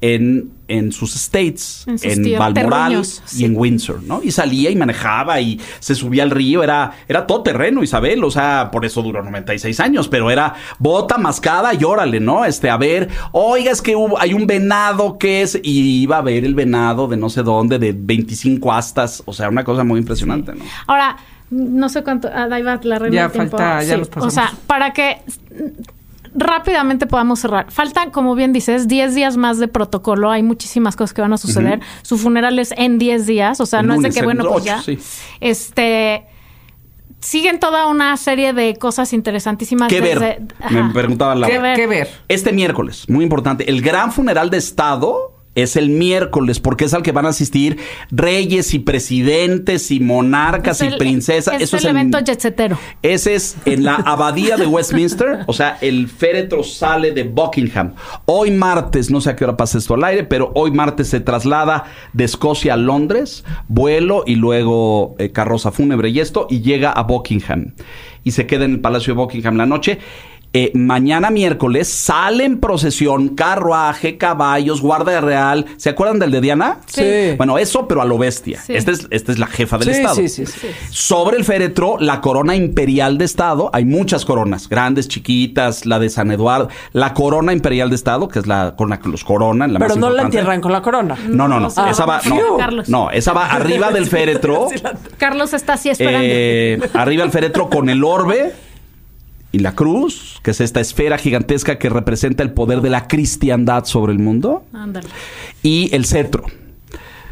en, 0.07 0.50
en 0.68 0.92
sus 0.92 1.14
estates, 1.14 1.84
En 1.86 1.98
sus 1.98 2.12
en 2.12 2.22
tíos- 2.24 2.38
Balmoral 2.38 2.70
terruños, 2.90 3.22
y 3.32 3.36
sí. 3.36 3.44
en 3.46 3.57
Windsor, 3.57 4.02
¿no? 4.02 4.20
Y 4.22 4.32
salía 4.32 4.70
y 4.70 4.76
manejaba 4.76 5.40
y 5.40 5.59
se 5.80 5.94
subía 5.94 6.24
al 6.24 6.30
río, 6.30 6.62
era, 6.62 6.92
era 7.09 7.26
todo 7.26 7.42
terreno, 7.42 7.82
Isabel, 7.82 8.22
o 8.22 8.30
sea, 8.30 8.70
por 8.70 8.84
eso 8.84 9.00
duró 9.02 9.22
96 9.22 9.80
años, 9.80 10.09
pero 10.09 10.30
era 10.30 10.55
bota 10.78 11.16
mascada 11.16 11.72
y 11.72 11.84
órale, 11.84 12.20
¿no? 12.20 12.44
Este, 12.44 12.68
a 12.68 12.76
ver, 12.76 13.09
oiga, 13.32 13.70
es 13.70 13.80
que 13.80 13.96
hubo- 13.96 14.20
hay 14.20 14.34
un 14.34 14.46
venado 14.46 15.16
que 15.16 15.40
es, 15.42 15.59
y 15.62 16.02
iba 16.02 16.18
a 16.18 16.22
ver 16.22 16.44
el 16.44 16.55
venado 16.55 17.09
de 17.09 17.16
no 17.16 17.30
sé 17.30 17.42
dónde, 17.42 17.78
de 17.78 17.94
25 17.96 18.72
astas, 18.72 19.22
o 19.24 19.32
sea, 19.32 19.48
una 19.48 19.64
cosa 19.64 19.84
muy 19.84 20.00
impresionante, 20.00 20.52
¿no? 20.55 20.64
Ahora, 20.86 21.16
no 21.50 21.88
sé 21.88 22.02
cuánto, 22.02 22.28
ah, 22.34 22.48
ahí 22.50 22.62
va 22.62 22.80
la 22.82 22.98
reina 22.98 23.14
Ya 23.16 23.22
del 23.24 23.32
tiempo. 23.32 23.57
falta, 23.59 23.82
ya 23.84 23.94
Sí, 23.94 23.98
nos 24.00 24.09
pasamos. 24.09 24.26
O 24.26 24.30
sea, 24.34 24.52
para 24.66 24.92
que 24.92 25.18
rápidamente 26.35 27.07
podamos 27.07 27.41
cerrar. 27.41 27.70
Faltan, 27.70 28.11
como 28.11 28.35
bien 28.35 28.53
dices, 28.53 28.89
10 28.89 29.14
días 29.14 29.37
más 29.37 29.59
de 29.59 29.68
protocolo. 29.68 30.30
Hay 30.30 30.43
muchísimas 30.43 30.97
cosas 30.97 31.14
que 31.14 31.22
van 31.22 31.32
a 31.32 31.39
suceder. 31.39 31.80
Su 32.03 32.18
funeral 32.18 32.59
es 32.59 32.72
en 32.76 32.99
10 32.99 33.26
días, 33.26 33.61
o 33.61 33.66
sea, 33.66 33.80
El 33.80 33.87
no 33.87 33.95
lunes, 33.95 34.09
es 34.11 34.14
de 34.14 34.20
que, 34.20 34.24
bueno, 34.24 34.43
pues 34.45 34.57
ocho, 34.57 34.64
ya. 34.66 34.82
sí. 34.82 34.99
Este. 35.41 36.26
Siguen 37.20 37.59
toda 37.59 37.87
una 37.87 38.14
serie 38.18 38.53
de 38.53 38.76
cosas 38.76 39.14
interesantísimas. 39.14 39.89
¿Qué 39.89 40.03
ver? 40.03 40.43
Me 40.70 40.80
Ajá. 40.80 40.91
preguntaba 40.93 41.35
la 41.35 41.47
¿Qué, 41.47 41.59
ver. 41.59 41.74
qué 41.76 41.87
ver? 41.87 42.09
Este 42.28 42.53
miércoles, 42.53 43.09
muy 43.09 43.22
importante, 43.24 43.70
el 43.70 43.80
gran 43.80 44.12
funeral 44.12 44.51
de 44.51 44.59
Estado 44.59 45.34
es 45.55 45.76
el 45.76 45.90
miércoles 45.90 46.61
porque 46.61 46.84
es 46.86 46.94
al 46.94 47.02
que 47.02 47.12
van 47.12 47.26
a 47.26 47.30
asistir 47.30 47.78
reyes 48.11 48.74
y 48.74 48.78
presidentes 48.80 49.90
y 49.90 50.00
monarcas 50.00 50.80
Es 50.80 50.88
y 50.90 50.92
el- 50.92 50.98
princesas. 50.98 51.55
Es 51.57 51.62
Eso 51.62 51.76
el 51.76 51.80
es 51.82 51.84
en- 51.90 51.96
evento 51.96 52.18
jetsetero. 52.24 52.78
Ese 53.02 53.34
es 53.34 53.57
en 53.64 53.84
la 53.84 53.94
abadía 54.07 54.57
de 54.57 54.66
Westminster, 54.66 55.40
o 55.46 55.52
sea, 55.52 55.78
el 55.80 56.09
féretro 56.09 56.62
sale 56.62 57.12
de 57.12 57.24
Buckingham. 57.24 57.94
Hoy 58.26 58.50
martes, 58.50 59.11
no 59.11 59.20
sé 59.20 59.30
a 59.30 59.36
qué 59.36 59.44
hora 59.44 59.57
pasa 59.57 59.78
esto 59.78 59.94
al 59.94 60.05
aire, 60.05 60.24
pero 60.24 60.52
hoy 60.55 60.70
martes 60.70 61.09
se 61.09 61.20
traslada 61.20 61.84
de 62.12 62.24
Escocia 62.24 62.74
a 62.74 62.76
Londres, 62.76 63.44
vuelo 63.68 64.24
y 64.26 64.34
luego 64.36 65.14
eh, 65.18 65.30
carroza 65.30 65.70
fúnebre 65.70 66.09
y 66.11 66.20
esto, 66.20 66.46
y 66.50 66.61
llega 66.62 66.90
a 66.90 67.02
Buckingham. 67.05 67.74
Y 68.24 68.30
se 68.30 68.46
queda 68.46 68.64
en 68.64 68.72
el 68.72 68.80
Palacio 68.80 69.12
de 69.14 69.18
Buckingham 69.20 69.57
la 69.57 69.66
noche. 69.66 69.98
Eh, 70.57 70.70
mañana 70.74 71.30
miércoles 71.30 71.88
sale 71.88 72.44
en 72.44 72.61
procesión, 72.61 73.30
carruaje, 73.30 74.16
caballos, 74.18 74.80
guardia 74.80 75.20
real. 75.20 75.66
¿Se 75.78 75.88
acuerdan 75.90 76.20
del 76.20 76.30
de 76.30 76.40
Diana? 76.40 76.78
Sí. 76.86 77.34
Bueno, 77.36 77.59
eso, 77.59 77.88
pero 77.88 78.00
a 78.02 78.05
lo 78.05 78.18
bestia. 78.18 78.61
Sí. 78.64 78.72
Esta, 78.76 78.92
es, 78.92 79.09
esta 79.11 79.32
es 79.32 79.40
la 79.40 79.48
jefa 79.48 79.78
del 79.78 79.88
Sí, 79.92 80.00
Estado. 80.00 80.14
sí, 80.14 80.28
sí, 80.28 80.46
sí. 80.46 80.68
Sobre 80.90 81.38
el 81.38 81.44
féretro, 81.44 81.96
la 81.98 82.20
corona 82.20 82.55
imperial 82.55 83.18
de 83.18 83.24
Estado. 83.24 83.68
Hay 83.72 83.84
muchas 83.84 84.24
coronas, 84.24 84.68
grandes, 84.68 85.09
chiquitas, 85.09 85.86
la 85.86 85.98
de 85.98 86.09
San 86.09 86.30
Eduardo. 86.30 86.68
La 86.92 87.14
corona 87.14 87.52
imperial 87.52 87.90
de 87.90 87.96
Estado, 87.96 88.28
que 88.28 88.38
es 88.38 88.46
la 88.46 88.76
con 88.76 88.90
la 88.90 89.00
que 89.00 89.09
los 89.09 89.24
coronan. 89.24 89.72
La 89.72 89.80
Pero 89.80 89.88
más 89.88 89.98
no 89.98 90.07
la 90.07 90.12
importante. 90.22 90.36
entierran 90.38 90.61
con 90.61 90.70
la 90.70 90.82
corona. 90.82 91.16
No, 91.30 91.48
no, 91.48 91.59
no. 91.59 91.68
Ah, 91.76 91.90
esa 91.90 92.07
va, 92.07 92.20
no, 92.28 92.57
Carlos. 92.59 92.88
no, 92.88 93.11
esa 93.11 93.32
va 93.32 93.46
arriba 93.46 93.90
del 93.90 94.07
féretro. 94.07 94.68
Carlos 95.18 95.52
está 95.52 95.72
así 95.72 95.88
esperando. 95.90 96.20
Eh, 96.30 96.78
arriba 96.94 97.24
el 97.24 97.32
féretro 97.32 97.68
con 97.68 97.88
el 97.88 98.05
orbe 98.05 98.52
y 99.55 99.61
la 99.61 99.74
cruz, 99.74 100.40
que 100.42 100.50
es 100.50 100.61
esta 100.61 100.80
esfera 100.80 101.16
gigantesca 101.16 101.78
que 101.78 101.88
representa 101.88 102.42
el 102.42 102.52
poder 102.52 102.80
de 102.80 102.90
la 102.90 103.07
cristiandad 103.07 103.84
sobre 103.84 104.12
el 104.12 104.18
mundo 104.18 104.64
Ándale. 104.72 105.09
y 105.62 105.94
el 105.94 106.05
cetro. 106.05 106.44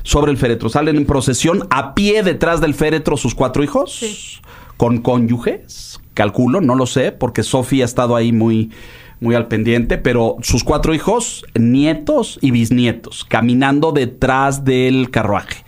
Sobre 0.05 0.31
el 0.33 0.37
féretro. 0.39 0.69
Salen 0.69 0.97
en 0.97 1.05
procesión 1.07 1.67
a 1.71 1.95
pie 1.95 2.23
detrás 2.23 2.61
del 2.61 2.75
féretro 2.75 3.17
sus 3.17 3.35
cuatro 3.35 3.63
hijos, 3.65 3.93
Sí. 3.93 4.41
con 4.77 4.99
cónyuges, 4.99 6.01
calculo, 6.15 6.61
no 6.61 6.75
lo 6.75 6.87
sé, 6.87 7.13
porque 7.13 7.43
Sofía 7.43 7.85
ha 7.85 7.87
estado 7.87 8.17
ahí 8.17 8.33
muy, 8.33 8.71
muy 9.21 9.35
al 9.37 9.47
pendiente, 9.49 9.99
pero 9.99 10.37
sus 10.43 10.65
cuatro 10.65 10.95
hijos, 10.95 11.45
nietos 11.55 12.39
y 12.41 12.51
bisnietos, 12.51 13.25
caminando 13.25 13.93
detrás 13.93 14.65
del 14.65 15.11
carruaje. 15.11 15.65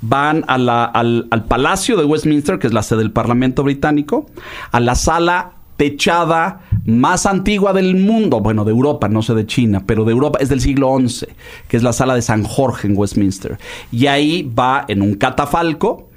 Van 0.00 0.44
a 0.48 0.58
la- 0.58 0.84
al, 0.84 1.26
al 1.30 1.44
Palacio 1.44 1.96
de 1.96 2.04
Westminster, 2.04 2.58
que 2.58 2.66
es 2.68 2.72
la 2.72 2.82
sede 2.82 3.00
del 3.00 3.12
Parlamento 3.12 3.62
británico, 3.64 4.26
a 4.72 4.78
la 4.80 4.94
sala 4.94 5.52
techada 5.82 6.60
más 6.84 7.26
antigua 7.26 7.72
del 7.72 7.96
mundo, 7.96 8.38
bueno, 8.38 8.64
de 8.64 8.70
Europa, 8.70 9.08
no 9.08 9.20
sé 9.20 9.34
de 9.34 9.46
China, 9.46 9.82
pero 9.84 10.04
de 10.04 10.12
Europa 10.12 10.38
es 10.40 10.48
del 10.48 10.60
siglo 10.60 10.96
XI, 10.96 11.26
que 11.66 11.76
es 11.76 11.82
la 11.82 11.92
sala 11.92 12.14
de 12.14 12.22
San 12.22 12.44
Jorge 12.44 12.86
en 12.86 12.96
Westminster. 12.96 13.58
Y 13.90 14.06
ahí 14.06 14.48
va 14.56 14.84
en 14.86 15.02
un 15.02 15.14
catafalco 15.14 16.08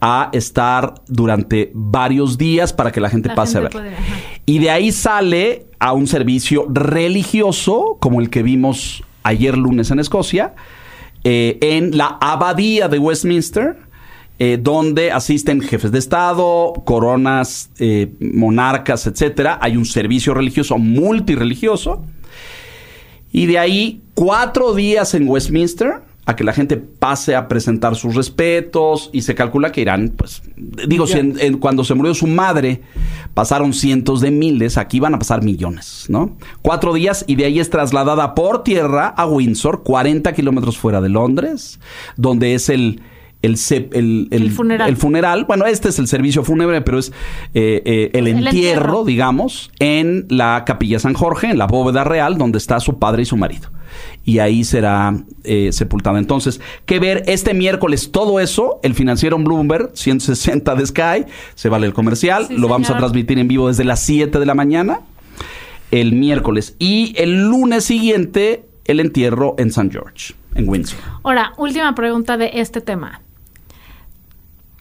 a 0.00 0.30
estar 0.32 0.94
durante 1.08 1.72
varios 1.74 2.38
días 2.38 2.72
para 2.72 2.92
que 2.92 3.00
la 3.00 3.10
gente 3.10 3.30
La 3.30 3.34
pase 3.34 3.54
gente 3.54 3.76
a 3.76 3.80
ver. 3.80 3.96
puede, 3.96 3.96
y 4.46 4.60
de 4.60 4.70
ahí 4.70 4.92
sale 4.92 5.66
a 5.80 5.92
un 5.92 6.06
servicio 6.06 6.66
religioso, 6.68 7.96
como 7.98 8.20
el 8.20 8.30
que 8.30 8.44
vimos 8.44 9.02
ayer 9.24 9.58
lunes 9.58 9.90
en 9.90 9.98
Escocia, 9.98 10.54
eh, 11.24 11.58
en 11.62 11.96
la 11.98 12.16
abadía 12.20 12.86
de 12.86 13.00
Westminster, 13.00 13.76
eh, 14.42 14.58
donde 14.60 15.12
asisten 15.12 15.60
jefes 15.60 15.92
de 15.92 15.98
Estado, 15.98 16.72
coronas, 16.86 17.70
eh, 17.78 18.10
monarcas, 18.20 19.06
etcétera. 19.06 19.58
Hay 19.60 19.76
un 19.76 19.84
servicio 19.84 20.32
religioso 20.34 20.78
multireligioso. 20.78 22.02
Y 23.32 23.46
de 23.46 23.58
ahí 23.58 24.00
cuatro 24.14 24.74
días 24.74 25.14
en 25.14 25.28
Westminster 25.28 26.02
a 26.26 26.36
que 26.36 26.44
la 26.44 26.52
gente 26.52 26.76
pase 26.76 27.34
a 27.34 27.48
presentar 27.48 27.96
sus 27.96 28.14
respetos 28.14 29.10
y 29.12 29.22
se 29.22 29.34
calcula 29.34 29.72
que 29.72 29.80
irán, 29.80 30.12
pues, 30.16 30.42
digo, 30.86 31.06
si 31.06 31.18
en- 31.18 31.36
en- 31.40 31.58
cuando 31.58 31.82
se 31.84 31.94
murió 31.94 32.14
su 32.14 32.26
madre 32.26 32.82
pasaron 33.34 33.72
cientos 33.72 34.20
de 34.20 34.30
miles, 34.30 34.76
aquí 34.78 35.00
van 35.00 35.14
a 35.14 35.18
pasar 35.18 35.42
millones, 35.42 36.06
¿no? 36.08 36.36
Cuatro 36.62 36.92
días 36.94 37.24
y 37.26 37.34
de 37.36 37.46
ahí 37.46 37.58
es 37.60 37.70
trasladada 37.70 38.34
por 38.34 38.62
tierra 38.64 39.08
a 39.08 39.26
Windsor, 39.26 39.82
40 39.82 40.32
kilómetros 40.32 40.76
fuera 40.78 41.00
de 41.00 41.08
Londres, 41.10 41.78
donde 42.16 42.54
es 42.54 42.68
el... 42.68 43.00
El, 43.42 43.56
el, 43.92 44.28
El 44.30 44.50
funeral. 44.50 44.88
el 44.88 44.96
funeral, 44.96 45.44
bueno, 45.46 45.64
este 45.64 45.88
es 45.88 45.98
el 45.98 46.08
servicio 46.08 46.44
fúnebre, 46.44 46.82
pero 46.82 46.98
es 46.98 47.10
eh, 47.54 47.82
eh, 47.86 48.10
el, 48.12 48.28
entierro, 48.28 48.50
entierro. 48.50 49.04
digamos, 49.04 49.70
en 49.78 50.26
la 50.28 50.64
Capilla 50.66 50.98
San 50.98 51.14
Jorge, 51.14 51.48
en 51.48 51.56
la 51.56 51.66
bóveda 51.66 52.04
real, 52.04 52.36
donde 52.36 52.58
está 52.58 52.80
su 52.80 52.98
padre 52.98 53.22
y 53.22 53.24
su 53.24 53.38
marido. 53.38 53.70
Y 54.24 54.40
ahí 54.40 54.62
será 54.62 55.16
eh, 55.44 55.70
sepultada. 55.72 56.18
Entonces, 56.18 56.60
¿qué 56.84 56.98
ver 56.98 57.24
este 57.26 57.54
miércoles? 57.54 58.12
Todo 58.12 58.40
eso, 58.40 58.78
el 58.82 58.94
financiero 58.94 59.36
en 59.36 59.44
Bloomberg, 59.44 59.90
160 59.94 60.74
de 60.74 60.86
Sky, 60.86 61.24
se 61.54 61.68
vale 61.70 61.86
el 61.86 61.94
comercial, 61.94 62.46
Sí, 62.46 62.56
lo 62.58 62.68
vamos 62.68 62.90
a 62.90 62.98
transmitir 62.98 63.38
en 63.38 63.48
vivo 63.48 63.68
desde 63.68 63.84
las 63.84 64.00
7 64.00 64.38
de 64.38 64.46
la 64.46 64.54
mañana, 64.54 65.00
el 65.90 66.12
miércoles. 66.12 66.76
Y 66.78 67.14
el 67.16 67.48
lunes 67.48 67.84
siguiente, 67.84 68.66
el 68.84 69.00
entierro 69.00 69.54
en 69.58 69.68
St. 69.68 69.88
George, 69.90 70.34
en 70.54 70.68
Windsor. 70.68 71.00
Ahora, 71.22 71.54
última 71.56 71.94
pregunta 71.94 72.36
de 72.36 72.50
este 72.54 72.82
tema. 72.82 73.22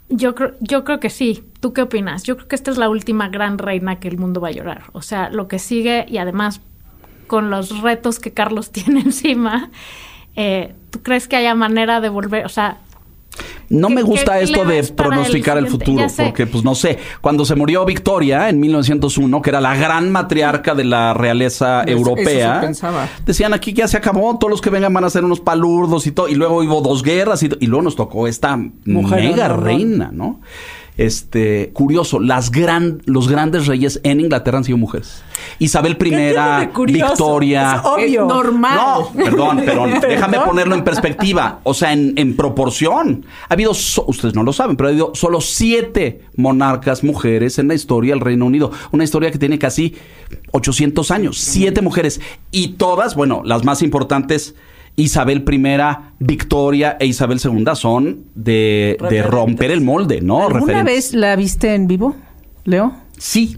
Yo 0.10 0.36
creo, 0.36 0.54
yo 0.60 0.84
creo 0.84 1.00
que 1.00 1.10
sí. 1.10 1.44
¿Tú 1.60 1.74
qué 1.74 1.84
opinas? 1.84 2.24
Yo 2.24 2.36
creo 2.36 2.48
que 2.48 2.56
esta 2.56 2.72
es 2.72 2.78
la 2.78 2.90
última 2.90 3.30
gran 3.30 3.58
reina 3.58 4.00
que 4.00 4.08
el 4.08 4.18
mundo 4.18 4.42
va 4.42 4.50
a 4.50 4.52
llorar. 4.52 4.84
O 4.94 5.02
sea, 5.02 5.30
lo 5.30 5.48
que 5.48 5.60
sigue 5.60 6.06
y 6.10 6.18
además 6.18 6.62
con 7.28 7.50
los 7.50 7.82
retos 7.82 8.20
que 8.20 8.32
Carlos 8.34 8.72
tiene 8.74 9.02
encima, 9.02 9.70
eh, 10.36 10.74
¿tú 10.90 11.02
crees 11.02 11.28
que 11.28 11.36
haya 11.36 11.56
manera 11.56 12.02
de 12.02 12.10
volver? 12.10 12.46
O 12.46 12.50
sea, 12.50 12.80
No 13.70 13.88
¿Qué- 13.90 13.94
me 13.96 14.02
gusta 14.02 14.40
esto 14.40 14.66
de 14.66 14.80
el 14.80 14.94
pronosticar 14.94 15.58
el, 15.58 15.68
futuro, 15.68 16.08
porque 16.18 16.48
pues 16.48 16.64
no 16.64 16.74
sé, 16.74 16.98
cuando 17.22 17.46
se 17.46 17.56
murió 17.56 17.86
Victoria 17.86 18.50
en 18.50 18.60
1901, 18.60 19.42
que 19.42 19.50
era 19.52 19.62
la 19.62 19.76
gran 19.76 20.12
matriarca 20.12 20.74
de 20.74 20.84
la 20.86 21.14
realeza 21.14 21.84
Eso- 21.84 21.92
europea, 21.98 22.62
decían 23.26 23.54
aquí 23.54 23.74
que 23.74 23.82
ya 23.82 23.88
se 23.88 23.98
acabó, 23.98 24.38
todos 24.40 24.50
los 24.50 24.62
que 24.62 24.72
vengan 24.72 24.94
van 24.94 25.04
a 25.04 25.10
ser 25.10 25.24
unos 25.24 25.40
palurdos 25.40 26.08
y 26.08 26.12
todo, 26.12 26.28
y 26.28 26.36
luego 26.36 26.58
hubo 26.64 26.82
dos 26.82 27.04
guerras 27.04 27.44
y, 27.44 27.50
y 27.60 27.68
luego 27.68 27.84
nos 27.84 27.96
tocó 27.96 28.28
esta 28.28 28.58
Mujer, 28.86 29.24
mega 29.24 29.48
reina, 29.50 30.10
¿no? 30.12 30.42
Este, 31.00 31.70
curioso, 31.72 32.20
las 32.20 32.52
gran, 32.52 33.02
los 33.06 33.30
grandes 33.30 33.68
reyes 33.68 34.02
en 34.04 34.20
Inglaterra 34.20 34.58
han 34.58 34.66
sido 34.66 34.78
mujeres. 34.78 35.24
Isabel 35.58 35.98
I? 35.98 36.92
Victoria. 36.92 37.76
Es 37.78 37.82
obvio. 37.86 38.22
Es 38.24 38.28
normal. 38.28 38.76
No, 38.76 39.12
perdón, 39.14 39.58
perdón. 39.66 39.92
Perdón. 39.92 40.10
Déjame 40.10 40.40
ponerlo 40.42 40.76
en 40.76 40.84
perspectiva. 40.84 41.62
O 41.64 41.74
sea, 41.74 41.94
en, 41.94 42.14
en 42.18 42.36
proporción. 42.36 43.26
Ha 43.48 43.54
habido, 43.54 43.74
so- 43.74 44.04
ustedes 44.10 44.36
no 44.36 44.44
lo 44.44 44.52
saben, 44.52 44.76
pero 44.76 44.90
ha 44.90 44.92
habido 44.92 45.16
solo 45.16 45.40
siete 45.40 46.26
monarcas 46.36 47.02
mujeres 47.02 47.60
en 47.60 47.70
la 47.70 47.76
historia 47.76 48.14
del 48.14 48.20
Reino 48.20 48.46
Unido. 48.46 48.70
Una 48.92 49.06
historia 49.06 49.32
que 49.32 49.40
tiene 49.40 49.58
casi 49.58 49.96
800 50.52 51.12
años. 51.12 51.38
Siete 51.38 51.82
mujeres. 51.82 52.20
Y 52.52 52.74
todas, 52.74 53.16
bueno, 53.16 53.42
las 53.46 53.64
más 53.64 53.82
importantes 53.82 54.54
Isabel 54.96 55.46
I, 55.50 55.78
Victoria 56.20 56.98
e 57.00 57.06
Isabel 57.06 57.40
II 57.44 57.66
son 57.76 58.26
de, 58.36 58.98
romper 59.28 59.72
el 59.72 59.82
molde, 59.82 60.22
¿no? 60.22 60.44
¿Alguna 60.48 60.60
Referentes. 60.60 60.86
vez 60.86 61.14
la 61.14 61.36
viste 61.36 61.74
en 61.74 61.88
vivo, 61.88 62.16
Leo? 62.66 62.94
Sí. 63.18 63.58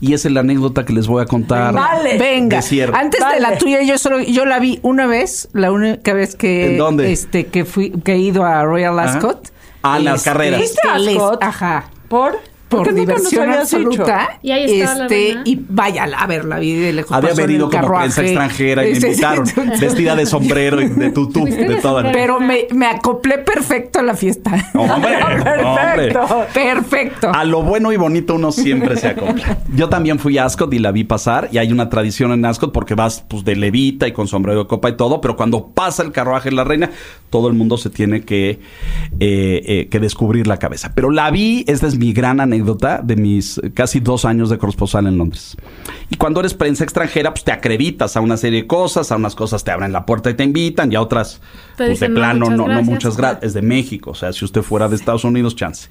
Y 0.00 0.14
esa 0.14 0.28
es 0.28 0.34
la 0.34 0.40
anécdota 0.40 0.84
que 0.84 0.92
les 0.92 1.06
voy 1.06 1.22
a 1.22 1.26
contar. 1.26 1.74
Vale. 1.74 2.18
Venga, 2.18 2.60
De 2.60 2.82
antes 2.92 3.20
de 3.34 3.40
la 3.40 3.58
tuya, 3.58 3.82
yo 3.82 3.98
solo 3.98 4.20
yo 4.20 4.44
la 4.46 4.58
vi 4.58 4.78
una 4.82 5.06
vez, 5.06 5.48
la 5.52 5.72
única 5.72 6.12
vez 6.12 6.36
que 6.36 6.72
¿En 6.72 6.78
dónde? 6.78 7.12
este 7.12 7.46
que 7.46 7.64
fui 7.64 7.90
que 7.90 8.12
he 8.14 8.18
ido 8.18 8.44
a 8.44 8.62
Royal. 8.64 8.98
Ascot. 8.98 9.52
Ah, 9.82 9.98
en 9.98 10.04
las 10.04 10.16
Este, 10.18 10.30
carreras. 10.30 10.60
¿Viste 10.60 10.80
Ascot? 10.88 11.42
Ajá. 11.42 11.90
¿Por? 12.08 12.38
Por 12.76 12.94
diversión 12.94 13.50
absoluta. 13.50 14.38
Y 14.42 14.50
ahí 14.50 14.80
estaba 14.80 14.98
la 14.98 15.04
este, 15.04 15.14
reina. 15.14 15.42
y 15.44 15.60
vaya, 15.68 16.04
a 16.04 16.26
ver, 16.26 16.44
la 16.44 16.58
vi 16.58 16.74
de 16.74 16.92
lejos. 16.92 17.12
Había 17.12 17.34
venido 17.34 17.70
como 17.70 17.80
carruaje. 17.80 18.04
prensa 18.04 18.22
extranjera 18.22 18.86
y 18.86 18.92
me 18.92 18.98
invitaron. 18.98 19.44
Vestida 19.80 20.16
de 20.16 20.26
sombrero 20.26 20.80
y 20.80 20.88
de 20.88 21.10
tutú, 21.10 21.44
de 21.44 21.76
toda 21.76 22.02
la... 22.02 22.12
Pero 22.12 22.40
me, 22.40 22.66
me 22.72 22.86
acoplé 22.86 23.38
perfecto 23.38 24.00
a 24.00 24.02
la 24.02 24.14
fiesta. 24.14 24.52
Hombre, 24.74 25.22
hombre. 25.22 26.12
Perfecto. 26.12 26.46
Perfecto. 26.52 27.30
A 27.32 27.44
lo 27.44 27.62
bueno 27.62 27.92
y 27.92 27.96
bonito 27.96 28.34
uno 28.34 28.52
siempre 28.52 28.96
se 28.96 29.08
acopla. 29.08 29.58
Yo 29.74 29.88
también 29.88 30.18
fui 30.18 30.38
a 30.38 30.44
Ascot 30.44 30.72
y 30.72 30.78
la 30.78 30.92
vi 30.92 31.04
pasar. 31.04 31.48
Y 31.52 31.58
hay 31.58 31.72
una 31.72 31.88
tradición 31.88 32.32
en 32.32 32.44
Ascot 32.44 32.72
porque 32.72 32.94
vas 32.94 33.24
pues, 33.28 33.44
de 33.44 33.56
levita 33.56 34.08
y 34.08 34.12
con 34.12 34.28
sombrero 34.28 34.60
de 34.60 34.66
copa 34.66 34.90
y 34.90 34.96
todo. 34.96 35.20
Pero 35.20 35.36
cuando 35.36 35.68
pasa 35.68 36.02
el 36.02 36.12
carruaje 36.12 36.50
de 36.50 36.56
la 36.56 36.64
reina, 36.64 36.90
todo 37.30 37.48
el 37.48 37.54
mundo 37.54 37.76
se 37.76 37.90
tiene 37.90 38.22
que, 38.22 38.50
eh, 38.50 38.58
eh, 39.20 39.88
que 39.90 39.98
descubrir 40.00 40.46
la 40.46 40.58
cabeza. 40.58 40.92
Pero 40.94 41.10
la 41.10 41.30
vi, 41.30 41.64
esta 41.66 41.86
es 41.86 41.98
mi 41.98 42.12
gran 42.12 42.40
anécdota 42.40 42.61
de 42.62 43.16
mis 43.16 43.60
casi 43.74 44.00
dos 44.00 44.24
años 44.24 44.50
de 44.50 44.58
corresponsal 44.58 45.06
en 45.06 45.18
Londres. 45.18 45.56
Y 46.10 46.16
cuando 46.16 46.40
eres 46.40 46.54
prensa 46.54 46.84
extranjera, 46.84 47.32
pues 47.32 47.44
te 47.44 47.52
acreditas 47.52 48.16
a 48.16 48.20
una 48.20 48.36
serie 48.36 48.62
de 48.62 48.66
cosas. 48.66 49.12
A 49.12 49.16
unas 49.16 49.34
cosas 49.34 49.64
te 49.64 49.70
abren 49.70 49.92
la 49.92 50.06
puerta 50.06 50.30
y 50.30 50.34
te 50.34 50.44
invitan. 50.44 50.92
Y 50.92 50.94
a 50.94 51.00
otras, 51.00 51.40
pues 51.76 51.88
de 51.88 51.88
dicen, 51.90 52.14
plano, 52.14 52.50
no, 52.50 52.68
no 52.68 52.82
muchas 52.82 53.16
gracias. 53.16 53.44
Es 53.44 53.54
de 53.54 53.62
México. 53.62 54.10
O 54.10 54.14
sea, 54.14 54.32
si 54.32 54.44
usted 54.44 54.62
fuera 54.62 54.88
de 54.88 54.96
Estados 54.96 55.24
Unidos, 55.24 55.56
chance. 55.56 55.88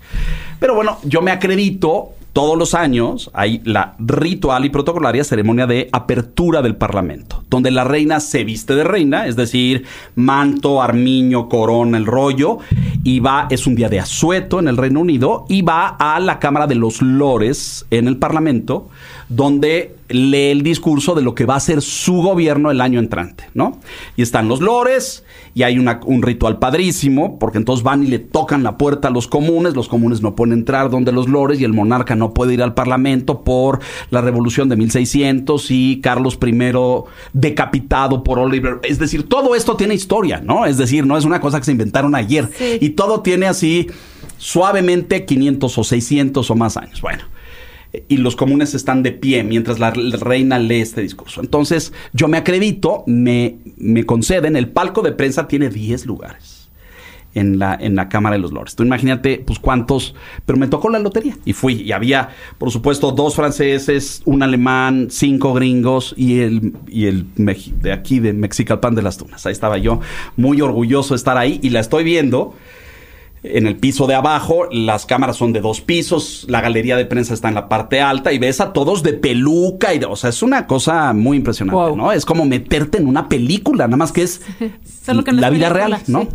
Pero 0.60 0.76
bueno, 0.76 0.98
yo 1.04 1.22
me 1.22 1.32
acredito 1.32 2.14
todos 2.34 2.58
los 2.58 2.74
años 2.74 3.30
hay 3.34 3.62
la 3.66 3.96
ritual 4.00 4.64
y 4.66 4.70
protocolaria 4.70 5.24
ceremonia 5.24 5.68
de 5.68 5.90
apertura 5.92 6.62
del 6.62 6.76
Parlamento, 6.76 7.44
donde 7.50 7.72
la 7.72 7.84
reina 7.84 8.20
se 8.20 8.44
viste 8.44 8.74
de 8.74 8.84
reina, 8.84 9.28
es 9.28 9.36
decir, 9.36 9.86
manto, 10.16 10.82
armiño, 10.82 11.50
corona, 11.50 11.98
el 11.98 12.06
rollo, 12.06 12.60
y 13.04 13.20
va, 13.20 13.48
es 13.50 13.68
un 13.68 13.76
día 13.76 13.90
de 13.90 14.00
asueto 14.00 14.60
en 14.60 14.68
el 14.70 14.78
Reino 14.78 15.02
Unido, 15.02 15.46
y 15.50 15.62
va 15.62 15.88
a 15.88 16.20
la 16.20 16.40
Cámara 16.40 16.68
de 16.68 16.76
los 16.76 17.02
Lores 17.02 17.86
en 17.92 18.08
el 18.08 18.18
Parlamento, 18.18 18.90
donde 19.34 19.96
lee 20.10 20.50
el 20.52 20.62
discurso 20.62 21.16
de 21.16 21.22
lo 21.22 21.34
que 21.36 21.46
va 21.46 21.56
a 21.56 21.60
ser 21.62 21.82
su 21.82 22.16
gobierno 22.22 22.70
el 22.70 22.82
año 22.82 23.00
entrante, 23.00 23.46
¿no? 23.54 23.80
Y 24.18 24.24
están 24.24 24.50
los 24.50 24.60
lores, 24.60 25.24
y 25.56 25.64
hay 25.64 25.80
una- 25.80 26.02
un 26.06 26.22
ritual 26.22 26.60
padrísimo, 26.60 27.40
porque 27.40 27.58
entonces 27.58 27.82
van 27.82 28.04
y 28.04 28.08
le 28.08 28.20
tocan 28.20 28.62
la 28.62 28.78
puerta 28.78 29.08
a 29.08 29.12
los 29.12 29.28
comunes, 29.28 29.74
los 29.74 29.88
comunes 29.88 30.22
no 30.22 30.36
pueden 30.36 30.52
entrar 30.54 30.90
donde 30.90 31.14
los 31.14 31.30
lores, 31.30 31.62
y 31.62 31.64
el 31.64 31.72
monarca 31.72 32.14
no 32.16 32.34
puede 32.34 32.54
ir 32.56 32.62
al 32.62 32.74
Parlamento 32.74 33.44
por 33.46 33.80
la 34.10 34.20
revolución 34.20 34.68
de 34.68 34.76
1600 34.76 35.72
y 35.72 36.02
Carlos 36.02 36.38
I 36.46 36.74
decapitado 37.32 38.24
por 38.24 38.38
Oliver. 38.38 38.80
Es 38.84 39.00
decir, 39.00 39.30
todo 39.30 39.56
esto 39.56 39.78
tiene 39.78 39.94
historia, 39.94 40.42
¿no? 40.44 40.66
Es 40.66 40.78
decir, 40.78 41.06
no 41.06 41.18
es 41.18 41.24
una 41.24 41.40
cosa 41.40 41.60
que 41.60 41.66
se 41.66 41.72
inventaron 41.72 42.16
ayer, 42.16 42.50
Sí. 42.58 42.78
y 42.82 42.90
todo 42.92 43.22
tiene 43.22 43.46
así 43.48 43.88
suavemente 44.38 45.26
500 45.26 45.78
o 45.78 45.84
600 45.84 46.50
o 46.52 46.56
más 46.56 46.76
años. 46.76 47.00
Bueno 47.02 47.24
y 48.08 48.18
los 48.18 48.36
comunes 48.36 48.74
están 48.74 49.04
de 49.04 49.12
pie 49.12 49.44
mientras 49.44 49.80
la 49.80 49.92
re- 49.92 50.12
reina 50.12 50.58
lee 50.60 50.80
este 50.82 51.02
discurso. 51.02 51.42
Entonces, 51.42 51.92
yo 52.14 52.28
me 52.28 52.38
acredito, 52.38 53.04
me, 53.08 53.58
me 53.78 54.06
conceden, 54.06 54.56
el 54.56 54.70
palco 54.70 55.02
de 55.02 55.12
prensa 55.12 55.48
tiene 55.48 55.70
10 55.70 56.06
lugares 56.06 56.70
en 57.34 57.60
la, 57.60 57.78
en 57.80 57.96
la 57.96 58.10
Cámara 58.10 58.36
de 58.36 58.42
los 58.42 58.52
Lores. 58.52 58.76
Tú 58.76 58.84
imagínate, 58.84 59.44
pues 59.46 59.60
cuántos, 59.60 60.16
pero 60.46 60.58
me 60.60 60.68
tocó 60.68 60.90
la 60.90 61.00
lotería 61.00 61.38
y 61.46 61.54
fui. 61.54 61.76
Y 61.82 61.92
había, 61.92 62.30
por 62.58 62.72
supuesto, 62.72 63.12
dos 63.12 63.36
franceses, 63.36 64.22
un 64.26 64.44
alemán, 64.44 65.08
cinco 65.10 65.54
gringos 65.54 66.14
y 66.18 66.40
el, 66.40 66.74
y 66.88 67.06
el 67.06 67.26
de 67.36 67.92
aquí, 67.94 68.20
de 68.20 68.34
Mexicalpan 68.34 68.96
de 68.96 69.02
las 69.02 69.18
Tunas. 69.18 69.46
Ahí 69.46 69.54
estaba 69.54 69.78
yo, 69.78 70.00
muy 70.38 70.62
orgulloso 70.62 71.14
de 71.14 71.18
estar 71.18 71.38
ahí 71.38 71.60
y 71.64 71.70
la 71.70 71.80
estoy 71.82 72.04
viendo 72.04 72.54
en 73.44 73.66
el 73.66 73.76
piso 73.76 74.06
de 74.06 74.14
abajo, 74.14 74.68
las 74.72 75.06
cámaras 75.06 75.38
son 75.38 75.52
de 75.52 75.62
dos 75.62 75.82
pisos, 75.82 76.46
la 76.48 76.62
galería 76.62 76.96
de 76.96 77.06
prensa 77.06 77.34
está 77.34 77.48
en 77.50 77.56
la 77.56 77.70
parte 77.70 78.00
alta 78.00 78.32
y 78.32 78.38
ves 78.38 78.62
a 78.62 78.72
todos 78.72 79.02
de 79.02 79.14
peluca 79.14 79.94
y 79.94 80.00
de, 80.00 80.06
o 80.06 80.16
sea, 80.16 80.30
es 80.30 80.44
una 80.44 80.68
cosa 80.68 81.12
muy 81.14 81.38
impresionante, 81.38 81.76
Wow. 81.76 81.96
¿no? 81.96 82.12
Es 82.12 82.26
como 82.26 82.46
meterte 82.46 83.00
en 83.00 83.08
una 83.08 83.28
película, 83.30 83.88
nada 83.88 83.98
más 83.98 84.12
que 84.12 84.22
es 84.24 84.42
Solo 85.06 85.24
que 85.24 85.32
no 85.32 85.42
la 85.42 85.48
es 85.48 85.54
vida 85.54 85.70
real, 85.70 85.98
¿no? 86.08 86.22
sí. 86.22 86.28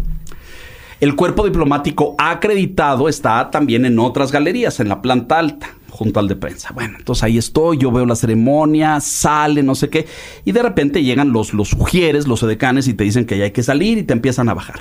El 0.99 1.15
cuerpo 1.15 1.45
diplomático 1.45 2.15
acreditado 2.19 3.09
está 3.09 3.51
también 3.51 3.85
en 3.85 3.99
otras 3.99 4.33
galerías, 4.33 4.81
en 4.81 4.89
la 4.89 5.03
planta 5.03 5.39
alta, 5.39 5.69
junto 5.97 6.21
al 6.21 6.29
de 6.29 6.37
prensa. 6.37 6.73
Bueno, 6.75 6.99
entonces 6.99 7.25
ahí 7.25 7.39
estoy, 7.39 7.79
yo 7.79 7.91
veo 7.91 8.05
la 8.05 8.15
ceremonia, 8.15 9.01
sale, 9.01 9.63
no 9.63 9.75
sé 9.75 9.89
qué, 9.89 10.07
y 10.45 10.53
de 10.53 10.63
repente 10.63 11.03
llegan 11.03 11.33
los, 11.33 11.55
los 11.55 11.71
sugieres, 11.71 12.29
los 12.29 12.43
edecanes, 12.43 12.87
y 12.87 12.95
te 12.95 13.05
dicen 13.05 13.25
que 13.25 13.39
ya 13.39 13.45
hay 13.45 13.51
que 13.51 13.63
salir 13.63 13.99
y 13.99 14.03
te 14.03 14.13
empiezan 14.13 14.49
a 14.49 14.55
bajar. 14.55 14.81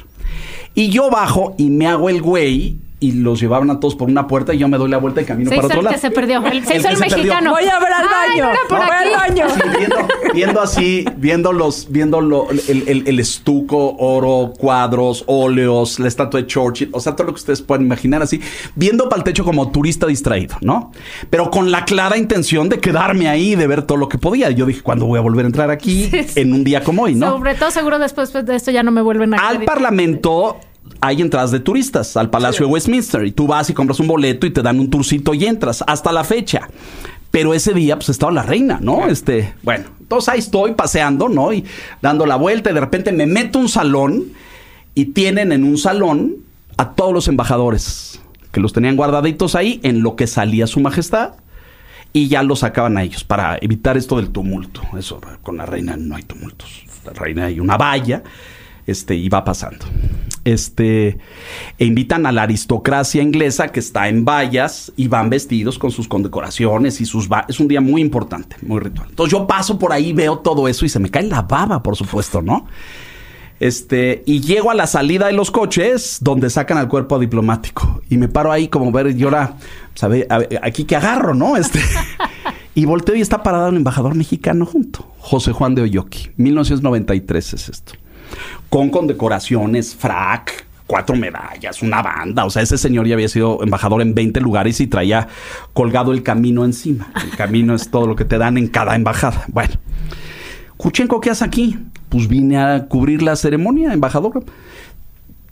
Y 0.73 0.89
yo 0.89 1.09
bajo 1.09 1.55
y 1.57 1.69
me 1.69 1.87
hago 1.87 2.09
el 2.09 2.21
güey 2.21 2.77
y 3.07 3.11
los 3.13 3.39
llevaban 3.39 3.69
a 3.69 3.79
todos 3.79 3.95
por 3.95 4.09
una 4.09 4.27
puerta 4.27 4.53
y 4.53 4.57
yo 4.57 4.67
me 4.67 4.77
doy 4.77 4.89
la 4.89 4.97
vuelta 4.97 5.21
y 5.21 5.25
camino 5.25 5.49
Se 5.49 5.55
para 5.55 5.67
otro 5.67 5.79
el 5.79 5.83
lado. 5.85 5.95
que 5.95 6.01
se 6.01 6.11
perdió. 6.11 6.45
El, 6.45 6.65
se 6.65 6.73
El 6.75 6.79
hizo 6.79 6.89
el 6.89 6.95
se 6.97 7.03
perdió. 7.03 7.17
mexicano. 7.17 7.51
Voy 7.51 7.63
a 7.65 7.79
ver 7.79 7.93
al 7.93 8.05
Ay, 8.07 8.29
baño. 8.39 8.43
no 8.45 8.51
era 8.51 8.59
por 8.69 8.77
Voy 8.77 8.87
al 8.89 9.11
baño. 9.11 9.45
Sí, 9.49 9.61
viendo, 9.77 9.95
viendo 10.33 10.61
así, 10.61 11.05
viendo 11.17 11.53
los, 11.53 11.87
viendo 11.91 12.21
lo- 12.21 12.49
el, 12.51 12.83
el- 12.87 13.07
el 13.07 13.19
estuco, 13.19 13.95
oro, 13.97 14.53
cuadros, 14.57 15.23
óleos, 15.27 15.99
la 15.99 16.07
estatua 16.07 16.41
de 16.41 16.47
Churchill, 16.47 16.89
o 16.91 16.99
sea, 16.99 17.15
todo 17.15 17.27
lo 17.27 17.33
que 17.33 17.39
ustedes 17.39 17.61
pueden 17.61 17.85
imaginar 17.85 18.21
así, 18.21 18.41
viendo 18.75 19.09
para 19.09 19.19
el 19.19 19.23
techo 19.23 19.43
como 19.43 19.71
turista 19.71 20.07
distraído, 20.07 20.55
¿no? 20.61 20.91
Pero 21.29 21.49
con 21.51 21.71
la 21.71 21.85
clara 21.85 22.17
intención 22.17 22.69
de 22.69 22.79
quedarme 22.79 23.27
ahí, 23.29 23.55
de 23.55 23.67
ver 23.67 23.83
todo 23.83 23.97
lo 23.97 24.09
que 24.09 24.17
podía. 24.17 24.49
Yo 24.51 24.65
dije, 24.65 24.81
¿cuándo 24.81 25.05
voy 25.05 25.19
a 25.19 25.21
volver 25.21 25.45
a 25.45 25.47
entrar 25.47 25.69
aquí 25.71 26.05
Sí, 26.11 26.23
sí. 26.23 26.39
en 26.41 26.53
un 26.53 26.63
día 26.63 26.83
como 26.83 27.03
hoy, 27.03 27.15
no? 27.15 27.29
Sobre 27.31 27.55
todo, 27.55 27.71
seguro 27.71 27.99
después 27.99 28.31
de 28.33 28.55
esto 28.55 28.71
ya 28.71 28.83
no 28.83 28.91
me 28.91 29.01
vuelven 29.01 29.33
a 29.33 29.37
Al 29.37 29.43
acreditar. 29.45 29.75
Parlamento 29.75 30.57
hay 31.01 31.21
entradas 31.21 31.51
de 31.51 31.59
turistas, 31.59 32.17
al 32.17 32.29
Palacio 32.29 32.65
de 32.65 32.71
Westminster, 32.71 33.25
y 33.25 33.31
tú 33.31 33.47
vas 33.47 33.69
y 33.69 33.73
compras 33.73 33.99
un 33.99 34.07
boleto 34.07 34.45
y 34.45 34.51
te 34.51 34.61
dan 34.61 34.79
un 34.79 34.89
tourcito 34.89 35.33
y 35.33 35.45
entras, 35.45 35.83
hasta 35.85 36.11
la 36.11 36.23
fecha. 36.23 36.69
Pero 37.31 37.53
ese 37.53 37.73
día, 37.73 37.95
pues 37.95 38.09
estaba 38.09 38.31
la 38.31 38.43
reina, 38.43 38.79
¿no? 38.81 39.07
Este, 39.07 39.53
bueno, 39.61 39.85
entonces 39.99 40.29
ahí 40.29 40.39
estoy 40.39 40.73
paseando, 40.73 41.27
¿no? 41.27 41.51
Y 41.51 41.65
dando 42.01 42.25
la 42.25 42.37
vuelta, 42.37 42.71
y 42.71 42.73
de 42.73 42.79
repente 42.79 43.11
me 43.11 43.25
meto 43.25 43.59
a 43.59 43.61
un 43.63 43.69
salón 43.69 44.25
y 44.93 45.05
tienen 45.05 45.51
en 45.51 45.63
un 45.63 45.77
salón 45.77 46.37
a 46.77 46.91
todos 46.91 47.13
los 47.13 47.27
embajadores 47.27 48.21
que 48.51 48.61
los 48.61 48.71
tenían 48.71 48.95
guardaditos 48.95 49.55
ahí 49.55 49.81
en 49.83 50.01
lo 50.01 50.15
que 50.15 50.27
salía 50.27 50.65
su 50.65 50.79
majestad 50.79 51.33
y 52.13 52.29
ya 52.29 52.43
los 52.43 52.59
sacaban 52.59 52.97
a 52.97 53.03
ellos 53.03 53.25
para 53.25 53.57
evitar 53.59 53.97
esto 53.97 54.15
del 54.15 54.29
tumulto. 54.29 54.81
Eso, 54.97 55.19
con 55.43 55.57
la 55.57 55.65
reina 55.65 55.97
no 55.97 56.15
hay 56.15 56.23
tumultos. 56.23 56.83
La 57.05 57.11
reina 57.11 57.45
hay 57.45 57.59
una 57.59 57.75
valla, 57.75 58.23
este, 58.87 59.15
y 59.15 59.29
va 59.29 59.43
pasando. 59.43 59.85
Este, 60.43 61.17
e 61.79 61.85
invitan 61.85 62.25
a 62.25 62.31
la 62.31 62.43
aristocracia 62.43 63.23
inglesa 63.23 63.69
que 63.69 63.79
está 63.79 64.09
en 64.09 64.25
vallas 64.25 64.91
y 64.95 65.07
van 65.07 65.29
vestidos 65.29 65.79
con 65.79 65.91
sus 65.91 66.07
condecoraciones 66.07 67.01
y 67.01 67.05
sus... 67.05 67.27
Es 67.47 67.59
un 67.59 67.67
día 67.67 67.81
muy 67.81 68.01
importante, 68.01 68.55
muy 68.61 68.79
ritual. 68.79 69.07
Entonces 69.09 69.31
yo 69.31 69.47
paso 69.47 69.79
por 69.79 69.91
ahí, 69.91 70.13
veo 70.13 70.39
todo 70.39 70.67
eso 70.67 70.85
y 70.85 70.89
se 70.89 70.99
me 70.99 71.09
cae 71.09 71.23
la 71.23 71.41
baba, 71.41 71.81
por 71.81 71.95
supuesto, 71.95 72.41
¿no? 72.41 72.67
Este, 73.59 74.21
y 74.25 74.41
llego 74.41 74.69
a 74.69 74.75
la 74.75 74.85
salida 74.85 75.27
de 75.27 75.33
los 75.33 75.49
coches 75.49 76.17
donde 76.21 76.49
sacan 76.49 76.77
al 76.77 76.87
cuerpo 76.87 77.19
diplomático. 77.19 78.01
Y 78.09 78.17
me 78.17 78.27
paro 78.27 78.51
ahí 78.51 78.67
como 78.67 78.91
ver, 78.91 79.15
y 79.17 79.23
ahora, 79.23 79.55
¿sabe? 79.93 80.27
Aquí 80.61 80.83
que 80.83 80.95
agarro, 80.95 81.33
¿no? 81.33 81.55
Este. 81.55 81.79
y 82.75 82.85
volteo 82.85 83.15
y 83.15 83.21
está 83.21 83.43
parado 83.43 83.69
un 83.69 83.77
embajador 83.77 84.15
mexicano 84.15 84.65
junto. 84.65 85.09
José 85.19 85.53
Juan 85.53 85.73
de 85.75 85.83
Oyoki. 85.83 86.31
1993 86.37 87.53
es 87.53 87.69
esto. 87.69 87.93
Con 88.75 88.89
condecoraciones, 88.89 89.95
frac, 89.95 90.65
cuatro 90.85 91.15
medallas, 91.15 91.81
una 91.81 92.01
banda. 92.01 92.43
O 92.43 92.49
sea, 92.49 92.61
ese 92.61 92.77
señor 92.77 93.07
ya 93.07 93.13
había 93.13 93.29
sido 93.29 93.63
embajador 93.63 94.01
en 94.01 94.13
20 94.13 94.41
lugares 94.41 94.81
y 94.81 94.87
traía 94.87 95.29
colgado 95.71 96.11
el 96.11 96.23
camino 96.23 96.65
encima. 96.65 97.09
El 97.23 97.37
camino 97.37 97.73
es 97.73 97.89
todo 97.89 98.05
lo 98.05 98.17
que 98.17 98.25
te 98.25 98.37
dan 98.37 98.57
en 98.57 98.67
cada 98.67 98.97
embajada. 98.97 99.45
Bueno. 99.47 99.75
Kuchenko, 100.75 101.21
¿qué 101.21 101.29
haces 101.29 101.43
aquí? 101.43 101.79
Pues 102.09 102.27
vine 102.27 102.57
a 102.57 102.85
cubrir 102.89 103.21
la 103.21 103.37
ceremonia, 103.37 103.93
embajador. 103.93 104.43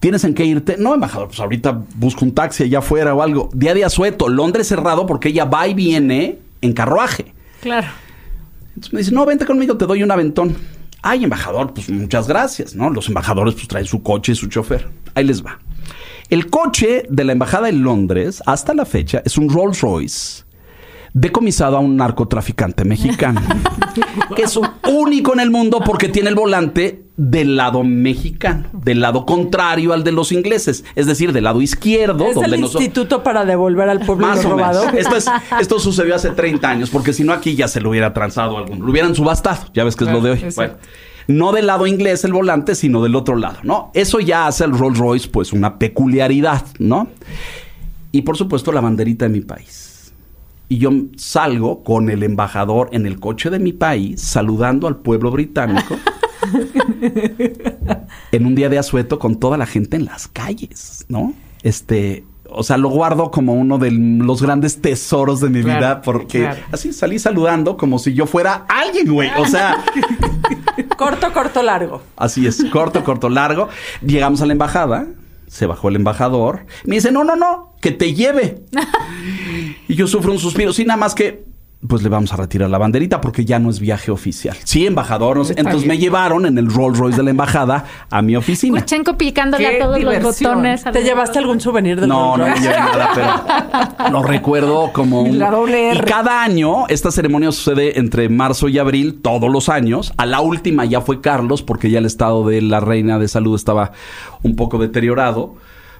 ¿Tienes 0.01 0.25
en 0.25 0.33
qué 0.33 0.43
irte? 0.43 0.75
No, 0.77 0.93
embajador, 0.93 1.29
pues 1.29 1.39
ahorita 1.39 1.81
busco 1.95 2.25
un 2.25 2.35
taxi 2.35 2.63
allá 2.63 2.79
afuera 2.79 3.15
o 3.15 3.21
algo. 3.21 3.49
Día 3.53 3.73
de 3.73 3.85
asueto, 3.85 4.27
Londres 4.27 4.67
cerrado 4.67 5.05
porque 5.05 5.29
ella 5.29 5.45
va 5.45 5.65
y 5.65 5.73
viene 5.73 6.39
en 6.59 6.73
carruaje. 6.73 7.33
Claro. 7.61 7.87
Entonces 8.75 8.91
me 8.91 8.99
dice, 8.99 9.13
no, 9.13 9.25
vente 9.25 9.45
conmigo, 9.45 9.77
te 9.77 9.85
doy 9.85 10.03
un 10.03 10.11
aventón. 10.11 10.57
Ay, 11.05 11.25
embajador, 11.25 11.73
pues 11.73 11.89
muchas 11.89 12.29
gracias, 12.29 12.75
¿no? 12.75 12.89
Los 12.89 13.09
embajadores 13.09 13.55
pues 13.55 13.67
traen 13.67 13.85
su 13.85 14.01
coche 14.01 14.31
y 14.31 14.35
su 14.35 14.47
chofer. 14.47 14.89
Ahí 15.13 15.25
les 15.25 15.45
va. 15.45 15.59
El 16.29 16.49
coche 16.49 17.03
de 17.09 17.23
la 17.25 17.33
embajada 17.33 17.67
en 17.67 17.83
Londres, 17.83 18.41
hasta 18.45 18.73
la 18.73 18.85
fecha, 18.85 19.21
es 19.25 19.37
un 19.37 19.49
Rolls 19.49 19.81
Royce 19.81 20.43
decomisado 21.13 21.77
a 21.77 21.79
un 21.79 21.95
narcotraficante 21.97 22.85
mexicano, 22.85 23.41
que 24.35 24.43
es 24.43 24.59
único 24.89 25.33
en 25.33 25.39
el 25.39 25.51
mundo 25.51 25.79
porque 25.85 26.09
tiene 26.09 26.29
el 26.29 26.35
volante 26.35 27.03
del 27.15 27.55
lado 27.55 27.83
mexicano, 27.83 28.65
del 28.73 28.99
lado 29.01 29.23
contrario 29.25 29.93
al 29.93 30.03
de 30.03 30.11
los 30.11 30.31
ingleses, 30.31 30.83
es 30.95 31.05
decir, 31.05 31.31
del 31.31 31.43
lado 31.43 31.61
izquierdo. 31.61 32.25
Es 32.25 32.33
donde 32.35 32.55
el 32.55 32.61
instituto 32.63 33.21
para 33.21 33.45
devolver 33.45 33.87
al 33.89 33.99
pueblo 33.99 34.25
más 34.27 34.43
lo 34.43 34.51
robado. 34.51 34.89
Esto, 34.89 35.15
es- 35.15 35.27
esto 35.61 35.79
sucedió 35.79 36.15
hace 36.15 36.31
30 36.31 36.67
años, 36.67 36.89
porque 36.89 37.13
si 37.13 37.23
no 37.23 37.31
aquí 37.33 37.55
ya 37.55 37.67
se 37.67 37.79
lo 37.81 37.91
hubiera 37.91 38.13
transado 38.13 38.57
algún. 38.57 38.79
Lo 38.79 38.89
hubieran 38.89 39.13
subastado, 39.13 39.67
ya 39.75 39.83
ves 39.83 39.95
que 39.95 40.05
es 40.05 40.11
lo 40.11 40.21
de 40.21 40.31
hoy. 40.31 40.45
Bueno, 40.55 40.73
no 41.27 41.51
del 41.51 41.67
lado 41.67 41.85
inglés 41.85 42.23
el 42.25 42.33
volante, 42.33 42.73
sino 42.73 43.03
del 43.03 43.15
otro 43.15 43.35
lado, 43.35 43.59
¿no? 43.61 43.91
Eso 43.93 44.19
ya 44.19 44.47
hace 44.47 44.63
al 44.63 44.75
Rolls 44.75 44.97
Royce 44.97 45.27
pues 45.29 45.53
una 45.53 45.77
peculiaridad, 45.77 46.65
¿no? 46.79 47.07
Y 48.11 48.23
por 48.23 48.35
supuesto 48.37 48.71
la 48.71 48.81
banderita 48.81 49.25
de 49.25 49.29
mi 49.29 49.41
país. 49.41 49.92
Y 50.69 50.77
yo 50.77 50.91
salgo 51.17 51.83
con 51.83 52.09
el 52.09 52.23
embajador 52.23 52.89
en 52.93 53.05
el 53.05 53.19
coche 53.19 53.49
de 53.49 53.59
mi 53.59 53.73
país, 53.73 54.21
saludando 54.21 54.87
al 54.87 54.97
pueblo 54.97 55.29
británico. 55.31 55.95
en 58.31 58.45
un 58.45 58.55
día 58.55 58.69
de 58.69 58.77
asueto 58.79 59.19
con 59.19 59.35
toda 59.39 59.57
la 59.57 59.65
gente 59.65 59.97
en 59.97 60.05
las 60.05 60.27
calles, 60.27 61.05
¿no? 61.09 61.33
Este, 61.63 62.25
o 62.49 62.63
sea, 62.63 62.77
lo 62.77 62.89
guardo 62.89 63.31
como 63.31 63.53
uno 63.53 63.77
de 63.77 63.91
los 63.91 64.41
grandes 64.41 64.81
tesoros 64.81 65.39
de 65.41 65.49
mi 65.49 65.61
Claro, 65.63 65.79
vida 65.79 66.01
porque 66.01 66.39
claro. 66.41 66.59
así 66.71 66.93
salí 66.93 67.19
saludando 67.19 67.77
como 67.77 67.99
si 67.99 68.13
yo 68.13 68.25
fuera 68.25 68.65
alguien, 68.67 69.11
güey. 69.13 69.29
O 69.37 69.45
sea, 69.45 69.83
Corto, 70.97 71.31
corto, 71.33 71.61
largo. 71.63 72.01
así 72.17 72.45
es, 72.47 72.63
corto, 72.71 73.03
corto, 73.03 73.29
largo. 73.29 73.67
Llegamos 74.05 74.41
a 74.41 74.45
la 74.45 74.53
embajada, 74.53 75.07
se 75.53 75.67
bajó 75.67 75.89
el 75.89 75.97
embajador, 75.97 76.65
me 76.83 76.95
dice, 76.95 77.11
no, 77.11 77.23
no, 77.23 77.35
no, 77.35 77.75
que 77.79 77.91
te 77.91 78.15
lleve. 78.15 78.63
y 79.87 79.93
yo 79.93 80.07
sufro 80.07 80.31
un 80.31 80.39
suspiro, 80.39 80.73
sí, 80.73 80.83
nada 80.83 80.97
más 80.97 81.13
que, 81.13 81.45
pues 81.87 82.01
le 82.03 82.09
vamos 82.09 82.31
a 82.33 82.37
retirar 82.37 82.69
la 82.69 82.77
banderita 82.77 83.19
porque 83.19 83.45
ya 83.45 83.59
no 83.59 83.69
es 83.69 83.79
viaje 83.79 84.11
oficial. 84.11 84.55
Sí, 84.63 84.85
embajador, 84.85 85.37
no 85.37 85.43
sé. 85.43 85.51
Está 85.53 85.61
entonces 85.61 85.87
me 85.87 85.97
llevaron 85.97 86.45
en 86.45 86.57
el 86.57 86.71
Rolls 86.71 86.97
Royce 86.97 87.17
de 87.17 87.23
la 87.23 87.29
embajada 87.31 87.85
a 88.09 88.21
mi 88.21 88.35
oficina. 88.35 88.79
Kurchenko 88.79 89.17
picándole 89.17 89.69
Qué 89.69 89.75
a 89.77 89.83
todos 89.83 89.97
diversión. 89.97 90.23
los 90.23 90.39
botones. 90.39 90.83
¿Te 90.83 91.03
llevaste 91.03 91.39
algún 91.39 91.59
souvenir 91.59 91.99
del 91.99 92.09
No, 92.09 92.37
no 92.37 92.47
me 92.47 92.55
llevé 92.59 92.77
nada, 92.77 93.09
pero 93.99 94.11
lo 94.11 94.23
recuerdo 94.23 94.91
como 94.93 95.21
un... 95.21 95.37
La 95.43 95.51
doble 95.51 95.91
R. 95.91 95.99
Y 95.99 96.09
cada 96.09 96.41
año, 96.43 96.87
esta 96.87 97.11
ceremonia 97.11 97.51
sucede 97.51 97.99
entre 97.99 98.29
marzo 98.29 98.69
y 98.69 98.77
abril, 98.79 99.19
todos 99.21 99.51
los 99.51 99.69
años. 99.69 100.13
A 100.17 100.25
la 100.25 100.41
última 100.41 100.85
ya 100.85 101.01
fue 101.01 101.21
Carlos, 101.21 101.63
porque 101.63 101.89
ya 101.89 101.99
el 101.99 102.05
estado 102.05 102.47
de 102.47 102.61
la 102.61 102.79
reina 102.79 103.19
de 103.19 103.27
salud 103.27 103.55
estaba 103.55 103.91
un 104.41 104.55
poco 104.55 104.77
deteriorado. 104.77 105.55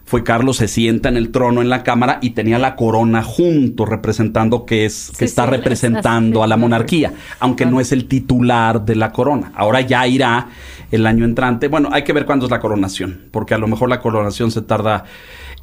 Fue 0.06 0.24
Carlos, 0.24 0.58
se 0.58 0.68
sienta 0.68 1.10
en 1.10 1.18
el 1.18 1.32
trono 1.32 1.62
en 1.62 1.70
la 1.70 1.82
cámara 1.84 2.20
y 2.22 2.32
tenía 2.32 2.60
la 2.60 2.76
corona 2.76 3.24
junto, 3.24 3.86
representando 3.86 4.66
que 4.66 4.86
es 4.86 5.10
que 5.12 5.18
Sí, 5.20 5.26
está 5.26 5.45
sí, 5.45 5.51
representando 5.51 6.39
es- 6.41 6.43
a 6.43 6.47
la 6.47 6.58
monarquía, 6.58 7.14
aunque 7.39 7.66
no 7.66 7.80
es 7.80 7.91
el 7.91 8.06
titular 8.06 8.84
de 8.86 8.95
la 8.95 9.12
corona. 9.12 9.51
Ahora 9.56 9.82
ya 9.82 10.06
irá 10.06 10.49
el 10.91 11.08
año 11.08 11.26
entrante. 11.26 11.68
Bueno, 11.70 11.89
hay 11.91 12.04
que 12.04 12.14
ver 12.14 12.26
cuándo 12.26 12.45
es 12.45 12.51
la 12.51 12.60
coronación, 12.60 13.22
porque 13.32 13.54
a 13.54 13.58
lo 13.58 13.68
mejor 13.68 13.89
la 13.89 14.01
coronación 14.01 14.51
se 14.51 14.62
tarda. 14.62 15.06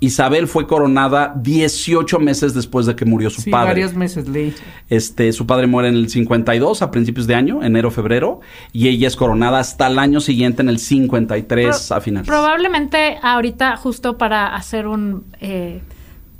Isabel 0.00 0.48
fue 0.48 0.66
coronada 0.66 1.34
18 1.36 2.18
meses 2.20 2.54
después 2.54 2.86
de 2.86 2.96
que 2.96 3.04
murió 3.04 3.28
su 3.30 3.42
Sí, 3.42 3.50
padre. 3.50 3.68
varios 3.68 3.94
meses 3.94 4.26
leí. 4.28 4.54
Este, 4.88 5.32
su 5.32 5.46
padre 5.46 5.66
muere 5.66 5.88
en 5.90 5.94
el 5.96 6.08
52, 6.08 6.80
a 6.82 6.90
principios 6.90 7.26
de 7.26 7.34
año, 7.34 7.62
enero, 7.62 7.90
febrero, 7.90 8.40
y 8.72 8.88
ella 8.88 9.06
es 9.08 9.16
coronada 9.16 9.58
hasta 9.58 9.86
el 9.88 9.98
año 9.98 10.20
siguiente, 10.20 10.62
en 10.62 10.70
el 10.70 10.78
53, 10.78 11.86
Pro- 11.88 11.96
a 11.96 12.00
finales. 12.00 12.26
Probablemente 12.26 13.18
ahorita, 13.22 13.76
justo 13.76 14.16
para 14.18 14.54
hacer 14.56 14.86
un. 14.86 15.24
eh, 15.40 15.82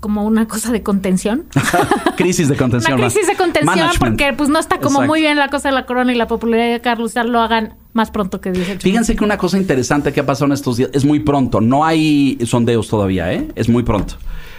como 0.01 0.25
una 0.25 0.49
cosa 0.49 0.73
de 0.73 0.83
contención. 0.83 1.45
crisis 2.17 2.49
de 2.49 2.57
contención. 2.57 2.95
Una 2.99 3.09
crisis 3.11 3.27
de 3.27 3.37
contención 3.37 3.67
Management. 3.79 3.99
porque 4.19 4.33
pues 4.33 4.49
no 4.49 4.59
está 4.59 4.77
como 4.79 5.01
Exacto. 5.01 5.09
muy 5.09 5.21
bien 5.21 5.37
la 5.37 5.49
cosa 5.49 5.69
de 5.69 5.75
la 5.75 5.85
corona 5.85 6.11
y 6.11 6.17
la 6.17 6.27
popularidad 6.27 6.73
de 6.73 6.81
Carlos, 6.81 7.13
ya 7.13 7.23
lo 7.23 7.39
hagan 7.41 7.75
más 7.93 8.11
pronto 8.11 8.41
que 8.41 8.53
18 8.53 8.81
Fíjense 8.81 9.17
que 9.17 9.25
una 9.25 9.37
cosa 9.39 9.59
interesante 9.59 10.13
que 10.13 10.21
ha 10.21 10.27
pasado 10.27 10.47
en 10.47 10.53
estos 10.53 10.77
días 10.77 10.91
es 10.93 11.05
muy 11.05 11.21
pronto. 11.21 11.61
No 11.61 11.85
hay 11.85 12.39
sondeos 12.47 12.89
todavía, 12.89 13.33
¿eh? 13.33 13.49
Es 13.55 13.69
muy 13.69 13.83
pronto. 13.83 14.15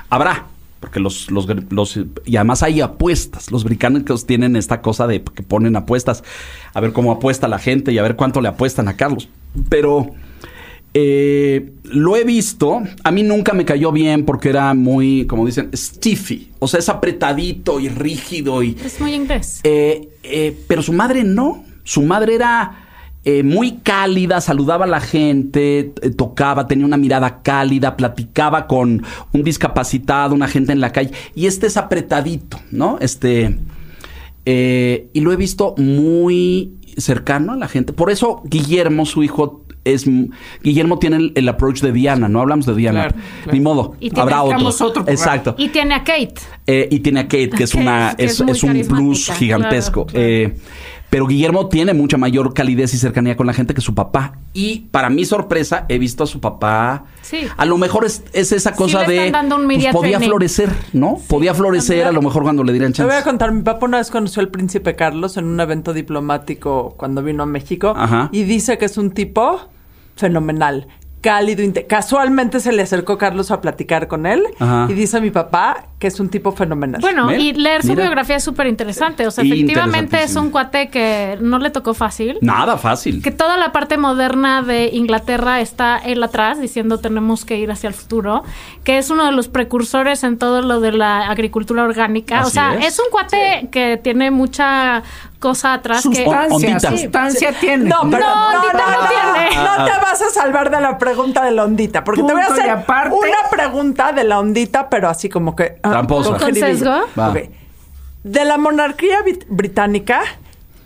Habrá, 0.09 0.47
porque 0.79 0.99
los, 0.99 1.31
los, 1.31 1.47
los- 1.69 1.99
y 2.25 2.35
además 2.35 2.63
hay 2.63 2.81
apuestas. 2.81 3.51
Los 3.51 3.63
británicos 3.63 4.25
tienen 4.25 4.55
esta 4.55 4.81
cosa 4.81 5.07
de 5.07 5.23
que 5.23 5.43
ponen 5.43 5.75
apuestas, 5.75 6.23
a 6.73 6.79
ver 6.81 6.91
cómo 6.91 7.11
apuesta 7.11 7.47
la 7.47 7.59
gente 7.59 7.91
y 7.93 7.97
a 7.97 8.03
ver 8.03 8.15
cuánto 8.15 8.41
le 8.41 8.49
apuestan 8.49 8.87
a 8.87 8.97
Carlos. 8.97 9.29
Pero 9.69 10.09
eh, 10.93 11.71
lo 11.83 12.15
he 12.17 12.23
visto. 12.23 12.81
A 13.03 13.11
mí 13.11 13.23
nunca 13.23 13.53
me 13.53 13.63
cayó 13.65 13.91
bien 13.91 14.25
porque 14.25 14.49
era 14.49 14.73
muy, 14.73 15.25
como 15.27 15.45
dicen, 15.45 15.69
stiffy. 15.73 16.49
O 16.59 16.67
sea, 16.67 16.79
es 16.79 16.89
apretadito 16.89 17.79
y 17.79 17.89
rígido 17.89 18.61
y 18.63 18.75
Es 18.83 18.99
muy 18.99 19.13
inglés. 19.13 19.61
eh, 19.63 20.09
eh, 20.23 20.57
pero 20.67 20.81
su 20.81 20.93
madre 20.93 21.23
no. 21.23 21.63
Su 21.83 22.01
madre 22.03 22.35
era 22.35 22.89
eh, 23.23 23.43
muy 23.43 23.73
cálida, 23.83 24.41
saludaba 24.41 24.85
a 24.85 24.87
la 24.87 24.99
gente, 24.99 25.93
eh, 26.01 26.09
tocaba, 26.09 26.67
tenía 26.67 26.85
una 26.85 26.97
mirada 26.97 27.41
cálida, 27.43 27.95
platicaba 27.95 28.65
con 28.67 29.03
un 29.31 29.43
discapacitado, 29.43 30.33
una 30.33 30.47
gente 30.47 30.71
en 30.71 30.81
la 30.81 30.91
calle. 30.91 31.11
Y 31.35 31.45
este 31.45 31.67
es 31.67 31.77
apretadito, 31.77 32.59
¿no? 32.71 32.97
Este. 32.99 33.59
eh, 34.45 35.09
y 35.13 35.21
lo 35.21 35.31
he 35.31 35.35
visto 35.35 35.75
muy 35.77 36.73
cercano 36.97 37.53
a 37.53 37.55
la 37.55 37.67
gente. 37.67 37.93
Por 37.93 38.09
eso 38.09 38.41
Guillermo, 38.45 39.05
su 39.05 39.23
hijo, 39.23 39.61
es 39.83 40.05
Guillermo 40.63 40.99
tiene 40.99 41.17
el, 41.17 41.31
el 41.35 41.49
approach 41.49 41.81
de 41.81 41.91
Diana, 41.91 42.29
no 42.29 42.41
hablamos 42.41 42.65
de 42.65 42.75
Diana. 42.75 43.07
Claro, 43.07 43.15
claro. 43.43 43.51
Ni 43.53 43.59
modo, 43.59 43.95
Y 43.99 44.19
habrá 44.19 44.43
otro. 44.43 45.05
Exacto. 45.07 45.55
Y 45.57 45.69
tiene 45.69 45.95
a 45.95 46.03
Kate. 46.03 46.35
Eh, 46.67 46.87
y 46.91 46.99
tiene 46.99 47.21
a 47.21 47.23
Kate, 47.23 47.49
que 47.49 47.63
es 47.63 47.71
Kate, 47.73 47.83
una 47.83 48.15
que 48.15 48.25
es, 48.25 48.39
es 48.39 48.41
muy 48.41 48.51
es 48.51 48.63
un 48.63 48.95
plus 48.95 49.31
gigantesco. 49.31 50.05
claro, 50.05 50.27
claro. 50.27 50.27
Eh, 50.27 50.57
pero 51.11 51.27
Guillermo 51.27 51.67
tiene 51.67 51.93
mucha 51.93 52.15
mayor 52.17 52.53
calidez 52.53 52.93
y 52.93 52.97
cercanía 52.97 53.35
con 53.35 53.45
la 53.45 53.53
gente 53.53 53.73
que 53.73 53.81
su 53.81 53.93
papá. 53.93 54.37
Y 54.53 54.87
para 54.91 55.09
mi 55.09 55.25
sorpresa, 55.25 55.85
he 55.89 55.99
visto 55.99 56.23
a 56.23 56.27
su 56.27 56.39
papá. 56.39 57.03
Sí. 57.21 57.41
A 57.57 57.65
lo 57.65 57.77
mejor 57.77 58.05
es, 58.05 58.23
es 58.31 58.53
esa 58.53 58.73
cosa 58.73 59.01
le 59.01 59.07
de. 59.07 59.25
están 59.27 59.49
dando 59.49 59.57
un 59.57 59.65
pues, 59.67 59.87
podía 59.91 60.17
training. 60.17 60.27
florecer, 60.27 60.69
¿no? 60.93 61.19
podía 61.27 61.53
florecer 61.53 62.05
a 62.05 62.13
lo 62.13 62.21
mejor 62.21 62.43
cuando 62.43 62.63
le 62.63 62.71
dieran 62.71 62.93
Te 62.93 63.03
voy 63.03 63.11
a 63.11 63.15
chance. 63.15 63.29
contar, 63.29 63.51
mi 63.51 63.61
papá 63.61 63.85
una 63.87 63.97
vez 63.97 64.09
conoció 64.09 64.41
al 64.41 64.47
príncipe 64.47 64.95
Carlos 64.95 65.35
en 65.35 65.45
un 65.45 65.59
evento 65.59 65.93
diplomático 65.93 66.95
cuando 66.97 67.21
vino 67.21 67.43
a 67.43 67.45
México 67.45 67.93
Ajá. 67.95 68.29
y 68.31 68.43
dice 68.43 68.77
que 68.77 68.85
es 68.85 68.97
un 68.97 69.11
tipo 69.11 69.59
fenomenal, 70.15 70.87
cálido, 71.21 71.63
casualmente 71.87 72.59
se 72.59 72.71
le 72.71 72.81
acercó 72.81 73.17
Carlos 73.17 73.51
a 73.51 73.61
platicar 73.61 74.07
con 74.07 74.25
él 74.25 74.43
Ajá. 74.59 74.87
y 74.89 74.93
dice 74.93 75.17
a 75.17 75.21
mi 75.21 75.31
papá 75.31 75.85
que 75.99 76.07
es 76.07 76.19
un 76.19 76.29
tipo 76.29 76.51
fenomenal. 76.51 76.99
Bueno, 76.99 77.27
Mira, 77.27 77.39
y 77.39 77.53
leer 77.53 77.83
su 77.83 77.89
mira. 77.89 78.01
biografía 78.05 78.37
es 78.37 78.43
súper 78.43 78.65
interesante. 78.65 79.27
O 79.27 79.31
sea, 79.31 79.43
efectivamente 79.43 80.23
es 80.23 80.35
un 80.35 80.49
cuate 80.49 80.89
que 80.89 81.37
no 81.41 81.59
le 81.59 81.69
tocó 81.69 81.93
fácil. 81.93 82.39
Nada 82.41 82.75
fácil. 82.77 83.21
Que 83.21 83.29
toda 83.29 83.55
la 83.57 83.71
parte 83.71 83.97
moderna 83.97 84.63
de 84.63 84.89
Inglaterra 84.93 85.61
está 85.61 85.99
él 85.99 86.23
atrás, 86.23 86.59
diciendo 86.59 86.97
tenemos 86.97 87.45
que 87.45 87.57
ir 87.59 87.69
hacia 87.69 87.87
el 87.87 87.93
futuro, 87.93 88.43
que 88.83 88.97
es 88.97 89.11
uno 89.11 89.25
de 89.27 89.31
los 89.31 89.47
precursores 89.47 90.23
en 90.23 90.39
todo 90.39 90.63
lo 90.63 90.79
de 90.79 90.91
la 90.91 91.29
agricultura 91.29 91.83
orgánica. 91.83 92.41
o 92.47 92.49
sea, 92.49 92.73
es. 92.79 92.87
es. 92.87 92.99
un 92.99 93.05
cuate 93.11 93.69
que 93.71 93.99
tiene 94.01 94.31
mucha 94.31 95.03
cosa 95.37 95.73
atrás 95.73 96.03
que... 96.11 96.23
Sustancia, 96.23 96.79
sustancia 96.91 97.53
tiene. 97.59 97.85
No, 97.89 98.01
pero 98.09 98.25
No, 98.25 98.51
no 98.53 98.61
tiene. 98.61 99.55
no 99.63 99.85
te 99.85 99.91
vas 100.01 100.21
a 100.21 100.29
salvar 100.33 100.69
de 100.71 100.81
la 100.81 100.97
pregunta 101.13 101.43
de 101.45 101.51
la 101.51 101.63
ondita, 101.63 102.03
porque 102.03 102.23
te 102.23 102.31
voy 102.33 102.41
a 102.41 102.45
hacer 102.47 102.69
aparte. 102.69 103.15
una 103.15 103.49
pregunta 103.49 104.11
de 104.11 104.23
la 104.23 104.39
ondita, 104.39 104.89
pero 104.89 105.09
así 105.09 105.29
como 105.29 105.55
que 105.55 105.77
ah, 105.83 105.89
Tramposa. 105.91 106.29
con 106.31 106.39
¿Con 106.39 106.47
jiribilla. 106.53 106.67
sesgo? 106.67 106.93
De 108.23 108.45
la 108.45 108.57
monarquía 108.57 109.19
brit- 109.25 109.45
británica, 109.49 110.21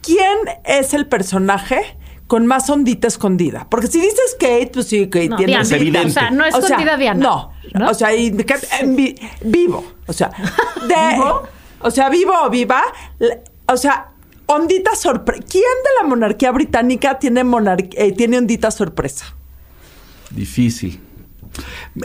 ¿quién 0.01 0.37
es 0.63 0.93
el 0.93 1.05
personaje 1.07 1.97
con 2.27 2.47
más 2.47 2.69
ondita 2.69 3.07
escondida? 3.07 3.67
Porque 3.69 3.87
si 3.87 3.99
dices 3.99 4.35
Kate, 4.39 4.71
pues 4.73 4.87
sí, 4.87 5.07
Kate 5.09 5.29
No, 5.29 5.35
tiene 5.35 5.51
Diana. 5.51 5.63
Es 5.63 5.71
ondita. 5.71 5.99
evidente. 5.99 6.07
O 6.07 6.13
sea, 6.13 6.31
no 6.31 6.45
es 6.45 6.53
O 6.55 6.57
sea, 6.59 6.67
escondida 6.67 6.97
Diana. 6.97 7.19
No, 7.23 7.51
¿no? 7.73 7.89
o 7.89 7.93
sea, 7.93 8.13
y 8.15 8.31
que- 8.35 8.55
en 8.79 8.95
vi- 8.95 9.15
vivo, 9.41 9.83
o 10.07 10.13
sea, 10.13 10.29
de, 10.87 11.15
¿Vivo? 11.15 11.43
o 11.81 11.91
sea, 11.91 12.09
vivo 12.09 12.33
o 12.43 12.49
viva, 12.49 12.81
o 13.67 13.75
sea, 13.77 14.07
ondita 14.47 14.95
sorpresa. 14.95 15.43
¿Quién 15.49 15.63
de 15.63 15.89
la 16.01 16.07
monarquía 16.07 16.51
británica 16.51 17.19
tiene 17.19 17.43
monar- 17.43 17.89
eh, 17.97 18.11
tiene 18.13 18.37
ondita 18.37 18.71
sorpresa? 18.71 19.35
Difícil. 20.35 20.99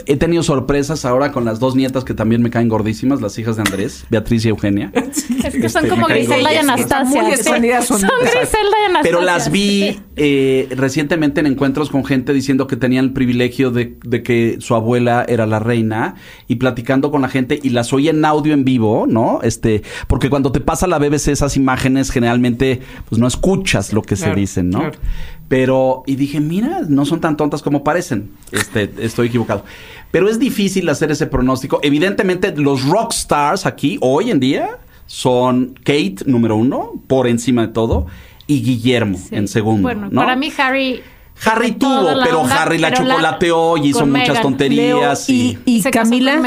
He 0.05 0.15
tenido 0.15 0.43
sorpresas 0.43 1.03
ahora 1.03 1.33
con 1.33 1.43
las 1.43 1.59
dos 1.59 1.75
nietas 1.75 2.05
que 2.05 2.13
también 2.13 2.41
me 2.41 2.49
caen 2.49 2.69
gordísimas, 2.69 3.19
las 3.19 3.37
hijas 3.37 3.57
de 3.57 3.63
Andrés, 3.63 4.05
Beatriz 4.09 4.45
y 4.45 4.47
Eugenia. 4.47 4.93
Es 4.95 5.25
que 5.55 5.67
son 5.67 5.83
Este, 5.83 5.89
como 5.89 6.05
Griselda 6.07 6.53
y. 6.53 6.55
Anastasia. 6.55 7.35
Sí. 7.35 7.43
Son 7.43 7.99
son- 7.99 8.09
Griselda 8.21 8.77
y 8.81 8.85
Anastasia. 8.85 9.01
Pero 9.03 9.21
las 9.21 9.51
vi 9.51 9.99
eh, 10.15 10.69
recientemente 10.77 11.41
en 11.41 11.47
encuentros 11.47 11.89
con 11.89 12.05
gente 12.05 12.31
diciendo 12.31 12.65
que 12.67 12.77
tenían 12.77 13.03
el 13.05 13.11
privilegio 13.13 13.71
de, 13.71 13.97
de 14.05 14.23
que 14.23 14.55
su 14.61 14.73
abuela 14.73 15.25
era 15.27 15.45
la 15.45 15.59
reina 15.59 16.15
y 16.47 16.55
platicando 16.55 17.11
con 17.11 17.21
la 17.21 17.27
gente 17.27 17.59
y 17.61 17.71
las 17.71 17.91
oí 17.91 18.07
en 18.07 18.23
audio 18.23 18.53
en 18.53 18.63
vivo, 18.63 19.05
¿no? 19.05 19.41
Este, 19.43 19.81
porque 20.07 20.29
cuando 20.29 20.53
te 20.53 20.61
pasa 20.61 20.87
la 20.87 20.97
BBC 20.97 21.27
esas 21.27 21.57
imágenes 21.57 22.09
generalmente 22.11 22.79
pues 23.09 23.19
no 23.19 23.27
escuchas 23.27 23.91
lo 23.91 24.01
que 24.01 24.15
se 24.15 24.33
dicen, 24.33 24.69
¿no? 24.69 24.79
claro. 24.79 24.97
Pero, 25.51 26.03
y 26.05 26.15
dije, 26.15 26.39
mira, 26.39 26.83
no 26.87 27.05
son 27.05 27.19
tan 27.19 27.35
tontas 27.35 27.61
como 27.61 27.83
parecen. 27.83 28.31
Este, 28.53 28.89
estoy 28.99 29.27
equivocado. 29.27 29.65
Pero 30.09 30.29
es 30.29 30.39
difícil 30.39 30.87
hacer 30.87 31.11
ese 31.11 31.27
pronóstico. 31.27 31.81
Evidentemente, 31.83 32.55
los 32.55 32.85
rock 32.85 33.11
stars 33.11 33.65
aquí, 33.65 33.97
hoy 33.99 34.31
en 34.31 34.39
día, 34.39 34.77
son 35.07 35.73
Kate, 35.83 36.19
número 36.25 36.55
uno, 36.55 36.93
por 37.07 37.27
encima 37.27 37.63
de 37.63 37.73
todo, 37.73 38.07
y 38.47 38.61
Guillermo, 38.63 39.17
Sí. 39.17 39.35
en 39.35 39.49
segundo. 39.49 39.81
Bueno, 39.81 40.07
¿no? 40.09 40.21
para 40.21 40.37
mí 40.37 40.53
Harry... 40.57 41.01
Harry 41.43 41.71
tuvo, 41.73 42.07
pero 42.23 42.41
onda, 42.41 42.61
Harry 42.61 42.77
la 42.77 42.91
pero 42.91 43.03
chocolateó 43.03 43.75
y 43.77 43.89
hizo 43.89 44.05
muchas 44.05 44.27
Meghan. 44.29 44.41
tonterías. 44.43 45.27
Leo, 45.27 45.35
y, 45.37 45.57
y, 45.65 45.77
y 45.77 45.81
Se 45.81 45.91
casó 45.91 46.11
Camila. 46.11 46.39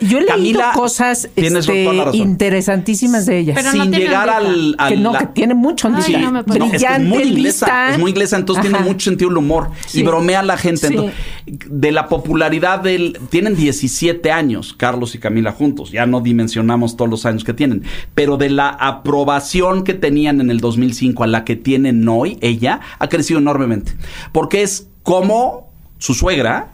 Yo 0.00 0.18
he 0.18 0.20
leído 0.22 0.26
Camila, 0.34 0.72
cosas 0.74 1.28
tienes 1.34 1.68
este, 1.68 1.84
interesantísimas 2.14 3.26
de 3.26 3.38
ella. 3.38 3.54
Pero 3.54 3.70
sin 3.72 3.92
llegar 3.92 4.28
al, 4.30 4.74
al- 4.78 4.88
que 4.94 4.96
no, 4.98 5.12
la- 5.12 5.18
que 5.20 5.26
tiene 5.26 5.54
mucho 5.54 5.88
Ay, 5.88 5.92
no 5.94 5.98
es 6.00 6.06
que 6.06 6.86
es 6.86 7.00
muy 7.00 7.22
inglesa, 7.22 7.90
es 7.90 7.98
muy 7.98 8.10
inglesa, 8.10 8.36
entonces 8.36 8.64
Ajá. 8.64 8.76
tiene 8.76 8.90
mucho 8.92 9.04
sentido 9.10 9.30
el 9.30 9.36
humor 9.36 9.70
y 9.92 10.02
bromea 10.02 10.40
a 10.40 10.42
la 10.42 10.56
gente. 10.56 10.88
Sí. 10.88 10.94
Entonces, 10.94 11.14
de 11.46 11.92
la 11.92 12.08
popularidad 12.08 12.80
del... 12.80 13.18
Tienen 13.30 13.56
17 13.56 14.30
años, 14.32 14.74
Carlos 14.76 15.14
y 15.14 15.18
Camila 15.18 15.52
juntos, 15.52 15.90
ya 15.90 16.06
no 16.06 16.20
dimensionamos 16.20 16.96
todos 16.96 17.10
los 17.10 17.26
años 17.26 17.44
que 17.44 17.54
tienen, 17.54 17.82
pero 18.14 18.36
de 18.36 18.50
la 18.50 18.68
aprobación 18.68 19.84
que 19.84 19.94
tenían 19.94 20.40
en 20.40 20.50
el 20.50 20.60
2005 20.60 21.24
a 21.24 21.26
la 21.26 21.44
que 21.44 21.56
tienen 21.56 22.08
hoy, 22.08 22.38
ella 22.40 22.80
ha 22.98 23.08
crecido 23.08 23.38
enormemente, 23.40 23.92
porque 24.32 24.62
es 24.62 24.88
como 25.02 25.70
su 25.98 26.14
suegra, 26.14 26.72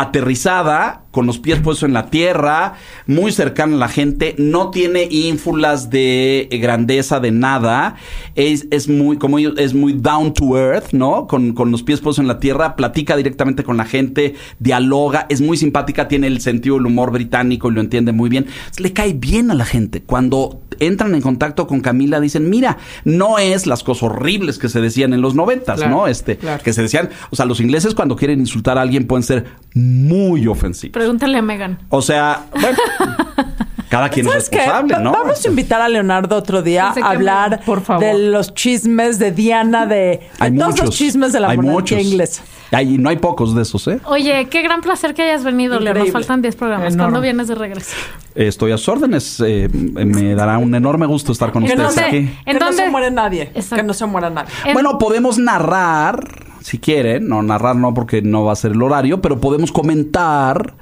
aterrizada, 0.00 1.04
con 1.10 1.26
los 1.26 1.38
pies 1.38 1.60
puestos 1.60 1.82
en 1.82 1.92
la 1.92 2.06
tierra, 2.06 2.74
muy 3.06 3.32
cercana 3.32 3.76
a 3.76 3.78
la 3.78 3.88
gente, 3.88 4.34
no 4.38 4.70
tiene 4.70 5.08
ínfulas 5.10 5.90
de 5.90 6.48
grandeza 6.60 7.20
de 7.20 7.32
nada, 7.32 7.96
es, 8.34 8.66
es 8.70 8.88
muy, 8.88 9.18
como 9.18 9.38
es 9.38 9.74
muy 9.74 9.92
down 9.92 10.32
to 10.32 10.56
earth, 10.56 10.92
¿no? 10.92 11.26
Con, 11.26 11.52
con 11.52 11.70
los 11.70 11.82
pies 11.82 12.00
puestos 12.00 12.20
en 12.20 12.28
la 12.28 12.38
tierra, 12.38 12.76
platica 12.76 13.16
directamente 13.16 13.64
con 13.64 13.76
la 13.76 13.84
gente, 13.84 14.34
dialoga, 14.58 15.26
es 15.28 15.40
muy 15.40 15.56
simpática, 15.56 16.08
tiene 16.08 16.28
el 16.28 16.40
sentido 16.40 16.76
del 16.76 16.86
humor 16.86 17.10
británico 17.10 17.70
y 17.70 17.74
lo 17.74 17.80
entiende 17.80 18.12
muy 18.12 18.30
bien. 18.30 18.46
Le 18.78 18.92
cae 18.92 19.12
bien 19.12 19.50
a 19.50 19.54
la 19.54 19.64
gente. 19.64 20.02
Cuando 20.02 20.62
entran 20.80 21.14
en 21.14 21.20
contacto 21.20 21.66
con 21.66 21.80
Camila, 21.80 22.20
dicen, 22.20 22.50
mira, 22.50 22.78
no 23.04 23.38
es 23.38 23.66
las 23.66 23.82
cosas 23.84 24.04
horribles 24.04 24.58
que 24.58 24.68
se 24.68 24.80
decían 24.80 25.12
en 25.14 25.20
los 25.20 25.34
noventas, 25.34 25.76
Claro, 25.78 25.94
¿no? 25.94 26.06
Este, 26.06 26.36
claro. 26.36 26.62
que 26.62 26.72
se 26.72 26.82
decían, 26.82 27.10
o 27.30 27.36
sea, 27.36 27.46
los 27.46 27.60
ingleses 27.60 27.94
cuando 27.94 28.16
quieren 28.16 28.40
insultar 28.40 28.78
a 28.78 28.82
alguien 28.82 29.06
pueden 29.06 29.22
ser 29.22 29.46
muy 29.74 30.46
ofensivos. 30.46 30.92
Pregúntale 30.92 31.38
a 31.38 31.42
Megan. 31.42 31.78
O 31.90 32.02
sea, 32.02 32.46
bueno, 32.60 32.78
cada 33.90 34.08
quien 34.08 34.26
es 34.28 34.34
responsable, 34.34 34.96
¿no? 35.00 35.12
Vamos 35.12 35.44
a 35.44 35.48
invitar 35.48 35.82
a 35.82 35.88
Leonardo 35.88 36.36
otro 36.36 36.62
día 36.62 36.94
a 37.02 37.10
hablar 37.10 37.50
me- 37.50 37.58
por 37.58 37.82
favor. 37.82 38.02
de 38.04 38.14
los 38.30 38.54
chismes 38.54 39.18
de 39.18 39.32
Diana, 39.32 39.84
de, 39.84 39.94
de 39.94 40.20
Hay 40.38 40.56
todos 40.56 40.70
muchos. 40.70 40.86
los 40.86 40.94
chismes 40.96 41.32
de 41.34 41.40
la 41.40 41.50
hay 41.50 41.56
monarquía 41.58 42.00
inglesa. 42.00 42.42
Hay- 42.72 42.98
no 42.98 43.08
hay 43.10 43.16
pocos 43.16 43.52
de 43.54 43.62
esos, 43.62 43.86
¿eh? 43.88 43.98
Oye, 44.06 44.46
qué 44.48 44.62
gran 44.62 44.80
placer 44.80 45.12
que 45.12 45.22
hayas 45.22 45.42
venido, 45.42 45.80
Leo. 45.80 45.92
Nos 45.92 46.12
faltan 46.12 46.40
10 46.40 46.54
programas. 46.54 46.94
Enorme. 46.94 47.02
¿Cuándo 47.14 47.20
vienes 47.20 47.48
de 47.48 47.56
regreso? 47.56 47.96
Estoy 48.36 48.70
a 48.70 48.78
sus 48.78 48.88
órdenes. 48.88 49.42
eh, 49.44 49.68
me 49.72 50.34
dará 50.36 50.56
un 50.58 50.72
enorme 50.74 51.04
gusto 51.06 51.32
estar 51.32 51.50
con 51.50 51.64
ustedes 51.64 51.98
aquí. 51.98 52.16
¿En 52.46 52.58
que 52.58 52.64
no 52.64 52.72
se 52.72 52.88
muere 52.88 53.10
nadie. 53.10 53.42
Exacto. 53.54 53.74
Que 53.76 53.82
no 53.82 53.92
se 53.92 54.06
muera 54.06 54.30
nadie. 54.30 54.50
En- 54.64 54.72
Bueno, 54.74 54.98
podemos 54.98 55.36
narrar, 55.36 56.20
si 56.60 56.78
quieren, 56.78 57.26
no 57.28 57.42
narrar 57.42 57.74
no 57.74 57.92
porque 57.92 58.22
no 58.22 58.44
va 58.44 58.52
a 58.52 58.56
ser 58.56 58.70
el 58.70 58.82
horario, 58.82 59.20
pero 59.20 59.40
podemos 59.40 59.72
comentar 59.72 60.74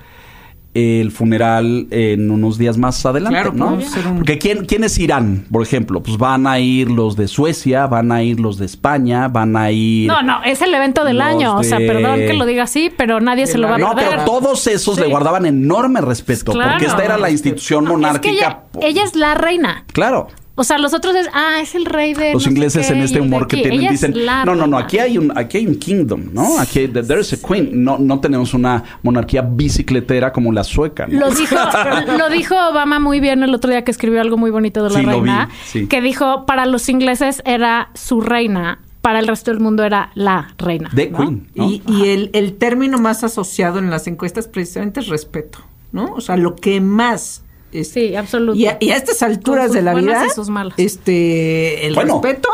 el 1.00 1.10
funeral 1.10 1.86
en 1.90 2.30
unos 2.30 2.58
días 2.58 2.78
más 2.78 3.04
adelante, 3.04 3.34
Claro, 3.40 3.52
¿no? 3.54 3.74
un- 3.74 4.16
Porque 4.16 4.38
¿quién, 4.38 4.64
¿quiénes 4.66 4.98
irán, 4.98 5.44
por 5.50 5.62
ejemplo? 5.62 6.02
Pues 6.02 6.16
van 6.18 6.46
a 6.46 6.58
ir 6.60 6.90
los 6.90 7.16
de 7.16 7.28
Suecia, 7.28 7.86
van 7.86 8.12
a 8.12 8.22
ir 8.22 8.40
los 8.40 8.58
de 8.58 8.66
España, 8.66 9.28
van 9.28 9.56
a 9.56 9.70
ir... 9.70 10.08
No, 10.08 10.22
no, 10.22 10.42
es 10.44 10.62
el 10.62 10.72
evento 10.74 11.04
del 11.04 11.20
año. 11.20 11.56
O 11.56 11.62
sea, 11.62 11.78
perdón 11.78 12.16
que 12.20 12.34
lo 12.34 12.46
diga 12.46 12.64
así, 12.64 12.90
pero 12.96 13.20
nadie 13.20 13.46
se 13.46 13.58
lo 13.58 13.68
va 13.68 13.74
a 13.76 13.78
No, 13.78 13.94
perder. 13.94 14.10
pero 14.10 14.24
todos 14.24 14.66
esos 14.66 14.96
Sí. 14.96 15.00
le 15.02 15.08
guardaban 15.08 15.46
enorme 15.46 16.00
respeto, 16.00 16.52
Claro. 16.52 16.70
porque 16.72 16.86
esta 16.86 17.04
era 17.04 17.18
la 17.18 17.30
institución 17.30 17.84
Es 17.84 17.88
que 17.88 17.92
monárquica. 17.92 18.32
ella, 18.34 18.58
ella 18.80 19.04
es 19.04 19.14
la 19.16 19.34
reina. 19.34 19.84
Claro. 19.92 20.28
O 20.58 20.64
sea, 20.64 20.76
los 20.78 20.92
otros 20.92 21.14
es, 21.14 21.28
ah, 21.32 21.60
es 21.62 21.74
el 21.74 21.84
rey 21.86 22.14
de. 22.14 22.32
Los 22.32 22.42
no 22.42 22.44
sé 22.44 22.50
ingleses 22.50 22.86
qué, 22.88 22.92
en 22.92 22.98
este 23.00 23.20
humor 23.20 23.46
que 23.46 23.56
tienen 23.58 23.80
Ella 23.80 23.90
dicen, 23.92 24.12
no, 24.26 24.44
no, 24.44 24.54
no, 24.54 24.62
reina". 24.62 24.78
aquí 24.78 24.98
hay 24.98 25.16
un 25.18 25.32
aquí 25.38 25.58
hay 25.58 25.66
un 25.66 25.76
kingdom, 25.76 26.24
¿no? 26.32 26.58
Aquí 26.58 26.80
hay- 26.80 26.88
there 26.88 27.20
is 27.20 27.32
a 27.32 27.36
queen. 27.36 27.70
No 27.84 27.96
no 27.98 28.20
tenemos 28.20 28.54
una 28.54 28.82
monarquía 29.02 29.42
bicicletera 29.42 30.32
como 30.32 30.52
la 30.52 30.64
sueca, 30.64 31.06
¿no? 31.06 31.18
Lo 31.20 31.30
dijo, 31.30 31.54
lo 32.18 32.28
dijo 32.30 32.54
Obama 32.70 32.98
muy 32.98 33.20
bien 33.20 33.42
el 33.42 33.54
otro 33.54 33.70
día 33.70 33.84
que 33.84 33.90
escribió 33.90 34.20
algo 34.20 34.36
muy 34.36 34.50
bonito 34.50 34.82
de 34.82 34.90
la 34.90 34.98
Sí, 34.98 35.04
lo 35.06 35.12
vi, 35.22 35.28
reina. 35.28 35.48
sí. 35.64 35.86
Que 35.86 36.00
dijo, 36.00 36.44
para 36.46 36.66
los 36.66 36.88
ingleses 36.88 37.42
era 37.44 37.90
su 37.94 38.20
reina, 38.20 38.80
para 39.00 39.20
el 39.20 39.28
resto 39.28 39.50
del 39.52 39.60
mundo 39.60 39.84
era 39.84 40.10
la 40.14 40.54
reina. 40.58 40.90
The 40.94 41.10
¿no? 41.10 41.18
queen, 41.18 41.48
¿no? 41.54 41.70
Y, 41.70 41.82
y 41.86 42.08
el, 42.08 42.30
el 42.32 42.54
término 42.54 42.98
más 42.98 43.22
asociado 43.22 43.78
en 43.78 43.90
las 43.90 44.06
encuestas 44.08 44.48
precisamente 44.48 45.00
es 45.00 45.06
respeto, 45.06 45.60
¿no? 45.92 46.06
O 46.14 46.20
sea, 46.20 46.36
lo 46.36 46.56
que 46.56 46.80
más... 46.80 47.44
es- 47.72 47.90
Sí, 47.90 48.14
absoluto. 48.16 48.58
Y 48.58 48.66
a, 48.66 48.76
y 48.80 48.90
a 48.90 48.96
estas 48.96 49.22
alturas 49.22 49.66
sus 49.66 49.74
de 49.74 49.82
la 49.82 49.94
vida, 49.94 50.24
y 50.26 50.30
sus 50.30 50.48
malas. 50.48 50.74
este, 50.76 51.86
el 51.86 51.94
Bueno. 51.94 52.20
respeto. 52.22 52.48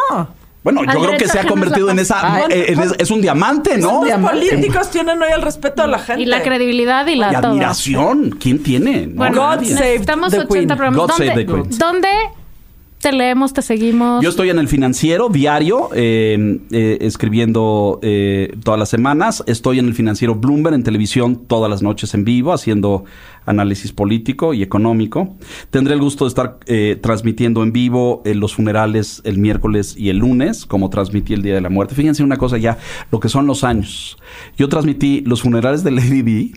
Bueno, 0.63 0.81
yo 0.83 0.99
creo 1.03 1.19
que 1.19 1.29
se 1.29 1.39
ha 1.39 1.47
convertido 1.47 1.91
en 1.91 1.99
esa 1.99 2.47
eh, 2.49 2.73
en 2.73 2.81
es, 2.81 2.95
es 2.99 3.11
un 3.11 3.21
diamante, 3.21 3.77
¿no? 3.77 4.03
Los 4.03 4.19
políticos 4.31 4.91
tienen 4.91 5.21
hoy 5.21 5.29
el 5.35 5.43
respeto 5.43 5.83
de 5.83 5.89
la 5.89 5.99
gente. 5.99 6.23
Y 6.23 6.27
la 6.27 6.43
credibilidad 6.43 7.07
y 7.07 7.17
la 7.17 7.33
Y 7.33 7.35
admiración, 7.35 8.31
¿quién 8.41 8.63
tiene? 8.63 9.07
No, 9.09 9.17
Bueno, 9.17 9.43
God 9.47 9.61
necesitamos 9.61 10.31
the 10.33 10.39
80 10.39 10.55
Queen. 10.55 10.67
programas. 10.69 10.97
God 10.99 11.09
¿Dónde, 11.09 11.27
save 11.27 11.45
the 11.45 11.53
Queen. 11.53 11.79
¿Dónde 11.79 12.09
te 13.05 13.13
leemos, 13.13 13.53
te 13.53 13.61
seguimos? 13.61 14.25
Yo 14.25 14.31
estoy 14.31 14.49
en 14.49 14.59
el 14.59 14.67
financiero 14.67 15.29
diario, 15.29 15.91
eh, 15.95 16.59
eh, 16.71 16.97
escribiendo 17.03 18.01
eh, 18.01 18.57
todas 18.65 18.81
las 18.81 18.89
semanas. 18.89 19.45
Estoy 19.47 19.79
en 19.79 19.89
el 19.89 19.95
financiero 19.95 20.35
Bloomberg 20.35 20.75
en 20.75 20.85
televisión 20.85 21.45
todas 21.47 21.69
las 21.69 21.83
noches 21.83 22.15
en 22.15 22.25
vivo, 22.25 22.55
haciendo 22.55 23.05
análisis 23.45 23.93
político 23.93 24.55
y 24.55 24.63
económico. 24.63 25.37
Tendré 25.69 25.93
el 25.93 26.01
gusto 26.01 26.25
de 26.25 26.29
estar 26.31 26.59
transmitiendo 27.03 27.63
en 27.63 27.75
vivo 27.75 28.23
los 28.25 28.55
funerales 28.55 29.21
el 29.25 29.37
miércoles 29.37 29.95
y 29.99 30.09
el 30.09 30.17
lunes, 30.17 30.65
como 30.65 30.89
transmití 30.89 31.35
el 31.35 31.43
Día 31.43 31.57
de 31.57 31.61
la 31.61 31.69
Muerte. 31.69 31.95
Fíjense 31.95 32.23
una 32.23 32.39
cosa 32.39 32.57
ya, 32.57 32.79
lo 33.13 33.21
que 33.21 33.29
son 33.29 33.47
los 33.47 33.65
años. 33.65 34.17
Yo 34.57 34.71
transmití 34.71 35.21
los 35.27 35.43
funerales 35.43 35.85
de 35.85 35.91
Lady 35.91 36.23
Di, 36.23 36.53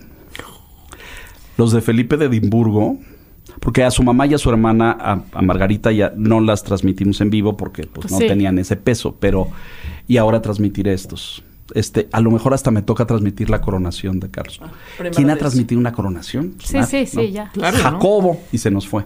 los 1.58 1.74
de 1.74 1.82
Felipe 1.82 2.16
de 2.16 2.28
Edimburgo, 2.28 3.00
porque 3.68 3.84
a 3.84 3.92
su 3.92 4.02
mamá 4.02 4.26
y 4.28 4.34
a 4.34 4.38
su 4.38 4.50
hermana, 4.50 4.96
a, 4.98 5.20
a 5.34 5.42
Margarita, 5.42 5.92
ya 5.92 6.14
no 6.16 6.40
las 6.40 6.64
transmitimos 6.64 7.20
en 7.20 7.30
vivo 7.30 7.58
porque 7.58 7.84
pues, 7.84 8.08
Pues 8.08 8.12
no 8.14 8.20
sí. 8.20 8.26
tenían 8.26 8.58
ese 8.60 8.78
peso, 8.78 9.18
pero 9.20 9.50
y 10.08 10.16
ahora 10.16 10.42
transmitiré 10.42 10.94
estos. 10.94 11.44
Este, 11.76 12.08
a 12.14 12.22
lo 12.22 12.32
mejor 12.32 12.54
hasta 12.54 12.72
me 12.72 12.82
toca 12.82 13.06
transmitir 13.06 13.50
la 13.50 13.60
coronación 13.60 14.22
de 14.22 14.32
Carlos. 14.32 14.62
primera 14.96 15.14
¿Quién 15.14 15.30
ha 15.32 15.36
transmitido 15.36 15.82
una 15.82 15.92
coronación? 15.92 16.54
Pues 16.56 16.70
Sí, 16.70 17.06
sí, 17.06 17.06
sí, 17.08 17.32
ya. 17.34 17.50
Claro, 17.52 17.76
¿no? 17.78 17.84
Jacobo 17.84 18.40
y 18.54 18.58
se 18.58 18.72
nos 18.72 18.88
fue. 18.88 19.04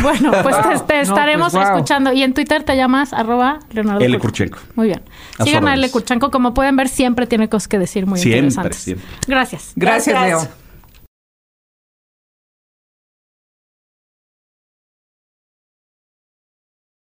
Bueno, 0.00 0.32
pues 0.42 0.56
te, 0.56 0.62
te 0.86 0.94
No, 0.96 1.02
estaremos 1.02 1.52
pues, 1.52 1.62
wow. 1.66 1.74
escuchando. 1.74 2.12
Y 2.14 2.22
en 2.22 2.32
Twitter 2.32 2.62
te 2.62 2.76
llamas 2.78 3.12
arroba 3.12 3.58
Leonardo 3.72 4.02
L. 4.02 4.18
Kurchenko. 4.18 4.58
Muy 4.74 4.86
bien. 4.86 5.02
Sigan 5.44 5.68
a 5.68 5.74
L. 5.74 5.90
Kurchenko. 5.90 6.30
Como 6.30 6.54
pueden 6.54 6.76
ver, 6.76 6.88
siempre 6.88 7.26
tiene 7.26 7.50
cosas 7.50 7.68
que 7.68 7.78
decir 7.78 8.06
muy 8.06 8.18
Siempre, 8.20 8.38
interesantes. 8.38 8.76
siempre. 8.78 9.06
Gracias. 9.28 9.72
Gracias, 9.76 10.14
Gracias. 10.16 10.44
Leo. 10.48 10.65